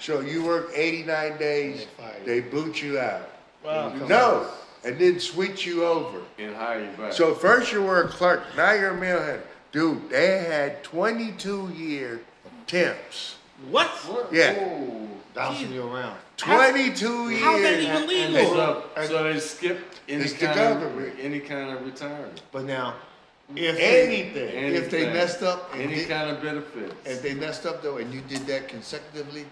So 0.00 0.20
you 0.20 0.42
work 0.44 0.70
eighty-nine 0.74 1.36
days, 1.38 1.86
They 2.24 2.40
they 2.40 2.40
boot 2.40 2.82
you 2.82 2.98
out. 2.98 3.28
wow. 3.64 3.92
No, 4.08 4.46
and 4.82 4.98
then 4.98 5.20
switch 5.20 5.66
you 5.66 5.84
over. 5.84 6.20
And 6.38 6.56
hire 6.56 6.80
you 6.84 6.90
back. 6.96 7.12
So 7.12 7.34
first 7.34 7.70
you 7.70 7.82
were 7.82 8.04
a 8.04 8.08
clerk, 8.08 8.42
now 8.56 8.72
you're 8.72 8.90
a 8.92 8.96
mail 8.96 9.18
handler. 9.18 9.42
Dude, 9.72 10.08
they 10.10 10.38
had 10.44 10.82
twenty-two 10.82 11.68
year 11.76 12.20
temps. 12.66 13.36
What? 13.70 13.90
Yeah, 14.32 14.58
Ooh. 14.58 15.06
Bouncing 15.34 15.72
you 15.72 15.86
around. 15.86 16.16
twenty-two 16.38 17.30
years. 17.30 17.42
How's 17.42 17.62
that 17.62 17.82
years. 17.82 17.84
even 17.84 17.96
And 18.24 18.34
legal? 18.34 18.54
so, 18.54 18.84
so 19.06 19.24
they 19.32 19.38
skipped 19.38 20.00
any 20.08 20.24
It's 20.24 20.32
the 20.32 20.46
kind 20.46 20.58
government. 20.80 21.12
of 21.18 21.20
any 21.24 21.40
kind 21.40 21.70
of 21.76 21.84
retirement, 21.84 22.40
But 22.50 22.64
now, 22.64 22.94
if 23.54 23.76
they, 23.76 24.06
Anything. 24.06 24.74
if 24.74 24.90
they 24.90 25.12
messed 25.12 25.42
up 25.42 25.72
and 25.74 25.82
any 25.82 25.94
did, 25.96 26.08
kind 26.08 26.30
of 26.30 26.42
benefits. 26.42 26.94
if 27.04 27.20
they 27.22 27.34
messed 27.34 27.66
up 27.66 27.82
though, 27.82 27.98
and 27.98 28.12
you 28.12 28.22
did 28.22 28.46
that 28.46 28.66
consecutively, 28.68 29.44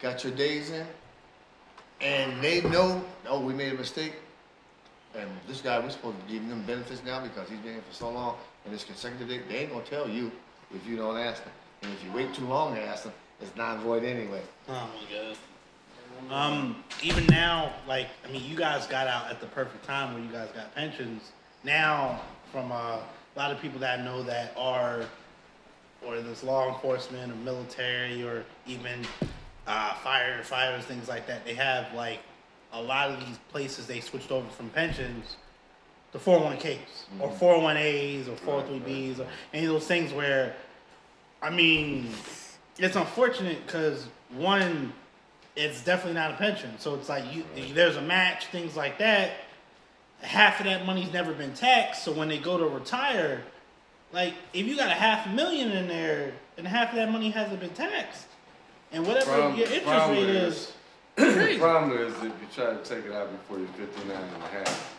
got 0.00 0.24
your 0.24 0.32
days 0.32 0.70
in, 0.70 0.86
and 2.00 2.42
they 2.42 2.60
know, 2.62 3.04
oh, 3.28 3.40
we 3.40 3.54
made 3.54 3.72
a 3.72 3.76
mistake, 3.76 4.14
and 5.16 5.28
this 5.46 5.60
guy, 5.60 5.78
we're 5.78 5.90
supposed 5.90 6.16
to 6.26 6.32
give 6.32 6.42
him 6.42 6.62
benefits 6.62 7.02
now 7.04 7.22
because 7.22 7.48
he's 7.48 7.58
been 7.58 7.74
here 7.74 7.82
for 7.88 7.94
so 7.94 8.10
long, 8.10 8.36
and 8.64 8.74
it's 8.74 8.84
consecutive, 8.84 9.28
day, 9.28 9.40
they 9.48 9.58
ain't 9.60 9.72
gonna 9.72 9.84
tell 9.84 10.08
you 10.08 10.30
if 10.74 10.86
you 10.86 10.96
don't 10.96 11.16
ask 11.16 11.42
them. 11.44 11.52
And 11.82 11.92
if 11.92 12.02
you 12.04 12.10
wait 12.12 12.34
too 12.34 12.46
long 12.46 12.74
to 12.74 12.82
ask 12.82 13.04
them, 13.04 13.12
it's 13.40 13.54
non 13.56 13.80
void 13.80 14.04
anyway. 14.04 14.40
Oh 14.68 14.72
my 14.72 15.16
god. 15.16 15.36
Um, 16.30 16.82
even 17.02 17.26
now, 17.26 17.72
like 17.86 18.08
I 18.26 18.30
mean, 18.30 18.42
you 18.48 18.56
guys 18.56 18.86
got 18.86 19.06
out 19.06 19.30
at 19.30 19.40
the 19.40 19.46
perfect 19.46 19.84
time 19.84 20.14
where 20.14 20.22
you 20.22 20.30
guys 20.30 20.48
got 20.52 20.74
pensions. 20.74 21.32
Now, 21.64 22.20
from 22.52 22.72
uh, 22.72 22.74
a 22.76 23.02
lot 23.36 23.50
of 23.50 23.60
people 23.60 23.78
that 23.80 24.00
I 24.00 24.04
know 24.04 24.22
that 24.22 24.54
are, 24.56 25.02
or 26.06 26.20
this 26.20 26.42
law 26.42 26.72
enforcement 26.72 27.32
or 27.32 27.36
military 27.36 28.22
or 28.22 28.44
even 28.66 29.04
uh, 29.66 29.92
firefighters, 29.94 30.82
things 30.82 31.08
like 31.08 31.26
that, 31.26 31.44
they 31.44 31.54
have 31.54 31.92
like 31.94 32.20
a 32.72 32.82
lot 32.82 33.10
of 33.10 33.20
these 33.24 33.38
places 33.50 33.86
they 33.86 34.00
switched 34.00 34.30
over 34.30 34.48
from 34.50 34.68
pensions 34.70 35.36
to 36.12 36.18
401ks 36.18 36.78
or 37.20 37.28
401as 37.30 38.28
or 38.28 38.62
403bs 38.62 39.20
or 39.20 39.26
any 39.52 39.66
of 39.66 39.72
those 39.72 39.86
things 39.86 40.12
where, 40.12 40.54
I 41.42 41.50
mean, 41.50 42.10
it's 42.78 42.96
unfortunate 42.96 43.64
because 43.66 44.06
one, 44.32 44.92
it's 45.56 45.84
definitely 45.84 46.14
not 46.14 46.32
a 46.32 46.36
pension. 46.36 46.70
So 46.78 46.94
it's 46.94 47.08
like 47.08 47.24
you, 47.34 47.44
there's 47.74 47.96
a 47.96 48.02
match, 48.02 48.46
things 48.46 48.76
like 48.76 48.98
that. 48.98 49.32
Half 50.20 50.60
of 50.60 50.66
that 50.66 50.86
money's 50.86 51.12
never 51.12 51.32
been 51.32 51.52
taxed. 51.54 52.04
So 52.04 52.12
when 52.12 52.28
they 52.28 52.38
go 52.38 52.58
to 52.58 52.66
retire, 52.66 53.42
like 54.12 54.34
if 54.52 54.66
you 54.66 54.76
got 54.76 54.88
a 54.88 54.94
half 54.94 55.32
million 55.32 55.70
in 55.72 55.88
there 55.88 56.32
and 56.56 56.66
half 56.66 56.90
of 56.90 56.96
that 56.96 57.10
money 57.10 57.30
hasn't 57.30 57.60
been 57.60 57.74
taxed, 57.74 58.26
and 58.94 59.06
whatever 59.06 59.26
Problem- 59.32 59.56
your 59.56 59.68
interest 59.68 60.08
rate 60.10 60.28
is- 60.30 60.54
is, 60.56 60.72
the 61.16 61.58
problem 61.58 61.98
is 61.98 62.14
if 62.16 62.22
you 62.24 62.32
try 62.54 62.66
to 62.74 62.78
take 62.84 63.04
it 63.06 63.12
out 63.12 63.30
before 63.30 63.58
you're 63.58 63.68
59 63.68 64.16
and 64.16 64.42
a 64.42 64.46
half. 64.48 64.96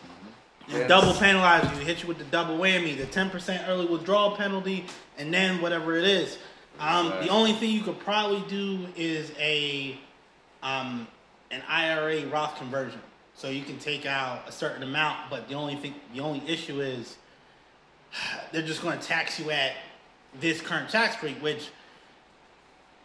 You 0.68 0.78
Yes. 0.78 0.88
double 0.88 1.14
penalize 1.14 1.62
you, 1.78 1.84
hit 1.84 2.02
you 2.02 2.08
with 2.08 2.18
the 2.18 2.24
double 2.24 2.58
whammy, 2.58 2.96
the 2.96 3.06
ten 3.06 3.30
percent 3.30 3.68
early 3.68 3.86
withdrawal 3.86 4.34
penalty, 4.36 4.86
and 5.16 5.32
then 5.32 5.60
whatever 5.60 5.96
it 5.96 6.04
is. 6.04 6.38
Um, 6.80 7.06
Exactly. 7.06 7.26
The 7.28 7.32
only 7.32 7.52
thing 7.52 7.70
you 7.70 7.82
could 7.82 8.00
probably 8.00 8.42
do 8.48 8.86
is 8.96 9.30
a 9.38 9.96
um, 10.64 11.06
an 11.52 11.62
IRA 11.68 12.26
Roth 12.26 12.56
conversion. 12.58 13.00
so 13.34 13.48
you 13.48 13.62
can 13.62 13.78
take 13.78 14.06
out 14.06 14.48
a 14.48 14.52
certain 14.52 14.82
amount. 14.82 15.30
But 15.30 15.46
the 15.48 15.54
only 15.54 15.76
thing, 15.76 15.94
the 16.14 16.20
only 16.20 16.42
issue 16.48 16.80
is 16.80 17.16
they're 18.52 18.62
just 18.66 18.82
going 18.82 18.98
to 18.98 19.06
tax 19.06 19.38
you 19.38 19.50
at 19.52 19.72
this 20.40 20.60
current 20.60 20.90
tax 20.90 21.22
rate, 21.22 21.40
which 21.40 21.68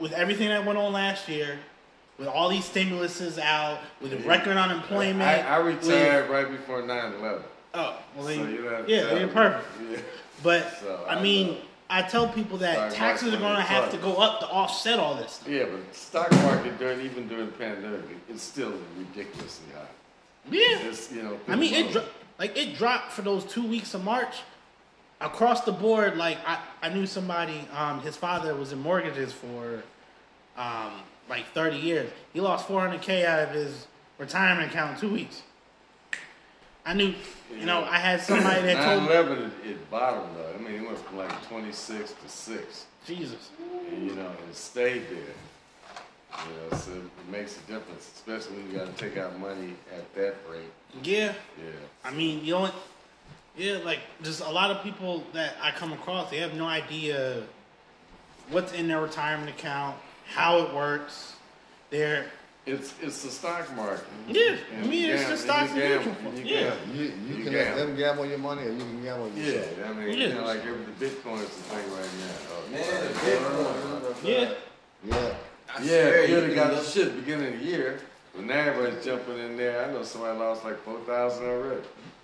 with 0.01 0.11
everything 0.13 0.49
that 0.49 0.65
went 0.65 0.77
on 0.77 0.91
last 0.91 1.29
year, 1.29 1.59
with 2.17 2.27
all 2.27 2.49
these 2.49 2.67
stimuluses 2.67 3.37
out, 3.39 3.79
with 4.01 4.13
a 4.13 4.17
record 4.27 4.57
unemployment, 4.57 5.21
I, 5.21 5.41
I 5.41 5.59
with- 5.59 5.83
retired 5.83 6.29
right 6.29 6.49
before 6.49 6.81
9/11. 6.81 7.41
oh, 7.75 7.97
well, 8.15 8.25
So 8.25 8.31
you 8.31 8.63
have 8.65 8.89
yeah, 8.89 9.03
they're 9.05 9.27
perfect. 9.27 9.67
Yeah. 9.89 9.97
But 10.43 10.73
So, 10.81 11.05
I 11.07 11.15
I 11.15 11.21
mean. 11.21 11.57
I 11.93 12.01
tell 12.01 12.25
people 12.25 12.57
that 12.59 12.93
Stock 12.93 12.93
taxes 12.93 13.33
are 13.33 13.37
going 13.37 13.57
to 13.57 13.61
have 13.61 13.91
to 13.91 13.97
go 13.97 14.15
up 14.15 14.39
to 14.39 14.47
offset 14.47 14.97
all 14.97 15.15
this. 15.15 15.33
Stuff. 15.33 15.49
Yeah, 15.49 15.65
but 15.65 15.93
stock 15.93 16.31
market 16.31 16.79
during 16.79 17.01
even 17.01 17.27
during 17.27 17.47
the 17.47 17.51
pandemic, 17.51 17.99
it's 18.29 18.41
still 18.41 18.71
ridiculously 18.97 19.65
high. 19.75 19.81
Yeah, 20.49 20.87
It's 20.87 21.11
you 21.11 21.21
know. 21.21 21.37
I 21.49 21.57
mean, 21.57 21.73
it 21.73 21.91
dro- 21.91 22.05
like 22.39 22.57
it 22.57 22.77
dropped 22.77 23.11
for 23.11 23.23
those 23.23 23.43
two 23.43 23.67
weeks 23.67 23.93
of 23.93 24.05
March 24.05 24.35
across 25.21 25.61
the 25.61 25.71
board. 25.71 26.17
Like 26.17 26.37
I, 26.45 26.59
I 26.81 26.89
knew 26.89 27.05
somebody. 27.05 27.67
Um, 27.75 28.01
his 28.01 28.17
father 28.17 28.55
was 28.55 28.71
in 28.71 28.79
mortgages 28.79 29.31
for 29.31 29.83
um 30.57 30.91
like 31.29 31.45
thirty 31.53 31.77
years. 31.77 32.11
He 32.33 32.41
lost 32.41 32.67
four 32.67 32.81
hundred 32.81 33.01
k 33.01 33.25
out 33.25 33.39
of 33.39 33.49
his 33.51 33.87
retirement 34.17 34.71
account 34.71 34.95
in 34.95 35.01
two 35.01 35.13
weeks. 35.13 35.41
I 36.83 36.95
knew, 36.95 37.13
you 37.55 37.65
know, 37.67 37.83
I 37.83 37.99
had 37.99 38.21
somebody 38.21 38.61
that 38.63 38.83
told 38.83 39.03
me, 39.03 39.09
9/11 39.09 39.51
it, 39.65 39.69
it 39.69 39.91
bottomed 39.91 40.35
though. 40.35 40.53
I 40.55 40.57
mean, 40.57 40.81
it 40.81 40.85
went 40.85 40.97
from 40.97 41.17
like 41.17 41.47
26 41.47 42.13
to 42.13 42.29
six, 42.29 42.85
Jesus. 43.05 43.51
and, 43.91 44.03
you 44.03 44.15
know, 44.15 44.25
and 44.27 44.49
it 44.49 44.55
stayed 44.55 45.03
there. 45.09 45.35
You 46.47 46.53
know, 46.71 46.77
so 46.77 46.91
it 46.93 47.31
makes 47.31 47.57
a 47.57 47.61
difference, 47.71 48.09
especially 48.15 48.55
when 48.57 48.71
you 48.71 48.77
got 48.77 48.87
to 48.87 48.93
take 48.93 49.17
out 49.17 49.37
money 49.37 49.75
at 49.95 50.11
that 50.15 50.35
rate. 50.49 50.71
Yeah, 51.03 51.33
Yeah. 51.59 51.71
I 52.03 52.11
mean, 52.11 52.43
you 52.43 52.53
know, 52.53 52.71
yeah, 53.57 53.77
like 53.83 53.99
just 54.23 54.41
a 54.41 54.49
lot 54.49 54.71
of 54.71 54.81
people 54.83 55.23
that 55.33 55.55
I 55.61 55.71
come 55.71 55.93
across, 55.93 56.29
they 56.29 56.37
have 56.37 56.53
no 56.53 56.65
idea 56.67 57.43
what's 58.49 58.73
in 58.73 58.87
their 58.87 59.01
retirement 59.01 59.49
account, 59.49 59.95
how 60.25 60.59
it 60.59 60.73
works. 60.73 61.35
They're 61.89 62.25
It's 62.65 62.93
it's 63.01 63.23
the 63.23 63.29
stock 63.31 63.73
market. 63.75 64.05
Yeah, 64.27 64.55
And 64.75 64.85
I 64.85 64.87
mean, 64.87 65.09
it's 65.09 65.21
gam- 65.23 65.31
just 65.31 65.43
stocks 65.43 65.71
and 65.71 65.77
you 65.81 65.87
gamble- 65.87 66.13
funds. 66.15 66.39
you 66.39 66.45
Yeah. 66.45 66.61
gamble. 66.69 66.95
You, 66.95 67.03
you, 67.03 67.35
You 67.37 67.43
can 67.43 67.53
let 67.53 67.65
gamble. 67.65 67.85
them 67.87 67.95
gamble 67.97 68.25
your 68.27 68.37
money, 68.37 68.61
or 68.67 68.71
you 68.71 68.77
can 68.77 69.03
gamble 69.03 69.29
yourself. 69.31 69.77
Yeah, 69.79 69.89
I 69.89 69.93
mean, 69.93 70.07
Yeah. 70.17 70.27
you 70.27 70.33
know, 70.35 70.43
like 70.45 70.59
every, 70.65 70.85
the 70.85 71.05
Bitcoin 71.05 71.41
is 71.41 71.49
the 71.49 71.63
thing 71.63 71.91
right 71.91 72.13
now. 72.21 72.35
Oh, 72.53 72.71
Man, 72.71 72.83
Bitcoin. 73.25 74.15
yeah. 74.23 74.53
Yeah. 75.03 75.33
I 75.73 75.81
Yeah, 75.83 75.87
swear 75.87 76.25
you 76.25 76.39
you 76.49 76.55
got 76.55 76.67
can 76.71 76.75
the 76.77 76.83
shit 76.83 77.15
beginning 77.15 77.53
of 77.53 77.59
the 77.59 77.65
year, 77.65 77.99
but 78.35 78.43
now 78.45 78.59
everybody's 78.59 79.03
jumping 79.05 79.39
in 79.39 79.57
there. 79.57 79.83
I 79.85 79.91
know 79.91 80.03
somebody 80.03 80.37
lost 80.37 80.63
like 80.63 80.77
four 80.83 80.99
thousand 81.07 81.45
already. 81.45 81.81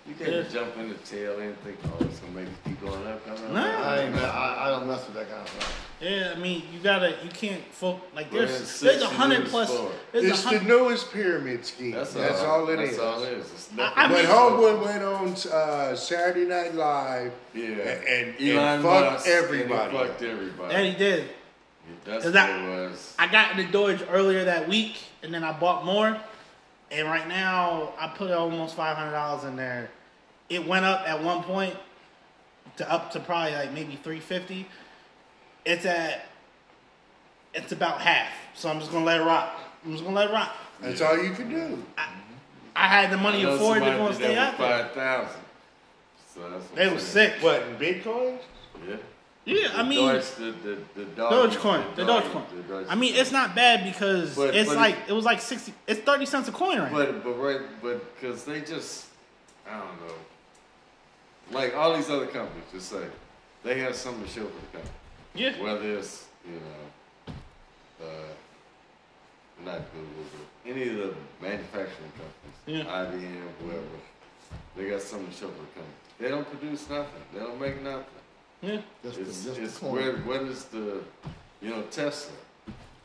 You 0.08 0.14
can't 0.14 0.32
Yeah. 0.32 0.42
jump 0.50 0.76
in 0.78 0.88
the 0.88 0.94
tail 0.96 1.32
end 1.34 1.42
and 1.42 1.58
think, 1.60 1.76
oh, 1.84 2.04
it's 2.04 2.18
gonna 2.20 2.32
make 2.32 2.46
it 2.46 2.54
keep 2.64 2.80
going 2.80 3.06
up. 3.06 3.24
Come 3.26 3.36
on. 3.46 3.54
No. 3.54 3.60
I 3.60 3.98
ain't. 4.00 4.16
I, 4.16 4.56
I 4.66 4.70
don't 4.70 4.86
mess 4.86 5.04
with 5.06 5.14
that 5.16 5.28
kind 5.28 5.42
of 5.42 5.48
stuff. 5.48 5.84
Yeah, 6.00 6.32
I 6.34 6.38
mean, 6.38 6.62
you 6.72 6.78
gotta, 6.80 7.16
you 7.22 7.28
can't 7.30 7.60
fo- 7.72 8.00
like 8.14 8.30
there's 8.30 8.60
it's 8.60 8.80
there's 8.80 9.02
a 9.02 9.06
hundred 9.06 9.46
plus. 9.48 9.68
for. 9.70 9.90
There's 10.12 10.24
It's 10.24 10.40
a 10.40 10.42
the 10.42 10.48
hundred. 10.60 10.68
newest 10.68 11.12
pyramid 11.12 11.66
scheme. 11.66 11.90
That's, 11.92 12.14
That's, 12.14 12.40
all, 12.40 12.60
all 12.62 12.68
it 12.70 12.76
that's 12.76 12.92
is. 12.92 12.98
all 12.98 13.22
it 13.22 13.32
is. 13.32 13.44
It's 13.52 13.68
I- 13.78 13.92
I 13.96 14.08
mean- 14.08 14.16
But 14.16 14.24
homeboy 14.26 14.84
went 14.84 15.02
on 15.02 15.52
uh, 15.52 15.94
Saturday 15.96 16.46
Night 16.46 16.74
Live 16.74 17.32
yeah, 17.52 17.64
and, 17.64 18.06
and, 18.06 18.34
Elon 18.40 18.58
and 18.76 18.82
fucked 18.82 19.12
Musk, 19.12 19.26
everybody. 19.28 19.82
And 19.82 19.92
he 19.92 19.98
fucked 19.98 20.22
everybody. 20.22 20.74
And 20.74 20.86
he 20.86 20.94
did. 20.98 21.28
That's 22.04 22.24
Cause 22.24 22.32
what 22.34 22.42
I- 22.44 22.58
it 22.64 22.68
was. 22.90 23.14
I 23.18 23.26
got 23.26 23.58
into 23.58 23.70
Doge 23.70 24.02
earlier 24.10 24.44
that 24.44 24.68
week, 24.68 24.96
and 25.22 25.34
then 25.34 25.44
I 25.44 25.52
bought 25.52 25.84
more. 25.84 26.16
And 26.90 27.06
right 27.06 27.28
now, 27.28 27.92
I 27.98 28.08
put 28.08 28.30
almost 28.30 28.74
five 28.76 28.96
hundred 28.96 29.12
dollars 29.12 29.44
in 29.44 29.56
there. 29.56 29.90
It 30.48 30.66
went 30.66 30.84
up 30.84 31.06
at 31.08 31.22
one 31.22 31.42
point 31.42 31.76
to 32.76 32.90
up 32.90 33.10
to 33.12 33.20
probably 33.20 33.52
like 33.54 33.72
maybe 33.72 33.96
three 33.96 34.20
fifty. 34.20 34.66
It's 35.64 35.84
at 35.84 36.26
it's 37.54 37.72
about 37.72 38.00
half. 38.00 38.30
So 38.54 38.68
I'm 38.68 38.78
just 38.80 38.90
gonna 38.92 39.04
let 39.04 39.20
it 39.20 39.24
rock. 39.24 39.58
I'm 39.84 39.92
just 39.92 40.04
gonna 40.04 40.16
let 40.16 40.30
it 40.30 40.32
rock. 40.32 40.54
That's 40.80 41.00
all 41.00 41.22
you 41.22 41.32
can 41.32 41.50
do. 41.50 41.84
I 42.76 42.86
had 42.86 43.10
the 43.10 43.16
money 43.16 43.44
I 43.44 43.50
afford 43.50 43.82
to 43.82 43.90
go 43.90 44.06
did 44.08 44.14
stay 44.16 44.34
that 44.34 44.54
out 44.54 44.58
with 44.58 44.68
there. 44.68 44.84
Five 44.84 44.92
thousand. 44.92 45.40
So 46.34 46.60
They 46.74 46.86
I'm 46.86 46.94
was 46.94 47.02
saying. 47.02 47.32
sick. 47.32 47.42
What 47.42 47.62
in 47.62 47.76
Bitcoin? 47.76 48.38
Yeah. 48.88 48.96
Yeah, 49.44 49.68
I 49.74 49.82
mean, 49.82 50.06
Doge, 50.06 50.30
the, 50.32 50.50
the, 50.62 50.78
the 50.94 51.04
dog, 51.06 51.32
Dogecoin, 51.50 51.96
the 51.96 52.02
Dogecoin. 52.02 52.68
Doge- 52.68 52.86
I 52.86 52.94
mean, 52.94 53.14
it's 53.14 53.32
not 53.32 53.54
bad 53.54 53.82
because 53.82 54.36
But- 54.36 54.54
it's 54.54 54.68
but 54.68 54.76
like 54.76 54.94
it- 54.96 55.08
it 55.08 55.12
was 55.14 55.24
like 55.24 55.40
sixty. 55.40 55.72
It's 55.86 56.00
thirty 56.00 56.26
cents 56.26 56.48
a 56.48 56.52
coin 56.52 56.78
right 56.78 56.92
now. 56.92 56.98
But 56.98 57.24
but 57.24 57.32
right, 57.32 57.60
but 57.82 58.14
because 58.14 58.44
they 58.44 58.60
just, 58.60 59.06
I 59.66 59.78
don't 59.78 60.06
know. 60.06 60.14
Like 61.50 61.74
all 61.74 61.94
these 61.96 62.10
other 62.10 62.26
companies, 62.26 62.64
just 62.72 62.90
say 62.90 63.04
they 63.64 63.78
have 63.80 63.94
something 63.94 64.24
to 64.24 64.28
show 64.30 64.46
for 64.46 64.60
the 64.60 64.78
company. 64.78 64.94
Yeah, 65.34 65.62
Whether 65.62 65.96
it's 65.98 66.26
you 66.46 66.52
know, 66.54 68.06
uh, 68.06 69.64
not 69.64 69.80
Google, 69.92 70.24
but 70.32 70.70
any 70.70 70.88
of 70.88 70.96
the 70.96 71.14
manufacturing 71.40 72.12
companies, 72.16 72.56
Yeah. 72.66 72.84
IBM, 72.84 73.42
whoever, 73.62 73.82
they 74.76 74.90
got 74.90 75.00
something 75.02 75.28
to 75.28 75.34
show 75.34 75.48
for 75.48 75.60
the 75.62 75.66
company. 75.74 75.94
They 76.20 76.28
don't 76.28 76.48
produce 76.48 76.88
nothing. 76.88 77.22
They 77.32 77.38
don't 77.40 77.60
make 77.60 77.82
nothing. 77.82 78.04
yeah. 78.62 78.80
Just, 79.02 79.18
It's, 79.18 79.42
the, 79.42 79.48
just 79.50 79.60
it's 79.60 79.74
the 79.78 79.80
coin. 79.86 79.92
where, 79.94 80.12
what 80.18 80.42
is 80.42 80.64
the, 80.66 81.00
you 81.60 81.70
know, 81.70 81.82
Tesla. 81.90 82.32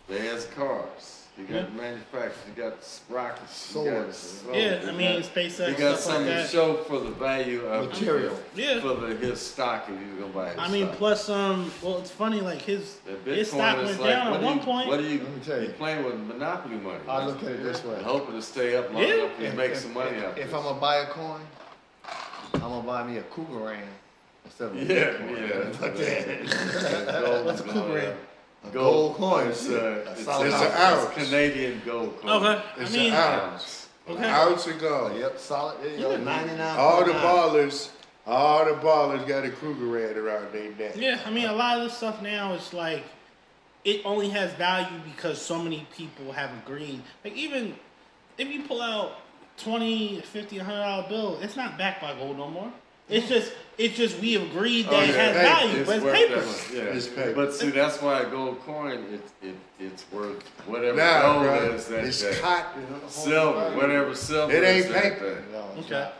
They 0.07 0.19
has 0.27 0.45
cars. 0.47 1.22
You 1.35 1.45
got 1.45 1.55
Yeah. 1.55 1.65
manufacturers. 1.75 2.35
You 2.55 2.63
got 2.63 2.73
rockets. 3.09 3.73
You 3.75 3.83
got 3.85 4.13
Swords. 4.13 4.17
swords, 4.17 4.57
Yeah, 4.57 4.81
I 4.87 4.91
mean, 4.91 5.21
got- 5.21 5.33
SpaceX, 5.33 5.67
you 5.69 5.73
got 5.75 5.97
stuff 5.97 6.13
something 6.13 6.27
like 6.35 6.45
to 6.45 6.47
show 6.51 6.75
for 6.83 6.99
the 6.99 7.09
value 7.09 7.65
of 7.65 7.89
Material. 7.89 8.39
Yeah. 8.55 8.79
for 8.81 8.93
the 8.93 9.15
his 9.15 9.41
stock 9.41 9.85
if 9.89 9.99
you're 9.99 10.19
gonna 10.21 10.31
buy 10.33 10.49
his 10.49 10.59
I 10.59 10.67
mean, 10.69 10.85
stock. 10.85 10.97
plus, 10.99 11.29
um, 11.29 11.71
well, 11.81 11.97
it's 11.97 12.11
funny, 12.11 12.41
like 12.41 12.61
his 12.61 12.97
his 13.25 13.47
stock 13.49 13.77
Bitcoin 13.77 13.77
went 13.77 13.89
is 13.89 13.99
like, 13.99 14.09
down 14.11 14.29
what 14.31 14.39
at 14.41 14.45
one 14.45 14.57
you, 14.57 14.63
point. 14.63 14.87
What 14.87 14.99
are 14.99 15.03
you, 15.03 15.19
Let 15.21 15.33
me 15.33 15.41
tell 15.43 15.57
you. 15.61 15.67
you 15.69 15.73
playing 15.73 16.03
with 16.05 16.15
monopoly 16.19 16.75
money? 16.77 16.99
I 17.07 17.25
look 17.25 17.41
at 17.43 17.49
it 17.49 17.63
this 17.63 17.83
way. 17.83 17.95
And 17.95 18.05
hoping 18.05 18.35
to 18.35 18.41
stay 18.41 18.75
up 18.75 18.93
long 18.93 19.01
Yeah. 19.01 19.13
enough 19.15 19.37
to 19.39 19.53
make 19.53 19.75
some 19.75 19.93
money 19.95 20.17
if, 20.17 20.23
out 20.25 20.37
if 20.37 20.45
this. 20.45 20.53
I'm 20.53 20.63
gonna 20.63 20.79
buy 20.79 20.97
a 20.97 21.07
coin, 21.07 21.41
I'm 22.53 22.59
gonna 22.59 22.85
buy 22.85 23.03
me 23.07 23.17
a 23.17 23.23
Krugerrand 23.23 23.79
instead 24.45 24.67
of 24.67 24.75
a 24.77 24.79
yeah, 24.83 25.13
Bitcoin. 25.13 25.97
yeah. 25.99 27.21
Gold 27.25 27.45
What's 27.47 27.61
a 27.61 27.65
is 27.65 27.73
going 27.73 27.91
Krugerrand? 27.91 28.15
Up. 28.63 28.69
A 28.69 28.73
gold 28.73 29.15
coin. 29.15 29.47
It's, 29.47 29.69
uh, 29.69 30.03
A 30.07 30.11
it's, 30.11 30.23
solid 30.23 30.47
it's, 30.47 30.55
It's 30.55 30.63
an 30.63 30.71
ounce. 30.81 31.13
Canadian 31.13 31.81
gold 31.85 32.21
coin. 32.21 32.31
Okay, 32.31 32.63
I 32.77 32.81
It's 32.81 32.93
mean, 32.93 33.13
an 33.13 33.13
ounce. 33.13 33.87
okay. 34.09 34.17
An 34.19 34.23
ounce 34.25 34.67
of 34.67 34.79
gold. 34.79 35.17
Yep, 35.17 35.39
solid. 35.39 35.77
There 35.83 35.97
you. 35.97 36.09
Yeah. 36.09 36.17
99. 36.17 36.79
All 36.79 37.05
the 37.05 37.11
ballers, 37.13 37.89
all 38.25 38.65
the 38.65 38.71
ballers 38.71 39.27
got 39.27 39.45
a 39.45 39.49
Kruger 39.49 39.85
Krugerrand 39.85 40.17
around 40.17 40.53
their 40.53 40.71
neck. 40.73 40.95
Yeah, 40.95 41.19
I 41.25 41.31
mean, 41.31 41.45
a 41.45 41.53
lot 41.53 41.77
of 41.77 41.83
this 41.85 41.97
stuff 41.97 42.21
now 42.21 42.53
is 42.53 42.73
like 42.73 43.03
it 43.83 44.01
only 44.05 44.29
has 44.29 44.53
value 44.53 44.99
because 45.05 45.41
so 45.41 45.61
many 45.61 45.87
people 45.95 46.31
have 46.31 46.51
agreed. 46.65 47.01
Like 47.23 47.35
even 47.35 47.75
if 48.37 48.47
you 48.47 48.63
pull 48.63 48.81
out 48.81 49.17
20, 49.57 50.21
50, 50.21 50.57
100 50.57 50.79
dollar 50.79 51.09
bill, 51.09 51.39
it's 51.41 51.55
not 51.55 51.77
backed 51.77 52.01
by 52.01 52.13
gold 52.15 52.37
no 52.37 52.49
more. 52.49 52.71
It's 53.09 53.27
just 53.27 53.53
it's 53.77 53.95
just 53.97 54.19
we 54.19 54.35
agreed 54.35 54.85
that 54.85 54.93
Oh, 54.93 55.01
it 55.01 55.15
has 55.15 55.35
paper. 55.35 55.41
value, 55.41 55.85
but 55.85 55.95
it's 55.95 56.05
paper. 56.05 56.45
much, 56.45 56.71
Yeah. 56.73 56.95
It's 56.95 57.07
paper. 57.07 57.33
But 57.33 57.53
see, 57.53 57.69
that's 57.71 58.01
why 58.01 58.19
a 58.21 58.29
gold 58.29 58.61
coin, 58.65 59.03
it, 59.11 59.47
it, 59.47 59.55
it's 59.79 60.05
worth 60.11 60.43
whatever 60.67 60.97
Nah, 60.97 61.21
gold 61.33 61.43
bro. 61.43 61.55
is 61.73 61.87
that 61.87 62.03
It's 62.05 62.21
day. 62.21 62.37
cotton. 62.39 62.85
Silver, 63.09 63.75
whatever 63.75 64.15
silver 64.15 64.53
It 64.53 64.63
is 64.63 64.85
ain't 64.85 64.93
that 64.93 65.03
paper. 65.03 65.35
day. 65.35 65.41
No, 65.51 65.65
it's 65.77 65.85
Okay. 65.87 65.99
not. 66.01 66.13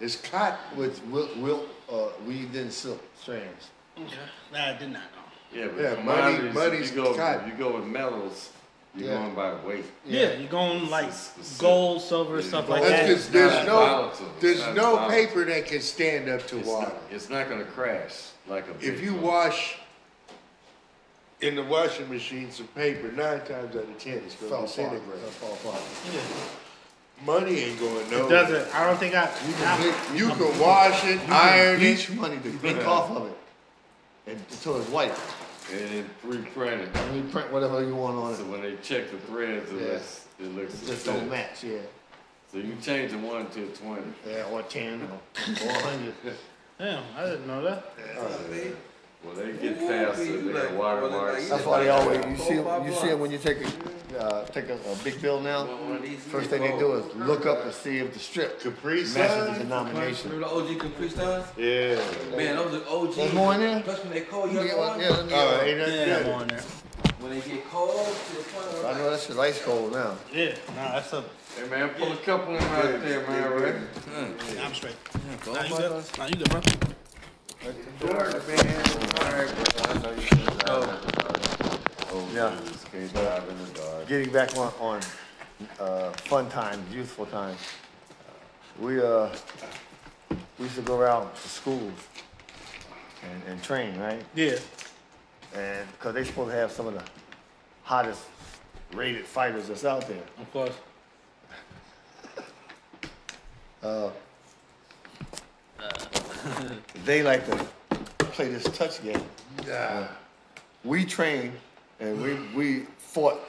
It's 0.00 0.16
cotton. 0.16 0.58
With 0.76 1.04
wilt, 1.06 1.36
wilt 1.36 1.68
uh, 1.92 2.08
weaved 2.26 2.56
in 2.56 2.70
silk 2.70 3.02
strands. 3.20 3.68
Okay. 3.98 4.08
Nah, 4.52 4.70
I 4.70 4.72
did 4.72 4.90
not 4.90 5.02
know. 5.02 5.58
Yeah, 5.60 5.66
but 5.68 5.82
Yeah, 5.82 5.88
money- 6.02 6.36
commodities, 6.36 6.54
money's 6.54 6.90
if 6.90 6.96
you 6.96 7.02
go, 7.04 7.14
cotton. 7.14 7.48
you 7.50 7.54
go 7.54 7.76
with 7.76 7.84
metals, 7.84 8.50
you're 8.96 9.08
Yeah. 9.10 9.18
going 9.18 9.34
by 9.34 9.54
weight. 9.66 9.84
Yeah, 10.06 10.32
you're 10.34 10.48
going 10.48 10.88
like 10.90 11.12
specific. 11.12 11.58
gold, 11.60 12.02
silver, 12.02 12.40
Yeah. 12.40 12.46
stuff 12.48 12.68
like 12.68 12.82
That's 12.82 12.92
that. 12.94 13.08
because 13.08 13.28
there's 13.30 13.52
not 13.52 13.66
no 13.66 13.76
volatile. 13.86 14.26
There's 14.40 14.60
not 14.60 14.74
no 14.74 14.82
volatile. 14.96 15.08
paper 15.10 15.44
that 15.46 15.66
can 15.66 15.80
stand 15.80 16.28
up 16.28 16.46
to 16.48 16.58
It's 16.58 16.68
water. 16.68 16.86
not, 16.86 17.02
it's 17.10 17.28
not 17.30 17.48
going 17.48 17.64
to 17.64 17.70
crash 17.70 18.12
like 18.46 18.66
a 18.68 18.72
If 18.86 19.00
you 19.02 19.12
Bitcoin. 19.14 19.20
wash 19.20 19.76
in 21.40 21.56
the 21.56 21.62
washing 21.62 22.08
machine 22.08 22.50
some 22.50 22.68
paper, 22.68 23.08
nine 23.12 23.40
times 23.40 23.74
out 23.76 23.82
of 23.82 23.98
ten 23.98 24.14
it's 24.24 24.34
going 24.36 24.50
to 24.50 24.54
apart. 24.56 24.66
disintegrate. 24.68 25.18
Fell 25.20 25.52
apart. 25.52 25.82
Yeah. 26.12 26.20
Money 27.24 27.58
ain't 27.60 27.78
going 27.80 28.10
nowhere. 28.10 28.26
It 28.26 28.28
doesn't. 28.30 28.74
I 28.74 28.86
don't 28.86 28.98
think 28.98 29.14
I. 29.14 29.24
You 29.46 29.54
can 29.54 29.66
I- 29.66 29.76
bleach, 29.76 30.20
You 30.20 30.28
can 30.30 30.58
wash 30.58 31.04
it, 31.04 31.12
you 31.12 31.18
can 31.20 31.32
iron 31.32 31.74
it. 31.76 31.78
bleach 31.78 32.10
money 32.10 32.38
to 32.38 32.66
ink 32.68 32.86
off 32.86 33.10
of 33.10 33.26
it 33.28 33.36
and, 34.26 34.40
until 34.50 34.80
it's 34.80 34.88
white. 34.90 35.12
And 35.72 35.80
then 35.90 36.10
reprint 36.22 36.82
it. 36.82 36.96
And 36.96 37.16
you 37.16 37.22
print 37.30 37.50
whatever 37.52 37.82
you 37.84 37.94
want 37.94 38.16
on 38.16 38.32
it. 38.32 38.36
So 38.36 38.44
it. 38.44 38.48
when 38.50 38.62
they 38.62 38.76
check 38.76 39.10
the 39.10 39.18
threads, 39.18 39.70
it 39.72 39.80
Yeah. 39.80 39.92
looks 39.94 40.26
it 40.38 40.54
looks 40.54 40.74
It 40.74 40.80
the 40.86 40.92
just 40.92 41.06
don't 41.06 41.30
match, 41.30 41.64
yeah. 41.64 41.78
So 42.52 42.58
you 42.58 42.76
change 42.80 43.12
the 43.12 43.18
one 43.18 43.48
to 43.50 43.64
a 43.64 43.66
twenty. 43.68 44.02
Yeah, 44.28 44.44
or 44.50 44.62
10 44.62 45.02
or, 45.02 45.06
or 45.06 45.72
100. 45.72 46.14
Damn, 46.78 47.02
I 47.16 47.24
didn't 47.24 47.46
know 47.46 47.62
that. 47.62 47.84
Well, 49.24 49.34
they 49.36 49.52
get 49.52 49.78
past 49.78 50.20
it. 50.20 50.44
They 50.46 50.52
got 50.52 50.72
watermarks. 50.74 51.48
That's 51.48 51.64
why 51.64 51.84
they 51.84 51.88
always, 51.90 52.18
you 52.26 52.36
see, 52.36 52.54
you 52.54 52.92
see 52.92 53.08
'em 53.10 53.20
when 53.20 53.30
you 53.30 53.38
take 53.38 53.58
a, 53.62 54.18
uh, 54.20 54.44
take 54.46 54.68
a, 54.68 54.74
a 54.74 54.96
big 55.02 55.20
bill 55.22 55.40
now. 55.40 55.64
One 55.64 56.02
First 56.30 56.50
thing 56.50 56.60
they 56.62 56.78
do 56.78 56.92
is 56.94 57.14
look 57.16 57.46
up 57.46 57.64
and 57.64 57.72
see 57.72 57.98
if 57.98 58.12
the 58.12 58.18
strip 58.18 58.60
Capri 58.60 59.02
matches 59.02 59.14
the 59.14 59.26
Sun? 59.46 59.58
denomination. 59.60 60.30
Remember 60.30 60.48
the 60.66 60.72
OG 60.74 60.78
Capri 60.80 61.08
Suns? 61.08 61.46
Yeah. 61.56 62.36
Man, 62.36 62.56
those 62.56 62.82
are 62.82 62.88
OG. 62.88 63.14
There's 63.14 63.32
more 63.32 63.54
in 63.54 63.60
there? 63.60 63.80
Plus 63.82 64.00
when 64.04 64.12
they 64.12 64.20
cold, 64.22 64.50
you 64.52 64.56
Let 64.58 64.62
me 64.64 64.68
get 64.68 64.76
know 64.76 64.82
one, 64.82 64.90
what? 64.98 65.00
yeah, 65.00 65.10
let 65.10 65.24
me 65.24 65.30
get 65.30 65.38
Oh, 65.38 65.56
one. 65.56 65.66
ain't 65.66 65.78
that 65.78 65.88
Yeah, 65.88 66.16
I'm 66.16 66.38
good? 66.38 66.48
there. 66.50 66.62
When 67.20 67.30
they 67.30 67.40
get 67.48 67.70
cold 67.70 67.90
to 68.06 68.36
the 68.36 68.42
point 68.42 68.66
where 68.84 68.86
I 68.94 68.98
know 68.98 69.10
that 69.10 69.20
shit's 69.20 69.38
ice 69.38 69.62
cold 69.62 69.92
now. 69.92 70.16
Yeah, 70.32 70.54
nah, 70.76 70.92
that's 70.92 71.12
a. 71.14 71.24
Hey 71.56 71.68
man, 71.70 71.88
pull 71.90 72.12
a 72.12 72.16
couple 72.16 72.54
in 72.54 72.62
right 72.62 72.84
out 72.94 73.00
there, 73.00 73.26
man, 73.26 73.62
right? 73.62 74.60
I'm 74.62 74.74
straight. 74.74 74.96
Nah, 75.46 75.62
you 75.62 75.76
good? 75.76 76.04
Nah, 76.18 76.26
you 76.26 76.34
good, 76.36 76.50
bro? 76.50 76.60
Yeah. 82.34 82.54
Jesus, 82.60 82.84
can't 82.84 83.12
drive 83.14 83.48
in 83.48 83.58
the 83.58 83.70
dark. 83.78 84.08
Getting 84.08 84.32
back 84.32 84.56
on, 84.58 84.72
on, 84.80 85.00
uh, 85.80 86.10
fun 86.10 86.50
times, 86.50 86.94
youthful 86.94 87.26
times. 87.26 87.58
We, 88.78 89.00
uh, 89.00 89.30
we 90.58 90.64
used 90.64 90.74
to 90.74 90.82
go 90.82 90.98
around 90.98 91.32
to 91.32 91.48
schools 91.48 91.92
and, 93.22 93.42
and 93.48 93.62
train, 93.62 93.96
right? 93.98 94.22
Yeah. 94.34 94.56
And, 95.54 95.86
cause 96.00 96.12
they 96.12 96.24
supposed 96.24 96.50
to 96.50 96.56
have 96.56 96.72
some 96.72 96.88
of 96.88 96.94
the 96.94 97.04
hottest 97.82 98.22
rated 98.92 99.24
fighters 99.24 99.68
that's 99.68 99.84
out 99.84 100.06
there. 100.06 100.24
Of 100.38 100.52
course. 100.52 100.74
They 107.04 107.22
like 107.22 107.46
to 107.46 107.66
play 108.18 108.48
this 108.48 108.64
touch 108.64 109.02
game. 109.02 109.22
Yeah. 109.66 110.08
We 110.84 111.04
trained 111.04 111.52
and 112.00 112.20
we, 112.20 112.34
we 112.54 112.80
fought 112.98 113.40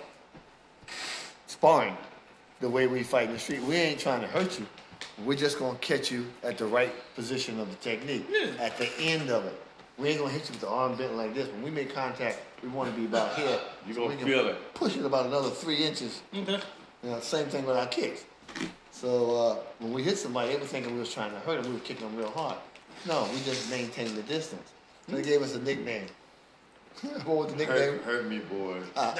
sparring 1.47 1.97
the 2.59 2.69
way 2.69 2.87
we 2.87 3.03
fight 3.03 3.27
in 3.27 3.33
the 3.33 3.39
street. 3.39 3.61
We 3.63 3.75
ain't 3.75 3.99
trying 3.99 4.21
to 4.21 4.27
hurt 4.27 4.59
you. 4.59 4.65
We're 5.25 5.37
just 5.37 5.59
gonna 5.59 5.77
catch 5.79 6.11
you 6.11 6.25
at 6.43 6.57
the 6.57 6.65
right 6.65 6.93
position 7.15 7.59
of 7.59 7.69
the 7.69 7.75
technique. 7.77 8.25
Yeah. 8.29 8.47
At 8.59 8.77
the 8.77 8.89
end 8.99 9.29
of 9.29 9.45
it. 9.45 9.61
We 9.97 10.09
ain't 10.09 10.19
gonna 10.19 10.31
hit 10.31 10.43
you 10.49 10.51
with 10.51 10.61
the 10.61 10.67
arm 10.69 10.95
bent 10.95 11.15
like 11.15 11.33
this. 11.33 11.47
When 11.49 11.63
we 11.63 11.71
make 11.71 11.93
contact, 11.93 12.39
we 12.61 12.67
wanna 12.69 12.91
be 12.91 13.05
about 13.05 13.35
here. 13.35 13.59
You 13.87 13.93
So 13.93 14.09
gonna 14.09 14.17
feel 14.17 14.47
it. 14.47 14.73
Push 14.73 14.97
it 14.97 15.05
about 15.05 15.27
another 15.27 15.49
three 15.49 15.77
inches. 15.77 16.21
Okay. 16.35 16.59
You 17.03 17.11
know, 17.11 17.19
same 17.21 17.47
thing 17.47 17.65
with 17.65 17.77
our 17.77 17.87
kicks. 17.87 18.25
So 18.91 19.35
uh, 19.35 19.55
when 19.79 19.93
we 19.93 20.03
hit 20.03 20.17
somebody, 20.17 20.53
they 20.53 20.57
were 20.57 20.65
thinking 20.65 20.93
we 20.93 20.99
was 20.99 21.13
trying 21.13 21.31
to 21.31 21.39
hurt 21.39 21.61
them. 21.61 21.71
We 21.71 21.77
were 21.79 21.85
kicking 21.85 22.07
them 22.07 22.17
real 22.17 22.31
hard. 22.31 22.57
No, 23.07 23.27
we 23.33 23.39
just 23.41 23.69
maintained 23.69 24.15
the 24.17 24.23
distance. 24.23 24.71
So 25.09 25.15
they 25.15 25.21
gave 25.21 25.41
us 25.41 25.53
a 25.55 25.59
nickname. 25.61 26.07
what 27.25 27.37
was 27.37 27.47
the 27.51 27.57
nickname? 27.57 27.99
Hurt, 27.99 28.03
hurt 28.03 28.27
me, 28.27 28.39
boy. 28.39 28.79
Uh, 28.95 29.13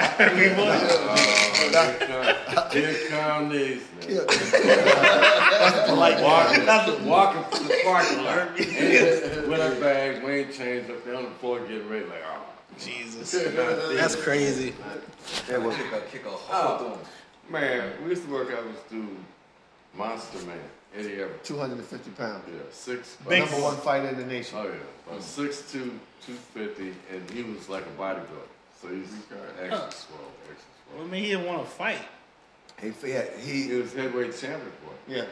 Oh, 2.57 2.69
here 2.71 2.95
come 3.09 3.49
these. 3.49 3.83
Yeah. 4.07 4.19
niggas. 4.21 5.85
Polite 5.87 6.21
Walking, 6.21 7.05
walking 7.05 7.43
through 7.51 7.67
the 7.67 7.81
parking 7.83 8.23
lot. 8.23 8.37
And 8.59 9.47
with 9.51 9.59
our 9.61 9.75
bags, 9.75 10.23
we 10.23 10.31
ain't 10.31 10.53
changed 10.53 10.89
up 10.89 11.03
there 11.05 11.15
on 11.15 11.23
the 11.25 11.29
floor 11.31 11.59
getting 11.61 11.87
ready. 11.89 12.05
Like, 12.05 12.23
oh, 12.25 12.41
Jesus. 12.79 13.31
That's 13.95 14.15
crazy. 14.15 14.73
It 15.49 15.61
was, 15.61 15.75
kick 15.75 15.91
a, 15.93 16.01
kick 16.11 16.25
a 16.25 16.29
hole 16.29 16.77
through 16.77 16.91
'em. 16.93 16.99
man, 17.49 17.91
we 18.03 18.09
used 18.11 18.23
to 18.25 18.31
work 18.31 18.51
out 18.53 18.65
with 18.65 18.75
this 18.75 18.83
dude, 18.91 19.07
Monster 19.97 20.39
Man, 20.45 20.57
Eddie 20.97 21.21
Everett. 21.21 21.43
250 21.43 22.09
pounds. 22.11 22.43
Yeah, 22.47 22.59
six. 22.71 23.17
Big- 23.27 23.39
Number 23.43 23.61
one 23.61 23.77
fighter 23.77 24.09
in 24.09 24.17
the 24.17 24.25
nation. 24.25 24.57
Oh 24.59 24.63
yeah, 24.63 24.75
about 25.07 25.19
mm. 25.19 25.23
six 25.23 25.71
two, 25.71 25.99
two 26.25 26.33
fifty, 26.33 26.93
and 27.11 27.29
he 27.31 27.43
was 27.43 27.67
like 27.69 27.85
a 27.85 27.89
bodyguard. 27.97 28.49
So 28.81 28.87
he's 28.89 29.07
extra 29.61 29.69
swole, 29.91 30.19
extra 30.49 30.69
What 30.91 30.97
swole. 30.97 31.07
mean, 31.07 31.23
he 31.23 31.29
didn't 31.31 31.45
want 31.47 31.63
to 31.63 31.69
fight? 31.69 31.99
He, 32.81 32.91
yeah, 33.07 33.23
He 33.39 33.63
he, 33.63 33.73
was 33.75 33.93
heavyweight 33.93 34.37
champion 34.37 34.71
for 34.83 34.91
it. 35.11 35.17
yeah, 35.17 35.25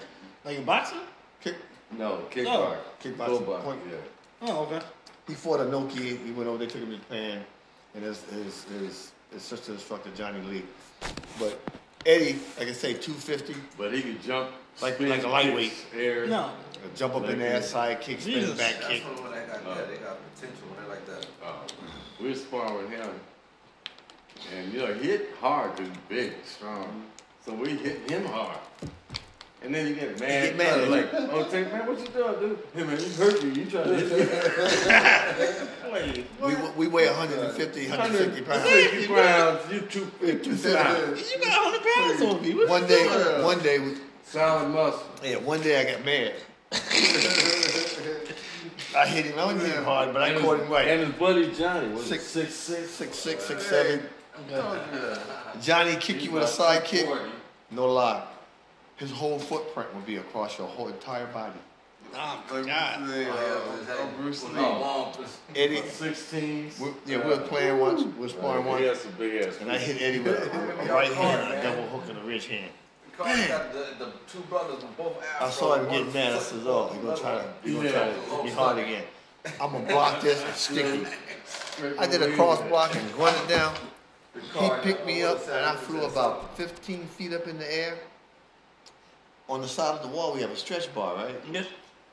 Like 0.45 0.59
a 0.59 0.61
boxer? 0.61 0.95
kick, 1.41 1.55
No, 1.97 2.21
kickboxing. 2.31 2.45
Oh, 2.47 2.77
kickboxing. 3.03 3.25
Full 3.45 3.59
Point. 3.61 3.79
yeah. 3.89 3.97
Oh, 4.49 4.63
okay. 4.65 4.81
he 5.27 5.33
fought 5.33 5.59
Inoki. 5.59 6.25
He 6.25 6.31
went 6.31 6.47
over. 6.49 6.57
They 6.57 6.67
took 6.67 6.81
him 6.81 6.91
to 6.91 6.97
Japan, 6.97 7.43
and 7.95 8.03
his 8.03 8.23
his 8.23 8.63
his, 8.65 9.11
his 9.31 9.41
sister 9.41 9.73
instructor 9.73 10.09
Johnny 10.15 10.41
Lee. 10.41 10.63
But 11.39 11.59
Eddie, 12.05 12.39
like 12.57 12.69
I 12.69 12.73
say, 12.73 12.93
250, 12.93 13.55
But 13.77 13.93
he 13.93 14.01
could 14.01 14.21
jump 14.21 14.51
Like- 14.81 14.95
spin, 14.95 15.09
like 15.09 15.23
a 15.23 15.27
lightweight. 15.27 15.69
kicks, 15.71 15.85
air. 15.95 16.27
No. 16.27 16.39
uh, 16.41 16.49
jump 16.95 17.15
up 17.15 17.29
in 17.29 17.39
there, 17.39 17.61
side 17.61 18.01
kick, 18.01 18.19
spin, 18.21 18.33
Jesus. 18.35 18.57
back 18.57 18.75
That's 18.79 18.87
kick. 18.87 19.03
when 19.05 19.31
they 19.31 19.45
got, 19.47 19.61
yeah, 19.65 19.81
they 19.89 19.97
got 19.97 20.17
potential 20.35 20.67
when 20.69 20.83
they 20.83 20.89
like 20.89 21.05
that. 21.07 21.25
Uh, 21.45 21.51
we 22.21 22.29
were 22.29 22.35
sparring 22.35 22.75
with 22.77 22.89
him, 22.89 23.09
and 24.55 24.73
you 24.73 24.79
know, 24.79 24.93
hit 24.93 25.29
hard 25.39 25.75
because 25.75 25.89
he's 25.91 25.97
big, 26.09 26.33
strong. 26.45 27.03
So 27.45 27.53
we 27.53 27.69
hit 27.69 28.09
him 28.09 28.25
hard. 28.25 28.57
And 29.61 29.73
then 29.73 29.87
you 29.87 29.95
get 29.95 30.19
mad, 30.19 30.43
get 30.43 30.57
mad 30.57 30.79
at 30.81 30.89
like, 30.89 31.09
oh, 31.13 31.47
take 31.49 31.71
man, 31.71 31.87
what 31.87 31.97
you 31.97 32.07
doing, 32.07 32.39
dude? 32.39 32.59
Hey 32.75 32.83
man, 32.83 32.99
you 32.99 33.09
hurt 33.13 33.41
me. 33.43 33.61
You 33.61 33.65
trying 33.69 33.87
to 33.87 33.95
hit 33.95 34.09
me? 34.11 35.63
Wait, 35.93 36.25
We, 36.41 36.55
we 36.75 36.87
weigh 36.87 37.07
150, 37.07 37.87
150 37.89 38.41
pounds. 38.41 38.63
150 38.65 39.07
pounds, 39.13 39.71
you 39.71 39.79
250 39.81 40.73
pounds. 40.73 41.31
You 41.33 41.39
got 41.39 41.63
100 41.63 41.93
pounds 41.95 42.21
on 42.35 42.41
me. 42.41 42.53
What 42.55 42.67
One 42.67 42.81
you 42.81 42.87
day, 42.89 43.03
doing? 43.07 43.43
one 43.43 43.59
day, 43.59 43.79
we- 43.79 43.97
Solid 44.23 44.69
muscle. 44.69 45.03
yeah, 45.23 45.37
one 45.37 45.61
day 45.61 45.79
I 45.79 45.91
got 45.91 46.05
mad. 46.05 46.33
I 48.95 49.07
hit 49.07 49.25
him. 49.25 49.39
I 49.39 49.45
wasn't 49.45 49.61
hitting 49.61 49.77
him 49.77 49.83
hard, 49.83 50.13
but 50.13 50.21
I 50.21 50.29
And 50.29 50.41
caught 50.43 50.59
him 50.59 50.69
right. 50.69 50.87
And 50.87 51.01
his 51.01 51.15
buddy 51.19 51.51
Johnny 51.51 51.93
was 51.93 52.05
Six- 52.05 52.23
six 52.23 52.53
six. 52.53 52.89
Six 52.89 53.15
six, 53.17 53.43
six 53.45 53.65
seven. 53.65 54.01
Johnny 55.61 55.95
kick 55.97 56.23
you 56.23 56.31
with 56.31 56.43
a 56.43 56.47
side 56.47 56.83
kick. 56.83 57.07
No 57.71 57.91
lie. 57.91 58.23
His 58.97 59.11
whole 59.11 59.39
footprint 59.39 59.93
would 59.95 60.05
be 60.05 60.17
across 60.17 60.57
your 60.57 60.67
whole 60.67 60.87
entire 60.87 61.25
body. 61.27 61.59
Oh, 62.15 62.43
my 62.51 62.61
God. 62.61 62.99
Oh, 63.01 63.85
oh 63.89 64.09
Bruce 64.21 64.43
Lee. 64.43 64.51
Oh, 64.57 65.11
Eddie, 65.55 65.81
16. 65.81 66.71
we, 66.79 66.87
yeah, 67.07 67.17
we 67.17 67.29
were 67.29 67.37
playing 67.37 67.79
once, 67.79 68.03
we 68.03 68.11
were 68.11 68.29
sparring 68.29 68.65
once, 68.65 68.83
has 68.85 69.01
some 69.01 69.13
big 69.13 69.41
ass. 69.41 69.57
and 69.61 69.71
I 69.71 69.79
hit 69.79 69.99
Eddie 69.99 70.19
with 70.19 70.35
a, 70.37 70.91
a 70.91 70.93
right 70.93 71.11
hand 71.11 71.53
a 71.53 71.63
double 71.63 71.87
hook 71.87 72.03
and 72.09 72.19
a 72.19 72.21
rich 72.21 72.47
hand. 72.47 72.71
Carter 73.17 73.69
the, 73.73 74.05
the 74.05 74.11
two 74.27 74.39
brothers 74.49 74.81
with 74.81 74.97
both 74.97 75.23
I 75.39 75.49
saw 75.49 75.75
him 75.75 75.89
getting 75.89 76.13
mad. 76.13 76.33
I 76.33 76.39
said, 76.39 76.61
"Oh, 76.65 76.91
he 76.93 76.99
gonna 76.99 77.17
try 77.17 77.35
to, 77.35 77.53
he 77.63 77.73
gonna 77.75 77.91
try 77.91 78.11
to 78.11 78.43
be 78.43 78.49
hard 78.49 78.77
again." 78.79 79.03
I'm 79.61 79.71
gonna 79.71 79.85
block 79.85 80.21
this 80.21 80.43
and 80.43 80.55
stick 80.55 80.85
you. 80.85 81.95
I 81.99 82.07
did 82.07 82.21
a 82.21 82.33
cross 82.35 82.61
block 82.63 82.95
and 82.95 83.11
run 83.15 83.35
it 83.35 83.47
down. 83.47 83.75
He 84.33 84.69
picked 84.81 85.05
me 85.05 85.23
up 85.23 85.41
and 85.47 85.65
I 85.65 85.75
flew 85.75 86.05
about 86.05 86.57
15 86.57 87.05
feet 87.05 87.33
up 87.33 87.47
in 87.47 87.57
the 87.59 87.71
air. 87.71 87.97
On 89.49 89.61
the 89.61 89.67
side 89.67 89.93
of 89.95 90.01
the 90.01 90.07
wall, 90.07 90.33
we 90.33 90.41
have 90.41 90.49
a 90.49 90.55
stretch 90.55 90.93
bar, 90.95 91.15
right? 91.15 91.35
Yes. 91.51 91.67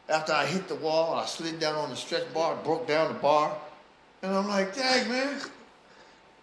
After 0.09 0.33
I 0.33 0.45
hit 0.45 0.67
the 0.69 0.75
wall, 0.75 1.15
I 1.15 1.25
slid 1.25 1.61
down 1.61 1.77
on 1.77 1.89
the 1.89 1.97
stretch 1.97 2.33
bar, 2.35 2.57
broke 2.65 2.87
down 2.89 3.13
the 3.13 3.19
bar, 3.21 3.57
and 4.23 4.35
I'm 4.35 4.49
like, 4.49 4.75
"Dang 4.75 5.09
man, 5.09 5.41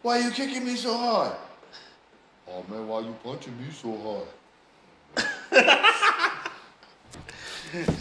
why 0.01 0.19
are 0.19 0.23
you 0.23 0.31
kicking 0.31 0.65
me 0.65 0.75
so 0.75 0.97
hard?" 0.97 1.35
Oh 2.47 2.63
man, 2.69 2.87
why 2.87 2.99
are 2.99 3.01
you 3.01 3.15
punching 3.23 3.55
me 3.59 3.69
so 3.71 3.95
hard? 3.97 4.27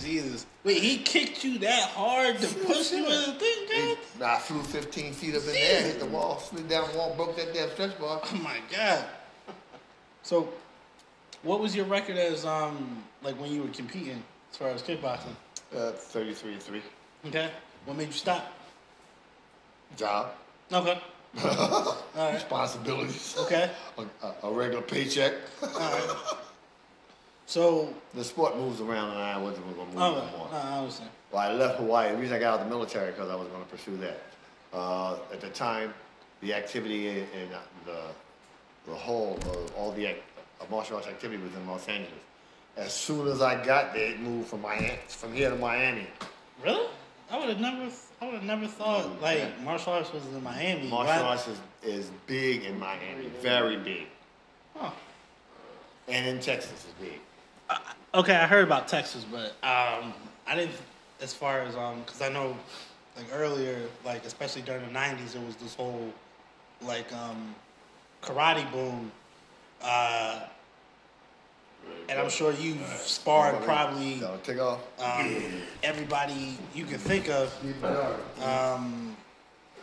Jesus. 0.03 0.47
Wait, 0.65 0.79
he 0.83 0.99
kicked 0.99 1.45
you 1.45 1.59
that 1.59 1.91
hard 1.91 2.39
to 2.39 2.47
push 2.47 2.93
you 2.93 2.99
in 3.05 3.11
the 3.11 3.33
thing, 3.39 3.67
God? 3.71 3.99
Nah, 4.21 4.35
I 4.35 4.39
flew 4.39 4.63
15 4.63 5.13
feet 5.13 5.35
up 5.35 5.43
in 5.43 5.49
the 5.49 5.59
air, 5.73 5.83
hit 5.83 5.99
the 5.99 6.07
wall, 6.07 6.39
slid 6.39 6.69
down 6.69 6.91
the 6.93 6.99
wall, 6.99 7.15
broke 7.17 7.37
that 7.37 7.53
damn 7.53 7.71
stretch 7.71 7.99
bar. 7.99 8.21
Oh 8.25 8.37
my 8.43 8.59
God. 8.75 9.05
So, 10.23 10.49
what 11.43 11.61
was 11.61 11.75
your 11.77 11.85
record 11.87 12.17
as 12.17 12.45
um 12.45 13.03
like 13.23 13.39
when 13.41 13.53
you 13.53 13.63
were 13.63 13.69
competing 13.69 14.23
as 14.51 14.57
far 14.57 14.69
as 14.71 14.83
kickboxing? 14.83 15.35
Uh, 15.77 15.91
33 15.93 16.53
and 16.53 16.63
3. 16.63 16.83
Okay. 17.27 17.51
What 17.85 17.97
made 17.97 18.07
you 18.07 18.13
stop? 18.13 18.53
Job, 19.97 20.31
Okay. 20.73 20.99
All 21.45 21.97
right. 22.17 22.35
responsibilities, 22.35 23.37
Okay. 23.41 23.71
a, 23.99 24.27
a- 24.27 24.35
a 24.49 24.53
regular 24.53 24.83
paycheck. 24.83 25.35
All 25.63 25.69
right. 25.69 26.17
So, 27.47 27.95
The 28.15 28.25
sport 28.25 28.57
moves 28.57 28.81
around 28.81 29.11
and 29.11 29.21
I 29.21 29.39
wasn't 29.39 29.65
going 29.75 29.87
to 29.89 29.93
move 29.95 30.03
oh, 30.03 30.49
no 30.51 30.57
I 30.57 30.79
understand. 30.79 31.11
Well, 31.31 31.43
I 31.43 31.53
left 31.53 31.79
Hawaii. 31.79 32.11
The 32.13 32.19
reason 32.19 32.37
I 32.37 32.41
got 32.41 32.55
out 32.55 32.61
of 32.61 32.67
the 32.69 32.75
military 32.75 33.13
because 33.13 33.31
I 33.31 33.35
was 33.37 33.49
going 33.49 33.63
to 33.65 33.71
pursue 33.71 33.97
that. 33.99 34.19
Uh, 34.73 35.17
at 35.33 35.41
the 35.41 35.49
time, 35.51 35.95
the 36.41 36.53
activity 36.55 37.09
in, 37.09 37.17
in 37.17 37.49
the 37.85 38.01
the 38.87 38.95
whole 38.95 39.37
of 39.37 39.75
all 39.77 39.91
the 39.93 40.09
uh, 40.09 40.13
martial 40.71 40.97
arts 40.97 41.09
activity 41.09 41.43
was 41.43 41.53
in 41.55 41.67
Los 41.67 41.89
Angeles. 41.89 42.13
As 42.77 42.93
soon 42.93 43.27
as 43.27 43.43
I 43.43 43.63
got 43.65 43.93
there, 43.95 44.11
it 44.13 44.21
moved 44.21 44.49
from 44.49 44.63
Miami, 44.63 44.99
from 45.09 45.33
here 45.33 45.51
to 45.51 45.57
Miami. 45.57 46.07
Really? 46.63 46.87
I 47.31 47.39
would 47.39 47.49
have 47.49 47.61
never. 47.61 47.91
I 48.21 48.25
would 48.27 48.35
have 48.35 48.45
never 48.45 48.67
thought 48.67 49.21
like 49.21 49.61
martial 49.63 49.93
arts 49.95 50.13
was 50.13 50.25
in 50.27 50.43
Miami. 50.43 50.89
Martial 50.89 51.23
Why- 51.25 51.31
arts 51.31 51.49
is, 51.49 51.59
is 51.83 52.11
big 52.27 52.65
in 52.65 52.79
Miami, 52.79 53.27
very 53.41 53.77
big, 53.77 54.07
Huh. 54.77 54.91
and 56.09 56.27
in 56.27 56.41
Texas 56.41 56.73
is 56.73 56.93
big. 57.01 57.19
Okay, 58.15 58.35
I 58.35 58.47
heard 58.47 58.65
about 58.65 58.89
Texas, 58.89 59.25
but 59.31 59.51
um, 59.63 60.15
I 60.47 60.55
didn't. 60.55 60.73
As 61.21 61.33
far 61.33 61.61
as 61.63 61.75
um, 61.77 62.03
because 62.05 62.21
I 62.23 62.29
know 62.29 62.57
like 63.17 63.27
earlier, 63.33 63.81
like 64.05 64.25
especially 64.25 64.63
during 64.63 64.83
the 64.87 64.93
'90s, 64.99 65.33
there 65.33 65.43
was 65.43 65.57
this 65.57 65.75
whole 65.75 66.13
like 66.83 67.11
um, 67.13 67.55
karate 68.23 68.71
boom, 68.71 69.11
uh, 69.83 70.41
and 72.09 72.19
I'm 72.19 72.29
sure 72.31 72.53
you've 72.53 72.87
sparred 72.87 73.63
probably 73.65 74.23
um, 74.99 75.35
everybody 75.83 76.59
you 76.75 76.85
can 76.85 76.99
think 76.99 77.29
of, 77.31 77.53
um, 78.43 79.16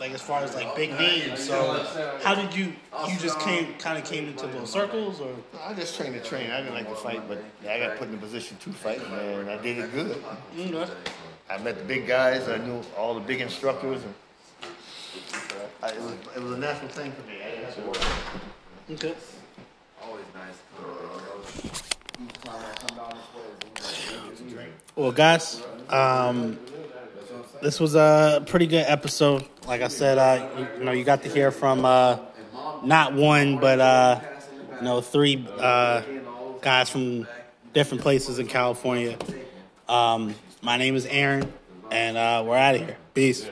like 0.04 0.14
as 0.14 0.22
far 0.22 0.44
as 0.44 0.54
like 0.54 0.76
big 0.76 0.92
names. 0.92 1.42
So, 1.42 1.82
how 2.24 2.36
did 2.36 2.54
you 2.54 2.74
you 3.08 3.18
just 3.20 3.40
came 3.40 3.74
kind 3.76 3.98
of 3.98 4.04
came 4.04 4.28
into 4.28 4.48
those 4.48 4.70
circles, 4.70 5.22
or 5.22 5.34
I 5.64 5.74
just 5.74 5.96
trained 5.96 6.14
to 6.16 6.20
train. 6.20 6.52
I 6.52 6.58
didn't 6.58 6.74
like 6.74 6.90
to 6.90 6.96
fight, 6.96 7.22
but 7.30 7.42
I 7.68 7.80
got 7.80 7.98
put 7.98 8.10
in 8.10 8.14
a 8.14 8.18
position 8.18 8.58
to 8.58 8.70
fight, 8.72 9.02
and 9.02 9.50
I 9.50 9.58
did 9.62 9.78
it 9.78 9.94
good. 9.94 10.22
mm, 10.58 10.90
I 11.50 11.58
met 11.60 11.78
the 11.78 11.86
big 11.86 12.06
guys. 12.06 12.50
I 12.50 12.58
knew 12.58 12.82
all 12.98 13.14
the 13.14 13.22
big 13.22 13.40
instructors, 13.40 14.04
and 14.04 14.14
I, 15.82 15.90
it, 15.92 16.02
was, 16.02 16.14
it 16.36 16.44
was 16.44 16.52
a 16.52 16.58
natural 16.58 16.90
thing 16.90 17.14
for 17.14 17.26
me. 17.26 17.36
I 17.42 17.52
didn't 17.52 17.66
have 17.66 17.76
to 17.76 17.82
worry. 17.82 18.96
okay? 18.96 19.16
Always 20.04 20.26
nice. 20.36 20.58
Well, 24.96 25.12
guys, 25.14 25.64
um, 25.90 26.60
this 27.62 27.80
was 27.80 27.96
a 27.96 28.44
pretty 28.46 28.68
good 28.68 28.86
episode. 28.86 29.46
Like 29.68 29.82
I 29.82 29.88
said, 29.88 30.18
uh, 30.18 30.50
you, 30.58 30.68
you 30.80 30.84
know, 30.86 30.92
you 30.92 31.04
got 31.04 31.24
to 31.24 31.30
hear 31.30 31.50
from 31.52 31.86
uh, 31.86 32.18
not 32.84 33.14
one, 33.14 33.60
but 33.60 33.80
uh, 33.80 34.20
you 34.80 34.86
know, 34.86 35.00
three 35.02 35.48
uh, 35.58 36.02
guys 36.62 36.90
from 36.90 37.28
different 37.74 38.02
places 38.02 38.40
in 38.40 38.48
California. 38.48 39.18
Um, 39.88 40.36
my 40.62 40.78
name 40.78 40.96
is 40.96 41.06
Aaron, 41.06 41.52
and 41.92 42.18
uh, 42.18 42.44
we're 42.46 42.58
out 42.58 42.76
of 42.76 42.82
here. 42.82 42.98
Peace. 43.14 43.48